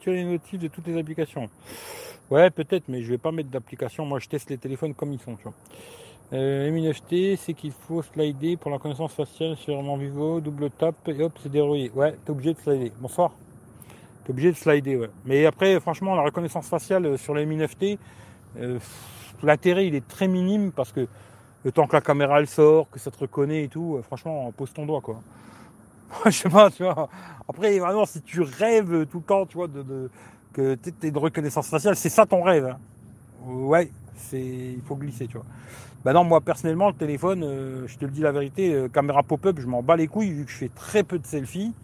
tu 0.00 0.10
as 0.10 0.12
les 0.12 0.24
notifs 0.24 0.58
de 0.58 0.68
toutes 0.68 0.86
les 0.86 0.98
applications. 0.98 1.48
Ouais, 2.28 2.50
peut-être, 2.50 2.88
mais 2.88 3.02
je 3.02 3.10
vais 3.10 3.18
pas 3.18 3.30
mettre 3.30 3.50
d'application. 3.50 4.04
Moi, 4.04 4.18
je 4.18 4.28
teste 4.28 4.50
les 4.50 4.58
téléphones 4.58 4.94
comme 4.94 5.12
ils 5.12 5.20
sont, 5.20 5.36
tu 5.36 5.44
vois. 5.44 5.54
Euh, 6.32 6.68
M9T, 6.68 7.36
c'est 7.36 7.54
qu'il 7.54 7.70
faut 7.70 8.02
slider 8.02 8.56
pour 8.56 8.72
la 8.72 8.78
connaissance 8.78 9.12
faciale 9.12 9.56
sur 9.56 9.80
mon 9.80 9.96
Vivo, 9.96 10.40
double 10.40 10.70
tap 10.70 10.96
et 11.06 11.22
hop, 11.22 11.32
c'est 11.40 11.52
dérouillé. 11.52 11.92
Ouais, 11.94 12.16
t'es 12.24 12.32
obligé 12.32 12.54
de 12.54 12.58
slider. 12.58 12.92
Bonsoir. 12.98 13.30
T'es 14.24 14.30
obligé 14.30 14.50
de 14.50 14.56
slider, 14.56 14.96
ouais. 14.96 15.10
Mais 15.24 15.46
après, 15.46 15.78
franchement, 15.78 16.16
la 16.16 16.22
reconnaissance 16.22 16.68
faciale 16.68 17.06
euh, 17.06 17.16
sur 17.16 17.32
les 17.32 17.46
M9T, 17.46 17.96
euh, 18.58 18.80
l'intérêt 19.44 19.86
il 19.86 19.94
est 19.94 20.08
très 20.08 20.26
minime 20.26 20.72
parce 20.72 20.90
que 20.90 21.06
le 21.62 21.70
temps 21.70 21.86
que 21.86 21.94
la 21.94 22.00
caméra 22.00 22.40
elle 22.40 22.48
sort, 22.48 22.90
que 22.90 22.98
ça 22.98 23.12
te 23.12 23.18
reconnaît 23.18 23.62
et 23.62 23.68
tout, 23.68 24.00
franchement, 24.02 24.50
pose 24.50 24.72
ton 24.72 24.84
doigt, 24.84 25.00
quoi. 25.00 25.20
je 26.24 26.30
sais 26.30 26.48
pas, 26.48 26.70
tu 26.70 26.82
vois. 26.82 27.08
Après, 27.48 27.78
vraiment, 27.78 28.04
si 28.04 28.20
tu 28.22 28.40
rêves 28.40 29.06
tout 29.06 29.18
le 29.18 29.24
temps, 29.24 29.46
tu 29.46 29.58
vois, 29.58 29.68
de 29.68 30.10
que 30.56 30.74
tu 30.74 31.06
es 31.06 31.10
de 31.10 31.18
reconnaissance 31.18 31.68
faciale, 31.68 31.96
c'est 31.96 32.08
ça 32.08 32.24
ton 32.24 32.42
rêve. 32.42 32.66
Hein. 32.66 32.78
Ouais, 33.46 33.90
c'est, 34.16 34.40
il 34.40 34.80
faut 34.82 34.96
glisser, 34.96 35.26
tu 35.26 35.36
vois. 35.36 35.46
Bah 36.02 36.14
non, 36.14 36.24
moi 36.24 36.40
personnellement, 36.40 36.88
le 36.88 36.94
téléphone, 36.94 37.42
euh, 37.44 37.86
je 37.86 37.98
te 37.98 38.06
le 38.06 38.10
dis 38.10 38.22
la 38.22 38.32
vérité, 38.32 38.72
euh, 38.72 38.88
caméra 38.88 39.22
pop-up, 39.22 39.58
je 39.60 39.66
m'en 39.66 39.82
bats 39.82 39.96
les 39.96 40.06
couilles 40.06 40.30
vu 40.30 40.44
que 40.46 40.50
je 40.50 40.56
fais 40.56 40.70
très 40.74 41.02
peu 41.02 41.18
de 41.18 41.26
selfies. 41.26 41.74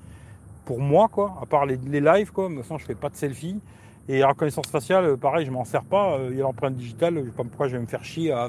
Pour 0.65 0.81
moi, 0.81 1.09
quoi, 1.09 1.39
à 1.43 1.47
part 1.47 1.67
les, 1.67 1.77
lives, 1.77 2.33
quoi, 2.33 2.49
mais 2.49 2.63
sinon 2.63 2.79
je 2.79 2.87
fais 2.87 2.95
pas 2.95 3.11
de 3.11 3.17
selfies. 3.17 3.61
Et 4.09 4.25
reconnaissance 4.25 4.69
faciale, 4.69 5.05
euh, 5.05 5.17
pareil, 5.17 5.45
je 5.45 5.51
m'en 5.51 5.65
sers 5.65 5.85
pas. 5.85 6.19
Il 6.31 6.37
y 6.37 6.41
a 6.41 6.45
l'empreinte 6.45 6.77
digitale, 6.77 7.19
je 7.19 7.31
sais 7.31 7.37
pas 7.37 7.45
pourquoi 7.45 7.69
je 7.69 7.77
vais 7.77 7.83
me 7.83 7.87
faire 7.87 8.05
chier 8.05 8.33
à. 8.33 8.49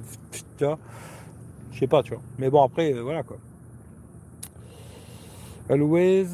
Je 0.59 1.79
sais 1.79 1.87
pas, 1.87 2.01
tu 2.01 2.13
vois. 2.13 2.21
Mais 2.37 2.49
bon, 2.49 2.63
après, 2.63 2.93
voilà, 2.93 3.23
quoi. 3.23 3.37
Always 5.69 6.27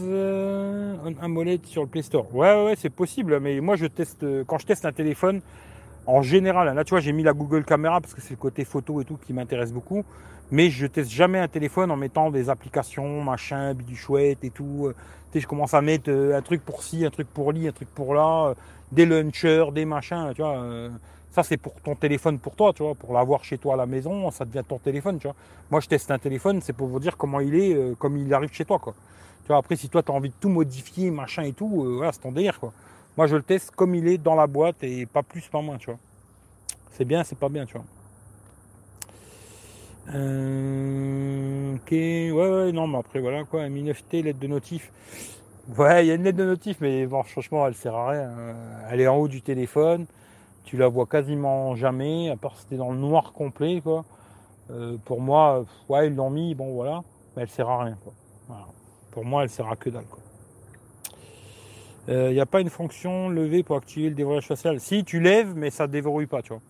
un 1.05 1.13
AMOLED 1.21 1.65
sur 1.65 1.83
le 1.83 1.87
Play 1.87 2.01
Store. 2.01 2.33
Ouais, 2.35 2.65
ouais, 2.65 2.75
c'est 2.77 2.89
possible, 2.89 3.39
mais 3.39 3.59
moi 3.59 3.75
je 3.75 3.85
teste, 3.85 4.25
quand 4.45 4.57
je 4.57 4.65
teste 4.65 4.85
un 4.85 4.91
téléphone, 4.91 5.41
en 6.07 6.21
général, 6.21 6.73
là 6.75 6.83
tu 6.83 6.91
vois, 6.91 6.99
j'ai 6.99 7.11
mis 7.11 7.23
la 7.23 7.33
Google 7.33 7.63
Caméra 7.63 8.01
parce 8.01 8.13
que 8.13 8.21
c'est 8.21 8.31
le 8.31 8.37
côté 8.37 8.65
photo 8.65 9.01
et 9.01 9.05
tout 9.05 9.17
qui 9.17 9.33
m'intéresse 9.33 9.71
beaucoup. 9.71 10.03
Mais 10.51 10.69
je 10.71 10.87
teste 10.87 11.11
jamais 11.11 11.37
un 11.37 11.47
téléphone 11.47 11.91
en 11.91 11.95
mettant 11.95 12.31
des 12.31 12.49
applications, 12.49 13.21
machin, 13.21 13.75
du 13.75 13.95
chouette 13.95 14.43
et 14.43 14.49
tout. 14.49 14.91
Tu 15.31 15.33
sais, 15.33 15.39
je 15.41 15.47
commence 15.47 15.75
à 15.75 15.81
mettre 15.81 16.09
euh, 16.09 16.35
un 16.35 16.41
truc 16.41 16.65
pour 16.65 16.81
ci, 16.81 17.05
un 17.05 17.11
truc 17.11 17.27
pour 17.27 17.51
li, 17.51 17.67
un 17.67 17.71
truc 17.71 17.89
pour 17.89 18.15
là, 18.15 18.47
euh, 18.47 18.53
des 18.91 19.05
launchers, 19.05 19.65
des 19.71 19.85
machins, 19.85 20.31
tu 20.35 20.41
vois. 20.41 20.59
Euh, 21.29 21.35
ça 21.35 21.43
c'est 21.43 21.57
pour 21.57 21.73
ton 21.81 21.95
téléphone 21.95 22.39
pour 22.39 22.55
toi, 22.55 22.73
tu 22.73 22.83
vois, 22.83 22.95
pour 22.95 23.13
l'avoir 23.13 23.43
chez 23.43 23.57
toi 23.57 23.75
à 23.75 23.77
la 23.77 23.85
maison, 23.85 24.31
ça 24.31 24.45
devient 24.45 24.63
ton 24.67 24.77
téléphone, 24.77 25.19
tu 25.19 25.27
vois. 25.27 25.35
Moi 25.71 25.79
je 25.79 25.87
teste 25.87 26.11
un 26.11 26.19
téléphone, 26.19 26.61
c'est 26.61 26.73
pour 26.73 26.87
vous 26.87 26.99
dire 26.99 27.17
comment 27.17 27.39
il 27.39 27.55
est, 27.55 27.97
comme 27.97 28.17
il 28.17 28.33
arrive 28.33 28.51
chez 28.51 28.65
toi, 28.65 28.79
quoi. 28.79 28.93
Tu 29.43 29.47
vois, 29.47 29.57
après 29.57 29.75
si 29.75 29.89
toi 29.89 30.03
tu 30.03 30.11
as 30.11 30.15
envie 30.15 30.29
de 30.29 30.35
tout 30.39 30.49
modifier, 30.49 31.11
machin 31.11 31.43
et 31.43 31.53
tout, 31.53 31.67
voilà, 31.97 32.11
c'est 32.11 32.21
ton 32.21 32.31
délire, 32.31 32.59
quoi. 32.59 32.73
Moi, 33.19 33.27
je 33.27 33.35
le 33.35 33.43
teste 33.43 33.71
comme 33.71 33.95
il 33.95 34.07
est 34.07 34.17
dans 34.17 34.35
la 34.35 34.47
boîte 34.47 34.81
et 34.81 35.05
pas 35.05 35.23
plus, 35.23 35.41
pas 35.49 35.61
moins, 35.61 35.77
tu 35.77 35.87
vois. 35.87 35.99
C'est 36.91 37.03
bien, 37.03 37.25
c'est 37.25 37.37
pas 37.37 37.49
bien, 37.49 37.65
tu 37.65 37.73
vois. 37.73 37.83
Euh, 40.13 41.75
ok, 41.75 41.91
ouais, 41.91 42.31
ouais, 42.31 42.71
non, 42.71 42.87
mais 42.87 42.97
après, 42.97 43.19
voilà, 43.19 43.43
quoi, 43.43 43.63
un 43.63 43.69
9T, 43.69 44.23
lettre 44.23 44.39
de 44.39 44.47
notif. 44.47 44.89
Ouais, 45.77 46.05
il 46.05 46.07
y 46.07 46.11
a 46.11 46.15
une 46.15 46.23
lettre 46.23 46.37
de 46.37 46.45
notif, 46.45 46.77
mais 46.79 47.05
bon, 47.07 47.21
franchement, 47.23 47.67
elle 47.67 47.75
sert 47.75 47.93
à 47.93 48.09
rien. 48.09 48.31
Elle 48.89 49.01
est 49.01 49.07
en 49.07 49.17
haut 49.17 49.27
du 49.27 49.41
téléphone, 49.41 50.05
tu 50.69 50.77
la 50.77 50.87
vois 50.87 51.07
quasiment 51.07 51.73
jamais, 51.73 52.29
à 52.29 52.37
part 52.37 52.55
si 52.55 52.61
c'était 52.61 52.75
dans 52.75 52.91
le 52.91 52.99
noir 52.99 53.33
complet, 53.33 53.81
quoi. 53.81 54.05
Euh, 54.69 54.97
pour 55.03 55.19
moi, 55.19 55.65
ouais, 55.89 56.05
ils 56.05 56.15
l'ont 56.15 56.29
mis, 56.29 56.53
bon, 56.53 56.75
voilà, 56.75 57.01
mais 57.35 57.41
elle 57.41 57.49
sert 57.49 57.67
à 57.67 57.85
rien, 57.85 57.97
quoi. 58.03 58.13
Pour 59.09 59.25
moi, 59.25 59.41
elle 59.41 59.49
sert 59.49 59.67
à 59.67 59.75
que 59.75 59.89
dalle, 59.89 60.05
quoi. 60.05 60.19
Il 62.07 62.13
euh, 62.13 62.33
n'y 62.33 62.39
a 62.39 62.45
pas 62.45 62.61
une 62.61 62.69
fonction 62.69 63.29
levée 63.29 63.63
pour 63.63 63.77
activer 63.77 64.09
le 64.09 64.15
déverrouillage 64.15 64.45
facial? 64.45 64.79
Si, 64.79 65.03
tu 65.03 65.19
lèves, 65.19 65.55
mais 65.55 65.71
ça 65.71 65.87
ne 65.87 65.91
déverrouille 65.91 66.27
pas, 66.27 66.43
tu 66.43 66.49
vois. 66.49 66.61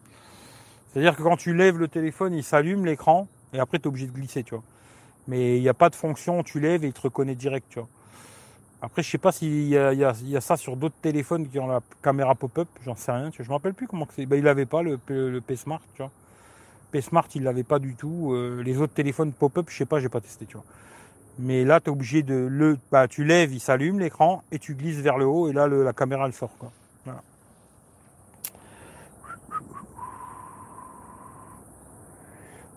C'est-à-dire 0.88 1.18
que 1.18 1.22
quand 1.22 1.36
tu 1.36 1.54
lèves 1.54 1.78
le 1.78 1.90
téléphone, 1.90 2.34
il 2.34 2.44
s'allume 2.44 2.86
l'écran, 2.86 3.28
et 3.54 3.60
après, 3.60 3.80
tu 3.80 3.84
es 3.84 3.88
obligé 3.88 4.08
de 4.08 4.14
glisser, 4.14 4.44
tu 4.44 4.56
vois. 4.56 4.64
Mais 5.28 5.58
il 5.58 5.62
n'y 5.62 5.70
a 5.70 5.74
pas 5.74 5.90
de 5.90 5.96
fonction, 5.96 6.42
tu 6.42 6.62
lèves 6.62 6.86
et 6.86 6.88
il 6.88 6.94
te 6.94 7.02
reconnaît 7.02 7.36
direct, 7.36 7.68
tu 7.70 7.80
vois. 7.80 7.90
Après, 8.82 9.04
je 9.04 9.10
sais 9.10 9.18
pas 9.18 9.34
s'il 9.34 9.68
y, 9.68 9.72
y, 9.72 10.38
a 10.38 10.42
ça 10.42 10.56
sur 10.56 10.78
d'autres 10.78 10.96
téléphones 11.02 11.50
qui 11.50 11.60
ont 11.60 11.68
la 11.68 11.82
caméra 12.02 12.34
pop-up, 12.34 12.70
j'en 12.86 12.96
sais 12.96 13.12
rien. 13.12 13.30
Je 13.38 13.44
me 13.44 13.52
rappelle 13.52 13.74
plus 13.74 13.88
comment 13.88 14.08
c'est. 14.16 14.26
Ben, 14.26 14.38
il 14.38 14.44
l'avait 14.44 14.66
pas, 14.66 14.82
le, 14.82 14.98
P-Smart, 15.46 15.82
tu 15.96 16.02
vois. 16.02 16.12
P-Smart, 16.92 17.28
il 17.36 17.44
l'avait 17.44 17.64
pas 17.64 17.80
du 17.80 17.96
tout. 17.96 18.32
Euh, 18.34 18.64
les 18.64 18.78
autres 18.78 18.94
téléphones 18.94 19.34
pop-up, 19.34 19.68
je 19.70 19.76
sais 19.76 19.86
pas, 19.86 20.00
j'ai 20.00 20.08
pas 20.08 20.22
testé. 20.22 20.48
Mais 21.40 21.66
là, 21.66 21.82
tu 21.82 21.88
es 21.88 21.90
obligé 21.90 22.24
de 22.24 22.36
le. 22.36 22.78
Bah, 22.90 23.10
tu 23.10 23.26
lèves, 23.26 23.54
il 23.54 23.60
s'allume 23.60 24.00
l'écran 24.00 24.44
et 24.52 24.60
tu 24.60 24.76
glisses 24.76 25.00
vers 25.00 25.18
le 25.18 25.26
haut 25.26 25.50
et 25.50 25.54
là, 25.54 25.68
la 25.68 25.94
caméra 25.94 26.26
elle 26.26 26.34
sort. 26.34 26.52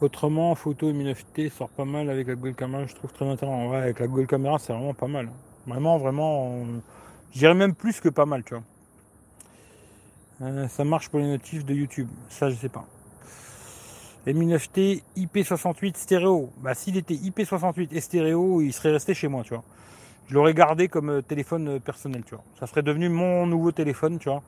Autrement, 0.01 0.53
photo 0.57 0.91
et 0.91 0.93
9T 0.93 1.49
sort 1.49 1.69
pas 1.69 1.85
mal 1.85 2.11
avec 2.11 2.27
la 2.27 2.35
Google 2.35 2.57
Camera, 2.57 2.87
je 2.87 2.95
trouve 2.97 3.13
très 3.13 3.25
intéressant. 3.25 3.73
Avec 3.73 4.01
la 4.01 4.09
Google 4.09 4.27
Camera, 4.27 4.59
c'est 4.59 4.73
vraiment 4.73 4.95
pas 4.95 5.07
mal. 5.07 5.29
Vraiment, 5.67 5.99
vraiment, 5.99 6.65
je 7.33 7.39
dirais 7.39 7.55
même 7.55 7.75
plus 7.75 8.01
que 8.01 8.09
pas 8.09 8.27
mal, 8.27 8.43
tu 8.45 8.55
vois. 8.55 8.65
Euh, 10.43 10.67
ça 10.69 10.85
marche 10.85 11.09
pour 11.09 11.21
les 11.21 11.27
notifs 11.27 11.65
de 11.65 11.73
YouTube, 11.73 12.09
ça 12.29 12.51
je 12.51 12.57
sais 12.57 12.69
pas. 12.69 12.85
M9T 14.27 15.03
IP68 15.17 15.97
stéréo. 15.97 16.51
Bah, 16.59 16.75
s'il 16.75 16.97
était 16.97 17.15
IP68 17.15 17.89
et 17.93 18.01
stéréo, 18.01 18.61
il 18.61 18.73
serait 18.73 18.93
resté 18.93 19.15
chez 19.15 19.29
moi, 19.29 19.43
tu 19.45 19.55
vois. 19.55 19.65
Je 20.29 20.35
l'aurais 20.35 20.55
gardé 20.55 20.89
comme 20.89 21.11
euh, 21.11 21.23
téléphone 21.23 21.69
euh, 21.69 21.79
personnel, 21.79 22.23
tu 22.25 22.35
vois. 22.35 22.45
Ça 22.59 22.67
serait 22.67 22.83
devenu 22.83 23.09
mon 23.09 23.47
nouveau 23.47 23.73
téléphone, 23.73 24.19
tu 24.19 24.29
vois. 24.29 24.43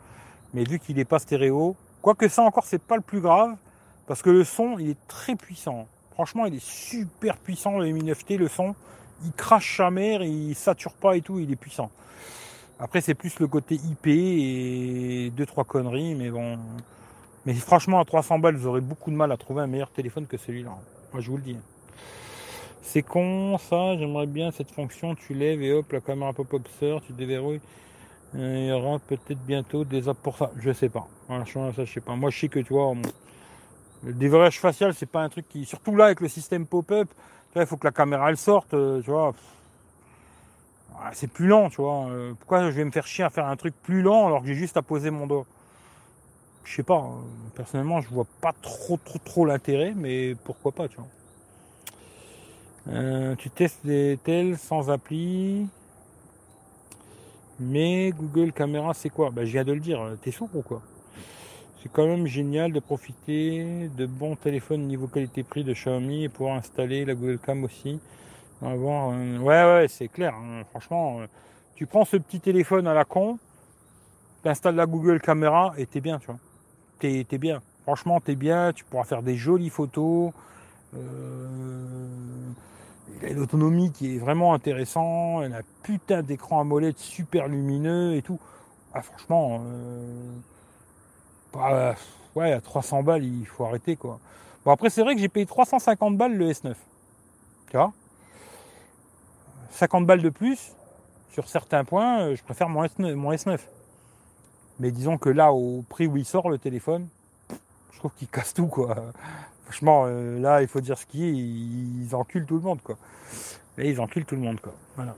Mais 0.53 0.65
vu 0.65 0.79
qu'il 0.79 0.97
n'est 0.97 1.05
pas 1.05 1.19
stéréo, 1.19 1.77
quoique 2.03 2.29
ça 2.29 2.43
encore, 2.43 2.65
c'est 2.65 2.83
pas 2.83 2.97
le 2.97 3.03
plus 3.03 3.21
grave, 3.21 3.57
parce 4.07 4.23
que 4.23 4.31
le 4.31 4.45
son, 4.45 4.79
il 4.79 4.91
est 4.91 5.09
très 5.09 5.35
puissant. 5.35 5.87
Franchement, 6.12 6.47
il 6.47 6.55
est 6.55 6.65
super 6.65 7.37
puissant, 7.37 7.79
le 7.79 7.87
M9T, 7.87 8.37
le 8.37 8.49
son. 8.49 8.75
Il 9.25 9.33
crache 9.33 9.77
sa 9.77 9.91
mère, 9.91 10.23
il 10.23 10.55
sature 10.55 10.93
pas 10.93 11.17
et 11.17 11.21
tout, 11.21 11.39
il 11.39 11.51
est 11.51 11.57
puissant. 11.57 11.91
Après, 12.79 13.01
c'est 13.01 13.15
plus 13.15 13.39
le 13.39 13.47
côté 13.47 13.77
IP 13.77 14.07
et 14.07 15.31
deux, 15.37 15.47
trois 15.47 15.65
conneries, 15.65 16.15
mais 16.15 16.31
bon, 16.31 16.59
mais 17.47 17.55
franchement, 17.55 18.01
à 18.01 18.05
300 18.05 18.39
balles, 18.39 18.57
vous 18.57 18.67
aurez 18.67 18.81
beaucoup 18.81 19.11
de 19.11 19.17
mal 19.17 19.31
à 19.31 19.37
trouver 19.37 19.62
un 19.62 19.67
meilleur 19.67 19.91
téléphone 19.91 20.27
que 20.27 20.37
celui-là. 20.37 20.71
Moi, 21.12 21.21
je 21.21 21.31
vous 21.31 21.37
le 21.37 21.43
dis. 21.43 21.57
C'est 22.83 23.03
con, 23.03 23.59
ça. 23.59 23.97
J'aimerais 23.99 24.27
bien 24.27 24.51
cette 24.51 24.71
fonction. 24.71 25.15
Tu 25.15 25.35
lèves 25.35 25.62
et 25.62 25.73
hop, 25.73 25.93
la 25.93 26.01
caméra 26.01 26.33
pop-up 26.33 26.62
sort, 26.81 27.03
tu 27.03 27.12
déverrouilles. 27.12 27.61
Euh, 28.35 28.59
il 28.59 28.67
y 28.67 28.73
aura 28.73 28.99
peut-être 28.99 29.45
bientôt 29.47 29.85
des 29.85 30.09
apps 30.09 30.21
pour 30.21 30.37
ça. 30.39 30.51
Je 30.59 30.73
sais 30.73 30.89
pas. 30.89 31.07
Ça, 31.29 31.45
je 31.45 31.85
sais 31.85 32.01
pas. 32.01 32.17
Moi, 32.17 32.31
je 32.31 32.41
sais 32.41 32.49
que 32.49 32.61
tu 32.61 32.73
vois, 32.73 32.95
le 34.05 34.12
déverrouillage 34.12 34.59
facial, 34.59 34.95
c'est 34.95 35.07
pas 35.07 35.23
un 35.23 35.29
truc 35.29 35.47
qui. 35.49 35.67
Surtout 35.67 35.95
là, 35.97 36.07
avec 36.07 36.21
le 36.21 36.29
système 36.29 36.67
pop-up, 36.67 37.09
il 37.63 37.67
faut 37.67 37.77
que 37.77 37.87
la 37.87 37.93
caméra 37.93 38.31
elle 38.31 38.37
sorte, 38.37 38.75
euh, 38.75 39.01
tu 39.03 39.11
vois. 39.11 39.33
C'est 41.13 41.27
plus 41.31 41.47
lent, 41.47 41.69
tu 41.71 41.77
vois. 41.83 42.07
Euh, 42.09 42.35
pourquoi 42.35 42.71
je 42.71 42.77
vais 42.77 42.85
me 42.85 42.91
faire 42.91 43.07
chier 43.07 43.25
à 43.25 43.31
faire 43.31 43.47
un 43.47 43.57
truc 43.57 43.75
plus 43.83 44.03
lent 44.03 44.27
alors 44.27 44.41
que 44.41 44.47
j'ai 44.49 44.55
juste 44.55 44.77
à 44.77 44.83
poser 44.83 45.11
mon 45.11 45.27
doigt? 45.27 45.47
Je 46.65 46.77
sais 46.77 46.83
pas, 46.83 46.97
hein. 46.97 47.23
personnellement, 47.55 48.01
je 48.01 48.09
vois 48.09 48.27
pas 48.41 48.53
trop, 48.63 48.97
trop, 48.97 49.19
trop 49.19 49.45
l'intérêt, 49.45 49.93
mais 49.95 50.35
pourquoi 50.45 50.73
pas, 50.73 50.89
tu 50.89 50.97
vois. 50.97 51.09
Euh, 52.89 53.35
tu 53.37 53.51
testes 53.51 53.85
des 53.85 54.19
tels 54.23 54.59
sans 54.59 54.91
appli, 54.91 55.69
mais 57.59 58.11
Google 58.13 58.53
Caméra, 58.53 58.95
c'est 58.95 59.11
quoi? 59.11 59.31
Bah, 59.31 59.45
Je 59.45 59.53
viens 59.53 59.65
de 59.65 59.73
le 59.73 59.81
dire, 59.81 60.01
t'es 60.23 60.31
sourd 60.31 60.51
ou 60.55 60.63
quoi? 60.63 60.83
C'est 61.85 61.93
quand 61.93 62.07
même 62.07 62.26
génial 62.26 62.72
de 62.72 62.80
profiter 62.80 63.91
de 63.95 64.07
bons 64.07 64.37
téléphones 64.37 64.87
niveau 64.87 65.07
qualité-prix 65.07 65.64
de 65.64 65.74
Xiaomi 65.74 66.24
et 66.24 66.28
pouvoir 66.30 66.57
installer 66.57 67.05
la 67.05 67.14
Google 67.14 67.39
Cam 67.39 67.62
aussi. 67.62 68.01
Avoir, 68.62 69.11
ouais, 69.11 69.43
ouais, 69.43 69.87
c'est 69.91 70.09
clair, 70.09 70.35
hein. 70.35 70.64
franchement, 70.70 71.20
euh, 71.20 71.26
tu 71.74 71.85
prends 71.85 72.07
ce 72.07 72.16
petit 72.16 72.41
téléphone 72.41 72.87
à 72.87 72.95
la 72.95 73.05
con, 73.05 73.39
tu 74.43 74.49
installes 74.49 74.76
la 74.76 74.87
Google 74.87 75.20
Caméra 75.20 75.74
et 75.76 75.85
t'es 75.85 76.01
bien, 76.01 76.18
tu 76.18 76.28
vois 76.28 76.39
t'es 76.99 77.39
bien. 77.39 77.61
Franchement, 77.82 78.18
t'es 78.18 78.35
bien, 78.35 78.72
tu 78.72 78.85
pourras 78.85 79.05
faire 79.05 79.22
des 79.22 79.37
jolies 79.37 79.68
photos. 79.68 80.32
Euh, 80.97 82.49
il 83.20 83.26
a 83.26 83.30
une 83.32 83.41
autonomie 83.41 83.93
qui 83.93 84.16
est 84.16 84.18
vraiment 84.18 84.55
intéressant. 84.55 85.43
Il 85.43 85.53
a 85.53 85.59
un 85.59 85.62
putain 85.82 86.22
d'écran 86.22 86.61
à 86.61 86.64
molette 86.64 86.99
super 86.99 87.47
lumineux 87.47 88.14
et 88.14 88.22
tout. 88.22 88.41
Ah, 88.95 89.03
franchement, 89.03 89.61
euh, 89.66 90.30
bah, 91.55 91.95
ouais, 92.35 92.53
à 92.53 92.61
300 92.61 93.03
balles, 93.03 93.25
il 93.25 93.47
faut 93.47 93.65
arrêter 93.65 93.97
quoi. 93.97 94.19
Bon, 94.65 94.73
après, 94.73 94.91
c'est 94.91 95.03
vrai 95.03 95.15
que 95.15 95.21
j'ai 95.21 95.29
payé 95.29 95.47
350 95.47 96.17
balles 96.17 96.37
le 96.37 96.51
S9. 96.51 96.75
Tu 97.71 97.77
vois? 97.77 97.93
50 99.71 100.07
balles 100.07 100.23
de 100.23 100.31
plus, 100.31 100.73
sur 101.33 101.49
certains 101.49 101.85
points, 101.85 102.21
euh, 102.21 102.37
je 102.37 102.43
préfère 102.43 102.69
mon 102.69 102.85
S9, 102.85 103.15
mon 103.15 103.33
S9. 103.33 103.59
Mais 104.81 104.91
disons 104.91 105.19
que 105.19 105.29
là, 105.29 105.53
au 105.53 105.83
prix 105.89 106.07
où 106.07 106.17
il 106.17 106.25
sort 106.25 106.49
le 106.49 106.59
téléphone, 106.59 107.09
je 107.93 107.99
trouve 107.99 108.13
qu'il 108.15 108.29
casse 108.29 108.55
tout 108.55 108.67
quoi. 108.67 108.97
Franchement, 109.65 110.05
euh, 110.07 110.39
là, 110.41 110.63
il 110.63 110.69
faut 110.69 110.81
dire 110.81 110.99
ce 110.99 111.07
qui 111.07 111.25
est, 111.25 111.33
ils 111.33 112.15
enculent 112.15 112.47
tout 112.47 112.57
le 112.57 112.63
monde 112.63 112.81
quoi. 112.83 112.97
Là, 113.77 113.85
ils 113.85 114.01
enculent 114.01 114.25
tout 114.25 114.37
le 114.37 114.43
monde 114.43 114.61
quoi. 114.61 114.75
Voilà. 114.97 115.15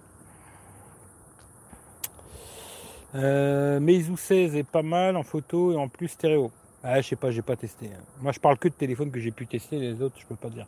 Euh, 3.16 3.80
Meizu 3.80 4.16
16 4.16 4.56
est 4.56 4.62
pas 4.62 4.82
mal 4.82 5.16
en 5.16 5.22
photo 5.22 5.72
et 5.72 5.76
en 5.76 5.88
plus 5.88 6.08
stéréo. 6.08 6.50
Ah, 6.82 7.00
je 7.00 7.08
sais 7.08 7.16
pas, 7.16 7.30
j'ai 7.30 7.42
pas 7.42 7.56
testé. 7.56 7.86
Hein. 7.86 8.02
Moi, 8.20 8.32
je 8.32 8.40
parle 8.40 8.58
que 8.58 8.68
de 8.68 8.74
téléphone 8.74 9.10
que 9.10 9.18
j'ai 9.18 9.30
pu 9.30 9.46
tester, 9.46 9.78
les 9.78 10.02
autres, 10.02 10.16
je 10.18 10.26
peux 10.26 10.36
pas 10.36 10.50
dire. 10.50 10.66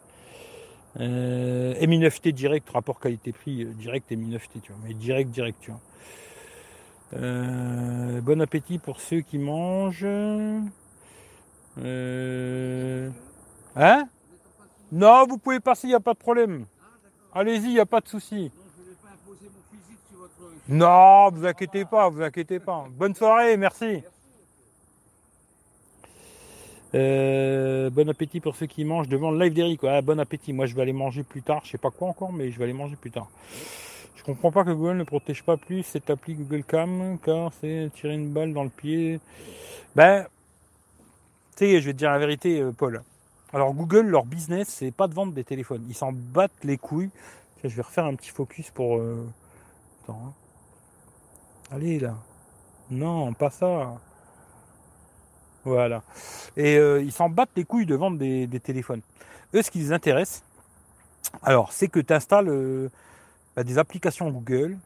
Euh, 0.99 1.87
Mi 1.87 2.01
9T 2.01 2.33
direct, 2.33 2.69
rapport 2.71 2.99
qualité-prix 2.99 3.65
euh, 3.65 3.73
direct 3.75 4.11
Mi 4.13 4.35
9T, 4.35 4.61
tu 4.63 4.73
vois. 4.73 4.81
Mais 4.85 4.95
direct, 4.95 5.31
direct, 5.31 5.59
tu 5.61 5.71
vois. 5.71 5.81
Euh, 7.17 8.21
bon 8.21 8.41
appétit 8.41 8.79
pour 8.79 9.01
ceux 9.01 9.21
qui 9.21 9.39
mangent. 9.39 10.05
Euh, 11.79 13.11
hein? 13.77 14.09
Non, 14.91 15.27
vous 15.27 15.39
pouvez 15.39 15.61
passer, 15.61 15.87
il 15.87 15.91
n'y 15.91 15.97
a 15.97 16.01
pas 16.01 16.15
de 16.15 16.19
problème. 16.19 16.67
Allez-y, 17.35 17.65
il 17.65 17.75
n'y 17.75 17.81
a 17.81 17.87
pas 17.87 18.01
de 18.01 18.09
souci. 18.09 18.51
Non, 20.69 21.31
vous 21.31 21.47
inquiétez 21.47 21.87
pas, 21.87 22.11
vous 22.11 22.21
inquiétez 22.21 22.61
pas. 22.61 22.85
Bonne 22.91 23.15
soirée, 23.15 23.57
merci. 23.57 24.03
Euh, 26.95 27.89
bon 27.89 28.07
appétit 28.09 28.41
pour 28.41 28.55
ceux 28.55 28.67
qui 28.67 28.85
mangent 28.85 29.09
devant 29.09 29.31
le 29.31 29.39
live 29.43 29.55
d'Eric. 29.55 29.81
Ah, 29.85 30.03
bon 30.03 30.21
appétit. 30.21 30.53
Moi, 30.53 30.67
je 30.67 30.75
vais 30.75 30.83
aller 30.83 30.93
manger 30.93 31.23
plus 31.23 31.41
tard. 31.41 31.63
Je 31.65 31.71
sais 31.71 31.79
pas 31.79 31.91
quoi 31.91 32.09
encore, 32.09 32.35
mais 32.35 32.51
je 32.51 32.59
vais 32.59 32.65
aller 32.65 32.75
manger 32.75 32.97
plus 32.97 33.11
tard. 33.11 33.29
Je 34.15 34.23
comprends 34.23 34.53
pas 34.53 34.63
que 34.65 34.71
Google 34.71 34.99
ne 34.99 35.05
protège 35.05 35.43
pas 35.43 35.57
plus 35.57 35.83
cette 35.85 36.11
appli 36.11 36.35
Google 36.35 36.65
Cam, 36.65 37.19
car 37.25 37.51
c'est 37.61 37.91
tirer 37.95 38.15
une 38.15 38.29
balle 38.29 38.53
dans 38.53 38.65
le 38.65 38.69
pied. 38.69 39.21
Ben, 39.97 40.27
tu 41.57 41.65
sais, 41.65 41.81
je 41.81 41.87
vais 41.87 41.93
te 41.95 41.99
dire 41.99 42.11
la 42.11 42.19
vérité, 42.19 42.61
euh, 42.61 42.73
Paul. 42.73 43.03
Alors, 43.55 43.73
Google, 43.73 44.07
leur 44.07 44.27
business, 44.27 44.69
c'est 44.69 44.91
pas 44.91 45.09
de 45.09 45.15
vendre 45.15 45.33
des 45.33 45.45
téléphones. 45.45 45.85
Ils 45.89 45.95
s'en 45.95 46.13
battent 46.13 46.63
les 46.63 46.77
couilles. 46.77 47.11
Je 47.65 47.75
vais 47.75 47.83
refaire 47.83 48.05
un 48.05 48.15
petit 48.15 48.31
focus 48.31 48.71
pour. 48.71 48.99
Euh... 48.99 49.27
Attends. 50.05 50.21
Hein. 50.27 50.33
Allez, 51.71 51.99
là. 51.99 52.15
Non, 52.91 53.35
pas 53.35 53.51
ça. 53.51 53.99
Voilà. 55.65 56.03
Et 56.57 56.77
euh, 56.79 57.03
ils 57.03 57.13
s'en 57.13 57.29
battent 57.29 57.51
les 57.57 57.65
couilles 57.65 57.85
de 57.85 57.95
vendre 57.95 58.19
des, 58.19 58.61
téléphones. 58.61 59.03
Eux, 59.55 59.61
ce 59.61 59.71
qui 59.71 59.79
les 59.79 59.93
intéresse, 59.93 60.43
alors, 61.43 61.73
c'est 61.73 61.89
que 61.89 62.01
tu 62.01 62.13
installes 62.13 62.49
euh, 62.49 62.89
bah, 63.55 63.65
des 63.65 63.77
applications 63.77 64.31
Google. 64.31 64.79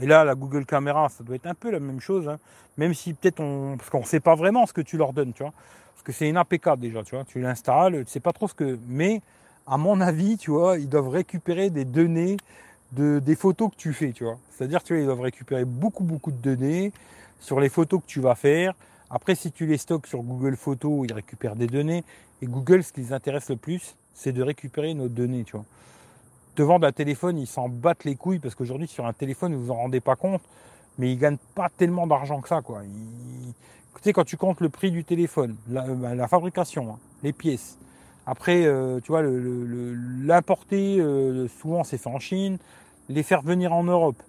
Et 0.00 0.06
là, 0.06 0.24
la 0.24 0.34
Google 0.34 0.64
Caméra, 0.64 1.10
ça 1.10 1.22
doit 1.24 1.36
être 1.36 1.46
un 1.46 1.54
peu 1.54 1.70
la 1.70 1.80
même 1.80 2.00
chose. 2.00 2.28
Hein. 2.28 2.38
même 2.78 2.94
si 2.94 3.12
peut-être 3.12 3.40
on. 3.40 3.76
Parce 3.76 3.90
qu'on 3.90 4.00
ne 4.00 4.04
sait 4.04 4.20
pas 4.20 4.34
vraiment 4.34 4.66
ce 4.66 4.72
que 4.72 4.80
tu 4.80 4.96
leur 4.96 5.12
donnes, 5.12 5.34
tu 5.34 5.42
vois. 5.42 5.52
Parce 5.92 6.02
que 6.04 6.12
c'est 6.12 6.28
une 6.28 6.38
APK 6.38 6.78
déjà, 6.78 7.02
tu 7.02 7.16
vois. 7.16 7.24
Tu 7.24 7.40
l'installes, 7.40 7.92
tu 7.92 7.98
ne 7.98 8.04
sais 8.04 8.20
pas 8.20 8.32
trop 8.32 8.48
ce 8.48 8.54
que. 8.54 8.78
Mais, 8.88 9.20
à 9.66 9.76
mon 9.76 10.00
avis, 10.00 10.38
tu 10.38 10.52
vois, 10.52 10.78
ils 10.78 10.88
doivent 10.88 11.08
récupérer 11.10 11.68
des 11.68 11.84
données 11.84 12.38
de, 12.92 13.18
des 13.18 13.36
photos 13.36 13.70
que 13.70 13.76
tu 13.76 13.92
fais, 13.92 14.12
tu 14.12 14.24
vois. 14.24 14.38
C'est-à-dire, 14.50 14.82
tu 14.82 14.94
vois, 14.94 15.02
ils 15.02 15.06
doivent 15.06 15.20
récupérer 15.20 15.64
beaucoup, 15.64 16.04
beaucoup 16.04 16.32
de 16.32 16.36
données 16.36 16.92
sur 17.38 17.60
les 17.60 17.68
photos 17.68 18.00
que 18.00 18.06
tu 18.06 18.20
vas 18.20 18.34
faire, 18.34 18.74
après, 19.10 19.34
si 19.34 19.50
tu 19.50 19.66
les 19.66 19.76
stockes 19.76 20.06
sur 20.06 20.22
Google 20.22 20.56
Photos, 20.56 21.04
ils 21.08 21.12
récupèrent 21.12 21.56
des 21.56 21.66
données. 21.66 22.04
Et 22.42 22.46
Google, 22.46 22.84
ce 22.84 22.92
qui 22.92 23.00
les 23.00 23.12
intéresse 23.12 23.50
le 23.50 23.56
plus, 23.56 23.96
c'est 24.14 24.32
de 24.32 24.40
récupérer 24.40 24.94
nos 24.94 25.08
données, 25.08 25.42
tu 25.42 25.56
vois. 25.56 25.64
Te 26.54 26.62
vendre 26.62 26.86
un 26.86 26.92
téléphone, 26.92 27.36
ils 27.36 27.48
s'en 27.48 27.68
battent 27.68 28.04
les 28.04 28.14
couilles 28.14 28.38
parce 28.38 28.54
qu'aujourd'hui, 28.54 28.86
sur 28.86 29.06
un 29.06 29.12
téléphone, 29.12 29.54
vous 29.54 29.64
vous 29.66 29.70
en 29.72 29.76
rendez 29.76 30.00
pas 30.00 30.14
compte, 30.14 30.42
mais 30.98 31.12
ils 31.12 31.18
gagnent 31.18 31.38
pas 31.56 31.68
tellement 31.76 32.06
d'argent 32.06 32.40
que 32.40 32.48
ça, 32.48 32.62
quoi. 32.62 32.82
Tu 32.82 34.02
sais, 34.02 34.12
quand 34.12 34.24
tu 34.24 34.36
comptes 34.36 34.60
le 34.60 34.68
prix 34.68 34.92
du 34.92 35.02
téléphone, 35.02 35.56
la, 35.68 35.86
euh, 35.86 36.26
fabrication, 36.28 36.92
hein, 36.92 36.98
les 37.24 37.32
pièces, 37.32 37.78
après, 38.26 38.64
euh, 38.64 39.00
tu 39.00 39.08
vois, 39.12 39.22
l'importer, 39.22 41.00
euh, 41.00 41.48
souvent 41.60 41.84
c'est 41.84 41.98
fait 41.98 42.08
en 42.08 42.18
Chine, 42.18 42.58
les 43.08 43.22
faire 43.22 43.42
venir 43.42 43.72
en 43.72 43.84
Europe, 43.84 44.22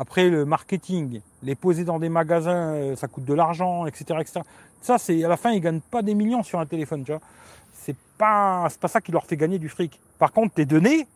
après, 0.00 0.28
le 0.28 0.44
marketing, 0.44 1.20
les 1.42 1.56
poser 1.56 1.82
dans 1.82 1.98
des 1.98 2.08
magasins, 2.08 2.72
euh, 2.74 2.94
ça 2.94 3.08
coûte 3.08 3.24
de 3.24 3.34
l'argent, 3.34 3.84
etc., 3.84 4.20
etc. 4.20 4.40
Ça, 4.80 4.96
c'est 4.96 5.24
à 5.24 5.28
la 5.28 5.36
fin, 5.36 5.50
ils 5.50 5.60
gagnent 5.60 5.80
pas 5.80 6.02
des 6.02 6.14
millions 6.14 6.44
sur 6.44 6.60
un 6.60 6.66
téléphone, 6.66 7.02
tu 7.02 7.10
vois. 7.10 7.20
C'est 7.72 7.96
pas, 8.16 8.68
pas 8.80 8.86
ça 8.86 9.00
qui 9.00 9.10
leur 9.10 9.26
fait 9.26 9.36
gagner 9.36 9.58
du 9.58 9.68
fric. 9.68 9.98
Par 10.20 10.30
contre, 10.30 10.54
tes 10.54 10.66
données, 10.66 11.08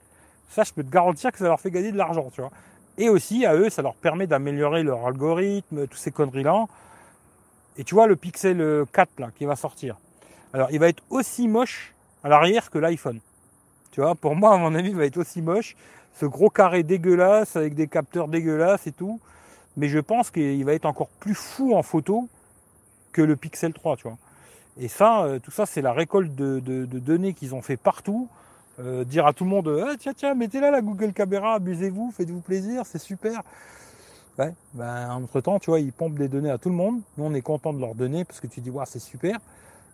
ça, 0.51 0.65
je 0.65 0.73
peux 0.73 0.83
te 0.83 0.91
garantir 0.91 1.31
que 1.31 1.39
ça 1.39 1.45
leur 1.45 1.61
fait 1.61 1.71
gagner 1.71 1.93
de 1.93 1.97
l'argent, 1.97 2.29
tu 2.35 2.41
vois. 2.41 2.51
Et 2.99 3.09
aussi, 3.09 3.47
à 3.47 3.55
eux, 3.55 3.71
ça 3.71 3.83
leur 3.83 3.95
permet 3.95 4.27
d'améliorer 4.27 4.83
leur 4.83 5.07
algorithme, 5.07 5.87
tous 5.87 5.99
ces 5.99 6.11
conneries-là. 6.11 6.67
Et 7.77 7.85
tu 7.85 7.95
vois, 7.95 8.09
le 8.09 8.17
Pixel 8.17 8.85
4, 8.93 9.11
là, 9.21 9.31
qui 9.39 9.45
va 9.45 9.55
sortir. 9.55 9.97
Alors, 10.53 10.73
il 10.73 10.81
va 10.81 10.89
être 10.89 11.05
aussi 11.09 11.47
moche 11.47 11.95
à 12.25 12.29
l'arrière 12.29 12.71
que 12.71 12.79
l'iPhone. 12.79 13.21
Tu 13.91 14.01
vois, 14.01 14.15
pour 14.15 14.35
moi, 14.35 14.55
à 14.55 14.57
mon 14.57 14.75
avis, 14.75 14.91
il 14.91 14.97
va 14.97 15.05
être 15.05 15.19
aussi 15.19 15.43
moche 15.43 15.77
ce 16.19 16.27
gros 16.27 16.51
carré 16.51 16.83
dégueulasse 16.83 17.57
avec 17.57 17.75
des 17.75 17.89
capteurs 17.89 18.29
dégueulasses 18.29 18.87
et 18.87 18.93
tout. 18.93 19.21
Mais 19.77 19.89
je 19.89 19.99
pense 19.99 20.31
qu'il 20.31 20.65
va 20.65 20.75
être 20.75 20.85
encore 20.85 21.09
plus 21.09 21.35
fou 21.35 21.75
en 21.75 21.83
photo 21.83 22.29
que 23.13 23.23
le 23.23 23.37
Pixel 23.37 23.73
3, 23.73 23.97
tu 23.97 24.09
vois. 24.09 24.19
Et 24.79 24.89
ça, 24.89 25.25
euh, 25.25 25.39
tout 25.39 25.51
ça, 25.51 25.67
c'est 25.67 25.83
la 25.83 25.93
récolte 25.93 26.35
de, 26.35 26.85
données 26.87 27.35
qu'ils 27.35 27.55
ont 27.55 27.63
fait 27.63 27.77
partout. 27.77 28.29
Euh, 28.81 29.05
dire 29.05 29.27
à 29.27 29.33
tout 29.35 29.45
le 29.45 29.51
monde, 29.51 29.85
ah, 29.87 29.95
tiens, 29.99 30.15
tiens, 30.15 30.35
mettez 30.35 30.59
là 30.61 30.71
la 30.71 30.81
Google 30.81 31.13
Caméra, 31.13 31.55
amusez-vous, 31.55 32.11
faites-vous 32.11 32.41
plaisir, 32.41 32.85
c'est 32.87 32.99
super. 32.99 33.43
Ouais, 34.39 34.55
ben, 34.73 35.11
entre 35.11 35.43
temps, 35.43 35.59
tu 35.59 35.71
vois, 35.71 35.79
ils 35.79 35.93
pompent 35.93 36.19
des 36.19 36.29
données 36.29 36.51
à 36.51 36.57
tout 36.57 36.71
le 36.71 36.75
monde. 36.75 37.01
Nous, 37.19 37.25
on 37.25 37.35
est 37.35 37.43
content 37.43 37.75
de 37.75 37.81
leur 37.81 37.95
donner 37.95 38.25
parce 38.25 38.41
que 38.41 38.47
tu 38.47 38.61
dis, 38.61 38.71
ouais, 38.71 38.85
c'est 38.87 38.99
super. 38.99 39.39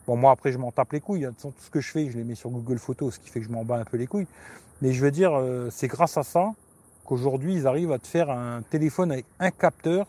Bon, 0.09 0.17
moi, 0.17 0.31
après, 0.33 0.53
je 0.53 0.57
m'en 0.57 0.73
tape 0.73 0.95
les 0.95 1.03
couilles. 1.03 1.27
Hein. 1.27 1.35
Tout 1.39 1.53
ce 1.59 1.69
que 1.69 1.83
je 1.83 1.91
fais, 1.91 2.11
je 2.11 2.17
les 2.17 2.25
mets 2.25 2.35
sur 2.35 2.49
Google 2.49 2.79
Photos, 2.79 3.17
ce 3.17 3.21
qui 3.21 3.29
fait 3.29 3.41
que 3.41 3.47
je 3.47 3.53
m'en 3.53 3.63
bats 3.63 3.77
un 3.77 3.85
peu 3.85 3.99
les 3.99 4.07
couilles. 4.07 4.27
Mais 4.81 4.95
je 4.95 5.05
veux 5.05 5.11
dire, 5.11 5.35
euh, 5.35 5.69
c'est 5.71 5.87
grâce 5.87 6.17
à 6.17 6.23
ça 6.23 6.55
qu'aujourd'hui, 7.05 7.53
ils 7.53 7.67
arrivent 7.67 7.93
à 7.93 7.99
te 7.99 8.07
faire 8.07 8.31
un 8.31 8.63
téléphone 8.63 9.13
avec 9.13 9.27
un 9.39 9.51
capteur, 9.51 10.07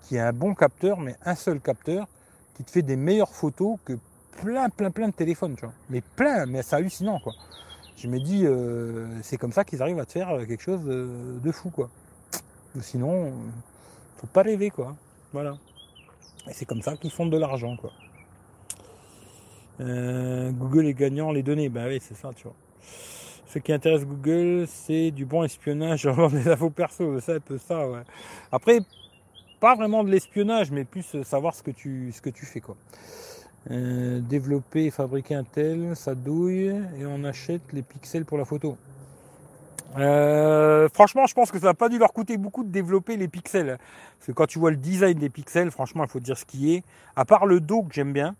qui 0.00 0.16
est 0.16 0.20
un 0.20 0.32
bon 0.32 0.54
capteur, 0.54 1.00
mais 1.00 1.16
un 1.26 1.34
seul 1.34 1.60
capteur, 1.60 2.08
qui 2.54 2.64
te 2.64 2.70
fait 2.70 2.80
des 2.80 2.96
meilleures 2.96 3.34
photos 3.34 3.76
que 3.84 3.92
plein, 4.40 4.70
plein, 4.70 4.90
plein 4.90 5.08
de 5.08 5.12
téléphones, 5.12 5.54
tu 5.54 5.66
vois. 5.66 5.74
Mais 5.90 6.00
plein, 6.00 6.46
mais 6.46 6.62
c'est 6.62 6.76
hallucinant, 6.76 7.20
quoi. 7.20 7.34
Je 7.98 8.08
me 8.08 8.18
dis, 8.18 8.46
euh, 8.46 9.06
c'est 9.22 9.36
comme 9.36 9.52
ça 9.52 9.64
qu'ils 9.64 9.82
arrivent 9.82 9.98
à 9.98 10.06
te 10.06 10.12
faire 10.12 10.28
quelque 10.46 10.62
chose 10.62 10.82
de, 10.82 11.52
fou, 11.52 11.68
quoi. 11.68 11.90
Sinon, 12.80 13.34
faut 14.16 14.28
pas 14.28 14.40
rêver, 14.40 14.70
quoi. 14.70 14.96
Voilà. 15.34 15.58
Et 16.48 16.54
c'est 16.54 16.64
comme 16.64 16.80
ça 16.80 16.96
qu'ils 16.96 17.10
font 17.10 17.26
de 17.26 17.36
l'argent, 17.36 17.76
quoi. 17.76 17.92
Euh, 19.80 20.50
Google 20.50 20.86
est 20.86 20.94
gagnant 20.94 21.32
les 21.32 21.42
données. 21.42 21.68
Ben 21.68 21.88
oui, 21.88 21.98
c'est 22.00 22.16
ça, 22.16 22.30
tu 22.34 22.44
vois. 22.44 22.54
Ce 23.46 23.58
qui 23.58 23.72
intéresse 23.72 24.04
Google, 24.04 24.66
c'est 24.66 25.10
du 25.10 25.24
bon 25.24 25.42
espionnage, 25.42 26.00
genre 26.02 26.30
des 26.30 26.48
infos 26.48 26.70
perso, 26.70 27.18
c'est 27.20 27.36
un 27.36 27.40
peu 27.40 27.58
ça, 27.58 27.88
ouais. 27.88 28.02
Après, 28.52 28.80
pas 29.58 29.74
vraiment 29.74 30.04
de 30.04 30.10
l'espionnage, 30.10 30.70
mais 30.70 30.84
plus 30.84 31.22
savoir 31.22 31.54
ce 31.54 31.62
que 31.62 31.70
tu, 31.70 32.12
ce 32.12 32.20
que 32.20 32.30
tu 32.30 32.44
fais, 32.44 32.60
quoi. 32.60 32.76
Euh, 33.70 34.20
développer 34.20 34.86
et 34.86 34.90
fabriquer 34.90 35.34
un 35.34 35.44
tel, 35.44 35.96
ça 35.96 36.14
douille, 36.14 36.74
et 36.98 37.06
on 37.06 37.24
achète 37.24 37.62
les 37.72 37.82
pixels 37.82 38.24
pour 38.24 38.38
la 38.38 38.44
photo. 38.44 38.76
Euh, 39.96 40.88
franchement, 40.92 41.26
je 41.26 41.34
pense 41.34 41.50
que 41.50 41.58
ça 41.58 41.66
n'a 41.66 41.74
pas 41.74 41.88
dû 41.88 41.98
leur 41.98 42.12
coûter 42.12 42.36
beaucoup 42.36 42.64
de 42.64 42.70
développer 42.70 43.16
les 43.16 43.28
pixels. 43.28 43.78
Parce 44.18 44.26
que 44.26 44.32
quand 44.32 44.46
tu 44.46 44.58
vois 44.58 44.70
le 44.70 44.76
design 44.76 45.18
des 45.18 45.30
pixels, 45.30 45.70
franchement, 45.70 46.04
il 46.04 46.10
faut 46.10 46.20
dire 46.20 46.36
ce 46.36 46.44
qui 46.44 46.74
est. 46.74 46.84
À 47.16 47.24
part 47.24 47.46
le 47.46 47.60
dos 47.60 47.82
que 47.82 47.94
j'aime 47.94 48.12
bien, 48.12 48.36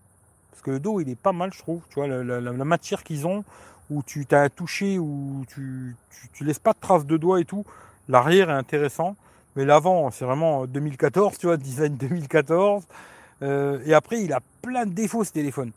parce 0.50 0.62
que 0.62 0.70
le 0.70 0.80
dos, 0.80 1.00
il 1.00 1.08
est 1.08 1.18
pas 1.18 1.32
mal, 1.32 1.52
je 1.52 1.58
trouve. 1.58 1.82
Tu 1.88 1.94
vois, 1.94 2.08
la, 2.08 2.52
matière 2.52 3.02
qu'ils 3.04 3.26
ont, 3.26 3.44
où 3.90 4.02
tu 4.02 4.26
t'as 4.26 4.48
touché, 4.48 4.98
où 4.98 5.44
tu, 5.48 5.96
tu, 6.32 6.44
laisses 6.44 6.58
pas 6.58 6.72
de 6.72 6.78
traces 6.80 7.06
de 7.06 7.16
doigts 7.16 7.40
et 7.40 7.44
tout. 7.44 7.64
L'arrière 8.08 8.50
est 8.50 8.54
intéressant. 8.54 9.16
Mais 9.56 9.64
l'avant, 9.64 10.10
c'est 10.10 10.24
vraiment 10.24 10.66
2014, 10.66 11.38
tu 11.38 11.46
vois, 11.46 11.56
design 11.56 11.96
2014. 12.00 12.84
Euh, 13.42 13.80
et 13.84 13.94
après, 13.94 14.22
il 14.22 14.32
a 14.32 14.40
plein 14.62 14.86
de 14.86 14.92
défauts 14.92 15.24
ce 15.24 15.32
téléphone. 15.32 15.72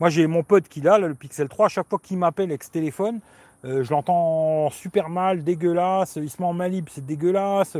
Moi, 0.00 0.10
j'ai 0.10 0.26
mon 0.26 0.42
pote 0.42 0.68
qui 0.68 0.80
l'a, 0.80 0.98
le 0.98 1.14
Pixel 1.14 1.48
3. 1.48 1.66
À 1.66 1.68
chaque 1.68 1.88
fois 1.88 1.98
qu'il 2.02 2.18
m'appelle 2.18 2.50
avec 2.50 2.64
ce 2.64 2.70
téléphone, 2.70 3.20
euh, 3.64 3.82
je 3.82 3.90
l'entends 3.90 4.70
super 4.70 5.08
mal, 5.08 5.44
dégueulasse. 5.44 6.16
Il 6.16 6.28
se 6.28 6.40
met 6.42 6.48
en 6.48 6.52
libre, 6.52 6.90
c'est 6.92 7.06
dégueulasse. 7.06 7.76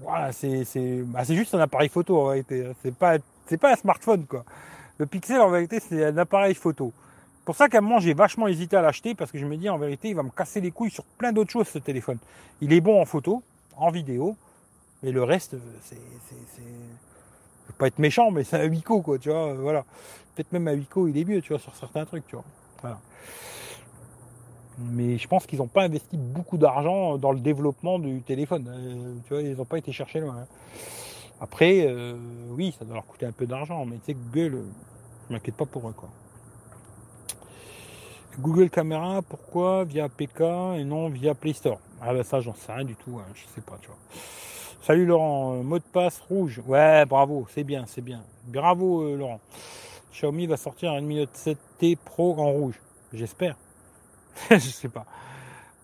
Voilà, 0.00 0.32
c'est 0.32 0.64
bah, 1.04 1.22
juste 1.24 1.54
un 1.54 1.60
appareil 1.60 1.88
photo 1.88 2.20
en 2.20 2.26
réalité. 2.26 2.70
C'est 2.82 2.94
pas, 2.94 3.16
c'est 3.46 3.56
pas 3.56 3.72
un 3.72 3.76
smartphone, 3.76 4.26
quoi. 4.26 4.44
Le 4.98 5.06
Pixel, 5.06 5.40
en 5.40 5.50
vérité, 5.50 5.80
c'est 5.80 6.04
un 6.04 6.16
appareil 6.18 6.54
photo. 6.54 6.92
Pour 7.44 7.54
ça 7.54 7.68
qu'à 7.68 7.78
un 7.78 7.80
moment, 7.80 8.00
j'ai 8.00 8.14
vachement 8.14 8.48
hésité 8.48 8.76
à 8.76 8.82
l'acheter 8.82 9.14
parce 9.14 9.30
que 9.30 9.38
je 9.38 9.46
me 9.46 9.56
dis, 9.56 9.68
en 9.68 9.78
vérité, 9.78 10.08
il 10.08 10.16
va 10.16 10.22
me 10.22 10.30
casser 10.30 10.60
les 10.60 10.70
couilles 10.70 10.90
sur 10.90 11.04
plein 11.04 11.32
d'autres 11.32 11.50
choses, 11.50 11.68
ce 11.68 11.78
téléphone. 11.78 12.18
Il 12.60 12.72
est 12.72 12.80
bon 12.80 13.00
en 13.00 13.04
photo, 13.04 13.42
en 13.76 13.90
vidéo, 13.90 14.36
mais 15.02 15.12
le 15.12 15.22
reste, 15.22 15.56
c'est. 15.82 15.96
c'est 16.28 16.36
je 17.66 17.72
veux 17.72 17.78
pas 17.78 17.88
être 17.88 17.98
méchant, 17.98 18.30
mais 18.30 18.44
c'est 18.44 18.56
un 18.56 18.68
Wico, 18.68 19.02
quoi, 19.02 19.18
tu 19.18 19.28
vois, 19.28 19.52
voilà. 19.54 19.84
Peut-être 20.34 20.52
même 20.52 20.68
un 20.68 20.74
Wico, 20.74 21.08
il 21.08 21.18
est 21.18 21.24
mieux, 21.24 21.42
tu 21.42 21.52
vois, 21.52 21.58
sur 21.58 21.74
certains 21.74 22.04
trucs, 22.04 22.26
tu 22.26 22.36
vois. 22.36 22.44
Mais 24.78 25.18
je 25.18 25.26
pense 25.26 25.46
qu'ils 25.46 25.58
n'ont 25.58 25.66
pas 25.66 25.82
investi 25.82 26.16
beaucoup 26.16 26.58
d'argent 26.58 27.16
dans 27.16 27.32
le 27.32 27.40
développement 27.40 27.98
du 27.98 28.20
téléphone. 28.20 28.66
Euh, 28.68 29.14
tu 29.26 29.32
vois, 29.32 29.42
ils 29.42 29.56
n'ont 29.56 29.64
pas 29.64 29.78
été 29.78 29.90
chercher 29.90 30.20
loin. 30.20 30.36
Hein. 30.42 30.46
Après, 31.40 31.86
euh, 31.86 32.16
oui, 32.50 32.74
ça 32.78 32.84
doit 32.84 32.94
leur 32.94 33.06
coûter 33.06 33.26
un 33.26 33.32
peu 33.32 33.46
d'argent, 33.46 33.84
mais 33.84 33.96
tu 33.96 34.06
sais, 34.06 34.14
Google, 34.14 34.64
je 35.28 35.34
m'inquiète 35.34 35.56
pas 35.56 35.66
pour 35.66 35.88
eux, 35.88 35.92
quoi. 35.92 36.08
Google 38.38 38.70
Caméra, 38.70 39.22
pourquoi? 39.22 39.84
Via 39.84 40.08
PK 40.08 40.40
et 40.76 40.84
non 40.84 41.08
via 41.08 41.34
Play 41.34 41.54
Store 41.54 41.80
Ah 42.02 42.12
ben 42.12 42.22
ça, 42.22 42.40
j'en 42.40 42.54
sais 42.54 42.72
rien 42.72 42.84
du 42.84 42.94
tout, 42.94 43.18
hein, 43.18 43.24
je 43.34 43.42
sais 43.54 43.62
pas, 43.62 43.78
tu 43.80 43.88
vois. 43.88 43.96
Salut 44.82 45.06
Laurent, 45.06 45.54
euh, 45.54 45.62
mot 45.62 45.78
de 45.78 45.84
passe 45.84 46.20
rouge. 46.20 46.60
Ouais, 46.66 47.04
bravo, 47.06 47.46
c'est 47.50 47.64
bien, 47.64 47.84
c'est 47.86 48.02
bien. 48.02 48.22
Bravo 48.44 49.16
Laurent. 49.16 49.40
Xiaomi 50.12 50.46
va 50.46 50.56
sortir 50.56 50.92
un 50.92 51.00
Mi 51.00 51.16
Note 51.16 51.34
7T 51.34 51.96
Pro 51.96 52.38
en 52.38 52.50
rouge. 52.50 52.80
J'espère. 53.12 53.56
je 54.50 54.58
sais 54.58 54.88
pas. 54.88 55.04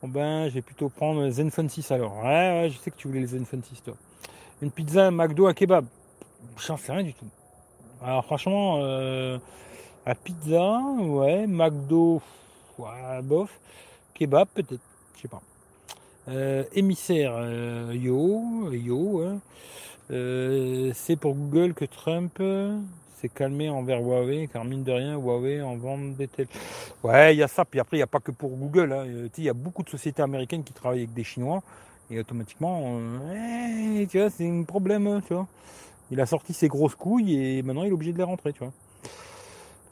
Bon 0.02 0.08
ben, 0.08 0.48
je 0.48 0.54
vais 0.54 0.62
plutôt 0.62 0.88
prendre 0.88 1.28
Zenfone 1.30 1.68
6 1.68 1.90
alors. 1.90 2.18
Ouais, 2.18 2.62
ouais, 2.62 2.70
je 2.70 2.78
sais 2.78 2.90
que 2.90 2.96
tu 2.96 3.08
voulais 3.08 3.20
le 3.20 3.26
Zenfone 3.26 3.62
6 3.62 3.82
toi. 3.82 3.94
Une 4.62 4.70
pizza, 4.70 5.08
un 5.08 5.10
McDo, 5.10 5.48
un 5.48 5.54
kebab. 5.54 5.84
J'en 6.64 6.76
sais 6.76 6.92
rien 6.92 7.02
du 7.02 7.12
tout. 7.12 7.26
Alors 8.00 8.24
franchement, 8.24 8.78
euh, 8.78 9.36
la 10.06 10.14
pizza, 10.14 10.78
ouais, 11.00 11.48
McDo, 11.48 12.22
bof. 13.24 13.50
Kebab 14.14 14.46
peut-être, 14.54 14.80
je 15.16 15.22
sais 15.22 15.28
pas. 15.28 15.42
Euh, 16.28 16.62
émissaire, 16.74 17.32
euh, 17.34 17.92
yo, 17.92 18.70
yo. 18.70 19.22
Hein. 19.22 19.40
c'est 20.94 21.16
pour 21.16 21.34
Google 21.34 21.74
que 21.74 21.84
Trump 21.84 22.40
s'est 23.16 23.30
calmé 23.30 23.68
envers 23.68 24.00
Huawei, 24.00 24.46
car 24.46 24.64
mine 24.64 24.84
de 24.84 24.92
rien, 24.92 25.16
Huawei 25.16 25.60
en 25.60 25.76
vend 25.76 25.98
des 25.98 26.28
téléphones. 26.28 26.62
Ouais, 27.02 27.34
il 27.34 27.38
y 27.38 27.42
a 27.42 27.48
ça. 27.48 27.64
Puis 27.64 27.80
après, 27.80 27.96
il 27.96 28.00
n'y 28.00 28.04
a 28.04 28.06
pas 28.06 28.20
que 28.20 28.30
pour 28.30 28.50
Google. 28.50 28.92
Hein. 28.92 29.28
Il 29.36 29.42
y 29.42 29.48
a 29.48 29.54
beaucoup 29.54 29.82
de 29.82 29.90
sociétés 29.90 30.22
américaines 30.22 30.62
qui 30.62 30.72
travaillent 30.72 31.00
avec 31.00 31.14
des 31.14 31.24
Chinois. 31.24 31.64
Et 32.10 32.18
automatiquement, 32.18 32.80
euh, 32.84 34.06
tu 34.06 34.18
vois, 34.18 34.30
c'est 34.30 34.48
un 34.48 34.64
problème, 34.64 35.22
tu 35.26 35.34
vois. 35.34 35.46
Il 36.10 36.20
a 36.20 36.26
sorti 36.26 36.52
ses 36.52 36.68
grosses 36.68 36.94
couilles 36.94 37.34
et 37.34 37.62
maintenant 37.62 37.84
il 37.84 37.88
est 37.88 37.92
obligé 37.92 38.12
de 38.12 38.18
les 38.18 38.24
rentrer, 38.24 38.52
tu 38.52 38.58
vois. 38.58 38.72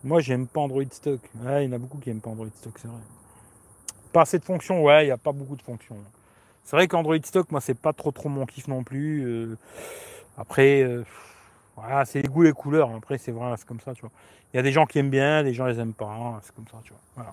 Moi, 0.04 0.20
j'aime 0.20 0.46
pas 0.46 0.60
Android 0.60 0.82
Stock. 0.90 1.20
Ouais, 1.42 1.64
il 1.64 1.68
y 1.68 1.72
en 1.72 1.76
a 1.76 1.78
beaucoup 1.78 1.98
qui 1.98 2.10
aiment 2.10 2.20
pas 2.20 2.30
Android 2.30 2.48
Stock, 2.54 2.74
c'est 2.78 2.88
vrai. 2.88 3.00
Pas 4.12 4.22
assez 4.22 4.38
de 4.38 4.44
fonctions, 4.44 4.82
ouais, 4.82 5.04
il 5.04 5.06
n'y 5.06 5.12
a 5.12 5.18
pas 5.18 5.32
beaucoup 5.32 5.56
de 5.56 5.62
fonctions. 5.62 5.96
C'est 6.64 6.76
vrai 6.76 6.88
qu'Android 6.88 7.16
Stock, 7.24 7.50
moi, 7.50 7.60
c'est 7.60 7.74
pas 7.74 7.92
trop 7.92 8.10
trop 8.10 8.28
mon 8.28 8.46
kiff 8.46 8.68
non 8.68 8.82
plus. 8.84 9.24
Euh. 9.24 9.58
après, 10.36 10.82
euh, 10.82 11.04
voilà, 11.76 12.04
c'est 12.04 12.22
les 12.22 12.28
goûts 12.28 12.44
et 12.44 12.48
les 12.48 12.52
couleurs. 12.52 12.94
Après, 12.94 13.18
c'est 13.18 13.32
vrai, 13.32 13.54
c'est 13.56 13.66
comme 13.66 13.80
ça, 13.80 13.94
tu 13.94 14.02
vois. 14.02 14.10
Il 14.52 14.56
y 14.56 14.60
a 14.60 14.62
des 14.62 14.72
gens 14.72 14.86
qui 14.86 14.98
aiment 14.98 15.10
bien, 15.10 15.42
des 15.42 15.54
gens 15.54 15.66
les 15.66 15.78
aiment 15.78 15.94
pas. 15.94 16.40
C'est 16.42 16.54
comme 16.54 16.68
ça, 16.68 16.78
tu 16.84 16.92
vois. 16.92 17.00
Voilà. 17.14 17.32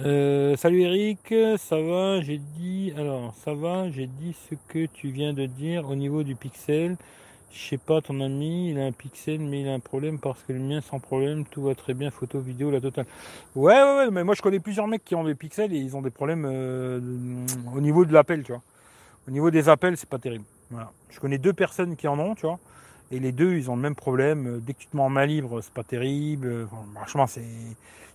Euh, 0.00 0.56
salut 0.56 0.80
Eric, 0.80 1.32
ça 1.56 1.80
va, 1.80 2.20
j'ai 2.20 2.38
dit, 2.38 2.92
alors 2.96 3.32
ça 3.44 3.54
va, 3.54 3.88
j'ai 3.90 4.08
dit 4.08 4.34
ce 4.50 4.56
que 4.66 4.86
tu 4.86 5.10
viens 5.10 5.32
de 5.32 5.46
dire 5.46 5.88
au 5.88 5.94
niveau 5.94 6.24
du 6.24 6.34
pixel. 6.34 6.96
Je 7.52 7.68
sais 7.68 7.78
pas, 7.78 8.00
ton 8.00 8.20
ami, 8.20 8.70
il 8.70 8.80
a 8.80 8.86
un 8.86 8.90
pixel, 8.90 9.38
mais 9.38 9.60
il 9.60 9.68
a 9.68 9.72
un 9.72 9.78
problème 9.78 10.18
parce 10.18 10.42
que 10.42 10.52
le 10.52 10.58
mien, 10.58 10.80
sans 10.80 10.98
problème, 10.98 11.44
tout 11.44 11.62
va 11.62 11.76
très 11.76 11.94
bien, 11.94 12.10
photo, 12.10 12.40
vidéo, 12.40 12.72
la 12.72 12.80
totale. 12.80 13.06
Ouais, 13.54 13.72
ouais, 13.72 13.96
ouais, 13.98 14.10
mais 14.10 14.24
moi 14.24 14.34
je 14.34 14.42
connais 14.42 14.58
plusieurs 14.58 14.88
mecs 14.88 15.04
qui 15.04 15.14
ont 15.14 15.22
des 15.22 15.36
pixels 15.36 15.72
et 15.72 15.78
ils 15.78 15.96
ont 15.96 16.02
des 16.02 16.10
problèmes 16.10 16.44
euh, 16.44 17.00
au 17.76 17.80
niveau 17.80 18.04
de 18.04 18.12
l'appel, 18.12 18.42
tu 18.42 18.50
vois. 18.50 18.62
Au 19.28 19.30
niveau 19.30 19.52
des 19.52 19.68
appels, 19.68 19.96
c'est 19.96 20.08
pas 20.08 20.18
terrible. 20.18 20.44
Voilà. 20.70 20.90
Je 21.08 21.20
connais 21.20 21.38
deux 21.38 21.52
personnes 21.52 21.94
qui 21.94 22.08
en 22.08 22.18
ont, 22.18 22.34
tu 22.34 22.46
vois. 22.46 22.58
Et 23.10 23.18
les 23.18 23.32
deux, 23.32 23.54
ils 23.54 23.70
ont 23.70 23.76
le 23.76 23.82
même 23.82 23.94
problème. 23.94 24.60
Dès 24.66 24.72
que 24.74 24.80
tu 24.80 24.86
te 24.86 24.96
mets 24.96 25.02
en 25.02 25.08
main 25.08 25.26
libre, 25.26 25.60
c'est 25.60 25.72
pas 25.72 25.84
terrible. 25.84 26.66
franchement, 26.94 27.26
c'est. 27.26 27.44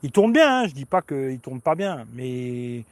Ils 0.02 0.12
tournent 0.12 0.34
bien, 0.34 0.62
hein. 0.62 0.68
je 0.68 0.74
dis 0.74 0.86
pas 0.86 1.02
qu'ils 1.02 1.40
tournent 1.40 1.62
pas 1.62 1.76
bien, 1.76 2.06
mais 2.14 2.84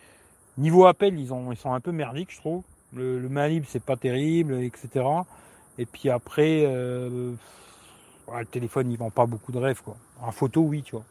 niveau 0.57 0.85
appel, 0.85 1.17
ils, 1.17 1.33
ont, 1.33 1.51
ils 1.51 1.57
sont 1.57 1.73
un 1.73 1.79
peu 1.79 1.91
merdiques, 1.91 2.31
je 2.31 2.37
trouve. 2.37 2.63
Le, 2.93 3.27
main 3.29 3.47
libre, 3.47 3.65
c'est 3.69 3.83
pas 3.83 3.95
terrible, 3.95 4.61
etc. 4.61 5.05
Et 5.77 5.85
puis 5.85 6.09
après, 6.09 6.63
euh, 6.65 7.33
le 8.33 8.45
téléphone, 8.45 8.91
ils 8.91 8.97
vend 8.97 9.09
pas 9.09 9.25
beaucoup 9.25 9.51
de 9.51 9.57
rêves, 9.57 9.81
quoi. 9.83 9.95
En 10.21 10.31
photo, 10.31 10.61
oui, 10.61 10.83
tu 10.83 10.91
vois. 10.91 11.05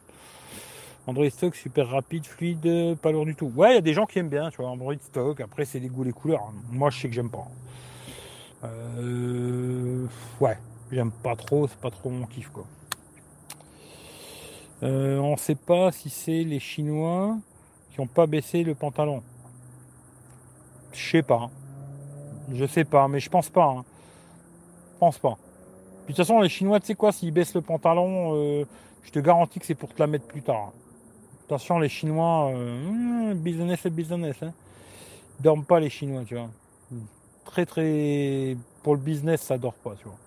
Android 1.07 1.29
Stock, 1.29 1.55
super 1.55 1.87
rapide, 1.89 2.25
fluide, 2.25 2.97
pas 3.01 3.11
lourd 3.11 3.25
du 3.25 3.33
tout. 3.33 3.51
Ouais, 3.55 3.71
il 3.71 3.75
y 3.75 3.77
a 3.77 3.81
des 3.81 3.93
gens 3.93 4.05
qui 4.05 4.19
aiment 4.19 4.29
bien, 4.29 4.49
tu 4.49 4.57
vois, 4.57 4.69
Android 4.69 4.95
Stock. 5.01 5.39
Après, 5.39 5.63
c'est 5.63 5.79
les 5.79 5.87
goûts, 5.87 6.03
les 6.03 6.11
couleurs. 6.11 6.51
Moi, 6.69 6.89
je 6.89 6.99
sais 6.99 7.07
que 7.07 7.15
j'aime 7.15 7.29
pas. 7.29 7.47
Euh, 8.65 10.05
ouais, 10.41 10.57
j'aime 10.91 11.11
pas 11.11 11.35
trop, 11.35 11.67
c'est 11.67 11.79
pas 11.79 11.91
trop 11.91 12.09
mon 12.09 12.25
kiff, 12.25 12.49
quoi. 12.49 12.65
Euh, 14.83 15.17
on 15.17 15.37
sait 15.37 15.55
pas 15.55 15.91
si 15.91 16.09
c'est 16.09 16.43
les 16.43 16.59
Chinois 16.59 17.37
qui 17.91 17.99
ont 17.99 18.07
pas 18.07 18.27
baissé 18.27 18.63
le 18.63 18.75
pantalon. 18.75 19.23
Je 20.93 21.09
sais 21.09 21.23
pas. 21.23 21.49
Je 22.51 22.65
sais 22.65 22.85
pas, 22.85 23.07
mais 23.07 23.19
je 23.19 23.29
pense 23.29 23.49
pas. 23.49 23.65
Hein. 23.65 23.85
Je 24.93 24.99
pense 24.99 25.17
pas. 25.17 25.37
de 26.03 26.07
toute 26.07 26.17
façon, 26.17 26.41
les 26.41 26.49
Chinois, 26.49 26.79
tu 26.79 26.87
sais 26.87 26.95
quoi, 26.95 27.11
s'ils 27.11 27.31
baissent 27.31 27.55
le 27.55 27.61
pantalon, 27.61 28.35
euh, 28.35 28.65
je 29.03 29.11
te 29.11 29.19
garantis 29.19 29.59
que 29.59 29.65
c'est 29.65 29.75
pour 29.75 29.93
te 29.93 29.99
la 29.99 30.07
mettre 30.07 30.25
plus 30.25 30.43
tard. 30.43 30.71
Attention, 31.45 31.79
les 31.79 31.89
Chinois, 31.89 32.51
euh, 32.53 33.31
hmm, 33.31 33.33
business 33.35 33.85
et 33.85 33.89
business. 33.89 34.35
Hein. 34.43 34.53
Ils 35.39 35.43
dorment 35.43 35.65
pas 35.65 35.79
les 35.79 35.89
Chinois, 35.89 36.23
tu 36.25 36.35
vois. 36.35 36.49
Très 37.45 37.65
très 37.65 38.57
pour 38.83 38.95
le 38.95 39.01
business, 39.01 39.41
ça 39.41 39.57
dort 39.57 39.73
pas, 39.73 39.95
tu 39.95 40.05
vois. 40.05 40.17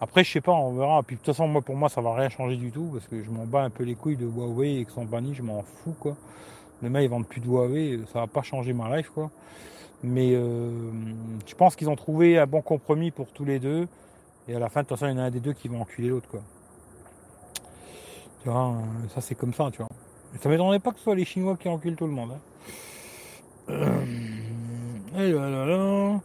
Après, 0.00 0.24
je 0.24 0.32
sais 0.32 0.40
pas, 0.40 0.52
on 0.52 0.72
verra. 0.72 1.02
Puis 1.02 1.16
de 1.16 1.20
toute 1.20 1.26
façon, 1.26 1.46
moi 1.46 1.60
pour 1.60 1.76
moi, 1.76 1.88
ça 1.88 2.00
va 2.00 2.14
rien 2.14 2.28
changer 2.30 2.56
du 2.56 2.70
tout 2.70 2.90
parce 2.92 3.06
que 3.06 3.22
je 3.22 3.30
m'en 3.30 3.44
bats 3.44 3.62
un 3.62 3.70
peu 3.70 3.84
les 3.84 3.94
couilles 3.94 4.16
de 4.16 4.26
Huawei 4.26 4.80
et 4.80 4.84
que 4.84 4.92
sont 4.92 5.04
bannis, 5.04 5.34
je 5.34 5.42
m'en 5.42 5.62
fous 5.62 5.94
quoi. 5.98 6.16
Les 6.82 7.04
ils 7.04 7.10
vendent 7.10 7.26
plus 7.26 7.42
de 7.42 7.46
Huawei, 7.46 8.00
ça 8.10 8.20
va 8.20 8.26
pas 8.26 8.42
changer 8.42 8.72
ma 8.72 8.96
life 8.96 9.10
quoi. 9.10 9.30
Mais 10.02 10.30
euh, 10.32 10.70
je 11.46 11.54
pense 11.54 11.76
qu'ils 11.76 11.90
ont 11.90 11.96
trouvé 11.96 12.38
un 12.38 12.46
bon 12.46 12.62
compromis 12.62 13.10
pour 13.10 13.26
tous 13.32 13.44
les 13.44 13.58
deux. 13.58 13.86
Et 14.48 14.54
à 14.54 14.58
la 14.58 14.70
fin, 14.70 14.82
de 14.82 14.86
toute 14.86 14.98
façon, 14.98 15.12
il 15.12 15.16
y 15.16 15.20
en 15.20 15.22
a 15.22 15.26
un 15.26 15.30
des 15.30 15.40
deux 15.40 15.52
qui 15.52 15.68
va 15.68 15.76
enculer 15.76 16.08
l'autre 16.08 16.28
quoi. 16.28 16.40
Tu 18.42 18.48
vois, 18.48 18.68
euh, 18.68 19.08
ça 19.14 19.20
c'est 19.20 19.34
comme 19.34 19.52
ça, 19.52 19.68
tu 19.70 19.78
vois. 19.78 19.88
Ça 20.40 20.48
m'étonnerait 20.48 20.78
pas 20.78 20.92
que 20.92 20.96
ce 20.96 21.04
soit 21.04 21.14
les 21.14 21.26
Chinois 21.26 21.58
qui 21.58 21.68
enculent 21.68 21.96
tout 21.96 22.06
le 22.06 22.12
monde. 22.12 22.30
Hein. 23.68 23.84
Et 25.18 25.32
là, 25.32 26.20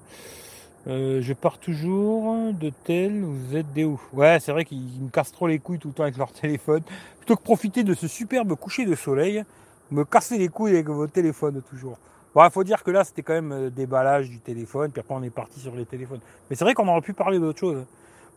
euh, 0.88 1.20
je 1.22 1.34
pars 1.34 1.58
toujours 1.58 2.54
de 2.54 2.72
tel, 2.84 3.24
vous 3.24 3.56
êtes 3.56 3.74
des 3.74 3.86
ouf. 3.86 4.02
Ouais, 4.14 4.40
c'est 4.40 4.52
vrai 4.52 4.66
qu'ils 4.66 5.02
me 5.02 5.10
cassent 5.10 5.32
trop 5.32 5.48
les 5.48 5.58
couilles 5.58 5.80
tout 5.80 5.88
le 5.88 5.94
temps 5.94 6.04
avec 6.04 6.18
leur 6.18 6.32
téléphone. 6.42 6.82
Plutôt 7.18 7.36
que 7.36 7.42
profiter 7.42 7.84
de 7.84 7.94
ce 7.94 8.08
superbe 8.08 8.56
coucher 8.56 8.86
de 8.86 8.94
soleil, 8.94 9.44
me 9.90 10.06
casser 10.06 10.38
les 10.38 10.48
couilles 10.48 10.74
avec 10.74 10.88
votre 10.88 11.12
téléphone 11.12 11.62
toujours. 11.68 11.98
Bon, 12.36 12.48
faut 12.50 12.64
dire 12.64 12.84
que 12.84 12.92
là, 12.92 13.04
c'était 13.04 13.24
quand 13.24 13.34
même 13.34 13.52
euh, 13.52 13.70
déballage 13.70 14.30
du 14.30 14.40
téléphone, 14.40 14.92
puis 14.92 15.00
après 15.00 15.16
on 15.16 15.24
est 15.24 15.30
parti 15.30 15.60
sur 15.60 15.76
les 15.76 15.86
téléphones. 15.86 16.20
Mais 16.50 16.56
c'est 16.56 16.66
vrai 16.66 16.74
qu'on 16.74 16.88
aurait 16.88 17.02
pu 17.02 17.14
parler 17.14 17.40
d'autre 17.40 17.60
chose. 17.60 17.86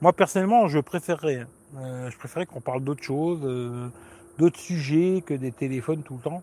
Moi, 0.00 0.12
personnellement, 0.12 0.68
je 0.68 0.78
préférerais. 0.78 1.40
Hein. 1.40 1.48
Euh, 1.78 2.10
je 2.10 2.16
préférerais 2.16 2.46
qu'on 2.46 2.60
parle 2.60 2.82
d'autre 2.82 3.02
chose, 3.02 3.40
d'autres 4.38 4.58
sujets 4.58 5.22
que 5.26 5.34
des 5.34 5.52
téléphones 5.52 6.02
tout 6.02 6.14
le 6.14 6.20
temps. 6.20 6.42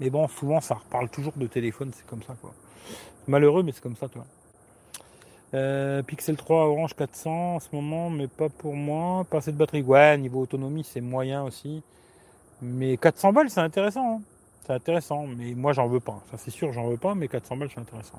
Mais 0.00 0.08
bon, 0.08 0.28
souvent, 0.28 0.60
ça 0.60 0.76
reparle 0.76 1.10
toujours 1.10 1.34
de 1.36 1.46
téléphone, 1.46 1.90
c'est 1.94 2.06
comme 2.06 2.22
ça, 2.22 2.34
quoi. 2.40 2.54
Malheureux, 3.26 3.62
mais 3.62 3.72
c'est 3.72 3.82
comme 3.82 3.96
ça, 3.96 4.08
toi. 4.08 4.24
Euh, 5.54 6.02
Pixel 6.02 6.36
3 6.36 6.66
Orange 6.66 6.94
400 6.94 7.30
en 7.56 7.60
ce 7.60 7.68
moment, 7.72 8.08
mais 8.10 8.26
pas 8.26 8.48
pour 8.48 8.74
moi. 8.74 9.24
Pas 9.24 9.40
de 9.40 9.50
batterie. 9.52 9.82
Ouais, 9.82 10.16
niveau 10.18 10.40
autonomie, 10.40 10.84
c'est 10.84 11.00
moyen 11.00 11.44
aussi. 11.44 11.82
Mais 12.62 12.96
400 12.96 13.32
balles, 13.32 13.50
c'est 13.50 13.60
intéressant. 13.60 14.16
Hein. 14.16 14.22
C'est 14.66 14.72
intéressant, 14.72 15.26
mais 15.26 15.54
moi, 15.54 15.72
j'en 15.72 15.88
veux 15.88 16.00
pas. 16.00 16.22
Ça, 16.30 16.38
c'est 16.38 16.50
sûr, 16.50 16.72
j'en 16.72 16.88
veux 16.88 16.96
pas, 16.96 17.14
mais 17.14 17.28
400 17.28 17.56
balles, 17.56 17.70
c'est 17.74 17.80
intéressant. 17.80 18.18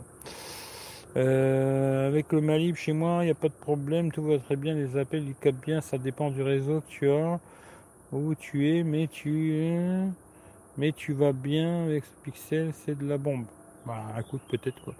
Euh, 1.16 2.08
avec 2.08 2.32
le 2.32 2.42
Malib 2.42 2.76
chez 2.76 2.92
moi, 2.92 3.20
il 3.22 3.26
n'y 3.26 3.32
a 3.32 3.36
pas 3.36 3.48
de 3.48 3.54
problème, 3.54 4.12
tout 4.12 4.24
va 4.24 4.40
très 4.40 4.56
bien, 4.56 4.74
les 4.74 4.98
appels, 4.98 5.24
ils 5.28 5.36
captent 5.36 5.64
bien, 5.64 5.80
ça 5.80 5.98
dépend 6.00 6.32
du 6.32 6.42
réseau 6.42 6.82
que 6.82 6.90
tu 6.90 7.10
as, 7.10 7.40
où 8.12 8.34
tu 8.34 8.76
es, 8.76 8.84
mais 8.84 9.08
tu 9.08 9.54
es, 9.56 10.08
mais 10.78 10.92
tu 10.92 11.14
vas 11.14 11.32
bien 11.32 11.84
avec 11.86 12.04
ce 12.04 12.16
Pixel, 12.24 12.74
c'est 12.74 12.98
de 12.98 13.08
la 13.08 13.18
bombe. 13.18 13.46
Bah 13.86 14.02
écoute, 14.20 14.42
peut-être 14.50 14.82
quoi. 14.82 14.94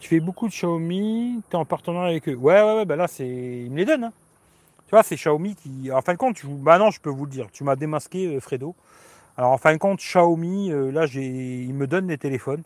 Tu 0.00 0.08
fais 0.08 0.20
beaucoup 0.20 0.46
de 0.46 0.52
Xiaomi, 0.52 1.42
tu 1.50 1.56
es 1.56 1.58
en 1.58 1.64
partenariat 1.64 2.10
avec 2.10 2.28
eux. 2.28 2.34
Ouais, 2.34 2.62
ouais, 2.62 2.76
ouais, 2.76 2.84
bah 2.84 2.96
là, 2.96 3.06
c'est. 3.06 3.26
Ils 3.26 3.70
me 3.70 3.76
les 3.76 3.84
donnent. 3.84 4.04
Hein. 4.04 4.12
Tu 4.86 4.90
vois, 4.90 5.02
c'est 5.02 5.16
Xiaomi 5.16 5.54
qui. 5.54 5.92
En 5.92 6.00
fin 6.00 6.14
de 6.14 6.18
compte, 6.18 6.36
tu... 6.36 6.46
bah 6.46 6.78
non, 6.78 6.90
je 6.90 7.00
peux 7.00 7.10
vous 7.10 7.26
le 7.26 7.30
dire. 7.30 7.48
Tu 7.52 7.64
m'as 7.64 7.76
démasqué, 7.76 8.36
euh, 8.36 8.40
Fredo. 8.40 8.74
Alors 9.36 9.52
en 9.52 9.58
fin 9.58 9.72
de 9.72 9.78
compte, 9.78 10.00
Xiaomi, 10.00 10.70
euh, 10.70 10.90
là, 10.90 11.06
j'ai, 11.06 11.62
ils 11.62 11.74
me 11.74 11.86
donnent 11.86 12.08
des 12.08 12.18
téléphones. 12.18 12.62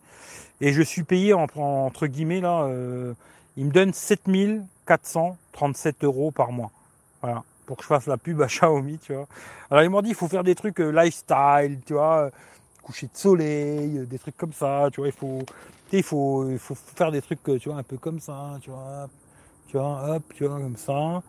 Et 0.61 0.73
je 0.73 0.83
suis 0.83 1.05
payé 1.05 1.35
entre 1.35 2.07
guillemets 2.07 2.41
là. 2.41 2.65
Euh, 2.65 3.15
ils 3.57 3.67
me 3.67 3.71
donnent 3.71 3.93
7437 3.93 6.05
euros 6.05 6.31
par 6.31 6.53
mois. 6.53 6.71
Voilà. 7.23 7.43
pour 7.67 7.77
que 7.77 7.83
je 7.83 7.89
fasse 7.89 8.07
la 8.07 8.17
pub 8.17 8.41
à 8.43 8.47
Xiaomi, 8.47 8.99
tu 8.99 9.15
vois. 9.15 9.27
Alors 9.71 9.85
ils 9.85 9.91
m'ont 9.91 10.03
dit 10.03 10.11
il 10.11 10.15
faut 10.15 10.29
faire 10.29 10.45
des 10.45 10.55
trucs 10.55 10.81
euh, 10.81 10.91
lifestyle, 10.91 11.81
tu 11.87 11.95
vois, 11.95 12.31
coucher 12.87 13.09
de 13.09 13.17
soleil, 13.17 13.99
euh, 13.99 14.07
des 14.07 14.19
trucs 14.19 14.37
comme 14.37 14.53
ça, 14.53 14.89
tu 14.93 15.01
vois, 15.01 15.09
il 15.09 15.13
faut, 15.13 15.41
il 15.93 16.03
faut, 16.05 16.49
il 16.49 16.59
faut 16.59 16.77
faire 16.77 17.11
des 17.11 17.21
trucs, 17.21 17.43
tu 17.43 17.69
vois, 17.69 17.79
un 17.79 17.83
peu 17.83 17.99
comme 17.99 18.21
ça, 18.21 18.59
tu 18.63 18.71
vois, 18.71 19.09
tu 19.67 19.77
vois, 19.77 20.17
hop, 20.17 20.23
tu 20.35 20.47
vois, 20.47 20.59
comme 20.61 20.77
ça. 20.77 21.23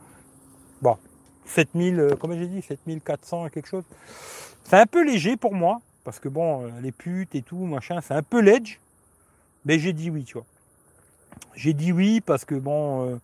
Bon, 0.81 0.97
7000, 1.45 2.15
comment 2.19 2.38
j'ai 2.38 2.47
dit, 2.47 2.61
7400 2.61 3.49
quelque 3.49 3.67
chose. 3.67 3.84
C'est 4.63 4.77
un 4.77 4.85
peu 4.85 5.03
léger 5.03 5.35
pour 5.35 5.55
moi, 5.55 5.81
parce 6.03 6.19
que 6.19 6.29
bon, 6.29 6.71
les 6.81 6.91
putes 6.91 7.34
et 7.34 7.41
tout, 7.41 7.65
machin, 7.65 8.01
c'est 8.01 8.13
un 8.13 8.21
peu 8.21 8.39
ledge, 8.39 8.79
mais 9.65 9.79
j'ai 9.79 9.93
dit 9.93 10.11
oui, 10.11 10.25
tu 10.25 10.35
vois. 10.35 10.45
J'ai 11.55 11.73
dit 11.73 11.91
oui 11.91 12.21
parce 12.21 12.45
que 12.45 12.53
bon, 12.53 13.09
euh, 13.09 13.19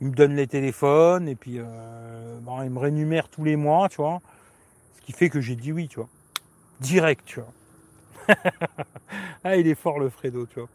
il 0.00 0.08
me 0.08 0.12
donne 0.12 0.34
les 0.34 0.48
téléphones 0.48 1.28
et 1.28 1.36
puis 1.36 1.58
euh, 1.58 2.38
bon, 2.40 2.62
il 2.62 2.70
me 2.70 2.78
rémunère 2.80 3.28
tous 3.28 3.44
les 3.44 3.56
mois, 3.56 3.88
tu 3.88 3.96
vois. 3.98 4.20
Ce 4.96 5.02
qui 5.02 5.12
fait 5.12 5.30
que 5.30 5.40
j'ai 5.40 5.54
dit 5.54 5.72
oui, 5.72 5.86
tu 5.86 5.96
vois. 5.96 6.08
Direct, 6.80 7.22
tu 7.24 7.40
vois. 7.40 7.52
ah, 9.44 9.56
il 9.56 9.66
est 9.66 9.74
fort 9.74 9.98
le 9.98 10.08
Fredo, 10.08 10.46
tu 10.46 10.60
vois. 10.60 10.68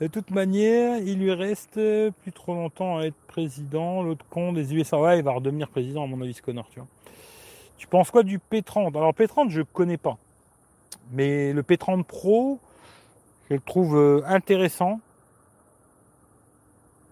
De 0.00 0.08
toute 0.08 0.30
manière, 0.30 0.98
il 0.98 1.18
lui 1.18 1.32
reste 1.32 1.74
plus 1.74 2.32
trop 2.32 2.54
longtemps 2.54 2.98
à 2.98 3.04
être 3.04 3.16
président. 3.26 4.02
L'autre 4.02 4.26
con 4.28 4.52
des 4.52 4.74
USA, 4.74 5.16
il 5.16 5.22
va 5.22 5.32
redevenir 5.32 5.68
président, 5.68 6.04
à 6.04 6.06
mon 6.06 6.20
avis, 6.20 6.34
ce 6.34 6.42
connard, 6.42 6.68
tu 6.70 6.80
vois. 6.80 6.88
Tu 7.78 7.86
penses 7.86 8.10
quoi 8.10 8.22
du 8.22 8.38
P30 8.38 8.96
Alors, 8.96 9.12
P30, 9.12 9.50
je 9.50 9.62
connais 9.62 9.96
pas. 9.96 10.18
Mais 11.12 11.52
le 11.52 11.62
P30 11.62 12.04
Pro, 12.04 12.58
je 13.48 13.54
le 13.54 13.60
trouve 13.60 13.96
euh, 13.96 14.22
intéressant 14.26 15.00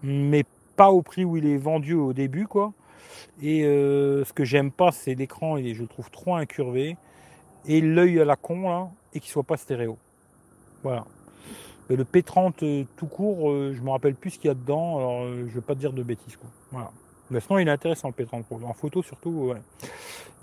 mais 0.04 0.44
pas 0.76 0.90
au 0.90 1.02
prix 1.02 1.24
où 1.24 1.36
il 1.36 1.46
est 1.46 1.56
vendu 1.56 1.94
au 1.94 2.12
début, 2.12 2.46
quoi. 2.46 2.72
Et 3.42 3.64
euh, 3.64 4.24
ce 4.24 4.32
que 4.32 4.44
j'aime 4.44 4.70
pas, 4.70 4.92
c'est 4.92 5.14
l'écran, 5.14 5.56
je 5.56 5.80
le 5.80 5.88
trouve 5.88 6.10
trop 6.10 6.36
incurvé, 6.36 6.96
et 7.66 7.80
l'œil 7.80 8.20
à 8.20 8.24
la 8.24 8.36
con, 8.36 8.68
là, 8.68 8.90
et 9.14 9.20
qu'il 9.20 9.30
soit 9.30 9.42
pas 9.42 9.56
stéréo. 9.56 9.96
Voilà. 10.82 11.04
le 11.88 12.04
P30 12.04 12.52
euh, 12.62 12.84
tout 12.96 13.06
court, 13.06 13.50
euh, 13.50 13.72
je 13.74 13.80
me 13.80 13.90
rappelle 13.90 14.14
plus 14.14 14.30
ce 14.30 14.38
qu'il 14.38 14.48
y 14.48 14.50
a 14.50 14.54
dedans, 14.54 14.98
alors 14.98 15.26
je 15.26 15.54
vais 15.54 15.60
pas 15.60 15.74
te 15.74 15.80
dire 15.80 15.92
de 15.92 16.02
bêtises, 16.02 16.36
quoi. 16.36 16.50
Voilà. 16.72 16.90
Mais 17.30 17.40
sinon, 17.40 17.58
il 17.58 17.68
est 17.68 17.70
intéressant 17.70 18.12
le 18.16 18.24
P30 18.24 18.42
Pro. 18.42 18.60
En 18.64 18.74
photo, 18.74 19.02
surtout, 19.02 19.30
ouais. 19.30 19.62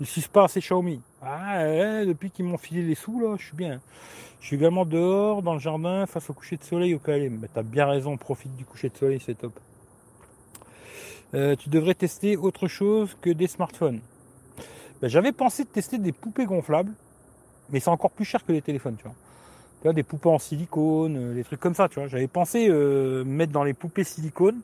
Il 0.00 0.06
suce 0.06 0.26
pas 0.26 0.44
assez 0.44 0.60
Xiaomi. 0.60 1.00
Ah, 1.22 2.04
depuis 2.04 2.30
qu'ils 2.30 2.44
m'ont 2.44 2.58
filé 2.58 2.82
les 2.82 2.96
sous, 2.96 3.20
là, 3.20 3.36
je 3.38 3.46
suis 3.46 3.56
bien. 3.56 3.80
Je 4.40 4.48
suis 4.48 4.56
également 4.56 4.84
dehors, 4.84 5.42
dans 5.42 5.54
le 5.54 5.60
jardin, 5.60 6.06
face 6.06 6.28
au 6.28 6.32
coucher 6.32 6.56
de 6.56 6.64
soleil 6.64 6.94
au 6.94 6.98
KLM. 6.98 7.38
Mais 7.40 7.48
t'as 7.52 7.62
bien 7.62 7.86
raison, 7.86 8.16
profite 8.16 8.56
du 8.56 8.64
coucher 8.64 8.88
de 8.88 8.96
soleil, 8.96 9.20
c'est 9.24 9.38
top. 9.38 9.52
Euh, 11.34 11.54
tu 11.56 11.68
devrais 11.68 11.94
tester 11.94 12.36
autre 12.36 12.66
chose 12.66 13.16
que 13.20 13.30
des 13.30 13.46
smartphones. 13.46 14.00
Ben, 15.00 15.08
j'avais 15.08 15.32
pensé 15.32 15.62
de 15.64 15.68
tester 15.68 15.98
des 15.98 16.12
poupées 16.12 16.44
gonflables, 16.44 16.92
mais 17.72 17.80
c'est 17.80 17.90
encore 17.90 18.10
plus 18.10 18.24
cher 18.24 18.44
que 18.44 18.52
les 18.52 18.62
téléphones, 18.62 18.96
tu 18.96 19.04
vois. 19.04 19.14
Tu 19.80 19.88
vois, 19.88 19.92
des 19.92 20.04
poupées 20.04 20.28
en 20.28 20.38
silicone, 20.38 21.16
euh, 21.16 21.34
des 21.34 21.42
trucs 21.42 21.58
comme 21.58 21.74
ça, 21.74 21.88
tu 21.88 21.98
vois. 21.98 22.06
J'avais 22.06 22.28
pensé 22.28 22.68
euh, 22.68 23.24
mettre 23.24 23.52
dans 23.52 23.64
les 23.64 23.74
poupées 23.74 24.04
silicone, 24.04 24.60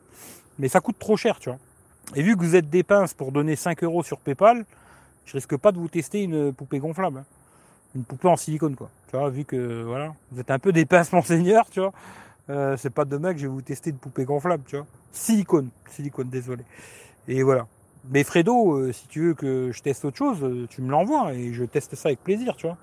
mais 0.58 0.68
ça 0.68 0.80
coûte 0.80 0.98
trop 0.98 1.16
cher, 1.16 1.38
tu 1.40 1.48
vois. 1.48 1.58
Et 2.14 2.22
vu 2.22 2.36
que 2.36 2.42
vous 2.42 2.54
êtes 2.54 2.70
des 2.70 2.82
pinces 2.82 3.14
pour 3.14 3.32
donner 3.32 3.56
5 3.56 3.82
euros 3.82 4.02
sur 4.02 4.18
PayPal, 4.18 4.64
je 5.24 5.32
risque 5.32 5.56
pas 5.56 5.72
de 5.72 5.78
vous 5.78 5.88
tester 5.88 6.22
une 6.22 6.52
poupée 6.52 6.78
gonflable. 6.78 7.18
Hein. 7.18 7.24
Une 7.94 8.04
poupée 8.04 8.28
en 8.28 8.36
silicone, 8.36 8.76
quoi. 8.76 8.90
Tu 9.10 9.16
vois, 9.16 9.28
vu 9.30 9.44
que, 9.44 9.82
voilà, 9.82 10.14
vous 10.30 10.40
êtes 10.40 10.50
un 10.50 10.58
peu 10.58 10.72
des 10.72 10.86
pinces, 10.86 11.12
monseigneur, 11.12 11.68
tu 11.70 11.80
vois. 11.80 11.92
Euh, 12.50 12.76
c'est 12.78 12.90
pas 12.90 13.04
demain 13.04 13.32
que 13.32 13.38
je 13.38 13.46
vais 13.46 13.52
vous 13.52 13.62
tester 13.62 13.90
une 13.90 13.98
poupée 13.98 14.24
gonflable, 14.24 14.64
tu 14.66 14.76
vois. 14.76 14.86
Silicone, 15.12 15.68
silicone, 15.90 16.28
désolé. 16.28 16.64
Et 17.26 17.42
voilà. 17.42 17.66
Mais 18.10 18.24
Fredo, 18.24 18.74
euh, 18.74 18.92
si 18.92 19.06
tu 19.06 19.20
veux 19.20 19.34
que 19.34 19.70
je 19.70 19.82
teste 19.82 20.04
autre 20.04 20.16
chose, 20.16 20.38
euh, 20.42 20.66
tu 20.70 20.80
me 20.80 20.90
l'envoies 20.90 21.34
et 21.34 21.52
je 21.52 21.64
teste 21.64 21.94
ça 21.94 22.08
avec 22.08 22.22
plaisir, 22.22 22.56
tu 22.56 22.66
vois. 22.66 22.78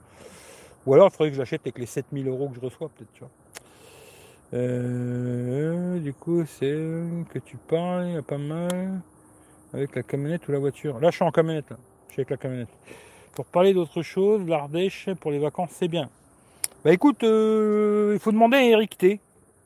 Ou 0.86 0.94
alors, 0.94 1.10
il 1.12 1.12
faudrait 1.16 1.32
que 1.32 1.38
j'achète 1.38 1.62
avec 1.62 1.80
les 1.80 1.86
7000 1.86 2.28
euros 2.28 2.50
que 2.50 2.56
je 2.56 2.62
reçois, 2.62 2.90
peut-être, 2.90 3.12
tu 3.14 3.22
vois. 3.22 3.30
du 6.00 6.14
coup, 6.14 6.46
c'est 6.46 6.76
que 7.30 7.40
tu 7.40 7.58
parles, 7.58 8.08
il 8.08 8.14
y 8.14 8.18
a 8.18 8.22
pas 8.22 8.38
mal. 8.38 9.02
Avec 9.74 9.96
la 9.96 10.04
camionnette 10.04 10.48
ou 10.48 10.54
la 10.54 10.60
voiture 10.60 11.00
Là, 11.00 11.10
je 11.12 11.16
suis 11.16 11.26
en 11.26 11.32
camionnette. 11.32 11.70
Là. 11.70 11.78
Je 12.08 12.14
suis 12.14 12.22
avec 12.22 12.30
la 12.30 12.38
camionnette. 12.38 12.70
Pour 13.34 13.46
parler 13.46 13.74
d'autre 13.74 14.02
chose, 14.02 14.48
l'Ardèche 14.48 15.10
pour 15.20 15.32
les 15.32 15.40
vacances, 15.40 15.72
c'est 15.74 15.90
bien. 15.90 16.10
Bah 16.86 16.94
écoute, 16.94 17.24
euh, 17.24 18.12
il 18.14 18.20
faut 18.20 18.32
demander 18.32 18.58
à 18.58 18.64
Eric 18.64 18.98
T. 18.98 19.20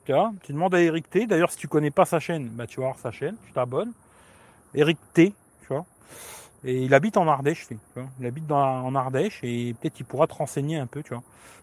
Tu, 0.04 0.12
vois, 0.12 0.32
tu 0.42 0.52
demandes 0.52 0.74
à 0.74 0.80
Eric 0.80 1.08
T. 1.08 1.26
D'ailleurs, 1.26 1.52
si 1.52 1.58
tu 1.58 1.68
connais 1.68 1.92
pas 1.92 2.04
sa 2.04 2.18
chaîne, 2.18 2.48
bah 2.48 2.66
tu 2.66 2.80
vas 2.80 2.86
voir 2.86 2.98
sa 2.98 3.12
chaîne. 3.12 3.36
Je 3.46 3.52
t'abonne. 3.52 3.92
Eric 4.74 4.98
T. 5.12 5.32
Tu 5.60 5.66
vois. 5.68 5.84
Et 6.64 6.82
il 6.82 6.92
habite 6.92 7.16
en 7.16 7.26
Ardèche, 7.26 7.66
tu 7.68 7.78
vois. 7.94 8.08
Il 8.18 8.26
habite 8.26 8.50
en 8.50 8.94
Ardèche 8.94 9.40
et 9.42 9.74
peut-être 9.80 9.98
il 10.00 10.04
pourra 10.04 10.26
te 10.26 10.34
renseigner 10.34 10.76
un 10.76 10.86
peu, 10.86 11.02
tu 11.02 11.14
vois. 11.14 11.22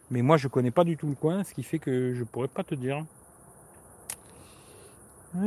Mais 0.10 0.22
moi, 0.22 0.38
je 0.38 0.48
connais 0.48 0.72
pas 0.72 0.84
du 0.84 0.98
tout 0.98 1.07
le 1.07 1.15
coin, 1.15 1.44
ce 1.44 1.53
qui 1.53 1.64
fait 1.64 1.80
que 1.80 2.15
je 2.15 2.24
pourrais 2.24 2.48
pas 2.48 2.64
te 2.64 2.74
dire. 2.74 3.06
Il 5.36 5.41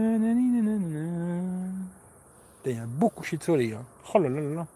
y 2.67 2.79
a 2.79 2.83
un 2.83 2.87
beau 2.87 3.09
coucher 3.09 3.39
de 3.39 3.43
soleil. 3.43 3.73
Hein. 3.73 3.85
Oh 4.15 4.19
là 4.19 4.29
là 4.29 4.41
là 4.41 4.67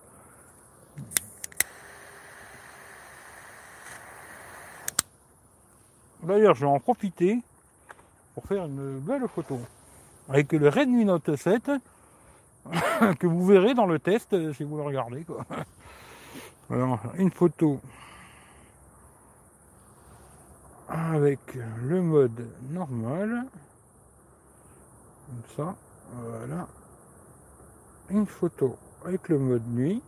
D'ailleurs, 6.22 6.54
je 6.54 6.62
vais 6.62 6.70
en 6.70 6.80
profiter 6.80 7.42
pour 8.34 8.46
faire 8.46 8.64
une 8.64 8.98
belle 8.98 9.28
photo 9.28 9.60
avec 10.28 10.52
le 10.52 10.68
Redmi 10.68 11.04
Note 11.04 11.36
7 11.36 11.70
que 13.18 13.26
vous 13.26 13.46
verrez 13.46 13.74
dans 13.74 13.86
le 13.86 13.98
test 13.98 14.52
si 14.54 14.64
vous 14.64 14.76
le 14.76 14.82
regardez. 14.82 15.24
Quoi. 15.24 15.44
Alors, 16.70 17.00
une 17.16 17.30
photo 17.30 17.80
avec 20.88 21.40
le 21.82 22.02
mode 22.02 22.48
normal. 22.70 23.46
Comme 25.26 25.56
ça. 25.56 25.76
Voilà 26.12 26.66
une 28.10 28.26
photo 28.26 28.76
avec 29.04 29.28
le 29.28 29.38
mode 29.38 29.66
nuit. 29.68 30.02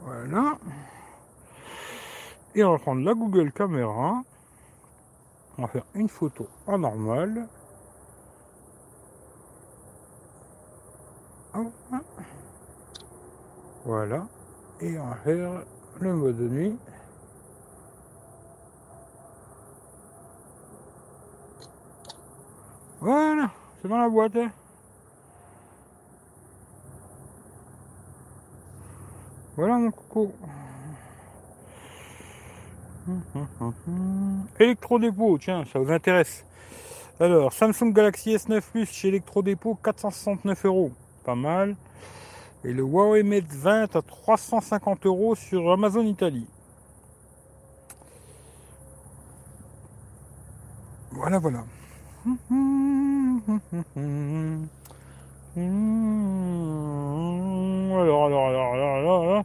Voilà. 0.00 0.58
Et 2.54 2.64
on 2.64 2.72
va 2.72 2.78
prendre 2.78 3.02
la 3.02 3.14
Google 3.14 3.52
Caméra. 3.52 4.22
On 5.58 5.62
va 5.62 5.68
faire 5.68 5.84
une 5.94 6.08
photo 6.08 6.48
en 6.66 6.78
normal. 6.78 7.46
Voilà. 13.84 14.26
Et 14.80 14.98
on 14.98 15.06
va 15.06 15.16
faire 15.16 15.64
le 16.00 16.14
mode 16.14 16.40
nuit. 16.40 16.78
Voilà, 23.00 23.50
c'est 23.80 23.88
dans 23.88 23.98
la 23.98 24.08
boîte. 24.08 24.36
Hein. 24.36 24.50
Voilà 29.56 29.76
mon 29.76 29.90
coco. 29.90 30.32
Électrodépôt, 34.58 35.38
tiens, 35.38 35.64
ça 35.72 35.78
vous 35.78 35.90
intéresse. 35.90 36.44
Alors, 37.20 37.52
Samsung 37.52 37.92
Galaxy 37.92 38.34
S9 38.34 38.60
Plus 38.60 38.86
chez 38.86 39.08
Electrodépôt, 39.08 39.74
469 39.82 40.64
euros. 40.66 40.92
Pas 41.24 41.34
mal. 41.34 41.76
Et 42.64 42.72
le 42.72 42.82
Huawei 42.82 43.22
Mate 43.22 43.52
20 43.52 43.96
à 43.96 44.02
350 44.02 45.06
euros 45.06 45.34
sur 45.34 45.70
Amazon 45.72 46.02
Italie. 46.02 46.46
Voilà, 51.10 51.38
voilà. 51.38 51.64
Alors, 57.94 58.24
alors, 58.26 58.48
alors, 58.48 58.74
alors, 58.74 59.22
alors. 59.22 59.44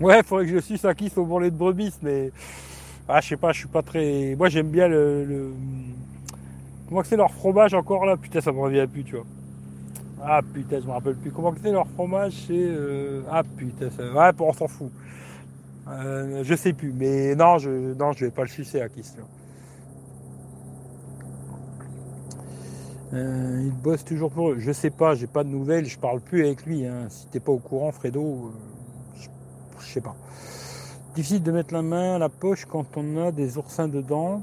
Ouais, 0.00 0.22
faudrait 0.22 0.46
que 0.46 0.52
je 0.52 0.60
suce 0.60 0.84
un 0.84 0.94
kiss 0.94 1.16
au 1.18 1.24
bourrelet 1.24 1.50
de 1.50 1.56
brebis, 1.56 1.94
mais. 2.02 2.30
Ah, 3.08 3.20
je 3.20 3.28
sais 3.28 3.36
pas, 3.36 3.52
je 3.52 3.58
suis 3.58 3.68
pas 3.68 3.82
très. 3.82 4.34
Moi, 4.36 4.48
j'aime 4.48 4.68
bien 4.68 4.88
le. 4.88 5.52
Comment 6.88 7.02
que 7.02 7.08
c'est 7.08 7.16
leur 7.16 7.32
fromage 7.32 7.74
encore 7.74 8.06
là? 8.06 8.16
Putain, 8.16 8.40
ça 8.40 8.52
me 8.52 8.60
revient 8.60 8.86
plus, 8.90 9.04
tu 9.04 9.16
vois. 9.16 9.26
Ah 10.22 10.40
putain, 10.42 10.80
je 10.80 10.86
me 10.86 10.92
rappelle 10.92 11.14
plus. 11.14 11.30
Comment 11.30 11.52
que 11.52 11.60
c'est 11.62 11.70
leur 11.70 11.86
fromage 11.88 12.32
C'est. 12.46 12.54
Euh, 12.54 13.22
ah 13.30 13.42
putain, 13.42 13.88
ça... 13.90 14.12
ouais, 14.12 14.30
on 14.38 14.52
s'en 14.52 14.68
fout. 14.68 14.90
Euh, 15.88 16.42
je 16.44 16.54
sais 16.54 16.72
plus, 16.72 16.92
mais 16.92 17.34
non, 17.34 17.58
je 17.58 17.94
non, 17.94 18.12
je 18.12 18.26
vais 18.26 18.30
pas 18.30 18.42
le 18.42 18.48
sucer 18.48 18.80
à 18.80 18.88
Kiss. 18.88 19.16
Euh, 23.14 23.62
il 23.64 23.72
bosse 23.72 24.04
toujours 24.04 24.30
pour 24.30 24.50
eux. 24.50 24.56
Je 24.58 24.72
sais 24.72 24.90
pas, 24.90 25.14
j'ai 25.14 25.26
pas 25.26 25.44
de 25.44 25.48
nouvelles, 25.48 25.86
je 25.86 25.98
parle 25.98 26.20
plus 26.20 26.44
avec 26.44 26.66
lui. 26.66 26.86
Hein. 26.86 27.06
Si 27.08 27.26
t'es 27.28 27.40
pas 27.40 27.52
au 27.52 27.58
courant, 27.58 27.90
Fredo, 27.90 28.20
euh, 28.20 28.77
je, 29.80 29.86
sais 29.86 30.00
pas. 30.00 30.14
Difficile 31.14 31.42
de 31.42 31.52
mettre 31.52 31.74
la 31.74 31.82
main 31.82 32.16
à 32.16 32.18
la 32.18 32.28
poche 32.28 32.64
quand 32.64 32.96
on 32.96 33.26
a 33.26 33.32
des 33.32 33.58
oursins 33.58 33.88
dedans. 33.88 34.42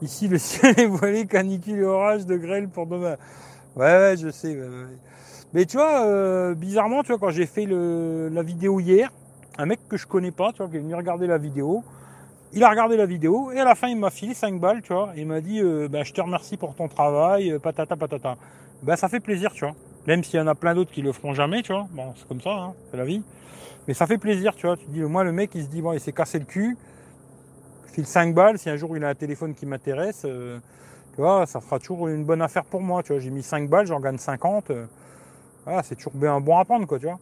Ici, 0.00 0.28
le 0.28 0.38
ciel 0.38 0.78
est 0.78 0.86
voilé, 0.86 1.26
canicule 1.26 1.78
et 1.78 1.84
orage 1.84 2.26
de 2.26 2.36
grêle 2.36 2.68
pour 2.68 2.86
demain. 2.86 3.16
Ouais, 3.76 3.84
ouais, 3.84 4.16
je 4.18 4.30
sais. 4.30 4.56
Mais 5.54 5.66
tu 5.66 5.76
vois, 5.76 6.06
euh, 6.06 6.54
bizarrement, 6.54 7.02
tu 7.02 7.08
vois, 7.08 7.18
quand 7.18 7.30
j'ai 7.30 7.46
fait 7.46 7.66
la 7.66 8.42
vidéo 8.42 8.80
hier, 8.80 9.10
un 9.58 9.66
mec 9.66 9.80
que 9.88 9.96
je 9.96 10.06
connais 10.06 10.30
pas, 10.30 10.52
tu 10.52 10.58
vois, 10.58 10.68
qui 10.68 10.76
est 10.76 10.80
venu 10.80 10.94
regarder 10.94 11.26
la 11.26 11.38
vidéo, 11.38 11.84
il 12.54 12.64
a 12.64 12.70
regardé 12.70 12.96
la 12.96 13.06
vidéo 13.06 13.50
et 13.52 13.60
à 13.60 13.64
la 13.64 13.74
fin 13.74 13.88
il 13.88 13.96
m'a 13.96 14.10
filé 14.10 14.34
5 14.34 14.60
balles, 14.60 14.82
tu 14.82 14.92
vois, 14.92 15.12
et 15.16 15.20
il 15.20 15.26
m'a 15.26 15.40
dit 15.40 15.60
euh, 15.60 15.88
bah, 15.88 16.02
je 16.02 16.12
te 16.12 16.20
remercie 16.20 16.56
pour 16.56 16.74
ton 16.74 16.88
travail, 16.88 17.50
euh, 17.50 17.58
patata 17.58 17.96
patata. 17.96 18.36
Ben 18.82 18.96
ça 18.96 19.08
fait 19.08 19.20
plaisir, 19.20 19.52
tu 19.52 19.64
vois. 19.64 19.74
Même 20.06 20.24
s'il 20.24 20.38
y 20.38 20.42
en 20.42 20.46
a 20.46 20.54
plein 20.54 20.74
d'autres 20.74 20.90
qui 20.90 21.02
le 21.02 21.12
feront 21.12 21.34
jamais, 21.34 21.62
tu 21.62 21.72
vois. 21.72 21.86
Bon, 21.92 22.12
c'est 22.16 22.26
comme 22.26 22.40
ça, 22.40 22.50
hein, 22.50 22.74
c'est 22.90 22.96
la 22.96 23.04
vie. 23.04 23.22
Mais 23.86 23.94
ça 23.94 24.06
fait 24.06 24.18
plaisir, 24.18 24.54
tu 24.54 24.66
vois. 24.66 24.76
Tu 24.76 24.86
dis, 24.88 25.00
moi, 25.00 25.24
le 25.24 25.32
mec, 25.32 25.50
il 25.54 25.62
se 25.64 25.68
dit, 25.68 25.82
bon, 25.82 25.92
il 25.92 26.00
s'est 26.00 26.12
cassé 26.12 26.38
le 26.38 26.44
cul, 26.44 26.76
il 27.88 27.94
file 27.94 28.06
5 28.06 28.34
balles, 28.34 28.58
si 28.58 28.70
un 28.70 28.76
jour 28.76 28.96
il 28.96 29.04
a 29.04 29.08
un 29.08 29.14
téléphone 29.14 29.54
qui 29.54 29.66
m'intéresse, 29.66 30.22
euh, 30.24 30.58
tu 31.14 31.20
vois, 31.20 31.46
ça 31.46 31.60
fera 31.60 31.78
toujours 31.78 32.08
une 32.08 32.24
bonne 32.24 32.42
affaire 32.42 32.64
pour 32.64 32.80
moi, 32.80 33.02
tu 33.02 33.12
vois. 33.12 33.20
J'ai 33.20 33.30
mis 33.30 33.42
5 33.42 33.68
balles, 33.68 33.86
j'en 33.86 34.00
gagne 34.00 34.18
50. 34.18 34.72
voilà, 35.64 35.82
c'est 35.82 35.96
toujours 35.96 36.14
bien 36.14 36.40
bon 36.40 36.58
à 36.58 36.64
prendre, 36.64 36.86
quoi, 36.86 36.98
tu 36.98 37.06
vois. 37.06 37.18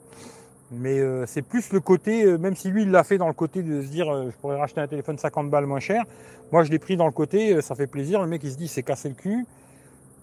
Mais 0.70 1.00
euh, 1.00 1.26
c'est 1.26 1.42
plus 1.42 1.72
le 1.72 1.80
côté, 1.80 2.24
euh, 2.24 2.38
même 2.38 2.54
si 2.54 2.70
lui 2.70 2.82
il 2.82 2.90
l'a 2.92 3.02
fait 3.02 3.18
dans 3.18 3.26
le 3.26 3.32
côté 3.32 3.62
de 3.62 3.82
se 3.82 3.88
dire 3.88 4.08
euh, 4.08 4.30
je 4.30 4.36
pourrais 4.36 4.56
racheter 4.56 4.80
un 4.80 4.86
téléphone 4.86 5.18
50 5.18 5.50
balles 5.50 5.66
moins 5.66 5.80
cher, 5.80 6.04
moi 6.52 6.62
je 6.62 6.70
l'ai 6.70 6.78
pris 6.78 6.96
dans 6.96 7.06
le 7.06 7.12
côté, 7.12 7.60
ça 7.60 7.74
fait 7.74 7.88
plaisir, 7.88 8.20
le 8.20 8.28
mec 8.28 8.42
il 8.44 8.52
se 8.52 8.56
dit 8.56 8.68
c'est 8.68 8.84
cassé 8.84 9.08
le 9.08 9.16
cul, 9.16 9.46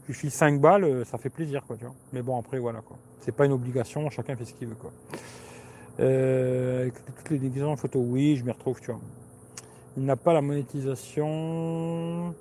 je 0.08 0.14
file 0.14 0.32
5 0.32 0.60
balles, 0.60 1.06
ça 1.06 1.18
fait 1.18 1.30
plaisir 1.30 1.64
quoi, 1.66 1.78
tu 1.78 1.86
vois. 1.86 1.96
Mais 2.14 2.22
bon 2.22 2.40
après 2.40 2.60
voilà 2.60 2.82
quoi. 2.82 2.98
C'est 3.22 3.32
pas 3.32 3.46
une 3.46 3.52
obligation, 3.52 4.10
chacun 4.10 4.36
fait 4.36 4.46
ce 4.46 4.54
qu'il 4.54 4.68
veut 4.68 4.76
quoi. 4.76 4.92
Euh, 6.00 6.90
toutes 7.18 7.30
les 7.32 7.40
déguisements 7.40 7.72
en 7.72 7.78
photo, 7.78 8.00
oui, 8.00 8.36
je 8.38 8.44
m'y 8.44 8.52
retrouve, 8.52 8.80
tu 8.80 8.92
vois. 8.92 9.02
Il 9.98 10.06
n'a 10.06 10.16
pas 10.16 10.34
la 10.34 10.42
monétisation. 10.42 12.36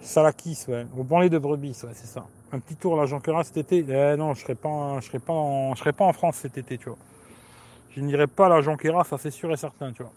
Salakis, 0.00 0.64
ouais. 0.68 0.86
Au 0.96 1.04
banlieue 1.04 1.30
de 1.30 1.38
brebis, 1.38 1.80
ouais, 1.84 1.92
c'est 1.94 2.06
ça 2.06 2.26
un 2.52 2.60
petit 2.60 2.76
tour 2.76 2.94
à 2.94 3.02
la 3.02 3.06
Jonquera 3.06 3.44
cet 3.44 3.56
été. 3.58 3.84
Eh 3.88 4.16
non, 4.16 4.34
je 4.34 4.42
serai 4.42 4.54
pas, 4.54 5.00
je 5.00 5.06
serai 5.06 5.18
pas, 5.18 5.32
en, 5.32 5.74
je 5.74 5.80
serai 5.80 5.92
pas 5.92 6.04
en 6.04 6.12
France 6.12 6.36
cet 6.36 6.58
été, 6.58 6.78
tu 6.78 6.88
vois. 6.88 6.98
Je 7.90 8.00
n'irai 8.00 8.26
pas 8.26 8.46
à 8.46 8.48
la 8.48 8.60
Jonquera, 8.60 9.04
ça 9.04 9.18
c'est 9.18 9.30
sûr 9.30 9.52
et 9.52 9.56
certain, 9.56 9.92
tu 9.92 10.02
vois. 10.02 10.12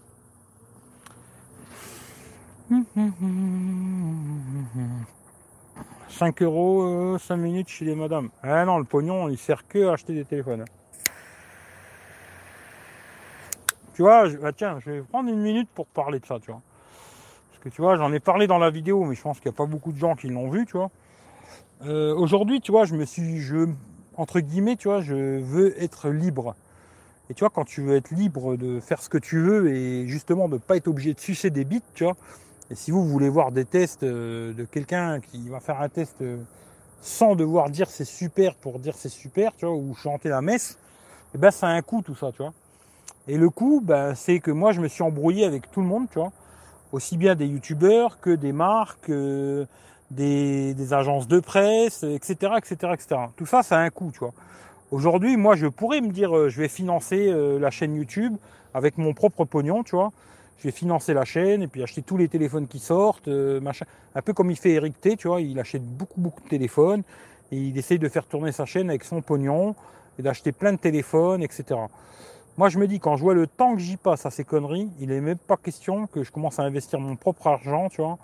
5 6.12 6.42
euros, 6.42 7.18
5 7.18 7.34
euh, 7.34 7.38
minutes 7.38 7.70
chez 7.70 7.86
les 7.86 7.96
madames. 7.96 8.30
Eh 8.44 8.66
non, 8.66 8.78
le 8.78 8.84
pognon, 8.84 9.30
il 9.30 9.38
sert 9.38 9.68
que 9.68 9.88
à 9.88 9.94
acheter 9.94 10.14
des 10.14 10.26
téléphones. 10.26 10.66
Tu 13.94 14.02
vois, 14.02 14.28
bah 14.30 14.52
tiens, 14.52 14.80
je 14.80 14.92
vais 14.92 15.02
prendre 15.02 15.30
une 15.30 15.42
minute 15.42 15.70
pour 15.74 15.88
parler 15.88 16.20
de 16.20 16.26
ça, 16.26 16.40
tu 16.40 16.52
vois. 16.52 16.62
Parce 17.50 17.64
que 17.64 17.70
tu 17.70 17.82
vois, 17.82 17.98
j'en 17.98 18.12
ai 18.14 18.20
parlé 18.20 18.48
dans 18.48 18.58
la 18.58 18.70
vidéo, 18.70 19.04
mais 19.06 19.16
je 19.16 19.22
pense 19.22 19.40
qu'il 19.40 19.50
n'y 19.50 19.56
a 19.56 19.58
pas 19.58 19.66
beaucoup 19.66 19.92
de 19.92 19.98
gens 19.98 20.16
qui 20.16 20.28
l'ont 20.28 20.50
vu, 20.50 20.66
tu 20.66 20.78
vois. 20.78 20.92
Euh, 21.86 22.14
aujourd'hui, 22.16 22.62
tu 22.62 22.72
vois, 22.72 22.86
je 22.86 22.96
me 22.96 23.06
suis, 23.06 23.40
je, 23.40 23.68
entre 24.16 24.40
guillemets, 24.40 24.76
tu 24.76 24.88
vois, 24.88 25.02
je 25.02 25.40
veux 25.40 25.82
être 25.82 26.10
libre. 26.10 26.56
Et 27.30 27.34
tu 27.34 27.40
vois, 27.40 27.50
quand 27.50 27.66
tu 27.66 27.82
veux 27.82 27.96
être 27.96 28.12
libre 28.12 28.58
de 28.58 28.80
faire 28.80 29.02
ce 29.02 29.10
que 29.10 29.18
tu 29.18 29.40
veux 29.40 29.74
et 29.74 30.08
justement 30.08 30.50
de 30.50 30.56
ne 30.56 30.60
pas 30.60 30.76
être 30.76 30.88
obligé 30.88 31.14
de 31.14 31.20
sucer 31.20 31.50
des 31.50 31.64
bits, 31.64 31.82
tu 31.94 32.04
vois. 32.04 32.16
Et 32.72 32.76
si 32.76 32.90
vous 32.90 33.06
voulez 33.06 33.30
voir 33.30 33.52
des 33.52 33.66
tests 33.66 34.04
euh, 34.04 34.54
de 34.54 34.64
quelqu'un 34.64 35.20
qui 35.20 35.50
va 35.50 35.60
faire 35.60 35.82
un 35.82 35.90
test 35.90 36.16
euh, 36.22 36.38
sans 37.02 37.36
devoir 37.36 37.70
dire 37.70 37.90
c'est 37.90 38.06
super 38.06 38.56
pour 38.56 38.80
dire 38.80 38.96
c'est 38.96 39.10
super, 39.10 39.54
tu 39.58 39.66
vois, 39.66 39.76
ou 39.76 39.94
chanter 39.94 40.30
la 40.30 40.42
messe, 40.42 40.72
et 40.72 41.36
eh 41.36 41.38
ben 41.38 41.52
ça 41.52 41.68
a 41.68 41.72
un 41.72 41.82
coût 41.82 42.02
tout 42.02 42.16
ça, 42.16 42.32
tu 42.32 42.38
vois. 42.38 42.54
Et 43.28 43.38
le 43.38 43.50
coût, 43.50 43.82
ben, 43.84 44.16
c'est 44.16 44.40
que 44.40 44.52
moi 44.52 44.72
je 44.72 44.82
me 44.82 44.88
suis 44.88 45.04
embrouillé 45.04 45.46
avec 45.46 45.70
tout 45.72 45.82
le 45.82 45.88
monde, 45.88 46.08
tu 46.10 46.18
vois. 46.18 46.32
Aussi 46.92 47.18
bien 47.18 47.36
des 47.36 47.46
youtubeurs 47.46 48.20
que 48.20 48.32
des 48.32 48.52
marques, 48.52 49.12
des, 50.12 50.94
agences 50.94 51.28
de 51.28 51.40
presse, 51.40 52.04
etc., 52.04 52.54
etc., 52.58 52.94
etc. 52.94 53.22
Tout 53.36 53.46
ça, 53.46 53.64
ça 53.64 53.78
a 53.78 53.82
un 53.82 53.90
coût, 53.90 54.12
tu 54.12 54.20
vois. 54.20 54.34
Aujourd'hui, 54.92 55.38
moi, 55.38 55.56
je 55.56 55.68
pourrais 55.68 56.02
me 56.02 56.10
dire, 56.10 56.36
euh, 56.36 56.50
je 56.50 56.60
vais 56.60 56.68
financer 56.68 57.30
euh, 57.30 57.60
la 57.60 57.72
chaîne 57.72 57.96
YouTube 57.96 58.36
avec 58.74 58.98
mon 58.98 59.14
propre 59.14 59.46
pognon, 59.46 59.84
tu 59.84 59.96
vois. 59.96 60.12
Je 60.62 60.68
vais 60.68 60.72
financer 60.72 61.14
la 61.14 61.26
chaîne 61.26 61.64
et 61.64 61.68
puis 61.68 61.82
acheter 61.82 62.04
tous 62.04 62.18
les 62.18 62.28
téléphones 62.28 62.68
qui 62.68 62.80
sortent, 62.80 63.28
euh, 63.28 63.60
machin. 63.60 63.86
Un 64.16 64.22
peu 64.22 64.32
comme 64.32 64.52
il 64.52 64.58
fait 64.58 64.72
Eric 64.72 65.02
T, 65.02 65.18
tu 65.18 65.28
vois. 65.28 65.42
Il 65.42 65.60
achète 65.60 65.84
beaucoup, 65.84 66.22
beaucoup 66.22 66.42
de 66.42 66.48
téléphones 66.48 67.02
et 67.52 67.58
il 67.58 67.78
essaye 67.78 68.00
de 68.00 68.08
faire 68.08 68.26
tourner 68.26 68.52
sa 68.52 68.66
chaîne 68.66 68.90
avec 68.90 69.04
son 69.04 69.22
pognon 69.22 69.76
et 70.20 70.22
d'acheter 70.22 70.52
plein 70.52 70.74
de 70.74 70.78
téléphones, 70.78 71.42
etc. 71.42 71.80
Moi, 72.58 72.70
je 72.70 72.78
me 72.78 72.88
dis, 72.88 73.00
quand 73.00 73.18
je 73.18 73.24
vois 73.24 73.34
le 73.34 73.48
temps 73.48 73.74
que 73.74 73.82
j'y 73.82 73.98
passe 73.98 74.26
à 74.26 74.30
ces 74.30 74.44
conneries, 74.44 74.90
il 75.00 75.10
n'est 75.10 75.22
même 75.22 75.38
pas 75.38 75.58
question 75.58 76.06
que 76.06 76.24
je 76.24 76.32
commence 76.32 76.60
à 76.60 76.64
investir 76.64 77.00
mon 77.00 77.16
propre 77.16 77.48
argent, 77.48 77.90
tu 77.90 78.02
vois 78.02 78.20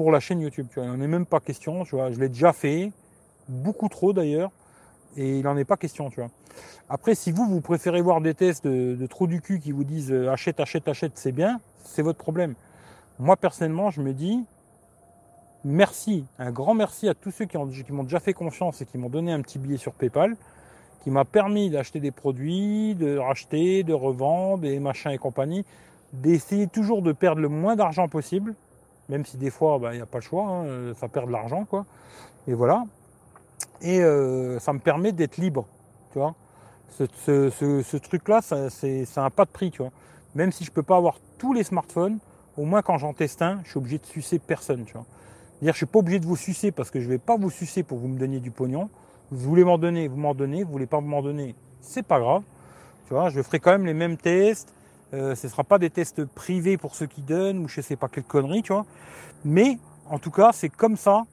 pour 0.00 0.12
la 0.12 0.20
chaîne 0.20 0.40
YouTube. 0.40 0.66
Tu 0.70 0.80
vois. 0.80 0.84
Il 0.84 0.96
n'en 0.96 1.04
est 1.04 1.08
même 1.08 1.26
pas 1.26 1.40
question. 1.40 1.84
Tu 1.84 1.94
vois. 1.94 2.10
Je 2.10 2.18
l'ai 2.18 2.30
déjà 2.30 2.54
fait, 2.54 2.90
beaucoup 3.48 3.88
trop 3.90 4.14
d'ailleurs, 4.14 4.50
et 5.16 5.38
il 5.38 5.44
n'en 5.44 5.56
est 5.56 5.64
pas 5.64 5.76
question. 5.76 6.10
Tu 6.10 6.20
vois. 6.20 6.30
Après, 6.88 7.14
si 7.14 7.32
vous, 7.32 7.46
vous 7.46 7.60
préférez 7.60 8.00
voir 8.00 8.20
des 8.20 8.34
tests 8.34 8.66
de, 8.66 8.94
de 8.94 9.06
trop 9.06 9.26
du 9.26 9.40
cul 9.40 9.60
qui 9.60 9.72
vous 9.72 9.84
disent 9.84 10.12
euh, 10.12 10.30
achète, 10.30 10.60
achète, 10.60 10.88
achète, 10.88 11.12
c'est 11.14 11.32
bien, 11.32 11.60
c'est 11.84 12.02
votre 12.02 12.18
problème. 12.18 12.54
Moi, 13.18 13.36
personnellement, 13.36 13.90
je 13.90 14.00
me 14.00 14.12
dis 14.12 14.44
merci, 15.64 16.24
un 16.38 16.50
grand 16.50 16.74
merci 16.74 17.08
à 17.08 17.14
tous 17.14 17.30
ceux 17.30 17.44
qui, 17.44 17.58
m'ont 17.92 18.04
déjà 18.04 18.20
fait 18.20 18.32
confiance 18.32 18.80
et 18.80 18.86
qui 18.86 18.96
m'ont 18.96 19.10
donné 19.10 19.32
un 19.32 19.42
petit 19.42 19.58
billet 19.58 19.76
sur 19.76 19.92
PayPal, 19.92 20.36
qui 21.04 21.10
m'a 21.10 21.24
permis 21.24 21.70
d'acheter 21.70 22.00
des 22.00 22.10
produits, 22.10 22.94
de 22.94 23.18
racheter, 23.18 23.82
de 23.82 23.92
revendre, 23.92 24.62
des 24.62 24.80
machins 24.80 25.10
et 25.10 25.18
compagnie, 25.18 25.66
d'essayer 26.14 26.66
toujours 26.66 27.02
de 27.02 27.12
perdre 27.12 27.42
le 27.42 27.48
moins 27.48 27.76
d'argent 27.76 28.08
possible 28.08 28.54
même 29.10 29.26
si 29.26 29.36
des 29.36 29.50
fois, 29.50 29.78
bah, 29.78 29.92
il 29.92 29.96
n'y 29.96 30.02
a 30.02 30.06
pas 30.06 30.18
le 30.18 30.22
choix, 30.22 30.44
hein, 30.44 30.64
euh, 30.64 30.94
ça 30.94 31.08
perd 31.08 31.26
de 31.26 31.32
l'argent, 31.32 31.64
quoi. 31.64 31.84
Et 32.46 32.54
voilà. 32.54 32.84
Et 33.82 34.00
euh, 34.00 34.58
ça 34.58 34.72
me 34.72 34.78
permet 34.78 35.12
d'être 35.12 35.36
libre, 35.36 35.66
tu 36.12 36.18
vois. 36.18 36.34
Ce, 36.98 37.96
truc-là, 37.96 38.40
c'est 38.42 39.06
un 39.16 39.30
pas 39.30 39.44
de 39.44 39.50
prix, 39.50 39.70
tu 39.70 39.78
vois. 39.78 39.92
Même 40.34 40.52
si 40.52 40.64
je 40.64 40.70
ne 40.70 40.74
peux 40.74 40.82
pas 40.82 40.96
avoir 40.96 41.18
tous 41.38 41.52
les 41.52 41.64
smartphones, 41.64 42.18
au 42.56 42.64
moins 42.64 42.82
quand 42.82 42.98
j'en 42.98 43.14
teste 43.14 43.42
un, 43.42 43.60
je 43.64 43.70
suis 43.70 43.78
obligé 43.78 43.98
de 43.98 44.06
sucer 44.06 44.38
personne, 44.38 44.84
tu 44.84 44.92
vois. 44.92 45.06
Dire, 45.62 45.72
je 45.72 45.78
suis 45.78 45.86
pas 45.86 45.98
obligé 45.98 46.18
de 46.18 46.26
vous 46.26 46.36
sucer 46.36 46.72
parce 46.72 46.90
que 46.90 47.00
je 47.00 47.06
ne 47.06 47.10
vais 47.10 47.18
pas 47.18 47.36
vous 47.36 47.50
sucer 47.50 47.82
pour 47.82 47.98
vous 47.98 48.08
me 48.08 48.18
donner 48.18 48.40
du 48.40 48.50
pognon. 48.50 48.88
Vous 49.30 49.48
voulez 49.48 49.64
m'en 49.64 49.78
donner, 49.78 50.08
vous 50.08 50.16
m'en 50.16 50.34
donnez. 50.34 50.64
Vous 50.64 50.72
voulez 50.72 50.86
pas 50.86 51.00
m'en 51.00 51.22
donner, 51.22 51.54
c'est 51.80 52.02
pas 52.02 52.18
grave. 52.18 52.42
Tu 53.06 53.14
vois, 53.14 53.28
je 53.28 53.42
ferai 53.42 53.60
quand 53.60 53.72
même 53.72 53.86
les 53.86 53.94
mêmes 53.94 54.16
tests. 54.16 54.72
Euh, 55.12 55.34
ce 55.34 55.46
ne 55.46 55.50
sera 55.50 55.64
pas 55.64 55.78
des 55.78 55.90
tests 55.90 56.24
privés 56.24 56.76
pour 56.76 56.94
ceux 56.94 57.06
qui 57.06 57.20
donnent 57.20 57.58
ou 57.58 57.68
je 57.68 57.80
sais 57.80 57.96
pas 57.96 58.08
quelle 58.08 58.24
connerie, 58.24 58.62
tu 58.62 58.72
vois. 58.72 58.86
Mais 59.44 59.78
en 60.08 60.18
tout 60.18 60.30
cas, 60.30 60.52
c'est 60.52 60.68
comme 60.68 60.96
ça 60.96 61.24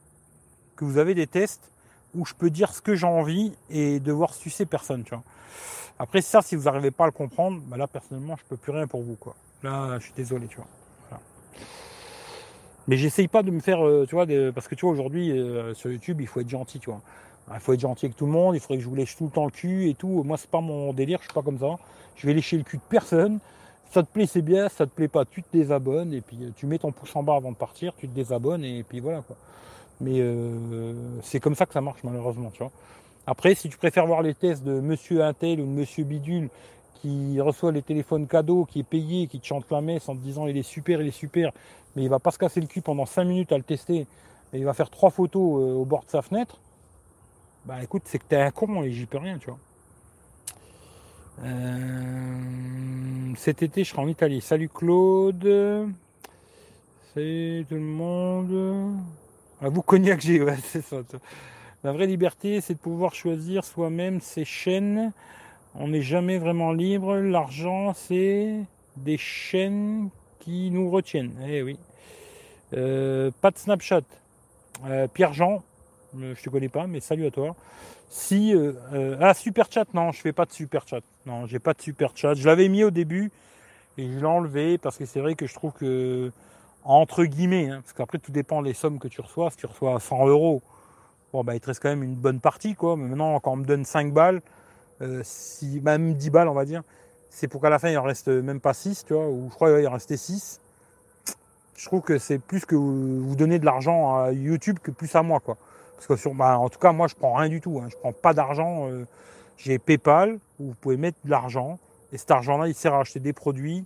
que 0.76 0.84
vous 0.84 0.98
avez 0.98 1.14
des 1.14 1.26
tests 1.26 1.70
où 2.14 2.24
je 2.24 2.34
peux 2.34 2.50
dire 2.50 2.72
ce 2.72 2.80
que 2.80 2.94
j'ai 2.94 3.06
envie 3.06 3.52
et 3.70 4.00
devoir 4.00 4.34
sucer 4.34 4.66
personne, 4.66 5.04
tu 5.04 5.14
vois. 5.14 5.22
Après 5.98 6.20
ça, 6.20 6.42
si 6.42 6.56
vous 6.56 6.64
n'arrivez 6.64 6.90
pas 6.90 7.04
à 7.04 7.06
le 7.08 7.12
comprendre, 7.12 7.60
bah 7.66 7.76
là 7.76 7.86
personnellement, 7.86 8.36
je 8.36 8.44
peux 8.48 8.56
plus 8.56 8.72
rien 8.72 8.86
pour 8.86 9.02
vous, 9.02 9.16
quoi. 9.16 9.34
Là, 9.62 9.98
je 9.98 10.04
suis 10.04 10.14
désolé, 10.14 10.46
tu 10.46 10.56
vois. 10.56 10.66
Mais 12.86 12.96
j'essaye 12.96 13.28
pas 13.28 13.42
de 13.42 13.50
me 13.50 13.60
faire, 13.60 13.86
euh, 13.86 14.06
tu 14.08 14.14
vois, 14.14 14.26
parce 14.54 14.66
que 14.66 14.74
tu 14.74 14.86
vois 14.86 14.92
aujourd'hui 14.92 15.30
euh, 15.30 15.74
sur 15.74 15.90
YouTube, 15.90 16.22
il 16.22 16.26
faut 16.26 16.40
être 16.40 16.48
gentil, 16.48 16.78
tu 16.78 16.90
vois. 16.90 17.02
Il 17.52 17.60
faut 17.60 17.74
être 17.74 17.80
gentil 17.80 18.06
avec 18.06 18.16
tout 18.16 18.26
le 18.26 18.32
monde, 18.32 18.54
il 18.54 18.60
faudrait 18.60 18.78
que 18.78 18.84
je 18.84 18.88
vous 18.88 18.94
lèche 18.94 19.16
tout 19.16 19.24
le 19.24 19.30
temps 19.30 19.44
le 19.44 19.50
cul 19.50 19.88
et 19.88 19.94
tout. 19.94 20.22
Moi, 20.22 20.36
c'est 20.38 20.50
pas 20.50 20.60
mon 20.60 20.92
délire, 20.92 21.18
je 21.20 21.24
suis 21.24 21.34
pas 21.34 21.42
comme 21.42 21.58
ça. 21.58 21.78
Je 22.16 22.26
vais 22.26 22.34
lécher 22.34 22.56
le 22.56 22.62
cul 22.62 22.78
de 22.78 22.82
personne 22.88 23.40
ça 23.90 24.02
te 24.02 24.08
plaît, 24.08 24.26
c'est 24.26 24.42
bien, 24.42 24.68
ça 24.68 24.86
te 24.86 24.90
plaît 24.90 25.08
pas, 25.08 25.24
tu 25.24 25.42
te 25.42 25.48
désabonnes 25.52 26.12
et 26.12 26.20
puis 26.20 26.38
euh, 26.42 26.50
tu 26.56 26.66
mets 26.66 26.78
ton 26.78 26.92
pouce 26.92 27.14
en 27.16 27.22
bas 27.22 27.36
avant 27.36 27.52
de 27.52 27.56
partir, 27.56 27.94
tu 27.96 28.08
te 28.08 28.14
désabonnes 28.14 28.64
et 28.64 28.82
puis 28.82 29.00
voilà 29.00 29.22
quoi. 29.22 29.36
Mais 30.00 30.20
euh, 30.20 30.94
c'est 31.22 31.40
comme 31.40 31.54
ça 31.54 31.66
que 31.66 31.72
ça 31.72 31.80
marche 31.80 32.00
malheureusement, 32.04 32.50
tu 32.50 32.58
vois. 32.58 32.72
Après, 33.26 33.54
si 33.54 33.68
tu 33.68 33.76
préfères 33.76 34.06
voir 34.06 34.22
les 34.22 34.34
tests 34.34 34.64
de 34.64 34.80
Monsieur 34.80 35.22
Intel 35.22 35.60
ou 35.60 35.64
de 35.64 35.70
Monsieur 35.70 36.04
Bidule 36.04 36.48
qui 36.94 37.40
reçoit 37.40 37.72
les 37.72 37.82
téléphones 37.82 38.26
cadeaux, 38.26 38.64
qui 38.64 38.80
est 38.80 38.84
payé, 38.84 39.26
qui 39.26 39.38
te 39.38 39.46
chante 39.46 39.70
la 39.70 39.80
messe 39.80 40.08
en 40.08 40.16
te 40.16 40.20
disant 40.20 40.46
il 40.46 40.56
est 40.56 40.62
super, 40.62 41.00
il 41.00 41.08
est 41.08 41.10
super, 41.10 41.52
mais 41.94 42.02
il 42.02 42.08
va 42.08 42.18
pas 42.18 42.30
se 42.30 42.38
casser 42.38 42.60
le 42.60 42.66
cul 42.66 42.80
pendant 42.80 43.06
5 43.06 43.24
minutes 43.24 43.52
à 43.52 43.58
le 43.58 43.64
tester 43.64 44.06
et 44.52 44.58
il 44.58 44.64
va 44.64 44.72
faire 44.72 44.90
trois 44.90 45.10
photos 45.10 45.60
euh, 45.60 45.74
au 45.74 45.84
bord 45.84 46.04
de 46.04 46.10
sa 46.10 46.22
fenêtre, 46.22 46.58
bah 47.64 47.82
écoute, 47.82 48.02
c'est 48.06 48.18
que 48.18 48.24
t'es 48.24 48.36
un 48.36 48.50
con 48.50 48.82
et 48.82 48.90
j'y 48.90 49.04
peux 49.04 49.18
rien, 49.18 49.38
tu 49.38 49.50
vois. 49.50 49.58
Euh, 51.44 53.34
cet 53.36 53.62
été, 53.62 53.84
je 53.84 53.90
serai 53.90 54.02
en 54.02 54.08
Italie. 54.08 54.40
Salut 54.40 54.68
Claude. 54.68 55.92
Salut 57.14 57.66
tout 57.68 57.74
le 57.74 57.80
monde. 57.80 58.96
Ah, 59.60 59.68
vous 59.68 59.82
cognac 59.82 60.20
j'ai, 60.20 60.44
c'est 60.64 60.82
ça. 60.82 60.98
La 61.84 61.92
vraie 61.92 62.06
liberté, 62.06 62.60
c'est 62.60 62.74
de 62.74 62.78
pouvoir 62.78 63.14
choisir 63.14 63.64
soi-même 63.64 64.20
ses 64.20 64.44
chaînes. 64.44 65.12
On 65.74 65.88
n'est 65.88 66.02
jamais 66.02 66.38
vraiment 66.38 66.72
libre. 66.72 67.16
L'argent, 67.16 67.92
c'est 67.94 68.60
des 68.96 69.16
chaînes 69.16 70.10
qui 70.40 70.70
nous 70.70 70.90
retiennent. 70.90 71.34
Eh 71.46 71.62
oui. 71.62 71.78
Euh, 72.74 73.30
pas 73.40 73.50
de 73.50 73.58
Snapchat. 73.58 74.02
Euh, 74.86 75.08
Pierre-Jean, 75.08 75.62
je 76.16 76.40
te 76.42 76.50
connais 76.50 76.68
pas, 76.68 76.86
mais 76.86 77.00
salut 77.00 77.26
à 77.26 77.30
toi. 77.30 77.56
Si 78.10 78.54
euh, 78.54 78.72
euh, 78.94 79.18
ah 79.20 79.34
super 79.34 79.70
chat 79.70 79.92
non, 79.92 80.12
je 80.12 80.20
fais 80.20 80.32
pas 80.32 80.46
de 80.46 80.52
super 80.52 80.86
chat. 80.88 81.02
Non, 81.26 81.46
j'ai 81.46 81.58
pas 81.58 81.74
de 81.74 81.82
super 81.82 82.12
chat. 82.14 82.34
Je 82.34 82.46
l'avais 82.46 82.68
mis 82.68 82.84
au 82.84 82.90
début 82.90 83.30
Et 83.98 84.04
je 84.04 84.18
l'ai 84.18 84.24
enlevé 84.24 84.78
parce 84.78 84.96
que 84.96 85.04
c'est 85.04 85.20
vrai 85.20 85.34
que 85.34 85.46
je 85.46 85.54
trouve 85.54 85.72
que, 85.72 86.32
entre 86.84 87.24
guillemets, 87.24 87.70
hein, 87.70 87.80
parce 87.82 87.92
qu'après 87.92 88.18
tout 88.18 88.32
dépend 88.32 88.62
des 88.62 88.74
sommes 88.74 88.98
que 88.98 89.08
tu 89.08 89.20
reçois. 89.20 89.50
Si 89.50 89.56
tu 89.56 89.66
reçois 89.66 89.98
100 90.00 90.26
euros, 90.28 90.62
bon, 91.32 91.44
bah, 91.44 91.54
il 91.54 91.60
te 91.60 91.66
reste 91.66 91.82
quand 91.82 91.88
même 91.88 92.02
une 92.02 92.14
bonne 92.14 92.40
partie. 92.40 92.74
Quoi. 92.74 92.96
Mais 92.96 93.08
maintenant, 93.08 93.38
quand 93.40 93.52
on 93.52 93.56
me 93.56 93.64
donne 93.64 93.84
5 93.84 94.12
balles, 94.12 94.40
euh, 95.02 95.20
si, 95.24 95.80
même 95.80 96.14
10 96.14 96.30
balles, 96.30 96.48
on 96.48 96.54
va 96.54 96.64
dire, 96.64 96.82
c'est 97.30 97.48
pour 97.48 97.60
qu'à 97.60 97.70
la 97.70 97.78
fin, 97.78 97.90
il 97.90 97.98
en 97.98 98.02
reste 98.02 98.28
même 98.28 98.60
pas 98.60 98.74
6, 98.74 99.04
tu 99.06 99.14
ou 99.14 99.48
je 99.50 99.54
crois 99.54 99.76
qu'il 99.76 99.86
en 99.86 99.92
restait 99.92 100.16
6. 100.16 100.60
Je 101.76 101.86
trouve 101.86 102.00
que 102.00 102.18
c'est 102.18 102.38
plus 102.38 102.64
que 102.64 102.74
vous 102.74 103.36
donnez 103.36 103.58
de 103.58 103.64
l'argent 103.64 104.16
à 104.16 104.32
YouTube 104.32 104.78
que 104.82 104.90
plus 104.90 105.14
à 105.14 105.22
moi, 105.22 105.40
quoi. 105.40 105.56
Parce 105.94 106.06
que 106.06 106.16
sur, 106.16 106.34
bah, 106.34 106.58
en 106.58 106.68
tout 106.68 106.78
cas, 106.78 106.92
moi, 106.92 107.06
je 107.06 107.14
prends 107.14 107.34
rien 107.34 107.48
du 107.48 107.60
tout. 107.60 107.80
Hein. 107.80 107.88
Je 107.90 107.96
prends 107.96 108.12
pas 108.12 108.34
d'argent. 108.34 108.88
Euh, 108.88 109.04
j'ai 109.56 109.78
PayPal 109.78 110.38
où 110.58 110.68
vous 110.68 110.74
pouvez 110.74 110.96
mettre 110.96 111.18
de 111.24 111.30
l'argent 111.30 111.78
et 112.12 112.18
cet 112.18 112.30
argent-là, 112.30 112.68
il 112.68 112.74
sert 112.74 112.94
à 112.94 113.00
acheter 113.00 113.20
des 113.20 113.32
produits 113.32 113.84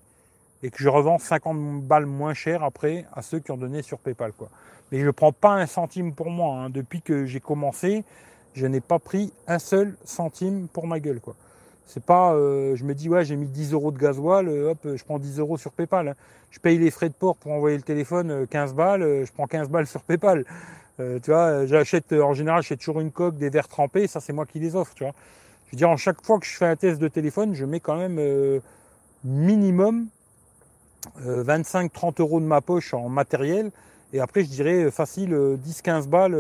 et 0.62 0.70
que 0.70 0.78
je 0.78 0.88
revends 0.88 1.18
50 1.18 1.82
balles 1.82 2.06
moins 2.06 2.34
cher 2.34 2.62
après 2.62 3.04
à 3.12 3.22
ceux 3.22 3.40
qui 3.40 3.50
ont 3.50 3.56
donné 3.56 3.82
sur 3.82 3.98
PayPal. 3.98 4.32
Quoi. 4.32 4.48
Mais 4.90 5.00
je 5.00 5.06
ne 5.06 5.10
prends 5.10 5.32
pas 5.32 5.54
un 5.54 5.66
centime 5.66 6.14
pour 6.14 6.30
moi. 6.30 6.56
Hein. 6.56 6.70
Depuis 6.70 7.00
que 7.00 7.24
j'ai 7.24 7.40
commencé, 7.40 8.04
je 8.54 8.66
n'ai 8.66 8.80
pas 8.80 8.98
pris 8.98 9.32
un 9.46 9.58
seul 9.58 9.96
centime 10.04 10.68
pour 10.68 10.86
ma 10.86 11.00
gueule. 11.00 11.20
Quoi. 11.20 11.34
C'est 11.86 12.04
pas, 12.04 12.34
euh, 12.34 12.76
je 12.76 12.84
me 12.84 12.94
dis, 12.94 13.08
ouais, 13.08 13.24
j'ai 13.24 13.36
mis 13.36 13.46
10 13.46 13.72
euros 13.72 13.90
de 13.90 13.98
gasoil, 13.98 14.48
euh, 14.48 14.70
hop, 14.70 14.78
je 14.94 15.04
prends 15.04 15.18
10 15.18 15.40
euros 15.40 15.58
sur 15.58 15.72
PayPal. 15.72 16.08
Hein. 16.08 16.14
Je 16.50 16.60
paye 16.60 16.78
les 16.78 16.90
frais 16.90 17.08
de 17.08 17.14
port 17.14 17.36
pour 17.36 17.52
envoyer 17.52 17.76
le 17.76 17.82
téléphone, 17.82 18.46
15 18.46 18.70
euh, 18.70 18.74
balles, 18.74 19.24
je 19.24 19.32
prends 19.32 19.46
15 19.46 19.68
balles 19.68 19.86
sur 19.86 20.02
PayPal. 20.02 20.44
tu 20.98 21.30
vois, 21.30 21.66
j'achète, 21.66 22.12
en 22.12 22.34
général, 22.34 22.62
j'achète 22.62 22.80
toujours 22.80 23.00
une 23.00 23.10
coque, 23.10 23.36
des 23.36 23.48
verres 23.48 23.68
trempés, 23.68 24.06
ça 24.06 24.20
c'est 24.20 24.34
moi 24.34 24.44
qui 24.46 24.60
les 24.60 24.76
offre, 24.76 24.94
tu 24.94 25.02
vois. 25.02 25.14
Je 25.66 25.72
veux 25.72 25.78
dire, 25.78 25.88
en 25.88 25.96
chaque 25.96 26.22
fois 26.22 26.38
que 26.38 26.44
je 26.44 26.54
fais 26.54 26.66
un 26.66 26.76
test 26.76 27.00
de 27.00 27.08
téléphone, 27.08 27.54
je 27.54 27.64
mets 27.64 27.80
quand 27.80 27.96
même 27.96 28.20
minimum 29.24 30.08
25-30 31.20 32.20
euros 32.20 32.40
de 32.40 32.46
ma 32.46 32.60
poche 32.60 32.94
en 32.94 33.08
matériel. 33.08 33.70
Et 34.12 34.20
après, 34.20 34.44
je 34.44 34.48
dirais 34.48 34.90
facile 34.90 35.34
10-15 35.34 36.06
balles, 36.06 36.38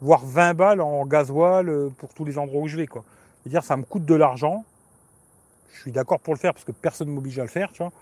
voire 0.00 0.24
20 0.24 0.54
balles 0.54 0.80
en 0.80 1.04
gasoil 1.06 1.90
pour 1.98 2.14
tous 2.14 2.24
les 2.24 2.38
endroits 2.38 2.62
où 2.62 2.68
je 2.68 2.76
vais, 2.76 2.88
dire 3.46 3.64
ça 3.64 3.76
me 3.76 3.82
coûte 3.82 4.04
de 4.04 4.14
l'argent. 4.14 4.64
Je 5.72 5.80
suis 5.80 5.92
d'accord 5.92 6.20
pour 6.20 6.34
le 6.34 6.38
faire 6.38 6.52
parce 6.52 6.64
que 6.64 6.72
personne 6.72 7.08
ne 7.08 7.14
m'oblige 7.14 7.38
à 7.38 7.42
le 7.42 7.48
faire, 7.48 7.72
tu 7.72 7.82
vois. 7.82 7.92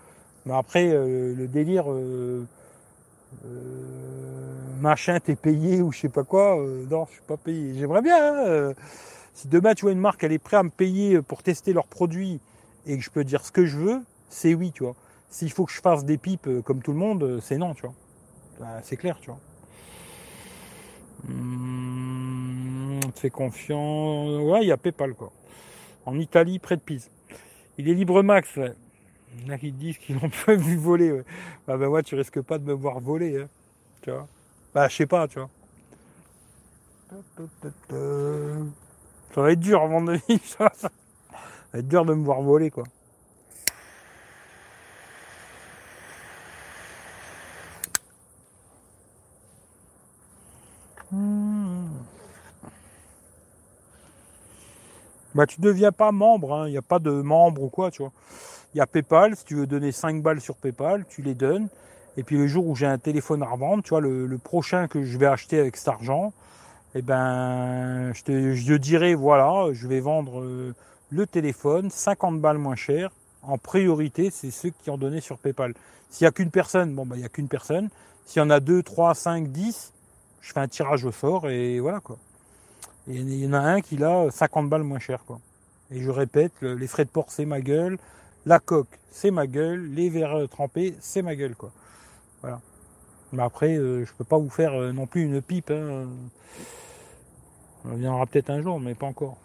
Mais 0.45 0.53
après, 0.53 0.89
euh, 0.89 1.33
le 1.35 1.47
délire, 1.47 1.91
euh, 1.91 2.45
euh, 3.45 3.49
machin, 4.79 5.19
t'es 5.19 5.35
payé 5.35 5.81
ou 5.81 5.91
je 5.91 5.99
sais 5.99 6.09
pas 6.09 6.23
quoi, 6.23 6.57
non, 6.89 7.05
je 7.05 7.13
suis 7.13 7.21
pas 7.27 7.37
payé. 7.37 7.73
J'aimerais 7.77 8.01
bien. 8.01 8.69
Hein, 8.69 8.73
si 9.33 9.47
demain 9.47 9.73
tu 9.73 9.83
vois 9.83 9.91
une 9.91 9.99
marque, 9.99 10.23
elle 10.23 10.33
est 10.33 10.39
prête 10.39 10.59
à 10.59 10.63
me 10.63 10.69
payer 10.69 11.21
pour 11.21 11.43
tester 11.43 11.71
leurs 11.71 11.87
produits 11.87 12.39
et 12.85 12.97
que 12.97 13.03
je 13.03 13.09
peux 13.09 13.23
dire 13.23 13.45
ce 13.45 13.51
que 13.51 13.65
je 13.65 13.77
veux, 13.77 14.01
c'est 14.29 14.53
oui, 14.53 14.71
tu 14.73 14.83
vois. 14.83 14.95
S'il 15.29 15.51
faut 15.51 15.65
que 15.65 15.71
je 15.71 15.81
fasse 15.81 16.05
des 16.05 16.17
pipes 16.17 16.49
comme 16.63 16.81
tout 16.81 16.91
le 16.91 16.97
monde, 16.97 17.39
c'est 17.41 17.57
non, 17.57 17.73
tu 17.73 17.83
vois. 17.83 17.93
Bah, 18.59 18.79
c'est 18.83 18.97
clair, 18.97 19.17
tu 19.21 19.29
vois. 19.29 19.39
Hum, 21.27 22.99
fait 23.15 23.29
confiance. 23.29 24.41
Ouais, 24.41 24.63
il 24.63 24.67
y 24.67 24.71
a 24.71 24.77
PayPal, 24.77 25.13
quoi. 25.13 25.31
En 26.05 26.17
Italie, 26.17 26.59
près 26.59 26.75
de 26.75 26.81
Pise. 26.81 27.11
Il 27.77 27.89
est 27.89 27.93
libre 27.93 28.21
max, 28.23 28.55
ouais. 28.57 28.73
Il 29.37 29.47
y 29.47 29.49
en 29.49 29.53
a 29.53 29.57
qui 29.57 29.71
disent 29.71 29.97
qu'ils 29.97 30.15
l'ont 30.19 30.31
pas 30.45 30.55
vu 30.55 30.75
voler. 30.75 31.11
Ouais. 31.11 31.23
Bah, 31.67 31.77
ben 31.77 31.87
ouais, 31.87 32.03
tu 32.03 32.15
risques 32.15 32.41
pas 32.41 32.57
de 32.57 32.65
me 32.65 32.73
voir 32.73 32.99
voler. 32.99 33.41
Hein. 33.41 33.49
Tu 34.01 34.11
vois 34.11 34.27
Bah, 34.73 34.87
je 34.87 34.95
sais 34.95 35.05
pas, 35.05 35.27
tu 35.27 35.39
vois. 35.39 35.49
Ça 39.33 39.41
va 39.41 39.51
être 39.51 39.59
dur 39.59 39.81
avant 39.81 40.01
de 40.01 40.13
vivre. 40.27 40.43
Ça 40.45 40.71
va 41.73 41.79
être 41.79 41.87
dur 41.87 42.05
de 42.05 42.13
me 42.13 42.23
voir 42.23 42.41
voler, 42.41 42.71
quoi. 42.71 42.83
Bah, 55.35 55.45
tu 55.45 55.61
ne 55.61 55.65
deviens 55.65 55.91
pas 55.91 56.11
membre, 56.11 56.53
hein. 56.53 56.67
il 56.67 56.71
n'y 56.71 56.77
a 56.77 56.81
pas 56.81 56.99
de 56.99 57.11
membre 57.11 57.63
ou 57.63 57.69
quoi, 57.69 57.91
tu 57.91 58.01
vois. 58.01 58.11
Il 58.73 58.77
y 58.77 58.81
a 58.81 58.87
PayPal, 58.87 59.35
si 59.35 59.45
tu 59.45 59.55
veux 59.55 59.67
donner 59.67 59.91
5 59.91 60.21
balles 60.21 60.41
sur 60.41 60.55
PayPal, 60.55 61.05
tu 61.09 61.21
les 61.21 61.35
donnes. 61.35 61.69
Et 62.17 62.23
puis 62.23 62.37
le 62.37 62.47
jour 62.47 62.67
où 62.67 62.75
j'ai 62.75 62.85
un 62.85 62.97
téléphone 62.97 63.41
à 63.43 63.47
revendre, 63.47 63.83
tu 63.83 63.89
vois, 63.89 64.01
le, 64.01 64.37
prochain 64.37 64.87
que 64.87 65.03
je 65.03 65.17
vais 65.17 65.25
acheter 65.25 65.59
avec 65.59 65.77
cet 65.77 65.87
argent, 65.87 66.33
eh 66.95 67.01
ben, 67.01 68.11
je 68.13 68.23
te, 68.23 68.53
je 68.53 68.73
dirai, 68.75 69.15
voilà, 69.15 69.71
je 69.73 69.87
vais 69.87 69.99
vendre 69.99 70.41
euh, 70.41 70.73
le 71.11 71.27
téléphone 71.27 71.89
50 71.89 72.41
balles 72.41 72.57
moins 72.57 72.75
cher. 72.75 73.11
En 73.41 73.57
priorité, 73.57 74.31
c'est 74.31 74.51
ceux 74.51 74.71
qui 74.71 74.89
ont 74.89 74.97
donné 74.97 75.21
sur 75.21 75.37
PayPal. 75.37 75.73
S'il 76.09 76.25
n'y 76.25 76.27
a 76.27 76.31
qu'une 76.31 76.51
personne, 76.51 76.93
bon, 76.93 77.05
bah, 77.05 77.15
il 77.15 77.19
n'y 77.19 77.25
a 77.25 77.29
qu'une 77.29 77.47
personne. 77.47 77.89
S'il 78.25 78.39
y 78.39 78.43
en 78.43 78.49
a 78.49 78.59
2, 78.59 78.83
3, 78.83 79.15
5, 79.15 79.47
10, 79.47 79.93
je 80.41 80.53
fais 80.53 80.59
un 80.59 80.67
tirage 80.67 81.05
au 81.05 81.11
sort 81.11 81.49
et 81.49 81.79
voilà, 81.79 81.99
quoi. 81.99 82.17
Il 83.11 83.43
y 83.43 83.47
en 83.47 83.53
a 83.53 83.59
un 83.59 83.81
qui 83.81 83.97
l'a 83.97 84.29
50 84.29 84.69
balles 84.69 84.83
moins 84.83 84.99
cher. 84.99 85.25
Quoi. 85.25 85.39
Et 85.89 85.99
je 85.99 86.11
répète, 86.11 86.61
les 86.61 86.85
frais 86.85 87.05
de 87.05 87.09
port, 87.09 87.25
c'est 87.29 87.45
ma 87.45 87.59
gueule. 87.59 87.97
La 88.45 88.59
coque, 88.59 88.99
c'est 89.09 89.31
ma 89.31 89.47
gueule. 89.47 89.89
Les 89.93 90.09
verres 90.09 90.47
trempés, 90.47 90.95
c'est 90.99 91.23
ma 91.23 91.35
gueule. 91.35 91.55
Quoi. 91.55 91.71
Voilà. 92.41 92.61
Mais 93.31 93.41
après, 93.41 93.75
euh, 93.75 94.05
je 94.05 94.13
peux 94.13 94.23
pas 94.23 94.37
vous 94.37 94.49
faire 94.49 94.73
euh, 94.73 94.91
non 94.91 95.07
plus 95.07 95.23
une 95.23 95.41
pipe. 95.41 95.71
Hein. 95.71 96.07
On 97.85 97.95
viendra 97.95 98.27
peut-être 98.27 98.51
un 98.51 98.61
jour, 98.61 98.79
mais 98.79 98.93
pas 98.93 99.07
encore. 99.07 99.37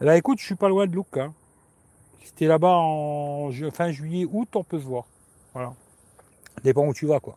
Là, 0.00 0.16
écoute, 0.16 0.40
je 0.40 0.44
suis 0.46 0.56
pas 0.56 0.68
loin 0.68 0.86
de. 0.86 1.00
Si 2.24 2.32
t'es 2.32 2.46
là-bas 2.46 2.74
en 2.74 3.50
fin 3.72 3.92
juillet, 3.92 4.26
août, 4.30 4.48
on 4.56 4.64
peut 4.64 4.80
se 4.80 4.84
voir. 4.84 5.04
Voilà. 5.54 5.74
Dépend 6.64 6.86
où 6.86 6.92
tu 6.92 7.06
vas, 7.06 7.20
quoi. 7.20 7.36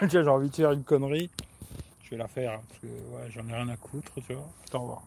j'ai 0.08 0.26
envie 0.28 0.50
de 0.50 0.54
faire 0.54 0.72
une 0.72 0.84
connerie. 0.84 1.30
Je 2.02 2.10
vais 2.10 2.16
la 2.16 2.28
faire 2.28 2.52
hein, 2.52 2.62
parce 2.68 2.80
que 2.80 2.88
j'en 3.30 3.48
ai 3.48 3.54
rien 3.54 3.68
à 3.68 3.76
foutre, 3.76 4.12
tu 4.26 4.34
vois. 4.34 4.48
Attends, 4.66 4.84
voir. 4.84 5.02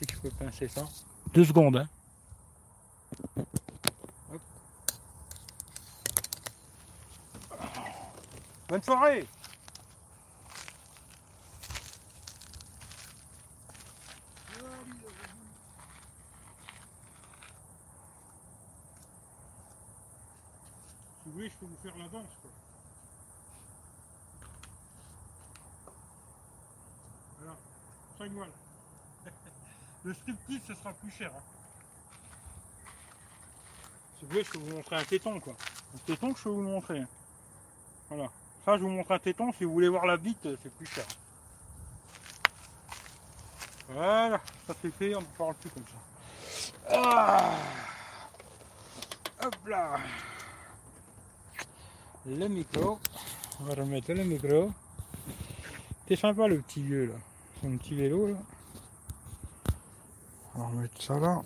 Que 0.00 0.06
je 0.12 0.18
peux 0.18 0.30
pincer 0.30 0.68
ça. 0.68 0.84
Deux 1.32 1.44
secondes, 1.44 1.76
hein. 1.76 1.88
Bonne 8.68 8.82
soirée 8.82 9.26
voulez, 21.32 21.50
je 21.50 21.56
peux 21.56 21.66
vous 21.66 21.76
faire 21.82 21.96
la 21.98 22.08
danse. 22.08 22.51
Le 30.04 30.14
striptease, 30.14 30.60
ce 30.68 30.74
sera 30.74 30.92
plus 30.92 31.10
cher. 31.10 31.32
Hein. 31.36 31.42
Si 34.18 34.24
vous 34.24 34.30
voulez, 34.30 34.44
je 34.44 34.50
peux 34.50 34.58
vous 34.58 34.76
montrer 34.76 34.96
un 34.96 35.04
téton, 35.04 35.40
quoi. 35.40 35.54
Un 35.94 35.98
téton 36.06 36.32
que 36.32 36.38
je 36.38 36.44
peux 36.44 36.50
vous 36.50 36.62
montrer. 36.62 37.02
Voilà. 38.08 38.30
Ça, 38.64 38.78
je 38.78 38.82
vous 38.82 38.90
montre 38.90 39.10
un 39.10 39.18
téton. 39.18 39.52
Si 39.52 39.64
vous 39.64 39.72
voulez 39.72 39.88
voir 39.88 40.06
la 40.06 40.16
bite, 40.16 40.48
c'est 40.62 40.74
plus 40.76 40.86
cher. 40.86 41.04
Voilà, 43.88 44.40
ça 44.66 44.74
c'est 44.80 44.94
fait, 44.94 45.14
on 45.14 45.20
ne 45.20 45.26
parle 45.36 45.54
plus 45.54 45.70
comme 45.70 45.82
ça. 45.84 46.94
Ah 46.94 47.52
Hop 49.44 49.56
là 49.66 49.98
Le 52.26 52.48
micro. 52.48 52.98
On 53.60 53.64
va 53.64 53.74
remettre 53.74 54.12
le 54.12 54.24
micro. 54.24 54.72
C'est 56.06 56.16
sympa 56.16 56.46
le 56.46 56.60
petit 56.60 56.82
vieux 56.82 57.06
là 57.06 57.31
un 57.64 57.76
petit 57.76 57.94
vélo 57.94 58.26
là. 58.26 58.34
On 60.54 60.58
va 60.58 60.66
remettre 60.66 61.00
ça 61.00 61.18
là. 61.18 61.42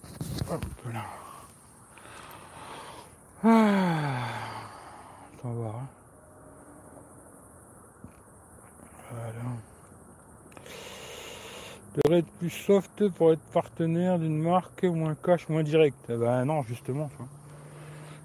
Hop 0.51 0.65
là. 0.93 1.05
Ah. 3.45 4.27
Va 5.45 5.51
voir. 5.51 5.75
Hein. 5.77 5.87
Voilà. 9.11 9.33
Devrait 11.95 12.19
être 12.19 12.33
plus 12.39 12.51
soft 12.51 13.09
pour 13.11 13.33
être 13.33 13.45
partenaire 13.53 14.19
d'une 14.19 14.43
marque 14.43 14.85
moins 14.85 15.15
cash, 15.15 15.49
moins 15.49 15.63
direct. 15.63 15.99
Eh 16.09 16.17
ben 16.17 16.45
non, 16.45 16.63
justement. 16.63 17.11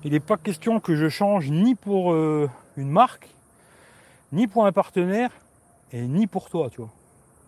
Il 0.04 0.14
n'est 0.14 0.20
pas 0.20 0.38
question 0.38 0.80
que 0.80 0.96
je 0.96 1.10
change 1.10 1.52
ni 1.52 1.76
pour 1.76 2.14
euh, 2.14 2.50
une 2.76 2.90
marque, 2.90 3.30
ni 4.32 4.48
pour 4.48 4.66
un 4.66 4.72
partenaire, 4.72 5.32
et 5.92 6.08
ni 6.08 6.26
pour 6.26 6.50
toi, 6.50 6.70
tu 6.72 6.82
vois 6.82 6.90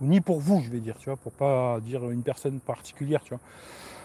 ni 0.02 0.22
pour 0.22 0.40
vous, 0.40 0.62
je 0.64 0.70
vais 0.70 0.80
dire, 0.80 0.96
tu 1.00 1.10
vois, 1.10 1.18
pour 1.18 1.32
pas 1.32 1.80
dire 1.82 2.10
une 2.10 2.24
personne 2.24 2.60
particulière, 2.60 3.22
tu 3.24 3.30
vois. 3.30 3.40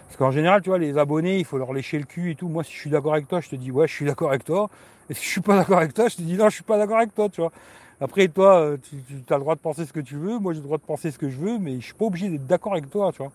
Parce 0.07 0.17
qu'en 0.17 0.31
général, 0.31 0.63
tu 0.63 0.71
vois, 0.71 0.79
les 0.79 0.97
abonnés, 0.97 1.39
il 1.39 1.45
faut 1.45 1.59
leur 1.59 1.73
lécher 1.73 1.99
le 1.99 2.05
cul 2.05 2.31
et 2.31 2.35
tout. 2.35 2.49
Moi, 2.49 2.65
si 2.65 2.73
je 2.73 2.79
suis 2.79 2.91
d'accord 2.91 3.13
avec 3.13 3.29
toi, 3.29 3.41
je 3.41 3.51
te 3.51 3.57
dis 3.57 3.71
ouais, 3.71 3.87
je 3.87 3.93
suis 3.93 4.07
d'accord 4.07 4.31
avec 4.31 4.45
toi. 4.45 4.71
Et 5.11 5.15
si 5.15 5.25
je 5.25 5.29
suis 5.29 5.41
pas 5.41 5.57
d'accord 5.57 5.79
avec 5.79 5.93
toi, 5.95 6.09
je 6.09 6.17
te 6.17 6.23
dis 6.23 6.35
non, 6.37 6.49
je 6.49 6.55
suis 6.55 6.65
pas 6.65 6.79
d'accord 6.79 6.99
avec 6.99 7.15
toi, 7.15 7.29
tu 7.29 7.41
vois. 7.41 7.53
Après, 8.01 8.29
toi, 8.29 8.77
tu, 8.83 8.97
tu 9.27 9.33
as 9.33 9.37
le 9.37 9.43
droit 9.43 9.55
de 9.55 9.61
penser 9.61 9.85
ce 9.85 9.93
que 9.93 10.01
tu 10.01 10.17
veux, 10.17 10.39
moi 10.39 10.53
j'ai 10.53 10.61
le 10.61 10.65
droit 10.65 10.79
de 10.79 10.83
penser 10.83 11.11
ce 11.11 11.19
que 11.19 11.29
je 11.29 11.37
veux, 11.37 11.59
mais 11.59 11.81
je 11.81 11.87
suis 11.87 11.95
pas 11.95 12.05
obligé 12.05 12.29
d'être 12.29 12.47
d'accord 12.47 12.73
avec 12.73 12.89
toi, 12.91 13.11
tu 13.13 13.19
vois. 13.19 13.33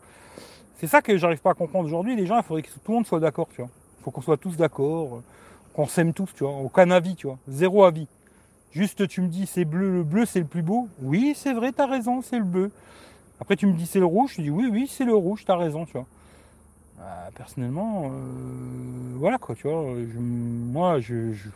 C'est 0.80 0.88
ça 0.88 1.02
que 1.02 1.18
j'arrive 1.18 1.40
pas 1.40 1.52
à 1.52 1.54
comprendre 1.54 1.86
aujourd'hui. 1.86 2.16
Les 2.16 2.26
gens, 2.26 2.38
il 2.38 2.44
faudrait 2.44 2.62
que 2.62 2.70
tout 2.70 2.80
le 2.88 2.94
monde 2.94 3.06
soit 3.06 3.20
d'accord, 3.20 3.48
tu 3.54 3.62
vois. 3.62 3.70
Il 4.00 4.04
faut 4.04 4.12
qu'on 4.12 4.22
soit 4.22 4.38
tous 4.38 4.56
d'accord, 4.56 5.22
qu'on 5.74 5.88
s'aime 5.88 6.14
tous, 6.14 6.34
tu 6.34 6.44
vois. 6.44 6.54
Aucun 6.54 6.92
avis, 6.92 7.16
tu 7.16 7.28
vois. 7.28 7.38
Zéro 7.48 7.84
avis. 7.84 8.08
Juste, 8.74 9.08
tu 9.08 9.22
me 9.22 9.28
dis, 9.28 9.46
c'est 9.46 9.66
bleu, 9.66 9.92
le 9.92 10.04
bleu, 10.04 10.26
c'est 10.26 10.40
le 10.40 10.46
plus 10.46 10.64
beau. 10.64 10.88
Oui, 11.00 11.34
c'est 11.36 11.54
vrai, 11.54 11.72
t'as 11.72 11.86
raison, 11.86 12.24
c'est 12.24 12.40
le 12.40 12.44
bleu. 12.44 12.72
Après, 13.40 13.56
tu 13.56 13.68
me 13.68 13.74
dis, 13.74 13.86
c'est 13.86 14.00
le 14.00 14.06
rouge. 14.06 14.34
Je 14.38 14.42
dis, 14.42 14.50
oui, 14.50 14.68
oui, 14.72 14.88
c'est 14.90 15.06
le 15.06 15.14
rouge, 15.14 15.46
t'as 15.46 15.58
raison, 15.58 15.86
tu 15.86 15.94
vois. 15.94 16.08
Bah, 16.98 17.30
personnellement, 17.36 18.06
euh, 18.06 19.14
voilà 19.16 19.38
quoi, 19.38 19.54
tu 19.54 19.68
vois. 19.68 19.84
moi, 20.18 21.00
je 21.00 21.14
ne 21.14 21.34
suis 21.34 21.50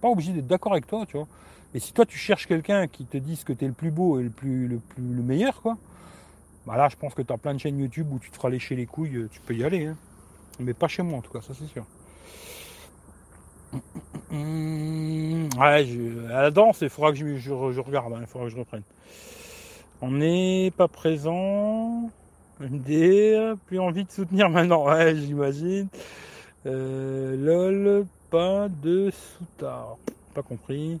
pas 0.00 0.08
obligé 0.08 0.32
d'être 0.32 0.46
d'accord 0.46 0.72
avec 0.72 0.86
toi, 0.86 1.04
tu 1.06 1.16
vois. 1.16 1.26
Et 1.74 1.80
si 1.80 1.92
toi, 1.92 2.06
tu 2.06 2.16
cherches 2.16 2.46
quelqu'un 2.46 2.86
qui 2.86 3.04
te 3.04 3.16
dise 3.16 3.42
que 3.42 3.52
tu 3.52 3.64
es 3.64 3.68
le 3.68 3.74
plus 3.74 3.90
beau 3.90 4.20
et 4.20 4.22
le, 4.22 4.30
plus, 4.30 4.68
le, 4.68 4.78
plus, 4.78 5.02
le 5.02 5.22
meilleur, 5.22 5.60
quoi, 5.62 5.76
bah 6.66 6.76
là, 6.76 6.88
je 6.88 6.94
pense 6.94 7.14
que 7.14 7.22
tu 7.22 7.32
as 7.32 7.38
plein 7.38 7.54
de 7.54 7.58
chaînes 7.58 7.80
YouTube 7.80 8.12
où 8.12 8.20
tu 8.20 8.30
te 8.30 8.36
feras 8.36 8.48
lécher 8.48 8.76
les 8.76 8.86
couilles, 8.86 9.26
tu 9.32 9.40
peux 9.40 9.54
y 9.54 9.64
aller. 9.64 9.86
Hein. 9.86 9.96
Mais 10.60 10.74
pas 10.74 10.86
chez 10.86 11.02
moi, 11.02 11.18
en 11.18 11.22
tout 11.22 11.32
cas, 11.32 11.40
ça 11.40 11.52
c'est 11.52 11.66
sûr. 11.66 11.84
Ouais, 14.32 15.86
à 16.32 16.42
la 16.42 16.50
danse, 16.50 16.78
il 16.82 16.88
faudra 16.88 17.10
que 17.12 17.18
je, 17.18 17.36
je, 17.36 17.80
regarde, 17.80 18.12
hein, 18.12 18.18
il 18.20 18.26
faudra 18.26 18.46
que 18.46 18.52
je 18.52 18.58
reprenne. 18.58 18.82
On 20.00 20.10
n'est 20.12 20.72
pas 20.76 20.88
présent. 20.88 22.10
MD, 22.60 23.56
plus 23.66 23.78
envie 23.78 24.04
de 24.04 24.10
soutenir 24.10 24.50
maintenant, 24.50 24.86
ouais, 24.86 25.16
j'imagine. 25.16 25.88
Euh, 26.66 27.36
lol, 27.36 28.06
pas 28.30 28.68
de 28.68 29.10
soutard. 29.10 29.96
Pas 30.34 30.42
compris. 30.42 31.00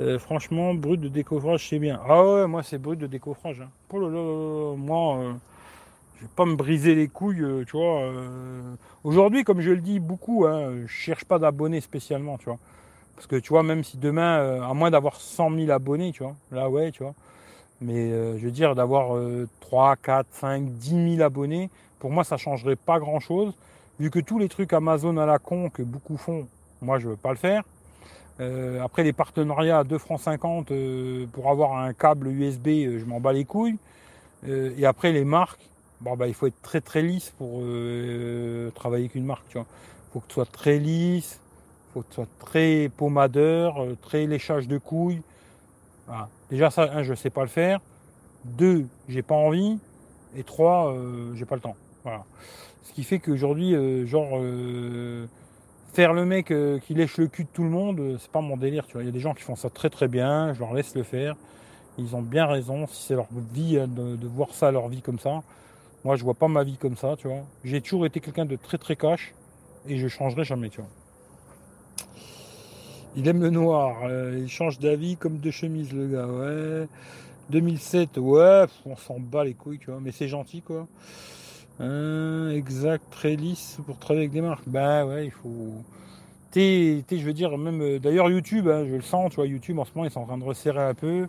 Euh, 0.00 0.18
franchement, 0.18 0.74
brut 0.74 1.00
de 1.00 1.08
décoffrage, 1.08 1.68
c'est 1.68 1.78
bien. 1.78 2.00
Ah 2.08 2.24
ouais, 2.24 2.46
moi 2.46 2.62
c'est 2.62 2.78
brut 2.78 2.98
de 2.98 3.06
décoffrage. 3.06 3.60
Hein. 3.60 3.68
Oh 3.92 4.00
là 4.00 4.08
là, 4.08 4.76
moi, 4.76 5.18
euh, 5.18 5.32
je 6.22 6.26
vais 6.28 6.32
pas 6.36 6.46
me 6.46 6.54
briser 6.54 6.94
les 6.94 7.08
couilles, 7.08 7.42
euh, 7.42 7.64
tu 7.64 7.76
vois. 7.76 8.12
Aujourd'hui, 9.02 9.42
comme 9.42 9.60
je 9.60 9.72
le 9.72 9.80
dis 9.80 9.98
beaucoup, 9.98 10.46
hein, 10.46 10.70
je 10.86 10.86
cherche 10.86 11.24
pas 11.24 11.40
d'abonnés 11.40 11.80
spécialement, 11.80 12.38
tu 12.38 12.44
vois. 12.44 12.58
Parce 13.16 13.26
que 13.26 13.34
tu 13.36 13.48
vois, 13.48 13.64
même 13.64 13.82
si 13.82 13.96
demain, 13.96 14.62
à 14.62 14.72
moins 14.72 14.90
d'avoir 14.90 15.16
100 15.16 15.50
000 15.50 15.70
abonnés, 15.70 16.12
tu 16.12 16.22
vois, 16.22 16.36
là 16.52 16.70
ouais, 16.70 16.92
tu 16.92 17.02
vois. 17.02 17.14
Mais 17.80 18.10
je 18.38 18.44
veux 18.44 18.50
dire, 18.52 18.74
d'avoir 18.74 19.18
3, 19.60 19.96
4, 19.96 20.26
5, 20.30 20.64
10 20.64 21.16
000 21.16 21.22
abonnés, 21.22 21.70
pour 21.98 22.10
moi, 22.10 22.24
ça 22.24 22.36
changerait 22.36 22.76
pas 22.76 22.98
grand 23.00 23.20
chose. 23.20 23.52
Vu 24.00 24.10
que 24.10 24.20
tous 24.20 24.38
les 24.38 24.48
trucs 24.48 24.72
Amazon 24.72 25.16
à 25.16 25.26
la 25.26 25.38
con 25.38 25.70
que 25.70 25.82
beaucoup 25.82 26.16
font, 26.16 26.46
moi 26.80 26.98
je 26.98 27.08
veux 27.08 27.16
pas 27.16 27.30
le 27.30 27.36
faire. 27.36 27.64
Euh, 28.40 28.82
après 28.82 29.04
les 29.04 29.12
partenariats 29.12 29.80
à 29.80 29.84
2 29.84 29.98
francs 29.98 30.20
50 30.20 30.70
euh, 30.70 31.26
pour 31.32 31.50
avoir 31.50 31.76
un 31.76 31.92
câble 31.92 32.28
USB, 32.28 32.68
euh, 32.68 32.98
je 32.98 33.04
m'en 33.04 33.20
bats 33.20 33.32
les 33.32 33.44
couilles. 33.44 33.78
et 34.46 34.84
après 34.86 35.12
les 35.12 35.24
marques, 35.24 35.60
bon, 36.02 36.16
bah, 36.16 36.28
il 36.28 36.34
faut 36.34 36.46
être 36.46 36.60
très 36.62 36.80
très 36.80 37.02
lisse 37.02 37.32
pour 37.38 37.62
travailler 38.74 39.04
avec 39.04 39.14
une 39.14 39.24
marque. 39.24 39.44
Il 39.54 39.64
faut 40.12 40.20
que 40.20 40.26
tu 40.26 40.34
sois 40.34 40.46
très 40.46 40.78
lisse, 40.78 41.40
faut 41.94 42.02
que 42.02 42.08
tu 42.08 42.14
sois 42.14 42.28
très 42.38 42.90
pommadeur, 42.96 43.86
très 44.02 44.26
léchage 44.26 44.68
de 44.68 44.78
couilles. 44.78 45.22
Déjà 46.50 46.70
ça, 46.70 46.82
un, 46.92 47.02
je 47.02 47.14
sais 47.14 47.30
pas 47.30 47.42
le 47.42 47.48
faire. 47.48 47.80
Deux, 48.44 48.86
j'ai 49.08 49.22
pas 49.22 49.34
envie. 49.34 49.78
Et 50.36 50.44
trois, 50.44 50.94
j'ai 51.34 51.44
pas 51.44 51.54
le 51.54 51.60
temps. 51.60 51.76
Voilà. 52.04 52.24
Ce 52.82 52.92
qui 52.92 53.04
fait 53.04 53.18
qu'aujourd'hui, 53.18 53.74
genre 54.06 54.38
faire 55.92 56.14
le 56.14 56.24
mec 56.24 56.50
euh, 56.50 56.78
qui 56.78 56.94
lèche 56.94 57.18
le 57.18 57.28
cul 57.28 57.44
de 57.44 57.48
tout 57.52 57.62
le 57.62 57.68
monde, 57.68 58.00
euh, 58.00 58.16
c'est 58.18 58.30
pas 58.30 58.40
mon 58.40 58.56
délire, 58.56 58.86
tu 58.86 58.94
vois. 58.94 59.02
Il 59.02 59.06
y 59.06 59.08
a 59.08 59.12
des 59.12 59.20
gens 59.20 59.34
qui 59.34 59.42
font 59.42 59.56
ça 59.56 59.68
très 59.68 59.90
très 59.90 60.08
bien, 60.08 60.54
je 60.54 60.60
leur 60.60 60.72
laisse 60.72 60.94
le 60.94 61.02
faire. 61.02 61.36
Ils 61.98 62.16
ont 62.16 62.22
bien 62.22 62.46
raison, 62.46 62.86
si 62.86 63.02
c'est 63.02 63.14
leur 63.14 63.26
vie 63.52 63.78
hein, 63.78 63.86
de, 63.86 64.26
voir 64.26 64.54
ça, 64.54 64.70
leur 64.70 64.88
vie 64.88 65.02
comme 65.02 65.18
ça. 65.18 65.42
Moi, 66.04 66.16
je 66.16 66.24
vois 66.24 66.34
pas 66.34 66.48
ma 66.48 66.64
vie 66.64 66.76
comme 66.76 66.96
ça, 66.96 67.14
tu 67.16 67.28
vois. 67.28 67.42
J'ai 67.64 67.80
toujours 67.80 68.06
été 68.06 68.20
quelqu'un 68.20 68.44
de 68.44 68.56
très 68.56 68.78
très 68.78 68.96
cash 68.96 69.34
et 69.86 69.98
je 69.98 70.08
changerai 70.08 70.44
jamais, 70.44 70.68
tu 70.68 70.80
vois. 70.80 70.90
Il 73.14 73.28
aime 73.28 73.42
le 73.42 73.50
noir, 73.50 73.98
euh, 74.04 74.38
il 74.42 74.48
change 74.48 74.78
d'avis 74.78 75.16
comme 75.16 75.38
de 75.38 75.50
chemise, 75.50 75.92
le 75.92 76.08
gars, 76.08 76.26
ouais. 76.26 76.88
2007, 77.50 78.16
ouais, 78.16 78.64
on 78.86 78.96
s'en 78.96 79.20
bat 79.20 79.44
les 79.44 79.54
couilles, 79.54 79.78
tu 79.78 79.90
vois, 79.90 80.00
mais 80.00 80.12
c'est 80.12 80.28
gentil, 80.28 80.62
quoi. 80.62 80.86
Euh, 81.80 82.50
exact, 82.56 83.04
très 83.10 83.36
lisse 83.36 83.78
pour 83.86 83.98
travailler 83.98 84.26
avec 84.26 84.32
des 84.32 84.40
marques. 84.40 84.68
Bah 84.68 85.04
ouais, 85.04 85.26
il 85.26 85.30
faut. 85.30 85.74
T'es, 86.50 87.04
je 87.10 87.24
veux 87.24 87.32
dire, 87.32 87.56
même 87.56 87.80
euh, 87.80 87.98
d'ailleurs 87.98 88.30
YouTube, 88.30 88.68
hein, 88.68 88.84
je 88.86 88.94
le 88.94 89.02
sens, 89.02 89.30
tu 89.30 89.36
vois, 89.36 89.46
YouTube 89.46 89.78
en 89.78 89.84
ce 89.84 89.90
moment 89.94 90.06
ils 90.06 90.10
sont 90.10 90.20
en 90.20 90.26
train 90.26 90.38
de 90.38 90.44
resserrer 90.44 90.82
un 90.82 90.94
peu. 90.94 91.28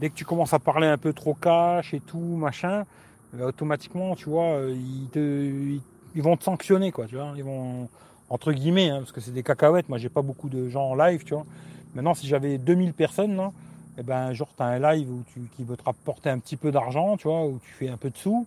Dès 0.00 0.08
que 0.08 0.14
tu 0.14 0.24
commences 0.24 0.54
à 0.54 0.58
parler 0.58 0.86
un 0.86 0.98
peu 0.98 1.12
trop 1.12 1.34
cash 1.34 1.94
et 1.94 2.00
tout, 2.00 2.18
machin, 2.18 2.84
bah, 3.32 3.46
automatiquement, 3.46 4.14
tu 4.14 4.28
vois, 4.28 4.54
euh, 4.56 4.74
ils, 4.76 5.08
te, 5.08 5.78
ils, 6.14 6.22
vont 6.22 6.36
te 6.36 6.44
sanctionner, 6.44 6.92
quoi, 6.92 7.06
tu 7.06 7.16
vois. 7.16 7.32
Ils 7.36 7.44
vont, 7.44 7.88
entre 8.28 8.52
guillemets, 8.52 8.90
hein, 8.90 8.98
parce 8.98 9.12
que 9.12 9.20
c'est 9.20 9.32
des 9.32 9.42
cacahuètes. 9.42 9.88
Moi, 9.88 9.98
j'ai 9.98 10.10
pas 10.10 10.22
beaucoup 10.22 10.48
de 10.48 10.68
gens 10.68 10.90
en 10.90 10.94
live, 10.94 11.24
tu 11.24 11.34
vois. 11.34 11.46
Maintenant, 11.94 12.14
si 12.14 12.26
j'avais 12.26 12.58
2000 12.58 12.92
personnes, 12.92 13.36
là, 13.36 13.52
et 13.96 14.00
eh 14.00 14.02
ben, 14.02 14.32
genre, 14.32 14.48
tu 14.56 14.62
as 14.62 14.66
un 14.66 14.78
live 14.78 15.10
où 15.10 15.22
tu, 15.32 15.40
qui 15.56 15.64
veut 15.64 15.76
te 15.76 15.84
rapporter 15.84 16.30
un 16.30 16.38
petit 16.38 16.56
peu 16.56 16.72
d'argent, 16.72 17.16
tu 17.16 17.28
vois, 17.28 17.44
où 17.46 17.58
tu 17.62 17.72
fais 17.72 17.88
un 17.88 17.98
peu 17.98 18.10
de 18.10 18.16
sous 18.16 18.46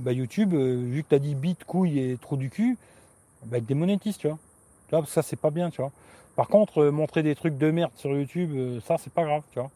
bah 0.00 0.12
YouTube, 0.12 0.54
euh, 0.54 0.76
vu 0.76 1.02
que 1.02 1.08
tu 1.08 1.14
as 1.16 1.18
dit 1.18 1.34
bite, 1.34 1.64
couille 1.64 1.98
et 1.98 2.16
trop 2.18 2.36
du 2.36 2.50
cul, 2.50 2.78
bah, 3.46 3.60
démonétise, 3.60 4.16
tu 4.16 4.28
vois. 4.28 4.38
Tu 4.88 4.96
vois, 4.96 5.04
ça, 5.06 5.22
c'est 5.22 5.36
pas 5.36 5.50
bien, 5.50 5.70
tu 5.70 5.80
vois. 5.80 5.90
Par 6.36 6.48
contre, 6.48 6.84
euh, 6.84 6.90
montrer 6.92 7.22
des 7.22 7.34
trucs 7.34 7.58
de 7.58 7.70
merde 7.70 7.90
sur 7.96 8.10
YouTube, 8.10 8.80
ça, 8.86 8.96
c'est 8.98 9.12
pas 9.12 9.24
grave, 9.24 9.42
tu 9.52 9.58
vois. 9.58 9.70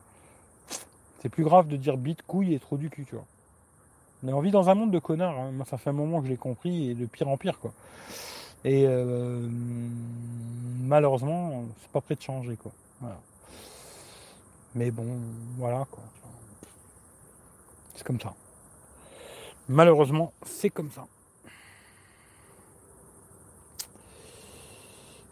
C'est 1.20 1.28
plus 1.28 1.44
grave 1.44 1.68
de 1.68 1.76
dire 1.76 1.96
bite, 1.96 2.22
couille 2.22 2.54
et 2.54 2.60
trop 2.60 2.76
du 2.76 2.88
cul, 2.88 3.04
tu 3.04 3.16
vois. 3.16 3.26
On 4.24 4.32
envie 4.32 4.50
dans 4.50 4.68
un 4.68 4.74
monde 4.74 4.90
de 4.90 4.98
connards. 4.98 5.38
Hein. 5.38 5.50
Moi, 5.52 5.64
ça 5.66 5.78
fait 5.78 5.90
un 5.90 5.94
moment 5.94 6.20
que 6.20 6.26
je 6.26 6.30
l'ai 6.30 6.36
compris 6.36 6.90
et 6.90 6.94
de 6.94 7.06
pire 7.06 7.28
en 7.28 7.36
pire, 7.36 7.58
quoi. 7.58 7.72
Et 8.64 8.86
malheureusement, 10.80 11.64
c'est 11.80 11.90
pas 11.90 12.00
prêt 12.00 12.14
de 12.14 12.22
changer, 12.22 12.56
quoi. 12.56 12.70
Mais 14.74 14.90
bon, 14.90 15.18
voilà, 15.58 15.84
quoi. 15.90 16.04
C'est 17.94 18.04
comme 18.04 18.20
ça. 18.20 18.34
Malheureusement, 19.68 20.32
c'est 20.44 20.70
comme 20.70 20.90
ça. 20.90 21.06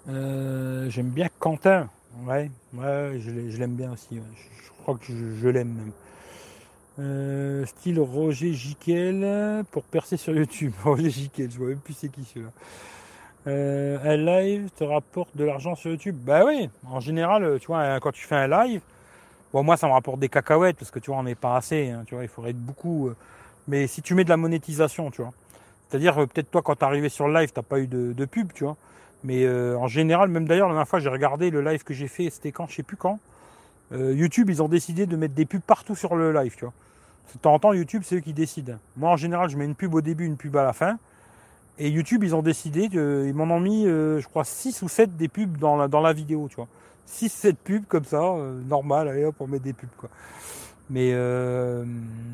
Euh, 0.08 0.88
j'aime 0.90 1.10
bien 1.10 1.28
Quentin. 1.38 1.88
Ouais, 2.24 2.50
ouais 2.74 3.18
je 3.20 3.58
l'aime 3.58 3.76
bien 3.76 3.92
aussi. 3.92 4.20
Je, 4.64 4.70
crois 4.82 4.96
que 4.96 5.04
je, 5.04 5.48
l'aime 5.48 5.72
même. 5.72 5.92
Euh, 7.00 7.64
style 7.66 7.98
Roger 7.98 8.52
Jiquel 8.52 9.64
pour 9.70 9.84
percer 9.84 10.16
sur 10.16 10.34
YouTube. 10.34 10.72
Roger 10.84 11.10
Jiquel, 11.10 11.50
je 11.50 11.58
vois 11.58 11.68
même 11.68 11.78
plus 11.78 11.94
c'est 11.94 12.08
qui 12.08 12.24
celui-là. 12.24 12.50
Euh, 13.46 13.98
un 14.04 14.16
live 14.16 14.68
te 14.76 14.84
rapporte 14.84 15.34
de 15.36 15.44
l'argent 15.44 15.74
sur 15.74 15.90
YouTube? 15.90 16.16
Bah 16.16 16.44
oui, 16.46 16.68
en 16.86 17.00
général, 17.00 17.58
tu 17.58 17.68
vois, 17.68 17.98
quand 18.00 18.12
tu 18.12 18.26
fais 18.26 18.36
un 18.36 18.48
live, 18.48 18.82
bon 19.52 19.62
moi 19.62 19.78
ça 19.78 19.86
me 19.86 19.92
rapporte 19.92 20.20
des 20.20 20.28
cacahuètes 20.28 20.76
parce 20.76 20.90
que 20.90 20.98
tu 20.98 21.10
vois 21.10 21.18
on 21.18 21.22
n'est 21.22 21.34
pas 21.34 21.56
assez, 21.56 21.88
hein, 21.88 22.04
tu 22.06 22.14
vois, 22.14 22.24
il 22.24 22.28
faudrait 22.28 22.50
être 22.50 22.60
beaucoup. 22.60 23.10
Mais 23.66 23.86
si 23.86 24.02
tu 24.02 24.14
mets 24.14 24.24
de 24.24 24.28
la 24.28 24.36
monétisation, 24.36 25.10
tu 25.10 25.22
vois. 25.22 25.32
C'est-à-dire, 25.90 26.18
euh, 26.18 26.26
peut-être 26.26 26.50
toi, 26.50 26.62
quand 26.62 26.76
tu 26.76 26.84
arrivé 26.84 27.08
sur 27.08 27.26
le 27.26 27.34
live, 27.34 27.52
tu 27.52 27.62
pas 27.62 27.80
eu 27.80 27.86
de, 27.86 28.24
pub, 28.24 28.52
tu 28.52 28.64
vois. 28.64 28.76
Mais 29.24 29.44
euh, 29.44 29.76
en 29.76 29.88
général, 29.88 30.28
même 30.28 30.46
d'ailleurs, 30.46 30.68
la 30.68 30.74
dernière 30.74 30.88
fois, 30.88 31.00
j'ai 31.00 31.08
regardé 31.08 31.50
le 31.50 31.60
live 31.60 31.82
que 31.82 31.92
j'ai 31.92 32.08
fait, 32.08 32.30
c'était 32.30 32.52
quand, 32.52 32.68
je 32.68 32.76
sais 32.76 32.82
plus 32.82 32.96
quand. 32.96 33.18
Euh, 33.92 34.14
YouTube, 34.14 34.48
ils 34.50 34.62
ont 34.62 34.68
décidé 34.68 35.06
de 35.06 35.16
mettre 35.16 35.34
des 35.34 35.46
pubs 35.46 35.60
partout 35.60 35.96
sur 35.96 36.14
le 36.14 36.32
live, 36.32 36.54
tu 36.56 36.64
vois. 36.64 36.72
De 37.34 37.38
temps 37.40 37.54
en 37.54 37.58
temps, 37.58 37.72
YouTube, 37.72 38.02
c'est 38.04 38.16
eux 38.16 38.20
qui 38.20 38.32
décident. 38.32 38.74
Moi, 38.96 39.10
en 39.10 39.16
général, 39.16 39.48
je 39.48 39.56
mets 39.56 39.64
une 39.64 39.74
pub 39.74 39.94
au 39.94 40.00
début, 40.00 40.26
une 40.26 40.36
pub 40.36 40.56
à 40.56 40.64
la 40.64 40.72
fin. 40.72 40.98
Et 41.78 41.88
YouTube, 41.88 42.24
ils 42.24 42.34
ont 42.34 42.42
décidé, 42.42 42.90
ils 42.92 43.32
m'en 43.32 43.44
ont 43.54 43.60
mis, 43.60 43.84
je 43.84 44.26
crois, 44.26 44.44
6 44.44 44.82
ou 44.82 44.88
7 44.88 45.16
des 45.16 45.28
pubs 45.28 45.56
dans 45.56 45.76
la, 45.76 45.88
dans 45.88 46.00
la 46.00 46.12
vidéo, 46.12 46.46
tu 46.48 46.56
vois. 46.56 46.68
6-7 47.08 47.54
pubs 47.54 47.84
comme 47.86 48.04
ça, 48.04 48.20
normal, 48.68 49.08
allez 49.08 49.24
hop, 49.24 49.36
on 49.40 49.46
met 49.46 49.58
des 49.58 49.72
pubs, 49.72 49.88
quoi. 49.96 50.10
Mais 50.90 51.12
euh, 51.14 51.84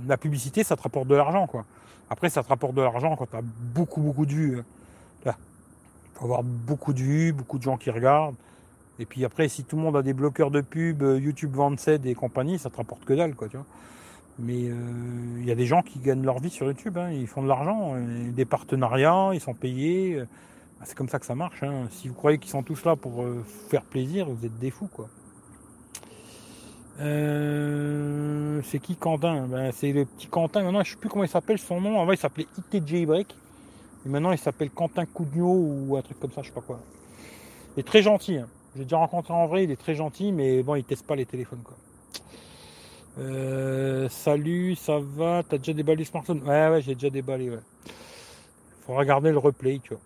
la 0.08 0.16
publicité, 0.16 0.64
ça 0.64 0.76
te 0.76 0.82
rapporte 0.82 1.06
de 1.06 1.14
l'argent, 1.14 1.46
quoi. 1.46 1.64
Après, 2.08 2.30
ça 2.30 2.42
te 2.42 2.48
rapporte 2.48 2.74
de 2.74 2.80
l'argent 2.80 3.14
quand 3.14 3.26
tu 3.30 3.36
as 3.36 3.42
beaucoup, 3.42 4.00
beaucoup 4.00 4.26
de 4.26 4.32
vues. 4.32 4.62
Il 5.24 5.32
faut 6.18 6.24
avoir 6.24 6.42
beaucoup 6.42 6.94
de 6.94 7.00
vues, 7.00 7.32
beaucoup 7.34 7.58
de 7.58 7.62
gens 7.62 7.76
qui 7.76 7.90
regardent. 7.90 8.36
Et 8.98 9.04
puis 9.04 9.22
après, 9.26 9.48
si 9.48 9.64
tout 9.64 9.76
le 9.76 9.82
monde 9.82 9.96
a 9.98 10.02
des 10.02 10.14
bloqueurs 10.14 10.50
de 10.50 10.62
pub, 10.62 11.02
euh, 11.02 11.20
YouTube 11.20 11.52
Vanced 11.52 12.06
et 12.06 12.14
compagnie, 12.14 12.58
ça 12.58 12.70
te 12.70 12.78
rapporte 12.78 13.04
que 13.04 13.12
dalle, 13.12 13.34
quoi, 13.34 13.48
tu 13.48 13.58
vois. 13.58 13.66
Mais 14.38 14.58
il 14.58 14.70
euh, 14.70 15.44
y 15.44 15.50
a 15.50 15.54
des 15.54 15.66
gens 15.66 15.82
qui 15.82 15.98
gagnent 15.98 16.24
leur 16.24 16.38
vie 16.40 16.50
sur 16.50 16.66
YouTube, 16.66 16.98
hein. 16.98 17.10
ils 17.10 17.26
font 17.26 17.42
de 17.42 17.48
l'argent, 17.48 17.94
des 18.34 18.44
partenariats, 18.44 19.30
ils 19.32 19.40
sont 19.40 19.54
payés. 19.54 20.22
Bah, 20.78 20.84
c'est 20.84 20.96
comme 20.96 21.08
ça 21.08 21.18
que 21.18 21.26
ça 21.26 21.34
marche. 21.34 21.62
Hein. 21.62 21.86
Si 21.90 22.08
vous 22.08 22.14
croyez 22.14 22.38
qu'ils 22.38 22.50
sont 22.50 22.62
tous 22.62 22.84
là 22.84 22.96
pour 22.96 23.24
faire 23.70 23.82
plaisir, 23.82 24.28
vous 24.28 24.44
êtes 24.44 24.58
des 24.58 24.70
fous, 24.70 24.88
quoi. 24.92 25.08
Euh, 27.00 28.60
c'est 28.64 28.78
qui 28.78 28.96
Quentin? 28.96 29.46
Ben, 29.46 29.70
C'est 29.72 29.92
le 29.92 30.04
petit 30.04 30.28
Quentin. 30.28 30.62
Maintenant, 30.62 30.82
je 30.82 30.90
ne 30.90 30.94
sais 30.94 31.00
plus 31.00 31.08
comment 31.08 31.24
il 31.24 31.28
s'appelle 31.28 31.58
son 31.58 31.80
nom. 31.80 32.00
Avant, 32.00 32.12
il 32.12 32.18
s'appelait 32.18 32.46
ITJ 32.58 33.06
Break. 33.06 33.34
Et 34.04 34.08
maintenant, 34.08 34.32
il 34.32 34.38
s'appelle 34.38 34.70
Quentin 34.70 35.04
Cougno 35.04 35.52
ou 35.52 35.96
un 35.96 36.02
truc 36.02 36.18
comme 36.20 36.30
ça, 36.30 36.42
je 36.42 36.48
sais 36.48 36.54
pas 36.54 36.60
quoi. 36.60 36.80
Il 37.76 37.80
est 37.80 37.82
très 37.82 38.02
gentil. 38.02 38.38
Hein. 38.38 38.46
J'ai 38.76 38.84
déjà 38.84 38.98
rencontré 38.98 39.34
en 39.34 39.46
vrai, 39.46 39.64
il 39.64 39.70
est 39.70 39.80
très 39.80 39.94
gentil, 39.94 40.32
mais 40.32 40.62
bon, 40.62 40.76
il 40.76 40.84
teste 40.84 41.06
pas 41.06 41.16
les 41.16 41.26
téléphones. 41.26 41.62
Quoi. 41.64 41.76
Euh, 43.18 44.08
salut, 44.10 44.76
ça 44.76 44.98
va? 45.00 45.42
T'as 45.48 45.58
déjà 45.58 45.72
déballé 45.72 45.98
le 45.98 46.04
smartphone? 46.04 46.42
Ouais, 46.42 46.68
ouais, 46.68 46.82
j'ai 46.82 46.94
déjà 46.94 47.10
déballé, 47.10 47.50
ouais. 47.50 47.60
Faut 48.86 48.94
regarder 48.94 49.30
le 49.30 49.38
replay, 49.38 49.80
tu 49.82 49.94
vois. 49.94 50.02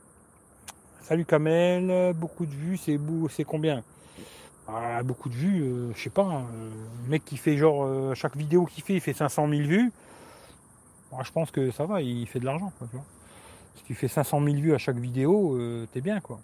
Salut 1.02 1.24
Kamel, 1.24 2.14
beaucoup 2.14 2.46
de 2.46 2.54
vues, 2.54 2.76
c'est 2.76 2.98
c'est 3.30 3.44
combien? 3.44 3.82
Ah, 4.68 5.02
Beaucoup 5.02 5.28
de 5.28 5.34
vues, 5.34 5.62
euh, 5.62 5.92
je 5.96 6.02
sais 6.02 6.10
pas. 6.10 6.22
Hein. 6.22 6.44
le 7.04 7.10
mec 7.10 7.24
qui 7.24 7.36
fait 7.36 7.56
genre, 7.56 7.84
euh, 7.84 8.14
chaque 8.14 8.36
vidéo 8.36 8.66
qu'il 8.66 8.84
fait, 8.84 8.94
il 8.94 9.00
fait 9.00 9.12
500 9.12 9.48
000 9.48 9.62
vues. 9.62 9.92
Moi, 11.12 11.22
je 11.24 11.32
pense 11.32 11.50
que 11.50 11.70
ça 11.72 11.86
va, 11.86 12.02
il 12.02 12.26
fait 12.26 12.38
de 12.40 12.44
l'argent, 12.44 12.72
quoi, 12.78 12.86
tu 12.88 12.96
vois. 12.96 13.04
Si 13.76 13.84
tu 13.84 13.94
fais 13.94 14.08
500 14.08 14.40
000 14.44 14.56
vues 14.56 14.74
à 14.74 14.78
chaque 14.78 14.96
vidéo, 14.98 15.58
t'es 15.92 16.00
bien, 16.00 16.20
quoi. 16.20 16.40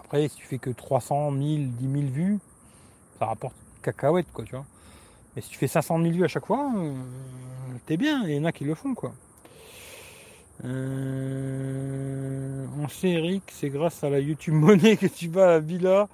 Après, 0.00 0.28
si 0.28 0.36
tu 0.36 0.46
fais 0.46 0.58
que 0.58 0.70
300 0.70 1.30
000, 1.32 1.40
10 1.42 1.76
000 1.80 2.04
vues, 2.12 2.38
ça 3.18 3.26
rapporte 3.26 3.54
cacahuète, 3.82 4.26
quoi, 4.32 4.44
tu 4.44 4.54
vois. 4.56 4.66
Mais 5.34 5.42
si 5.42 5.50
tu 5.50 5.58
fais 5.58 5.66
500 5.66 6.00
000 6.00 6.12
vues 6.12 6.24
à 6.24 6.28
chaque 6.28 6.46
fois, 6.46 6.72
euh, 6.76 6.94
t'es 7.86 7.96
bien. 7.96 8.22
Il 8.24 8.34
y 8.34 8.38
en 8.38 8.44
a 8.44 8.52
qui 8.52 8.64
le 8.64 8.74
font, 8.74 8.94
quoi. 8.94 9.12
Euh, 10.64 11.84
on 12.78 12.88
sait, 12.88 13.10
Eric, 13.10 13.42
c'est 13.48 13.70
grâce 13.70 14.04
à 14.04 14.10
la 14.10 14.20
YouTube 14.20 14.54
Monnaie 14.54 14.96
que 14.96 15.06
tu 15.06 15.28
vas 15.28 15.54
à 15.54 15.58
Villa, 15.58 16.08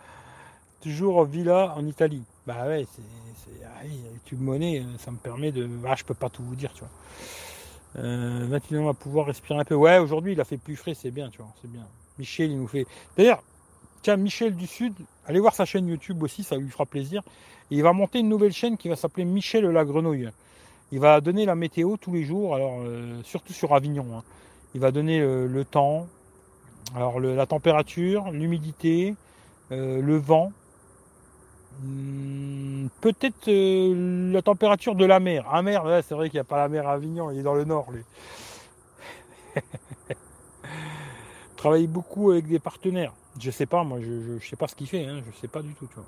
toujours 0.81 1.25
Villa 1.25 1.75
en 1.77 1.87
Italie. 1.87 2.23
Bah 2.47 2.67
ouais, 2.67 2.87
c'est, 2.95 3.03
ah 3.65 3.85
YouTube 3.85 4.41
Monnaie, 4.41 4.83
ça 4.99 5.11
me 5.11 5.19
permet 5.19 5.53
de. 5.53 5.69
Ah, 5.87 5.95
je 5.97 6.05
peux 6.05 6.15
pas 6.15 6.31
tout 6.31 6.43
vous 6.43 6.57
dire, 6.57 6.73
tu 6.73 6.81
vois. 6.81 6.91
Euh, 7.97 8.47
maintenant, 8.47 8.81
on 8.83 8.87
va 8.87 8.95
pouvoir 8.95 9.27
respirer 9.27 9.59
un 9.59 9.65
peu. 9.65 9.75
Ouais, 9.75 9.99
aujourd'hui, 9.99 10.33
il 10.33 10.41
a 10.41 10.45
fait 10.45 10.57
plus 10.57 10.77
frais, 10.77 10.95
c'est 10.95 11.11
bien, 11.11 11.29
tu 11.29 11.39
vois, 11.39 11.53
c'est 11.61 11.71
bien. 11.71 11.87
Michel, 12.19 12.51
il 12.51 12.59
nous 12.59 12.69
fait. 12.69 12.87
D'ailleurs, 13.17 13.43
tiens, 14.03 14.17
Michel 14.17 14.57
du 14.57 14.67
Sud, 14.67 14.95
allez 15.27 15.41
voir 15.41 15.55
sa 15.55 15.65
chaîne 15.65 15.87
YouTube 15.87 16.23
aussi, 16.23 16.43
ça 16.45 16.57
lui 16.57 16.71
fera 16.71 16.87
plaisir 16.87 17.23
il 17.71 17.83
va 17.83 17.93
monter 17.93 18.19
une 18.21 18.29
nouvelle 18.29 18.53
chaîne 18.53 18.77
qui 18.77 18.89
va 18.89 18.97
s'appeler 18.97 19.25
Michel 19.25 19.65
la 19.67 19.85
Grenouille. 19.85 20.31
Il 20.93 20.99
va 20.99 21.21
donner 21.21 21.47
la 21.47 21.55
météo 21.55 21.97
tous 21.97 22.13
les 22.13 22.25
jours, 22.25 22.55
alors 22.55 22.81
euh, 22.81 23.21
surtout 23.23 23.53
sur 23.53 23.75
Avignon. 23.75 24.07
Hein. 24.17 24.25
Il 24.75 24.81
va 24.81 24.91
donner 24.91 25.21
euh, 25.21 25.47
le 25.47 25.65
temps, 25.65 26.09
alors 26.97 27.21
la 27.21 27.47
température, 27.47 28.33
l'humidité, 28.33 29.15
euh, 29.71 30.03
le 30.03 30.17
vent, 30.17 30.51
hmm, 31.83 32.89
peut-être 33.01 33.49
la 33.49 34.43
température 34.43 34.97
de 34.97 35.05
la 35.05 35.21
mer. 35.21 35.47
Ah 35.51 35.63
mer, 35.63 35.85
c'est 36.03 36.15
vrai 36.15 36.29
qu'il 36.29 36.39
n'y 36.39 36.43
a 36.43 36.45
pas 36.45 36.59
la 36.59 36.69
mer 36.69 36.89
à 36.89 36.95
Avignon, 36.95 37.31
il 37.31 37.39
est 37.39 37.45
dans 37.45 37.55
le 37.55 37.65
nord 37.65 37.93
lui. 37.93 38.03
Travaille 41.57 41.87
beaucoup 41.87 42.33
avec 42.33 42.49
des 42.49 42.59
partenaires. 42.59 43.13
Je 43.39 43.51
sais 43.51 43.67
pas, 43.67 43.85
moi, 43.85 43.99
je, 44.01 44.39
sais 44.45 44.57
pas 44.57 44.67
ce 44.67 44.75
qu'il 44.75 44.89
fait, 44.89 45.07
hein, 45.07 45.23
je 45.25 45.39
sais 45.41 45.49
pas 45.49 45.63
du 45.63 45.73
tout, 45.75 45.87
tu 45.87 45.95
vois. 45.95 46.05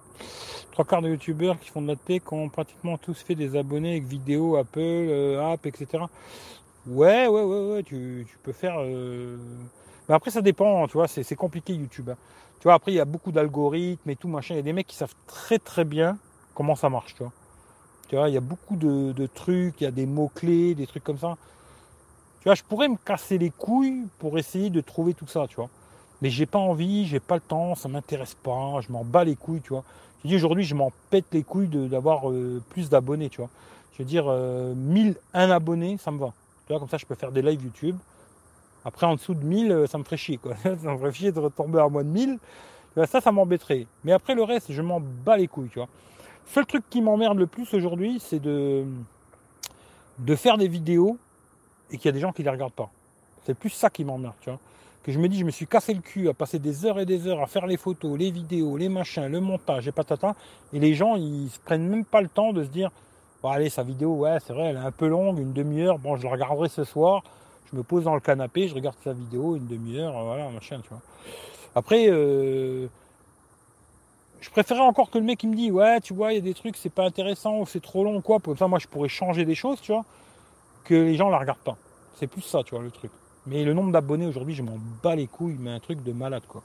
Trois 0.72 0.84
quarts 0.84 1.02
de 1.02 1.08
youtubeurs 1.08 1.58
qui 1.60 1.70
font 1.70 1.82
de 1.82 1.86
la 1.86 1.96
tech 1.96 2.22
ont 2.32 2.48
pratiquement 2.48 2.98
tous 2.98 3.22
fait 3.22 3.34
des 3.34 3.56
abonnés 3.56 3.92
avec 3.92 4.04
vidéos, 4.04 4.56
Apple, 4.56 4.80
euh, 4.80 5.52
app, 5.52 5.64
etc. 5.66 6.04
Ouais, 6.86 7.28
ouais, 7.28 7.42
ouais, 7.42 7.72
ouais, 7.74 7.82
tu, 7.84 8.26
peux 8.42 8.52
faire. 8.52 8.76
Euh, 8.78 9.36
mais 10.08 10.14
après, 10.14 10.30
ça 10.30 10.42
dépend, 10.42 10.86
tu 10.88 10.94
vois, 10.94 11.06
c'est 11.06 11.36
compliqué 11.36 11.74
YouTube. 11.74 12.10
Hein. 12.10 12.16
Tu 12.58 12.64
vois, 12.64 12.74
après, 12.74 12.92
il 12.92 12.96
y 12.96 13.00
a 13.00 13.04
beaucoup 13.04 13.30
d'algorithmes 13.30 14.10
et 14.10 14.16
tout, 14.16 14.28
machin. 14.28 14.54
Il 14.54 14.56
y 14.58 14.60
a 14.60 14.64
des 14.64 14.72
mecs 14.72 14.86
qui 14.86 14.96
savent 14.96 15.14
très 15.26 15.58
très 15.58 15.84
bien 15.84 16.18
comment 16.54 16.74
ça 16.74 16.90
marche, 16.90 17.14
tu 17.14 17.22
vois. 17.22 17.32
Tu 18.08 18.16
vois, 18.16 18.28
il 18.28 18.34
y 18.34 18.38
a 18.38 18.40
beaucoup 18.40 18.76
de, 18.76 19.12
de 19.12 19.26
trucs, 19.26 19.80
il 19.80 19.84
y 19.84 19.86
a 19.86 19.92
des 19.92 20.06
mots-clés, 20.06 20.74
des 20.74 20.86
trucs 20.86 21.04
comme 21.04 21.18
ça. 21.18 21.36
Tu 22.40 22.48
vois, 22.48 22.54
je 22.56 22.62
pourrais 22.64 22.88
me 22.88 22.96
casser 22.96 23.38
les 23.38 23.50
couilles 23.50 24.08
pour 24.18 24.36
essayer 24.36 24.68
de 24.68 24.80
trouver 24.80 25.14
tout 25.14 25.28
ça, 25.28 25.46
tu 25.48 25.56
vois. 25.56 25.70
Mais 26.22 26.30
j'ai 26.30 26.46
pas 26.46 26.60
envie, 26.60 27.04
j'ai 27.04 27.18
pas 27.18 27.34
le 27.34 27.40
temps, 27.40 27.74
ça 27.74 27.88
m'intéresse 27.88 28.36
pas, 28.36 28.80
je 28.80 28.92
m'en 28.92 29.04
bats 29.04 29.24
les 29.24 29.34
couilles, 29.34 29.60
tu 29.60 29.70
vois. 29.70 29.82
Je 30.22 30.28
dis 30.28 30.36
aujourd'hui, 30.36 30.62
je 30.62 30.76
m'en 30.76 30.92
pète 31.10 31.26
les 31.32 31.42
couilles 31.42 31.66
d'avoir 31.66 32.30
euh, 32.30 32.62
plus 32.70 32.88
d'abonnés, 32.88 33.28
tu 33.28 33.38
vois. 33.38 33.50
Je 33.92 33.98
veux 33.98 34.04
dire, 34.04 34.26
1001 34.26 35.50
euh, 35.50 35.52
abonnés, 35.52 35.98
ça 35.98 36.12
me 36.12 36.18
va. 36.18 36.32
Tu 36.66 36.72
vois, 36.72 36.78
comme 36.78 36.88
ça, 36.88 36.96
je 36.96 37.06
peux 37.06 37.16
faire 37.16 37.32
des 37.32 37.42
lives 37.42 37.64
YouTube. 37.64 37.96
Après, 38.84 39.04
en 39.04 39.16
dessous 39.16 39.34
de 39.34 39.44
1000, 39.44 39.72
euh, 39.72 39.86
ça 39.88 39.98
me 39.98 40.04
ferait 40.04 40.16
chier, 40.16 40.36
quoi. 40.38 40.54
ça 40.62 40.70
me 40.70 40.96
ferait 40.96 41.12
chier 41.12 41.32
de 41.32 41.40
retomber 41.40 41.80
à 41.80 41.88
moins 41.88 42.04
de 42.04 42.08
1000. 42.08 42.38
Ça, 43.06 43.20
ça 43.20 43.32
m'embêterait. 43.32 43.88
Mais 44.04 44.12
après, 44.12 44.36
le 44.36 44.44
reste, 44.44 44.70
je 44.70 44.82
m'en 44.82 45.00
bats 45.00 45.36
les 45.36 45.48
couilles, 45.48 45.70
tu 45.70 45.80
vois. 45.80 45.88
Seul 46.46 46.66
truc 46.66 46.84
qui 46.88 47.02
m'emmerde 47.02 47.38
le 47.38 47.48
plus 47.48 47.74
aujourd'hui, 47.74 48.20
c'est 48.20 48.38
de, 48.38 48.84
de 50.18 50.36
faire 50.36 50.56
des 50.56 50.68
vidéos 50.68 51.18
et 51.90 51.96
qu'il 51.96 52.06
y 52.06 52.10
a 52.10 52.12
des 52.12 52.20
gens 52.20 52.30
qui 52.30 52.44
les 52.44 52.50
regardent 52.50 52.74
pas. 52.74 52.90
C'est 53.44 53.54
plus 53.54 53.70
ça 53.70 53.90
qui 53.90 54.04
m'emmerde, 54.04 54.34
tu 54.40 54.50
vois 54.50 54.60
que 55.02 55.10
je 55.10 55.18
me 55.18 55.28
dis, 55.28 55.38
je 55.38 55.44
me 55.44 55.50
suis 55.50 55.66
cassé 55.66 55.94
le 55.94 56.00
cul 56.00 56.28
à 56.28 56.34
passer 56.34 56.58
des 56.58 56.86
heures 56.86 57.00
et 57.00 57.06
des 57.06 57.26
heures 57.26 57.42
à 57.42 57.46
faire 57.46 57.66
les 57.66 57.76
photos, 57.76 58.16
les 58.18 58.30
vidéos, 58.30 58.76
les 58.76 58.88
machins, 58.88 59.26
le 59.26 59.40
montage 59.40 59.88
et 59.88 59.92
patata. 59.92 60.34
Et 60.72 60.78
les 60.78 60.94
gens, 60.94 61.16
ils 61.16 61.50
se 61.50 61.58
prennent 61.58 61.88
même 61.88 62.04
pas 62.04 62.20
le 62.20 62.28
temps 62.28 62.52
de 62.52 62.62
se 62.62 62.68
dire, 62.68 62.90
bon, 63.42 63.50
allez, 63.50 63.68
sa 63.68 63.82
vidéo, 63.82 64.14
ouais, 64.14 64.38
c'est 64.46 64.52
vrai, 64.52 64.66
elle 64.66 64.76
est 64.76 64.80
un 64.80 64.92
peu 64.92 65.08
longue, 65.08 65.38
une 65.38 65.52
demi-heure. 65.52 65.98
Bon, 65.98 66.16
je 66.16 66.22
la 66.22 66.30
regarderai 66.30 66.68
ce 66.68 66.84
soir. 66.84 67.22
Je 67.72 67.76
me 67.76 67.82
pose 67.82 68.04
dans 68.04 68.14
le 68.14 68.20
canapé, 68.20 68.68
je 68.68 68.74
regarde 68.74 68.96
sa 69.02 69.12
vidéo, 69.12 69.56
une 69.56 69.66
demi-heure, 69.66 70.12
voilà, 70.24 70.48
machin, 70.50 70.80
tu 70.82 70.90
vois. 70.90 71.00
Après, 71.74 72.06
euh, 72.08 72.86
je 74.40 74.50
préférerais 74.50 74.84
encore 74.84 75.10
que 75.10 75.18
le 75.18 75.24
mec 75.24 75.42
il 75.42 75.50
me 75.50 75.56
dit, 75.56 75.70
ouais, 75.70 76.00
tu 76.00 76.12
vois, 76.14 76.32
il 76.32 76.36
y 76.36 76.38
a 76.38 76.42
des 76.42 76.54
trucs, 76.54 76.76
c'est 76.76 76.90
pas 76.90 77.06
intéressant, 77.06 77.64
c'est 77.64 77.82
trop 77.82 78.04
long, 78.04 78.20
quoi. 78.20 78.40
Pour 78.40 78.56
ça, 78.58 78.68
moi, 78.68 78.78
je 78.78 78.86
pourrais 78.86 79.08
changer 79.08 79.44
des 79.44 79.54
choses, 79.54 79.80
tu 79.80 79.92
vois, 79.92 80.04
que 80.84 80.94
les 80.94 81.16
gens 81.16 81.30
la 81.30 81.38
regardent 81.38 81.60
pas. 81.60 81.76
C'est 82.16 82.26
plus 82.26 82.42
ça, 82.42 82.62
tu 82.62 82.74
vois, 82.74 82.84
le 82.84 82.90
truc. 82.90 83.10
Mais 83.46 83.64
le 83.64 83.74
nombre 83.74 83.92
d'abonnés 83.92 84.26
aujourd'hui, 84.26 84.54
je 84.54 84.62
m'en 84.62 84.78
bats 85.02 85.16
les 85.16 85.26
couilles, 85.26 85.56
mais 85.58 85.70
un 85.70 85.80
truc 85.80 86.02
de 86.02 86.12
malade 86.12 86.42
quoi. 86.46 86.62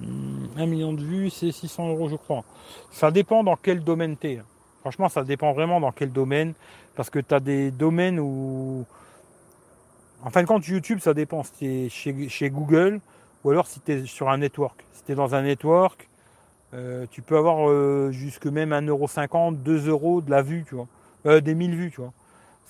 Hmm, 0.00 0.46
un 0.56 0.66
million 0.66 0.92
de 0.92 1.02
vues, 1.02 1.30
c'est 1.30 1.52
600 1.52 1.90
euros, 1.90 2.08
je 2.08 2.16
crois. 2.16 2.44
Ça 2.90 3.10
dépend 3.10 3.44
dans 3.44 3.56
quel 3.56 3.82
domaine 3.84 4.16
tu 4.16 4.28
es. 4.28 4.42
Franchement, 4.80 5.08
ça 5.08 5.24
dépend 5.24 5.52
vraiment 5.52 5.78
dans 5.80 5.92
quel 5.92 6.10
domaine. 6.10 6.54
Parce 6.96 7.10
que 7.10 7.18
tu 7.18 7.34
as 7.34 7.40
des 7.40 7.70
domaines 7.70 8.18
où. 8.18 8.84
En 10.22 10.30
fin 10.30 10.42
de 10.42 10.46
compte, 10.46 10.66
YouTube, 10.66 10.98
ça 11.00 11.14
dépend 11.14 11.42
si 11.42 11.52
tu 11.52 11.66
es 11.66 12.28
chez, 12.28 12.50
Google 12.50 13.00
ou 13.42 13.50
alors 13.50 13.66
si 13.66 13.80
tu 13.80 13.92
es 13.92 14.04
sur 14.04 14.28
un 14.28 14.38
network. 14.38 14.84
Si 14.92 15.04
tu 15.04 15.12
es 15.12 15.14
dans 15.14 15.34
un 15.34 15.42
network, 15.42 16.08
euh, 16.74 17.06
tu 17.10 17.22
peux 17.22 17.36
avoir 17.36 17.70
euh, 17.70 18.10
jusque 18.10 18.46
même 18.46 18.70
1,50€, 18.70 19.56
2 19.62 19.88
euros 19.88 20.20
de 20.20 20.30
la 20.30 20.42
vue, 20.42 20.64
tu 20.68 20.74
vois. 20.74 20.88
Euh, 21.26 21.40
des 21.40 21.54
1000 21.54 21.74
vues, 21.74 21.90
tu 21.90 22.00
vois. 22.00 22.12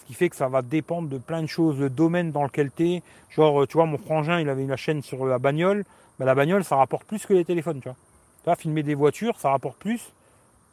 Ce 0.01 0.07
qui 0.07 0.15
fait 0.15 0.29
que 0.29 0.37
ça 0.37 0.49
va 0.49 0.63
dépendre 0.63 1.09
de 1.09 1.19
plein 1.19 1.43
de 1.43 1.47
choses, 1.47 1.79
le 1.79 1.91
domaine 1.91 2.33
dans 2.33 2.45
lequel 2.45 2.71
tu 2.75 2.89
es. 2.89 3.03
Genre, 3.31 3.67
tu 3.69 3.75
vois, 3.77 3.87
mon 3.87 3.99
frangin, 3.99 4.41
il 4.41 4.49
avait 4.49 4.65
une 4.65 4.77
chaîne 4.77 5.03
sur 5.03 5.27
la 5.27 5.39
bagnole. 5.39 5.85
Bah, 6.19 6.25
la 6.25 6.35
bagnole, 6.35 6.65
ça 6.65 6.77
rapporte 6.77 7.05
plus 7.05 7.25
que 7.27 7.35
les 7.35 7.45
téléphones, 7.45 7.81
tu 7.81 7.89
vois. 7.89 8.57
Filmer 8.57 8.83
des 8.83 8.95
voitures, 8.95 9.39
ça 9.39 9.51
rapporte 9.51 9.79
plus 9.79 10.13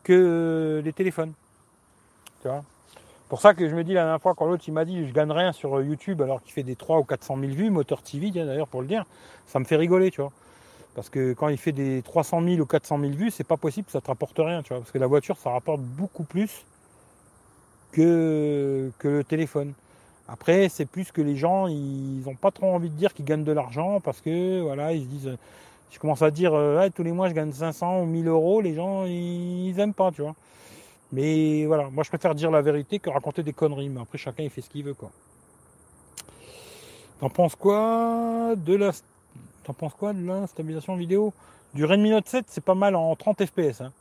que 0.03 0.81
les 0.83 0.93
téléphones. 0.93 1.33
Tu 2.41 2.47
vois. 2.47 2.63
Pour 3.29 3.41
ça 3.41 3.53
que 3.53 3.67
je 3.67 3.75
me 3.75 3.83
dis 3.83 3.93
la 3.93 4.03
dernière 4.03 4.21
fois, 4.21 4.33
quand 4.35 4.45
l'autre 4.45 4.63
il 4.67 4.73
m'a 4.73 4.85
dit 4.85 5.05
je 5.05 5.11
gagne 5.11 5.31
rien 5.31 5.51
sur 5.51 5.81
YouTube 5.81 6.21
alors 6.21 6.41
qu'il 6.41 6.53
fait 6.53 6.63
des 6.63 6.77
3 6.77 6.99
ou 6.99 7.03
400 7.03 7.37
000 7.37 7.51
vues, 7.51 7.69
moteur 7.69 8.01
TV 8.01 8.31
d'ailleurs 8.31 8.69
pour 8.69 8.81
le 8.81 8.87
dire, 8.87 9.03
ça 9.47 9.59
me 9.59 9.65
fait 9.65 9.75
rigoler, 9.75 10.11
tu 10.11 10.21
vois. 10.21 10.31
Parce 10.95 11.09
que 11.09 11.33
quand 11.33 11.49
il 11.49 11.57
fait 11.57 11.73
des 11.73 12.01
300 12.03 12.41
000 12.41 12.61
ou 12.61 12.65
400 12.65 12.99
000 12.99 13.11
vues, 13.11 13.29
c'est 13.29 13.43
pas 13.43 13.57
possible, 13.57 13.89
ça 13.89 13.99
te 13.99 14.07
rapporte 14.07 14.37
rien, 14.37 14.63
tu 14.63 14.69
vois. 14.69 14.79
Parce 14.79 14.91
que 14.91 14.97
la 14.97 15.07
voiture, 15.07 15.37
ça 15.37 15.49
rapporte 15.49 15.81
beaucoup 15.81 16.23
plus 16.23 16.65
que, 17.97 18.91
le 19.03 19.23
téléphone. 19.23 19.73
Après, 20.27 20.69
c'est 20.69 20.85
plus 20.85 21.11
que 21.11 21.21
les 21.21 21.35
gens, 21.35 21.67
ils 21.67 22.21
n'ont 22.25 22.35
pas 22.35 22.51
trop 22.51 22.67
envie 22.67 22.89
de 22.89 22.95
dire 22.95 23.13
qu'ils 23.13 23.25
gagnent 23.25 23.43
de 23.43 23.51
l'argent 23.51 23.99
parce 24.01 24.21
que, 24.21 24.61
voilà, 24.61 24.93
ils 24.93 25.03
se 25.03 25.07
disent, 25.07 25.37
je 25.91 25.99
commence 25.99 26.21
à 26.21 26.31
dire, 26.31 26.53
euh, 26.53 26.89
tous 26.93 27.03
les 27.03 27.11
mois 27.11 27.29
je 27.29 27.33
gagne 27.33 27.51
500 27.51 28.01
ou 28.01 28.05
1000 28.05 28.27
euros, 28.27 28.61
les 28.61 28.75
gens, 28.75 29.05
ils, 29.05 29.73
n'aiment 29.75 29.93
pas, 29.93 30.11
tu 30.11 30.21
vois. 30.21 30.35
Mais 31.13 31.65
voilà, 31.65 31.89
moi 31.89 32.03
je 32.03 32.09
préfère 32.09 32.35
dire 32.35 32.51
la 32.51 32.61
vérité 32.61 32.99
que 32.99 33.09
raconter 33.09 33.41
des 33.41 33.53
conneries. 33.53 33.89
Mais 33.89 34.01
après, 34.01 34.17
chacun 34.17 34.43
il 34.43 34.49
fait 34.49 34.61
ce 34.61 34.69
qu'il 34.69 34.83
veut, 34.83 34.93
quoi. 34.93 35.09
T'en 37.19 37.29
penses 37.29 37.55
quoi 37.55 38.53
de 38.55 38.75
la, 38.75 38.91
t'en 39.63 39.73
penses 39.73 39.93
quoi 39.93 40.13
de 40.13 40.23
la 40.23 40.45
stabilisation 40.45 40.95
vidéo? 40.95 41.33
Du 41.73 41.85
Redmi 41.85 42.11
Note 42.11 42.27
7, 42.27 42.45
c'est 42.47 42.63
pas 42.63 42.75
mal 42.75 42.95
en 42.95 43.15
30 43.15 43.45
fps. 43.45 43.81
Hein. 43.81 43.91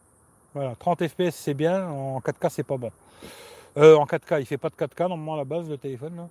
Voilà, 0.54 0.74
30 0.78 1.06
fps 1.06 1.30
c'est 1.30 1.54
bien, 1.54 1.88
en 1.88 2.18
4K 2.18 2.48
c'est 2.50 2.62
pas 2.62 2.76
bon. 2.76 2.90
Euh, 3.76 3.96
en 3.96 4.06
4K, 4.06 4.40
il 4.40 4.46
fait 4.46 4.56
pas 4.56 4.70
de 4.70 4.74
4K 4.74 5.08
normalement 5.08 5.34
à 5.34 5.38
la 5.38 5.44
base 5.44 5.68
le 5.68 5.76
téléphone. 5.76 6.28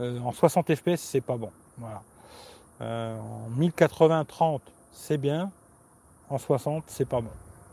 Euh, 0.00 0.18
en 0.20 0.32
60 0.32 0.74
fps, 0.74 0.96
c'est 0.96 1.20
pas 1.20 1.36
bon. 1.36 1.50
Voilà. 1.76 2.02
Euh, 2.80 3.18
en 3.18 3.50
1080 3.50 4.24
30, 4.24 4.62
c'est 4.92 5.18
bien. 5.18 5.50
En 6.30 6.38
60, 6.38 6.84
c'est 6.86 7.04
pas 7.04 7.20
bon. 7.20 7.30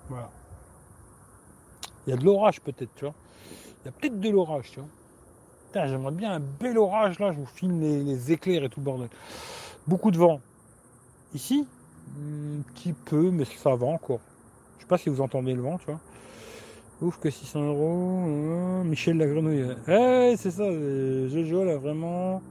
Voilà. 0.10 0.30
Il 2.06 2.10
y 2.10 2.14
a 2.14 2.18
de 2.18 2.26
l'orage 2.26 2.60
peut-être, 2.60 2.94
tu 2.96 3.06
vois. 3.06 3.14
Il 3.82 3.86
y 3.86 3.90
a 3.90 3.92
peut-être 3.92 4.20
de 4.20 4.30
l'orage, 4.30 4.72
tu 4.72 4.82
vois. 4.82 5.86
j'aimerais 5.88 6.12
bien 6.12 6.34
un 6.34 6.40
bel 6.40 6.78
orage 6.78 7.20
là, 7.20 7.32
je 7.32 7.38
vous 7.38 7.46
filme 7.46 7.80
les, 7.80 8.32
éclairs 8.32 8.64
et 8.64 8.70
tout 8.70 8.82
le 8.82 8.86
bordel. 8.86 9.10
Beaucoup 9.86 10.12
de 10.12 10.18
vent. 10.18 10.42
Ici, 11.34 11.66
un 12.18 12.62
petit 12.74 12.92
peu, 12.92 13.32
mais 13.32 13.46
ça 13.46 13.74
va 13.76 13.86
encore. 13.86 14.20
Je 14.78 14.84
sais 14.84 14.88
pas 14.88 14.98
si 14.98 15.10
vous 15.10 15.22
entendez 15.22 15.54
le 15.54 15.62
vent, 15.62 15.78
tu 15.78 15.86
vois. 15.86 16.00
Ouf 17.02 17.20
que 17.20 17.30
600 17.30 17.62
euros. 17.62 18.24
Euh, 18.26 18.84
Michel 18.84 19.18
la 19.18 19.28
grenouille. 19.28 19.66
Eh, 19.88 20.36
c'est 20.38 20.52
ça. 20.52 20.64
Euh, 20.64 21.30
Jojo 21.30 21.62
a 21.62 21.78
vraiment 21.78 22.42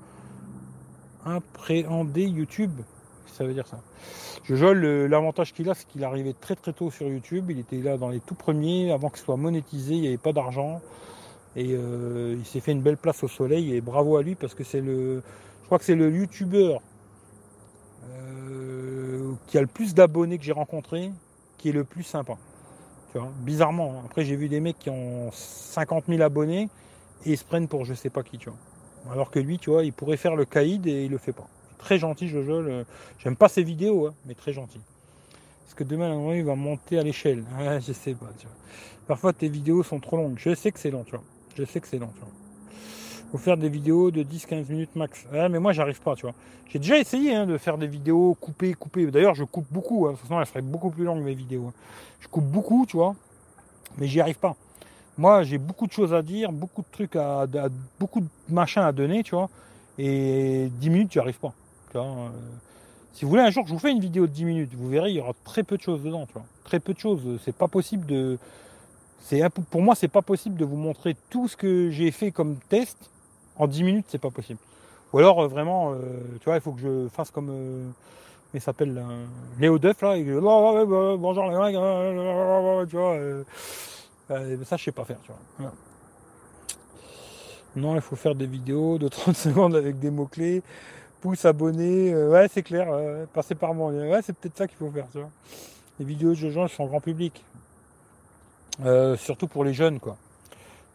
appréhendé 1.24 2.24
YouTube. 2.24 2.81
Ça 3.27 3.44
veut 3.44 3.55
dire 3.55 3.66
ça. 3.66 3.81
Jojol, 4.44 5.06
l'avantage 5.06 5.52
qu'il 5.52 5.68
a, 5.68 5.74
c'est 5.74 5.86
qu'il 5.89 6.05
arrivait 6.05 6.32
très 6.32 6.55
très 6.55 6.73
tôt 6.73 6.90
sur 6.90 7.09
YouTube. 7.09 7.51
Il 7.51 7.59
était 7.59 7.78
là 7.78 7.98
dans 7.98 8.09
les 8.09 8.20
tout 8.20 8.36
premiers, 8.36 8.93
avant 8.93 9.09
qu'il 9.09 9.18
soit 9.18 9.36
monétisé, 9.36 9.94
il 9.94 10.01
n'y 10.02 10.06
avait 10.06 10.16
pas 10.16 10.32
d'argent. 10.32 10.81
Et 11.56 11.73
euh, 11.73 12.36
il 12.39 12.44
s'est 12.44 12.60
fait 12.60 12.73
une 12.73 12.82
belle 12.82 12.98
place 12.98 13.24
au 13.24 13.28
soleil. 13.28 13.74
Et 13.74 13.81
bravo 13.81 14.16
à 14.16 14.23
lui 14.23 14.36
parce 14.36 14.55
que 14.55 14.62
c'est 14.62 14.81
le. 14.81 15.23
Je 15.62 15.66
crois 15.66 15.78
que 15.78 15.85
c'est 15.85 15.97
le 15.97 16.12
youtubeur 16.12 16.81
euh, 18.09 19.32
qui 19.48 19.59
a 19.59 19.62
le 19.62 19.66
plus 19.66 19.94
d'abonnés 19.94 20.39
que 20.39 20.44
j'ai 20.44 20.52
rencontré, 20.52 21.10
qui 21.59 21.70
est 21.70 21.73
le 21.73 21.82
plus 21.82 22.05
sympa. 22.05 22.36
Vois, 23.19 23.33
bizarrement. 23.41 23.97
Hein. 23.99 24.03
Après, 24.07 24.25
j'ai 24.25 24.37
vu 24.37 24.49
des 24.49 24.61
mecs 24.61 24.79
qui 24.79 24.91
ont 24.91 25.31
50 25.33 26.05
000 26.09 26.23
abonnés 26.23 26.69
et 27.25 27.33
ils 27.33 27.39
se 27.39 27.45
prennent 27.45 27.69
pour 27.69 27.85
je 27.85 27.95
sais 27.95 28.11
pas 28.11 28.23
qui, 28.23 28.39
tu 28.39 28.51
vois. 28.51 28.59
Alors 29.13 29.31
que 29.31 29.39
lui, 29.39 29.59
tu 29.59 29.71
vois, 29.71 29.85
il 29.85 29.93
pourrait 29.93 30.17
faire 30.17 30.37
le 30.37 30.45
caïd 30.45 30.87
et 30.87 31.05
il 31.05 31.11
le 31.11 31.19
fait 31.19 31.33
pas. 31.33 31.47
Très 31.79 31.99
gentil, 31.99 32.29
Jojo. 32.29 32.63
J'aime 33.19 33.37
pas 33.37 33.49
ses 33.49 33.63
vidéos, 33.63 34.07
hein, 34.07 34.15
mais 34.27 34.35
très 34.35 34.53
gentil. 34.53 34.81
Est-ce 35.67 35.75
que 35.75 35.85
demain, 35.85 36.35
il 36.35 36.45
va 36.45 36.55
monter 36.55 36.99
à 36.99 37.03
l'échelle? 37.03 37.45
Je 37.87 37.93
sais 37.93 38.15
pas, 38.15 38.31
tu 38.39 38.47
vois. 38.47 38.57
Parfois, 39.07 39.33
tes 39.33 39.49
vidéos 39.49 39.83
sont 39.83 40.01
trop 40.01 40.17
longues. 40.17 40.39
Je 40.39 40.55
sais 40.55 40.73
que 40.73 40.79
c'est 40.79 40.91
long, 40.91 41.05
tu 41.05 41.13
vois. 41.13 41.25
Je 41.57 41.65
sais 41.65 41.81
que 41.81 41.87
c'est 41.87 41.99
long, 41.99 42.11
tu 42.15 42.21
vois. 42.21 42.45
Faire 43.39 43.59
des 43.59 43.69
vidéos 43.69 44.11
de 44.11 44.23
10-15 44.23 44.70
minutes 44.70 44.97
max. 44.97 45.27
Mais 45.32 45.59
moi, 45.59 45.73
j'arrive 45.73 46.01
pas, 46.01 46.15
tu 46.15 46.23
vois. 46.23 46.35
J'ai 46.69 46.78
déjà 46.78 46.98
essayé 46.98 47.35
hein, 47.35 47.47
de 47.47 47.59
faire 47.59 47.77
des 47.77 47.86
vidéos 47.86 48.35
coupées, 48.40 48.73
coupées. 48.74 49.07
D'ailleurs, 49.11 49.35
je 49.35 49.44
coupe 49.44 49.66
beaucoup. 49.70 50.07
Hein. 50.07 50.12
De 50.12 50.35
elles 50.35 50.47
seraient 50.47 50.62
beaucoup 50.62 50.90
plus 50.90 51.05
longues, 51.05 51.23
mes 51.23 51.35
vidéos. 51.35 51.66
Hein. 51.69 51.73
Je 52.20 52.28
coupe 52.28 52.47
beaucoup, 52.47 52.86
tu 52.89 52.97
vois. 52.97 53.15
Mais 53.98 54.07
j'y 54.07 54.20
arrive 54.20 54.39
pas. 54.39 54.57
Moi, 55.19 55.43
j'ai 55.43 55.59
beaucoup 55.59 55.86
de 55.86 55.93
choses 55.93 56.12
à 56.12 56.23
dire, 56.23 56.53
beaucoup 56.53 56.82
de 56.82 56.86
trucs 56.90 57.16
à, 57.16 57.47
beaucoup 57.98 58.20
de 58.20 58.28
machins 58.48 58.82
à 58.82 58.93
donner, 58.93 59.23
tu 59.23 59.35
vois. 59.35 59.48
Et 59.98 60.70
10 60.81 60.90
minutes, 60.90 61.11
tu 61.11 61.19
n'y 61.19 61.23
arrives 61.23 61.39
pas. 61.39 61.55
Euh, 61.94 62.28
si 63.15 63.24
vous 63.24 63.31
voulez, 63.31 63.43
un 63.43 63.51
jour, 63.51 63.66
je 63.66 63.73
vous 63.73 63.78
fais 63.78 63.93
une 63.93 64.01
vidéo 64.01 64.27
de 64.27 64.32
10 64.32 64.44
minutes. 64.44 64.74
Vous 64.74 64.89
verrez, 64.89 65.11
il 65.11 65.16
y 65.16 65.20
aura 65.20 65.32
très 65.44 65.62
peu 65.62 65.77
de 65.77 65.82
choses 65.82 66.03
dedans, 66.03 66.27
tu 66.27 66.35
vois. 66.35 66.44
Très 66.65 66.81
peu 66.81 66.93
de 66.93 66.98
choses. 66.98 67.40
C'est 67.44 67.55
pas 67.55 67.69
possible 67.69 68.07
de. 68.07 68.39
C'est 69.20 69.43
pour 69.70 69.82
moi, 69.82 69.94
c'est 69.94 70.09
pas 70.09 70.23
possible 70.23 70.57
de 70.57 70.65
vous 70.65 70.77
montrer 70.77 71.16
tout 71.31 71.48
ce 71.48 71.57
que 71.57 71.90
j'ai 71.90 72.11
fait 72.11 72.31
comme 72.31 72.57
test 72.69 73.11
en 73.59 73.66
10 73.66 73.83
minutes, 73.83 74.07
c'est 74.09 74.20
pas 74.20 74.31
possible. 74.31 74.59
Ou 75.12 75.19
alors 75.19 75.43
euh, 75.43 75.49
vraiment, 75.49 75.93
euh, 75.93 75.97
tu 76.41 76.45
vois, 76.45 76.57
il 76.57 76.61
faut 76.61 76.73
que 76.73 76.81
je 76.81 77.09
fasse 77.09 77.31
comme 77.31 77.93
il 78.55 78.61
s'appelle 78.61 79.05
Léo 79.59 79.78
Duff 79.78 80.01
là, 80.03 80.16
bonjour 81.16 81.45
les 81.51 81.59
mecs, 81.59 82.89
tu 82.89 82.97
vois. 82.97 83.45
Euh, 84.31 84.65
ça, 84.65 84.77
je 84.77 84.85
sais 84.85 84.93
pas 84.93 85.05
faire, 85.05 85.19
tu 85.23 85.33
vois. 85.59 85.73
Non, 87.77 87.95
il 87.95 88.01
faut 88.01 88.16
faire 88.16 88.35
des 88.35 88.47
vidéos 88.47 88.99
de 88.99 89.09
30 89.09 89.37
secondes 89.37 89.77
avec 89.77 89.99
des 89.99 90.11
mots-clés. 90.11 90.62
Pouce, 91.20 91.45
abonné. 91.45 92.12
Euh, 92.12 92.31
ouais, 92.31 92.49
c'est 92.49 92.62
clair. 92.62 92.89
passer 93.33 93.55
par 93.55 93.74
moi. 93.74 93.93
Ouais, 93.93 94.20
c'est 94.23 94.35
peut-être 94.35 94.57
ça 94.57 94.66
qu'il 94.66 94.78
faut 94.78 94.91
faire, 94.91 95.07
tu 95.12 95.19
vois. 95.19 95.31
Les 95.99 96.05
vidéos 96.05 96.31
de 96.31 96.51
gens 96.51 96.66
sont 96.69 96.87
grand 96.87 97.01
public. 97.01 97.45
Euh, 98.85 99.16
surtout 99.16 99.49
pour 99.49 99.65
les 99.65 99.73
jeunes, 99.73 100.01
quoi. 100.01 100.16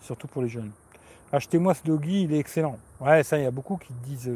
Surtout 0.01 0.27
pour 0.27 0.41
les 0.41 0.49
jeunes. 0.49 0.71
Achetez-moi 1.31 1.73
ce 1.73 1.83
doggy, 1.83 2.23
il 2.23 2.33
est 2.33 2.39
excellent. 2.39 2.77
Ouais, 2.99 3.23
ça, 3.23 3.37
il 3.37 3.43
y 3.43 3.47
a 3.47 3.51
beaucoup 3.51 3.77
qui 3.77 3.93
disent 4.05 4.31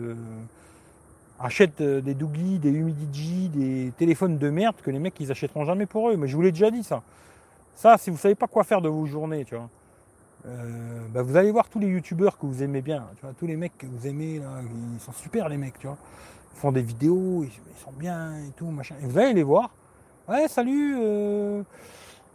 achète 1.40 1.82
des 1.82 2.14
doggy, 2.14 2.60
des 2.60 2.70
humidigi, 2.70 3.50
des 3.50 3.92
téléphones 3.98 4.38
de 4.38 4.50
merde 4.50 4.76
que 4.82 4.90
les 4.92 5.00
mecs 5.00 5.20
ils 5.20 5.32
achèteront 5.32 5.66
jamais 5.66 5.86
pour 5.86 6.10
eux. 6.10 6.16
Mais 6.16 6.28
je 6.28 6.36
vous 6.36 6.42
l'ai 6.42 6.52
déjà 6.52 6.72
dit 6.72 6.84
ça. 6.84 7.02
Ça, 7.76 7.98
si 7.98 8.10
vous 8.10 8.18
savez 8.18 8.36
pas 8.36 8.48
quoi 8.48 8.64
faire 8.64 8.82
de 8.82 8.88
vos 8.88 9.06
journées, 9.06 9.44
tu 9.44 9.56
vois, 9.56 9.70
euh, 10.48 11.08
bah, 11.14 11.22
vous 11.22 11.36
allez 11.36 11.52
voir 11.52 11.68
tous 11.68 11.80
les 11.80 11.88
youtubeurs 11.88 12.38
que 12.38 12.46
vous 12.46 12.64
aimez 12.64 12.82
bien, 12.82 13.06
tu 13.18 13.22
vois, 13.22 13.34
tous 13.38 13.48
les 13.48 13.58
mecs 13.58 13.78
que 13.78 13.86
vous 13.86 14.08
aimez, 14.08 14.40
là, 14.40 14.62
ils 14.94 15.00
sont 15.02 15.12
super 15.12 15.50
les 15.50 15.58
mecs, 15.58 15.78
tu 15.80 15.88
vois. 15.88 15.98
Ils 16.54 16.60
font 16.60 16.72
des 16.72 16.82
vidéos, 16.82 17.44
ils, 17.44 17.84
sont 17.84 17.92
bien 17.92 18.38
et 18.38 18.52
tout, 18.56 18.68
machin. 18.68 18.96
Et 19.04 19.06
vous 19.06 19.18
allez 19.18 19.34
les 19.34 19.44
voir. 19.44 19.72
Ouais, 20.30 20.48
salut, 20.48 20.96
euh, 20.98 21.64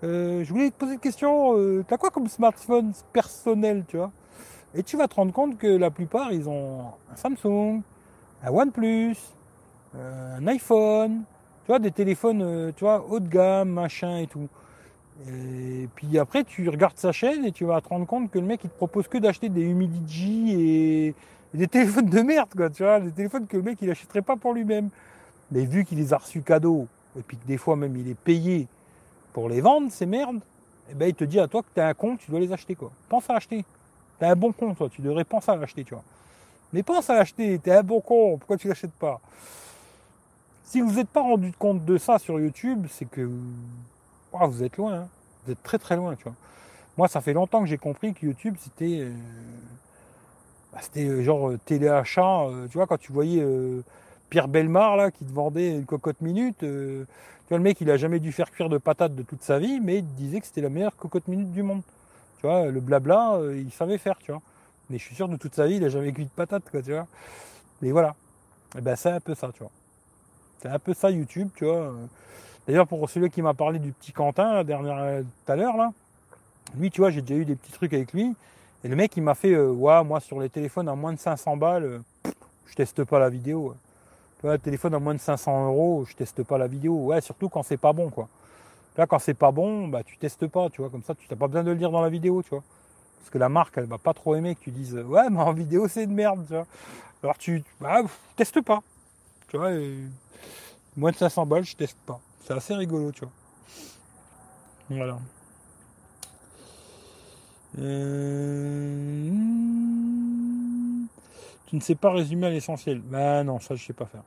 euh, 0.05 0.45
je 0.45 0.53
voulais 0.53 0.71
te 0.71 0.77
poser 0.77 0.95
une 0.95 1.01
question. 1.01 1.55
T'as 1.89 1.97
quoi 1.97 2.11
comme 2.11 2.29
smartphone 2.29 2.93
personnel, 3.13 3.85
tu 3.89 3.97
vois? 3.97 4.13
Et 4.75 4.83
tu 4.83 4.97
vas 4.97 5.09
te 5.09 5.15
rendre 5.15 5.33
compte 5.33 5.59
que 5.59 5.67
la 5.67 5.91
plupart, 5.91 6.33
ils 6.33 6.49
ont 6.49 6.83
un 7.13 7.17
Samsung, 7.17 7.83
un 8.43 8.51
OnePlus, 8.51 9.17
un 9.95 10.47
iPhone, 10.47 11.23
tu 11.65 11.69
vois, 11.69 11.79
des 11.79 11.91
téléphones, 11.91 12.73
tu 12.77 12.85
vois, 12.85 13.05
haut 13.09 13.21
de 13.21 13.29
gamme, 13.29 13.71
machin 13.71 14.19
et 14.19 14.27
tout. 14.27 14.49
Et 15.29 15.89
puis 15.95 16.19
après, 16.19 16.45
tu 16.45 16.69
regardes 16.69 16.97
sa 16.97 17.13
chaîne 17.13 17.45
et 17.45 17.53
tu 17.53 17.65
vas 17.65 17.81
te 17.81 17.89
rendre 17.89 18.07
compte 18.07 18.31
que 18.31 18.39
le 18.39 18.47
mec, 18.47 18.61
il 18.65 18.71
te 18.71 18.77
propose 18.77 19.09
que 19.09 19.19
d'acheter 19.19 19.49
des 19.49 19.63
Humidigi 19.63 20.55
et, 20.55 21.15
des 21.53 21.67
téléphones 21.67 22.09
de 22.09 22.21
merde, 22.21 22.49
quoi, 22.57 22.71
tu 22.71 22.85
vois, 22.85 23.01
des 23.01 23.11
téléphones 23.11 23.47
que 23.47 23.57
le 23.57 23.65
mec, 23.65 23.79
il 23.83 23.91
achèterait 23.91 24.23
pas 24.23 24.37
pour 24.37 24.55
lui-même. 24.55 24.89
Mais 25.51 25.65
vu 25.65 25.85
qu'il 25.85 25.99
les 25.99 26.13
a 26.15 26.19
reçus 26.19 26.43
cadeaux, 26.43 26.87
et 27.19 27.23
puis 27.23 27.37
que 27.37 27.47
des 27.47 27.57
fois 27.57 27.75
même 27.75 27.97
il 27.97 28.09
est 28.09 28.19
payé 28.19 28.69
pour 29.33 29.49
les 29.49 29.61
vendre, 29.61 29.91
ces 29.91 30.07
merdes, 30.07 30.37
et 30.37 30.93
eh 30.93 30.95
ben 30.95 31.09
il 31.09 31.15
te 31.15 31.25
dit 31.25 31.41
à 31.41 31.49
toi 31.49 31.63
que 31.63 31.69
tu 31.75 31.81
as 31.81 31.89
un 31.89 31.95
con, 31.95 32.17
tu 32.17 32.31
dois 32.31 32.41
les 32.41 32.53
acheter, 32.53 32.75
quoi. 32.77 32.91
Pense 33.09 33.29
à 33.29 33.35
acheter. 33.35 33.65
Tu 34.21 34.27
as 34.27 34.31
un 34.31 34.37
bon 34.37 34.53
con, 34.53 34.75
toi, 34.75 34.89
tu 34.91 35.01
devrais 35.01 35.25
penser 35.25 35.51
à 35.51 35.57
l'acheter, 35.57 35.83
tu 35.83 35.95
vois. 35.95 36.05
Mais 36.73 36.83
pense 36.83 37.09
à 37.09 37.15
l'acheter, 37.15 37.59
tu 37.59 37.71
es 37.71 37.75
un 37.75 37.83
bon 37.83 38.01
con, 38.01 38.37
pourquoi 38.37 38.59
tu 38.59 38.69
l'achètes 38.69 38.93
pas? 38.93 39.19
Si 40.65 40.81
vous 40.83 40.93
n'êtes 40.93 41.09
pas 41.09 41.23
rendu 41.23 41.53
compte 41.59 41.85
de 41.85 41.97
ça 41.99 42.19
sur 42.19 42.39
YouTube, 42.39 42.87
c'est 42.91 43.07
que 43.07 43.29
vous 44.31 44.63
êtes 44.63 44.77
loin. 44.77 44.95
Hein. 44.95 45.09
Vous 45.45 45.53
êtes 45.53 45.63
très 45.63 45.79
très 45.79 45.97
loin, 45.97 46.15
tu 46.15 46.25
vois. 46.25 46.35
Moi, 46.99 47.09
ça 47.09 47.23
fait 47.23 47.33
longtemps 47.33 47.61
que 47.61 47.67
j'ai 47.67 47.79
compris 47.79 48.13
que 48.13 48.27
YouTube, 48.27 48.57
c'était. 48.61 49.01
Euh, 49.01 49.13
bah, 50.73 50.79
c'était 50.83 51.07
euh, 51.07 51.23
genre 51.23 51.51
euh, 51.51 51.59
téléachat. 51.65 52.47
tu 52.71 52.77
vois, 52.77 52.87
quand 52.87 52.99
tu 52.99 53.11
voyais 53.11 53.45
Pierre 54.29 54.49
Belmar, 54.49 54.97
là, 54.97 55.11
qui 55.11 55.25
te 55.25 55.33
vendait 55.33 55.71
une 55.71 55.87
cocotte 55.87 56.21
minute. 56.21 56.59
tu 56.59 57.07
vois, 57.49 57.59
le 57.59 57.65
mec, 57.65 57.81
il 57.81 57.91
a 57.91 57.97
jamais 57.97 58.21
dû 58.21 58.33
faire 58.33 58.51
cuire 58.51 58.69
de 58.69 58.79
patates 58.79 59.15
de 59.15 59.23
toute 59.23 59.43
sa 59.43 59.59
vie, 59.59 59.81
mais 59.81 59.99
il 59.99 60.15
disait 60.15 60.41
que 60.41 60.47
c'était 60.47 60.61
la 60.61 60.69
meilleure 60.69 60.95
cocotte 60.95 61.27
minute 61.27 61.51
du 61.53 61.63
monde. 61.63 61.83
Tu 62.41 62.47
vois, 62.47 62.67
le 62.67 62.81
blabla, 62.81 63.39
il 63.55 63.71
savait 63.71 63.99
faire, 63.99 64.17
tu 64.19 64.33
vois. 64.33 64.41
Mais 64.89 64.99
je 64.99 65.05
suis 65.05 65.15
sûr 65.15 65.29
de 65.29 65.37
toute 65.37 65.55
sa 65.55 65.67
vie, 65.67 65.77
il 65.77 65.85
a 65.85 65.91
jamais 65.91 66.11
cuit 66.13 66.25
de 66.25 66.31
patates, 66.31 66.71
quoi, 66.71 66.81
tu 66.81 66.93
vois. 66.93 67.07
Mais 67.83 67.93
voilà. 67.93 68.15
Et 68.75 68.79
eh 68.79 68.81
ben, 68.81 68.97
c'est 68.97 69.11
un 69.11 69.21
peu 69.21 69.35
ça, 69.35 69.51
tu 69.53 69.61
vois. 69.61 69.71
C'est 70.63 70.69
un 70.69 70.79
peu 70.79 70.95
ça, 70.95 71.11
YouTube, 71.11 71.49
tu 71.55 71.65
vois. 71.65 71.93
D'ailleurs, 72.67 72.87
pour 72.87 73.09
celui 73.11 73.31
qui 73.31 73.43
m'a 73.43 73.55
parlé 73.55 73.79
du 73.79 73.93
petit 73.93 74.13
Quentin, 74.13 74.55
la 74.55 74.65
dernière, 74.65 74.99
euh, 74.99 75.23
tout 75.23 75.53
à 75.53 75.57
l'heure, 75.57 75.77
là, 75.77 75.93
lui, 76.77 76.91
tu 76.91 77.01
vois, 77.01 77.11
j'ai 77.11 77.21
déjà 77.21 77.41
eu 77.41 77.45
des 77.45 77.57
petits 77.57 77.73
trucs 77.73 77.93
avec 77.93 78.13
lui. 78.13 78.35
Et 78.85 78.89
le 78.89 78.97
mec, 78.97 79.17
il 79.17 79.23
m'a 79.23 79.35
fait, 79.35 79.53
euh, 79.53 79.71
ouais, 79.71 80.03
moi, 80.05 80.21
sur 80.21 80.41
les 80.41 80.49
téléphones 80.49 80.89
à 80.89 80.95
moins 80.95 81.13
de 81.13 81.19
500 81.19 81.57
balles, 81.57 81.85
euh, 81.85 82.31
je 82.67 82.75
teste 82.75 83.05
pas 83.05 83.19
la 83.19 83.29
vidéo. 83.29 83.75
Tu 84.41 84.47
vois, 84.47 84.57
téléphone 84.57 84.95
à 84.95 84.99
moins 84.99 85.15
de 85.15 85.21
500 85.21 85.67
euros, 85.67 86.05
je 86.09 86.15
teste 86.15 86.43
pas 86.45 86.59
la 86.59 86.67
vidéo. 86.67 86.95
Ouais, 86.95 87.21
surtout 87.21 87.49
quand 87.49 87.63
c'est 87.63 87.77
pas 87.77 87.93
bon, 87.93 88.09
quoi. 88.09 88.29
Là, 89.01 89.07
quand 89.07 89.19
c'est 89.19 89.33
pas 89.33 89.51
bon, 89.51 89.89
bah, 89.89 90.03
tu 90.05 90.19
testes 90.19 90.47
pas, 90.47 90.69
tu 90.69 90.83
vois, 90.83 90.91
comme 90.91 91.03
ça, 91.03 91.15
tu 91.15 91.27
n'as 91.31 91.37
pas 91.39 91.47
besoin 91.47 91.65
de 91.65 91.71
le 91.71 91.77
dire 91.79 91.91
dans 91.91 92.03
la 92.03 92.11
vidéo, 92.11 92.43
tu 92.43 92.51
vois. 92.51 92.63
Parce 93.19 93.31
que 93.31 93.39
la 93.39 93.49
marque, 93.49 93.79
elle 93.79 93.87
va 93.87 93.97
pas 93.97 94.13
trop 94.13 94.35
aimer 94.35 94.55
que 94.55 94.61
tu 94.61 94.71
dises, 94.71 94.95
ouais, 94.95 95.31
mais 95.31 95.41
en 95.41 95.55
vidéo, 95.55 95.89
c'est 95.89 96.07
de 96.07 96.13
merde, 96.13 96.45
tu 96.47 96.53
vois. 96.53 96.67
Alors, 97.23 97.39
tu, 97.39 97.65
bah, 97.81 98.03
testes 98.37 98.61
pas. 98.61 98.83
Tu 99.49 99.57
vois, 99.57 99.71
moins 100.99 101.13
de 101.13 101.17
500 101.17 101.47
balles, 101.47 101.65
je 101.65 101.77
teste 101.77 101.97
pas. 102.05 102.21
C'est 102.45 102.53
assez 102.53 102.75
rigolo, 102.75 103.11
tu 103.11 103.21
vois. 103.21 103.31
Voilà. 104.91 105.19
Euh, 107.79 109.31
tu 111.69 111.77
ne 111.77 111.81
sais 111.81 111.95
pas 111.95 112.13
résumer 112.13 112.49
à 112.49 112.51
l'essentiel. 112.51 113.01
Bah 113.01 113.45
non, 113.45 113.61
ça 113.61 113.77
je 113.77 113.83
sais 113.83 113.95
pas 113.95 114.05
faire. 114.05 114.25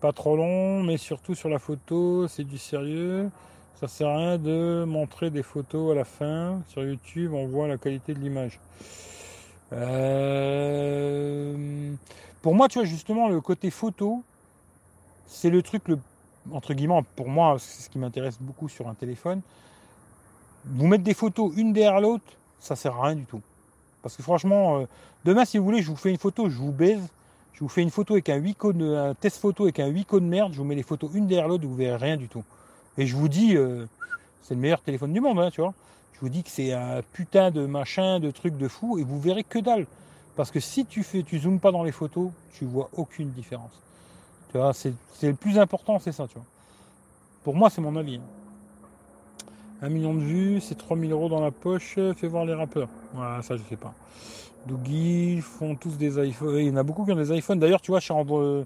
Pas 0.00 0.12
trop 0.12 0.34
long, 0.34 0.82
mais 0.82 0.96
surtout 0.96 1.36
sur 1.36 1.48
la 1.48 1.60
photo, 1.60 2.26
c'est 2.26 2.42
du 2.42 2.58
sérieux. 2.58 3.30
Ça 3.80 3.88
sert 3.88 4.08
à 4.08 4.16
rien 4.16 4.36
de 4.36 4.84
montrer 4.86 5.30
des 5.30 5.42
photos 5.42 5.92
à 5.92 5.94
la 5.94 6.04
fin. 6.04 6.60
Sur 6.68 6.84
YouTube, 6.84 7.32
on 7.32 7.46
voit 7.46 7.66
la 7.66 7.78
qualité 7.78 8.12
de 8.12 8.18
l'image. 8.18 8.60
Euh, 9.72 11.54
pour 12.42 12.54
moi, 12.54 12.68
tu 12.68 12.78
vois, 12.78 12.86
justement, 12.86 13.28
le 13.30 13.40
côté 13.40 13.70
photo, 13.70 14.22
c'est 15.26 15.48
le 15.48 15.62
truc 15.62 15.88
le 15.88 15.98
entre 16.52 16.74
guillemets, 16.74 17.00
pour 17.16 17.28
moi, 17.28 17.56
c'est 17.58 17.82
ce 17.82 17.90
qui 17.90 17.98
m'intéresse 17.98 18.38
beaucoup 18.40 18.68
sur 18.68 18.88
un 18.88 18.94
téléphone. 18.94 19.40
Vous 20.64 20.86
mettre 20.86 21.04
des 21.04 21.14
photos 21.14 21.52
une 21.56 21.72
derrière 21.72 22.00
l'autre, 22.00 22.24
ça 22.58 22.76
sert 22.76 22.96
à 22.96 23.06
rien 23.06 23.16
du 23.16 23.24
tout. 23.24 23.40
Parce 24.02 24.16
que 24.16 24.22
franchement, 24.22 24.80
euh, 24.80 24.86
demain, 25.24 25.44
si 25.44 25.58
vous 25.58 25.64
voulez, 25.64 25.82
je 25.82 25.90
vous 25.90 25.96
fais 25.96 26.10
une 26.10 26.18
photo, 26.18 26.48
je 26.50 26.56
vous 26.56 26.72
baise. 26.72 27.08
Je 27.54 27.60
vous 27.60 27.68
fais 27.68 27.82
une 27.82 27.90
photo 27.90 28.14
avec 28.14 28.28
un 28.30 28.36
8 28.36 28.54
cônes, 28.54 28.82
un 28.82 29.14
test 29.14 29.38
photo 29.38 29.64
avec 29.64 29.80
un 29.80 29.86
8 29.86 30.14
de 30.14 30.20
merde. 30.20 30.52
Je 30.52 30.58
vous 30.58 30.64
mets 30.64 30.74
les 30.74 30.82
photos 30.82 31.10
une 31.14 31.26
derrière 31.26 31.48
l'autre, 31.48 31.66
vous 31.66 31.74
verrez 31.74 31.96
rien 31.96 32.16
du 32.16 32.28
tout. 32.28 32.44
Et 32.98 33.06
je 33.06 33.16
vous 33.16 33.28
dis, 33.28 33.56
euh, 33.56 33.86
c'est 34.42 34.54
le 34.54 34.60
meilleur 34.60 34.80
téléphone 34.80 35.12
du 35.12 35.20
monde, 35.20 35.38
hein, 35.38 35.50
tu 35.50 35.60
vois. 35.60 35.74
Je 36.14 36.20
vous 36.20 36.28
dis 36.28 36.42
que 36.42 36.50
c'est 36.50 36.72
un 36.72 37.02
putain 37.12 37.50
de 37.50 37.64
machin, 37.66 38.20
de 38.20 38.30
truc 38.30 38.56
de 38.56 38.68
fou, 38.68 38.98
et 38.98 39.04
vous 39.04 39.20
verrez 39.20 39.44
que 39.44 39.58
dalle. 39.58 39.86
Parce 40.36 40.50
que 40.50 40.60
si 40.60 40.84
tu 40.86 41.02
fais, 41.02 41.22
tu 41.22 41.38
zoomes 41.38 41.60
pas 41.60 41.72
dans 41.72 41.82
les 41.82 41.92
photos, 41.92 42.30
tu 42.52 42.64
vois 42.64 42.90
aucune 42.96 43.30
différence. 43.30 43.80
Tu 44.50 44.58
vois, 44.58 44.72
c'est, 44.74 44.92
le 45.22 45.34
plus 45.34 45.58
important, 45.58 45.98
c'est 45.98 46.12
ça, 46.12 46.26
tu 46.26 46.34
vois. 46.34 46.44
Pour 47.44 47.54
moi, 47.54 47.70
c'est 47.70 47.80
mon 47.80 47.96
avis. 47.96 48.16
Hein. 48.16 48.22
Un 49.82 49.88
million 49.88 50.12
de 50.12 50.20
vues, 50.20 50.60
c'est 50.60 50.76
3000 50.76 51.10
euros 51.12 51.28
dans 51.28 51.40
la 51.40 51.50
poche, 51.50 51.94
fais 51.94 52.28
voir 52.28 52.44
les 52.44 52.52
rappeurs. 52.52 52.88
Voilà, 53.14 53.40
ça, 53.42 53.56
je 53.56 53.62
sais 53.62 53.76
pas. 53.76 53.94
Doogie, 54.66 55.40
font 55.40 55.74
tous 55.74 55.96
des 55.96 56.22
iPhones. 56.22 56.58
Il 56.58 56.66
y 56.66 56.70
en 56.70 56.76
a 56.76 56.82
beaucoup 56.82 57.06
qui 57.06 57.12
ont 57.12 57.16
des 57.16 57.32
iPhones. 57.34 57.58
D'ailleurs, 57.58 57.80
tu 57.80 57.92
vois, 57.92 58.00
en, 58.10 58.64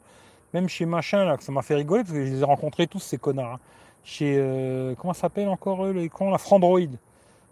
même 0.52 0.68
chez 0.68 0.86
machin, 0.86 1.24
là, 1.24 1.36
que 1.36 1.44
ça 1.44 1.52
m'a 1.52 1.62
fait 1.62 1.76
rigoler, 1.76 2.02
parce 2.02 2.14
que 2.14 2.26
je 2.26 2.32
les 2.32 2.40
ai 2.40 2.44
rencontrés 2.44 2.88
tous, 2.88 3.00
ces 3.00 3.18
connards. 3.18 3.54
hein. 3.54 3.60
Chez, 4.04 4.36
euh, 4.38 4.94
comment 4.96 5.14
s'appelle 5.14 5.48
encore 5.48 5.84
eux, 5.86 5.92
les 5.92 6.08
cons, 6.08 6.30
la 6.30 6.38
Frandroid. 6.38 6.80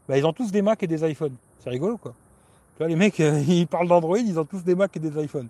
Bah, 0.09 0.19
ils 0.19 0.27
ont 0.27 0.33
tous 0.33 0.53
des 0.53 0.63
Mac 0.63 0.83
et 0.83 0.87
des 0.87 1.09
iPhones. 1.09 1.35
C'est 1.61 1.71
rigolo, 1.71 1.97
quoi. 1.97 2.13
Tu 2.75 2.79
vois, 2.79 2.89
les 2.89 2.97
mecs, 2.97 3.19
euh, 3.21 3.43
ils 3.49 3.67
parlent 3.67 3.89
d'Android, 3.89 4.19
ils 4.19 4.39
ont 4.39 4.45
tous 4.45 4.63
des 4.63 4.75
Mac 4.75 4.97
et 4.97 5.01
des 5.01 5.23
iPhones. 5.23 5.49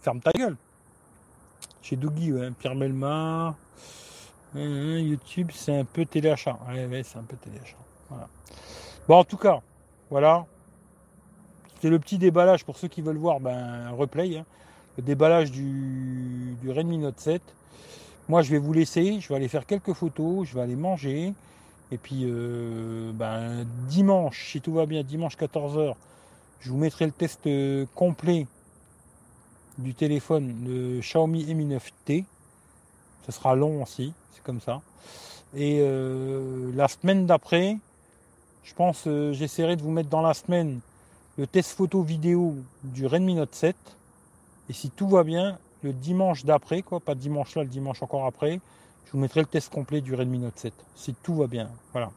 Ferme 0.00 0.20
ta 0.20 0.32
gueule. 0.32 0.56
Chez 1.82 1.96
Dougie, 1.96 2.32
Pierre 2.58 2.74
Melmar. 2.74 3.54
Euh, 4.56 5.00
YouTube, 5.00 5.50
c'est 5.54 5.78
un 5.78 5.84
peu 5.84 6.04
téléachat. 6.04 6.58
Ouais, 6.68 6.86
ouais, 6.86 7.02
c'est 7.02 7.18
un 7.18 7.22
peu 7.22 7.36
téléachat. 7.36 7.76
Bon, 9.08 9.16
en 9.16 9.24
tout 9.24 9.36
cas, 9.36 9.60
voilà. 10.10 10.46
C'est 11.80 11.88
le 11.90 11.98
petit 11.98 12.18
déballage 12.18 12.64
pour 12.64 12.76
ceux 12.76 12.88
qui 12.88 13.02
veulent 13.02 13.16
voir, 13.16 13.40
ben, 13.40 13.90
replay. 13.90 14.36
hein. 14.38 14.44
Le 14.96 15.02
déballage 15.02 15.50
du, 15.50 16.54
du 16.60 16.70
Redmi 16.70 16.98
Note 16.98 17.18
7. 17.18 17.42
Moi, 18.28 18.42
je 18.42 18.50
vais 18.50 18.58
vous 18.58 18.72
laisser. 18.72 19.20
Je 19.20 19.28
vais 19.28 19.34
aller 19.34 19.48
faire 19.48 19.66
quelques 19.66 19.92
photos. 19.92 20.46
Je 20.46 20.54
vais 20.54 20.60
aller 20.60 20.76
manger. 20.76 21.34
Et 21.92 21.98
puis, 21.98 22.22
euh, 22.24 23.12
ben, 23.12 23.66
dimanche, 23.86 24.50
si 24.50 24.62
tout 24.62 24.72
va 24.72 24.86
bien, 24.86 25.02
dimanche 25.02 25.36
14h, 25.36 25.94
je 26.60 26.70
vous 26.70 26.78
mettrai 26.78 27.04
le 27.04 27.12
test 27.12 27.46
euh, 27.46 27.84
complet 27.94 28.46
du 29.76 29.92
téléphone, 29.94 30.64
le 30.66 31.00
Xiaomi 31.00 31.54
Mi 31.54 31.66
9T. 31.66 32.24
Ce 33.26 33.32
sera 33.32 33.54
long 33.54 33.82
aussi, 33.82 34.14
c'est 34.32 34.42
comme 34.42 34.62
ça. 34.62 34.80
Et 35.54 35.80
euh, 35.82 36.72
la 36.74 36.88
semaine 36.88 37.26
d'après, 37.26 37.76
je 38.64 38.72
pense, 38.72 39.06
j'essaierai 39.32 39.76
de 39.76 39.82
vous 39.82 39.90
mettre 39.90 40.08
dans 40.08 40.22
la 40.22 40.32
semaine 40.32 40.80
le 41.36 41.46
test 41.46 41.72
photo 41.72 42.02
vidéo 42.02 42.56
du 42.84 43.06
Redmi 43.06 43.34
Note 43.34 43.54
7. 43.54 43.76
Et 44.70 44.72
si 44.72 44.88
tout 44.88 45.08
va 45.08 45.24
bien, 45.24 45.58
le 45.82 45.92
dimanche 45.92 46.44
d'après, 46.44 46.82
quoi, 46.82 47.00
pas 47.00 47.14
dimanche 47.14 47.54
là, 47.56 47.62
le 47.62 47.68
dimanche 47.68 48.02
encore 48.02 48.26
après, 48.26 48.60
je 49.06 49.12
vous 49.12 49.18
mettrai 49.18 49.40
le 49.40 49.46
test 49.46 49.72
complet 49.72 50.00
du 50.00 50.14
Redmi 50.14 50.38
Note 50.38 50.58
7. 50.58 50.72
Si 50.94 51.14
tout 51.22 51.34
va 51.34 51.46
bien, 51.46 51.70
voilà. 51.92 52.10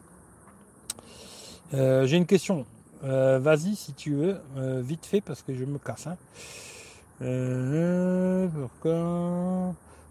Euh, 1.73 2.05
J'ai 2.05 2.17
une 2.17 2.25
question. 2.27 2.65
Euh, 3.03 3.39
Vas-y 3.39 3.75
si 3.75 3.93
tu 3.93 4.13
veux, 4.15 4.39
euh, 4.57 4.81
vite 4.81 5.05
fait 5.05 5.21
parce 5.21 5.41
que 5.41 5.53
je 5.53 5.65
me 5.65 5.77
casse. 5.79 6.07
hein. 6.07 6.17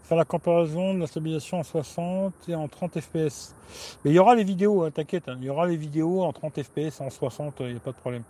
Faire 0.03 0.17
la 0.17 0.25
comparaison 0.25 0.93
de 0.93 0.99
la 0.99 1.07
stabilisation 1.07 1.59
en 1.59 1.63
60 1.63 2.33
et 2.49 2.55
en 2.55 2.67
30 2.67 2.99
fps. 2.99 3.55
Mais 4.03 4.11
il 4.11 4.13
y 4.13 4.19
aura 4.19 4.35
les 4.35 4.43
vidéos, 4.43 4.83
hein, 4.83 4.91
t'inquiète. 4.91 5.27
hein, 5.29 5.37
il 5.39 5.45
y 5.45 5.49
aura 5.49 5.65
les 5.65 5.77
vidéos 5.77 6.23
en 6.23 6.31
30 6.31 6.61
fps, 6.61 7.01
en 7.01 7.09
60, 7.09 7.55
il 7.61 7.67
n'y 7.71 7.77
a 7.77 7.79
pas 7.79 7.91
de 7.91 7.97
problème. 7.97 8.23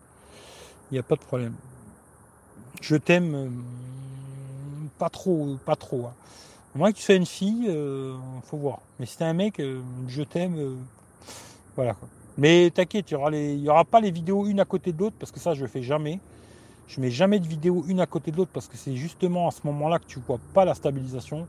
Il 0.91 0.95
n'y 0.95 0.99
a 0.99 1.03
pas 1.03 1.15
de 1.15 1.21
problème. 1.21 1.55
Je 2.81 2.95
t'aime 2.95 3.63
pas 4.97 5.09
trop, 5.09 5.57
pas 5.65 5.75
trop. 5.75 6.05
hein. 6.07 6.13
Moins 6.75 6.91
que 6.91 6.97
tu 6.97 7.03
sois 7.03 7.15
une 7.15 7.25
fille, 7.25 7.67
euh, 7.69 8.15
faut 8.45 8.57
voir. 8.57 8.79
Mais 8.99 9.05
si 9.05 9.17
t'es 9.17 9.23
un 9.23 9.33
mec, 9.33 9.59
euh, 9.59 9.81
je 10.07 10.23
t'aime, 10.23 10.57
euh, 10.57 10.75
voilà. 11.75 11.95
Mais 12.37 12.69
t'inquiète, 12.73 13.11
il 13.11 13.17
y 13.17 13.63
y 13.63 13.69
aura 13.69 13.85
pas 13.85 14.01
les 14.01 14.11
vidéos 14.11 14.45
une 14.45 14.59
à 14.59 14.65
côté 14.65 14.91
de 14.91 14.99
l'autre 14.99 15.15
parce 15.19 15.31
que 15.31 15.39
ça 15.39 15.53
je 15.53 15.65
fais 15.67 15.81
jamais. 15.81 16.19
Je 16.87 16.99
mets 17.01 17.11
jamais 17.11 17.39
de 17.39 17.47
vidéos 17.47 17.83
une 17.87 17.99
à 18.01 18.05
côté 18.05 18.31
de 18.31 18.37
l'autre 18.37 18.51
parce 18.53 18.67
que 18.67 18.77
c'est 18.77 18.95
justement 18.95 19.47
à 19.47 19.51
ce 19.51 19.61
moment-là 19.65 19.99
que 19.99 20.05
tu 20.05 20.19
vois 20.19 20.39
pas 20.53 20.65
la 20.65 20.75
stabilisation. 20.75 21.47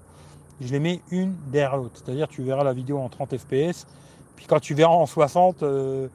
Je 0.61 0.73
les 0.73 0.79
mets 0.79 1.01
une 1.11 1.35
derrière 1.53 1.77
l'autre. 1.77 2.01
C'est-à-dire 2.03 2.29
tu 2.29 2.43
verras 2.43 2.65
la 2.65 2.73
vidéo 2.73 2.99
en 2.99 3.09
30 3.09 3.37
fps, 3.37 3.87
puis 4.37 4.47
quand 4.47 4.61
tu 4.61 4.75
verras 4.75 4.95
en 4.95 5.07
60, 5.07 5.63
euh, 5.65 6.09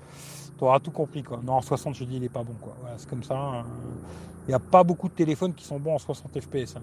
tu 0.58 0.64
auras 0.64 0.80
tout 0.80 0.92
compris. 0.92 1.24
Non 1.44 1.54
en 1.54 1.62
60 1.62 1.96
je 1.96 2.06
dis 2.06 2.16
il 2.18 2.24
est 2.24 2.30
pas 2.30 2.44
bon 2.44 2.56
c'est 2.98 3.10
comme 3.10 3.24
ça. 3.24 3.38
hein. 3.38 3.66
Il 4.48 4.50
n'y 4.50 4.56
a 4.56 4.60
pas 4.60 4.84
beaucoup 4.84 5.10
de 5.10 5.14
téléphones 5.14 5.54
qui 5.54 5.66
sont 5.66 5.80
bons 5.80 5.96
en 5.96 6.00
60 6.00 6.40
fps. 6.42 6.78
hein. 6.78 6.82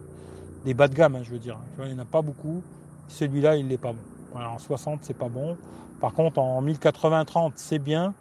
Des 0.65 0.75
bas 0.75 0.89
de 0.89 0.95
gamme, 0.95 1.17
hein, 1.17 1.23
je 1.23 1.31
veux 1.31 1.39
dire. 1.39 1.59
Tu 1.77 1.83
il 1.83 1.95
n'y 1.95 1.95
en 1.95 2.03
a 2.03 2.05
pas 2.05 2.23
beaucoup. 2.23 2.63
Celui-là, 3.09 3.57
il 3.57 3.67
n'est 3.67 3.79
pas 3.79 3.93
bon. 3.93 4.03
Voilà, 4.33 4.51
en 4.51 4.59
60, 4.59 5.01
c'est 5.03 5.17
pas 5.17 5.29
bon. 5.29 5.57
Par 6.01 6.13
contre, 6.13 6.39
en 6.39 6.63
1080-30, 6.63 7.53
c'est 7.57 7.79
bien. 7.79 8.15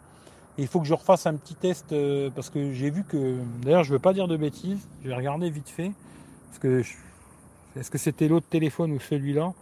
Il 0.56 0.66
faut 0.66 0.80
que 0.80 0.86
je 0.86 0.94
refasse 0.94 1.26
un 1.26 1.36
petit 1.36 1.54
test 1.54 1.92
euh, 1.92 2.30
parce 2.34 2.50
que 2.50 2.72
j'ai 2.72 2.90
vu 2.90 3.04
que. 3.04 3.38
D'ailleurs, 3.62 3.84
je 3.84 3.92
veux 3.92 3.98
pas 3.98 4.12
dire 4.12 4.26
de 4.26 4.36
bêtises. 4.36 4.88
Je 5.02 5.08
vais 5.08 5.14
regarder 5.14 5.50
vite 5.50 5.68
fait. 5.68 5.92
Est-ce 7.76 7.90
que 7.90 7.98
c'était 7.98 8.26
l'autre 8.26 8.48
téléphone 8.48 8.92
ou 8.92 9.00
celui-là? 9.00 9.52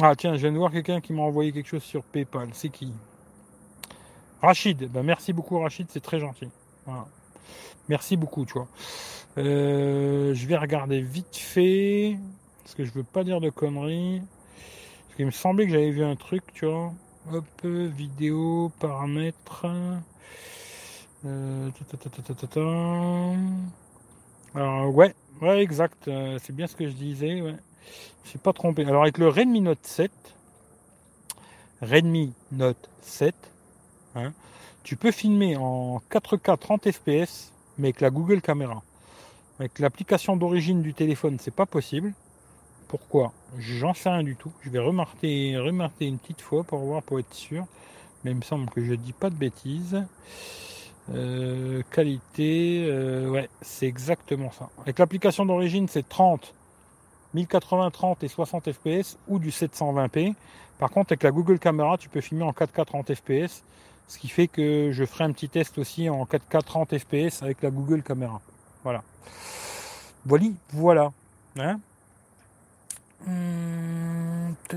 Ah, 0.00 0.14
tiens, 0.16 0.34
je 0.34 0.40
viens 0.40 0.52
de 0.52 0.56
voir 0.56 0.72
quelqu'un 0.72 1.00
qui 1.00 1.12
m'a 1.12 1.22
envoyé 1.22 1.52
quelque 1.52 1.68
chose 1.68 1.82
sur 1.82 2.02
PayPal. 2.02 2.48
C'est 2.52 2.70
qui? 2.70 2.92
Rachid. 4.40 4.90
Ben, 4.90 5.02
merci 5.02 5.32
beaucoup, 5.32 5.58
Rachid. 5.58 5.86
C'est 5.90 6.02
très 6.02 6.18
gentil. 6.18 6.48
Merci 7.88 8.16
beaucoup, 8.16 8.44
tu 8.44 8.54
vois. 8.54 8.68
Euh, 9.36 10.32
je 10.34 10.46
vais 10.46 10.56
regarder 10.56 11.00
vite 11.00 11.36
fait. 11.36 12.18
Parce 12.62 12.74
que 12.74 12.84
je 12.84 12.92
veux 12.92 13.04
pas 13.04 13.24
dire 13.24 13.40
de 13.40 13.50
conneries. 13.50 14.22
Parce 15.06 15.16
qu'il 15.16 15.26
me 15.26 15.30
semblait 15.30 15.66
que 15.66 15.72
j'avais 15.72 15.90
vu 15.90 16.04
un 16.04 16.16
truc, 16.16 16.42
tu 16.54 16.66
vois. 16.66 16.92
Hop, 17.32 17.44
vidéo, 17.64 18.70
paramètres. 18.80 19.66
Euh. 21.24 21.70
Alors, 24.54 24.94
ouais, 24.94 25.14
ouais, 25.40 25.62
exact. 25.62 26.08
euh, 26.08 26.38
c'est 26.42 26.54
bien 26.54 26.66
ce 26.66 26.76
que 26.76 26.86
je 26.86 26.92
disais, 26.92 27.40
ouais. 27.40 27.56
Je 28.24 28.30
suis 28.30 28.38
pas 28.38 28.52
trompé. 28.52 28.84
Alors, 28.84 29.02
avec 29.02 29.18
le 29.18 29.28
Redmi 29.28 29.60
Note 29.60 29.84
7, 29.84 30.10
Redmi 31.82 32.32
Note 32.52 32.90
7, 33.02 33.34
hein, 34.14 34.32
tu 34.82 34.96
peux 34.96 35.10
filmer 35.10 35.56
en 35.56 35.98
4K 36.10 36.58
30 36.58 36.90
fps, 36.90 37.52
mais 37.78 37.88
avec 37.88 38.00
la 38.00 38.10
Google 38.10 38.40
Caméra. 38.40 38.82
Avec 39.58 39.78
l'application 39.78 40.36
d'origine 40.36 40.82
du 40.82 40.94
téléphone, 40.94 41.38
c'est 41.40 41.54
pas 41.54 41.66
possible. 41.66 42.12
Pourquoi? 42.88 43.32
J'en 43.58 43.94
sais 43.94 44.08
rien 44.08 44.22
du 44.22 44.34
tout. 44.34 44.52
Je 44.62 44.70
vais 44.70 44.80
remarquer, 44.80 45.56
remarquer 45.56 46.06
une 46.06 46.18
petite 46.18 46.40
fois 46.40 46.64
pour 46.64 46.80
voir, 46.80 47.02
pour 47.02 47.20
être 47.20 47.32
sûr. 47.32 47.66
Mais 48.24 48.32
il 48.32 48.36
me 48.36 48.42
semble 48.42 48.68
que 48.70 48.84
je 48.84 48.94
dis 48.94 49.12
pas 49.12 49.30
de 49.30 49.36
bêtises. 49.36 50.04
Euh, 51.12 51.82
qualité, 51.90 52.84
euh, 52.88 53.28
ouais, 53.30 53.48
c'est 53.60 53.86
exactement 53.86 54.50
ça. 54.50 54.70
Avec 54.82 54.98
l'application 54.98 55.46
d'origine, 55.46 55.86
c'est 55.86 56.08
30, 56.08 56.54
1080, 57.34 57.90
30 57.90 58.24
et 58.24 58.28
60 58.28 58.72
fps 58.72 59.18
ou 59.28 59.38
du 59.38 59.50
720p. 59.50 60.34
Par 60.78 60.90
contre, 60.90 61.12
avec 61.12 61.22
la 61.22 61.30
Google 61.30 61.58
Caméra, 61.58 61.96
tu 61.98 62.08
peux 62.08 62.20
filmer 62.20 62.44
en 62.44 62.52
4K 62.52 62.86
30 62.86 63.14
fps. 63.14 63.62
Ce 64.08 64.18
qui 64.18 64.28
fait 64.28 64.48
que 64.48 64.90
je 64.92 65.04
ferai 65.04 65.24
un 65.24 65.32
petit 65.32 65.48
test 65.48 65.78
aussi 65.78 66.08
en 66.08 66.24
4K 66.24 66.62
30 66.62 66.98
fps 66.98 67.42
avec 67.42 67.62
la 67.62 67.70
Google 67.70 68.02
Caméra. 68.02 68.40
Voilà. 68.84 69.02
Voilà, 70.24 70.46
voilà. 70.72 71.12
Hein 71.58 71.80
Hum. 73.26 74.54
Tout 74.68 74.76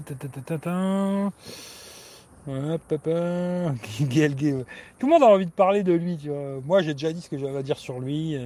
le 5.05 5.09
monde 5.09 5.23
a 5.23 5.25
envie 5.25 5.45
de 5.45 5.51
parler 5.51 5.83
de 5.83 5.93
lui. 5.93 6.17
Moi, 6.65 6.81
j'ai 6.81 6.93
déjà 6.93 7.11
dit 7.11 7.21
ce 7.21 7.29
que 7.29 7.37
j'avais 7.37 7.57
à 7.57 7.63
dire 7.63 7.77
sur 7.77 7.99
lui. 7.99 8.37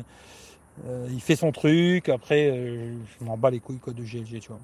Euh, 0.87 1.07
il 1.11 1.21
fait 1.21 1.35
son 1.35 1.51
truc. 1.51 2.09
Après, 2.09 2.49
euh, 2.49 2.95
je 3.19 3.25
m'en 3.25 3.37
bats 3.37 3.51
les 3.51 3.59
couilles 3.59 3.77
quoi, 3.77 3.93
de 3.93 4.01
GLG, 4.01 4.39
tu 4.39 4.47
vois. 4.47 4.59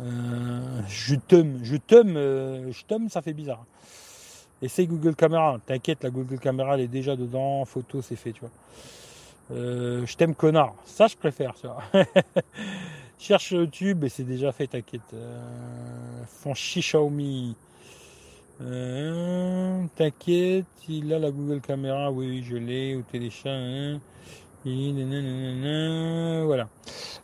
Euh, 0.00 0.80
je 0.88 1.14
t'aime, 1.14 1.60
je 1.62 1.76
t'aime, 1.76 2.14
je 2.14 2.84
t'aime, 2.84 3.10
ça 3.10 3.20
fait 3.20 3.34
bizarre. 3.34 3.64
Essaye 4.62 4.86
Google 4.86 5.14
Caméra. 5.14 5.58
T'inquiète, 5.66 6.02
la 6.02 6.10
Google 6.10 6.38
Caméra, 6.38 6.74
elle 6.74 6.82
est 6.82 6.88
déjà 6.88 7.16
dedans. 7.16 7.64
Photo, 7.66 8.00
c'est 8.00 8.16
fait, 8.16 8.32
tu 8.32 8.40
vois. 8.40 8.50
Euh, 9.52 10.06
je 10.06 10.16
t'aime, 10.16 10.34
connard. 10.34 10.74
Ça, 10.84 11.06
je 11.06 11.16
préfère, 11.16 11.54
tu 11.54 11.66
vois. 11.66 11.82
Cherche 13.18 13.52
YouTube 13.52 14.04
et 14.04 14.08
c'est 14.08 14.24
déjà 14.24 14.50
fait, 14.52 14.66
t'inquiète. 14.66 15.02
Euh, 15.14 15.40
Xiaomi. 16.54 17.54
Euh, 18.60 19.84
t'inquiète, 19.96 20.66
il 20.88 21.12
a 21.12 21.18
la 21.18 21.30
Google 21.30 21.60
Caméra, 21.60 22.10
oui, 22.10 22.42
je 22.42 22.56
l'ai, 22.56 22.96
au 22.96 23.02
téléchat. 23.02 23.50
hein. 23.50 24.00
Voilà. 26.46 26.68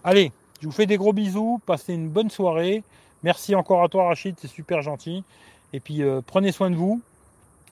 Allez, 0.02 0.32
je 0.60 0.66
vous 0.66 0.72
fais 0.72 0.86
des 0.86 0.96
gros 0.96 1.12
bisous, 1.12 1.60
passez 1.64 1.94
une 1.94 2.08
bonne 2.08 2.30
soirée. 2.30 2.82
Merci 3.22 3.54
encore 3.54 3.82
à 3.82 3.88
toi 3.88 4.06
Rachid, 4.08 4.36
c'est 4.38 4.48
super 4.48 4.82
gentil. 4.82 5.24
Et 5.72 5.80
puis 5.80 6.02
euh, 6.02 6.20
prenez 6.24 6.50
soin 6.52 6.70
de 6.70 6.76
vous. 6.76 7.00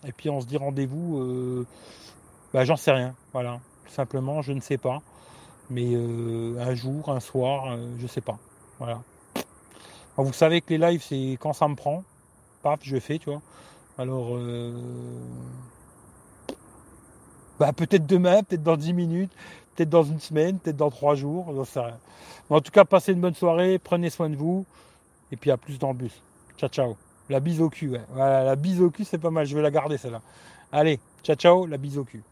Et 0.07 0.13
puis 0.13 0.31
on 0.31 0.41
se 0.41 0.47
dit 0.47 0.57
rendez-vous. 0.57 1.65
bah, 2.53 2.65
j'en 2.65 2.77
sais 2.77 2.93
rien. 2.93 3.15
Voilà. 3.33 3.61
Simplement, 3.89 4.43
je 4.43 4.53
ne 4.53 4.61
sais 4.61 4.79
pas. 4.79 5.03
Mais 5.71 5.95
euh, 5.95 6.59
un 6.61 6.75
jour, 6.75 7.09
un 7.11 7.21
soir, 7.21 7.73
euh, 7.73 7.89
je 7.99 8.07
sais 8.07 8.21
pas. 8.21 8.39
Voilà. 8.79 9.03
Vous 10.17 10.33
savez 10.33 10.61
que 10.61 10.71
les 10.71 10.79
lives, 10.79 11.03
c'est 11.03 11.37
quand 11.41 11.53
ça 11.53 11.69
me 11.69 11.75
prend. 11.75 12.05
Paf, 12.63 12.81
je 12.83 12.99
fais, 12.99 13.19
tu 13.19 13.31
vois. 13.31 13.43
Alors, 13.99 14.29
euh, 14.37 14.73
bah, 17.59 17.73
peut-être 17.73 18.07
demain, 18.07 18.43
peut-être 18.43 18.63
dans 18.63 18.77
10 18.77 18.93
minutes, 18.93 19.33
peut-être 19.75 19.91
dans 19.91 20.05
une 20.05 20.21
semaine, 20.21 20.59
peut-être 20.59 20.77
dans 20.77 20.91
3 20.91 21.15
jours, 21.15 21.47
rien. 21.49 21.99
Mais 22.49 22.57
en 22.57 22.61
tout 22.61 22.71
cas, 22.71 22.85
passez 22.85 23.13
une 23.13 23.21
bonne 23.21 23.35
soirée, 23.35 23.79
prenez 23.79 24.11
soin 24.11 24.31
de 24.31 24.37
vous, 24.37 24.65
et 25.33 25.37
puis 25.37 25.51
à 25.51 25.57
plus 25.57 25.79
dans 25.79 25.89
le 25.89 25.99
bus. 25.99 26.23
Ciao, 26.57 26.69
ciao. 26.69 26.97
La 27.29 27.41
bise 27.41 27.61
au 27.61 27.69
cul, 27.69 27.91
ouais. 27.91 28.01
La 28.15 28.57
bise 28.57 28.81
au 28.81 28.91
cul, 28.91 29.05
c'est 29.05 29.19
pas 29.19 29.31
mal, 29.31 29.47
je 29.47 29.57
vais 29.57 29.63
la 29.63 29.71
garder 29.71 29.99
celle-là. 29.99 30.23
Allez, 30.73 31.01
ciao, 31.23 31.37
ciao, 31.37 31.67
la 31.67 31.77
bise 31.77 31.99
au 31.99 32.05
cul. 32.05 32.23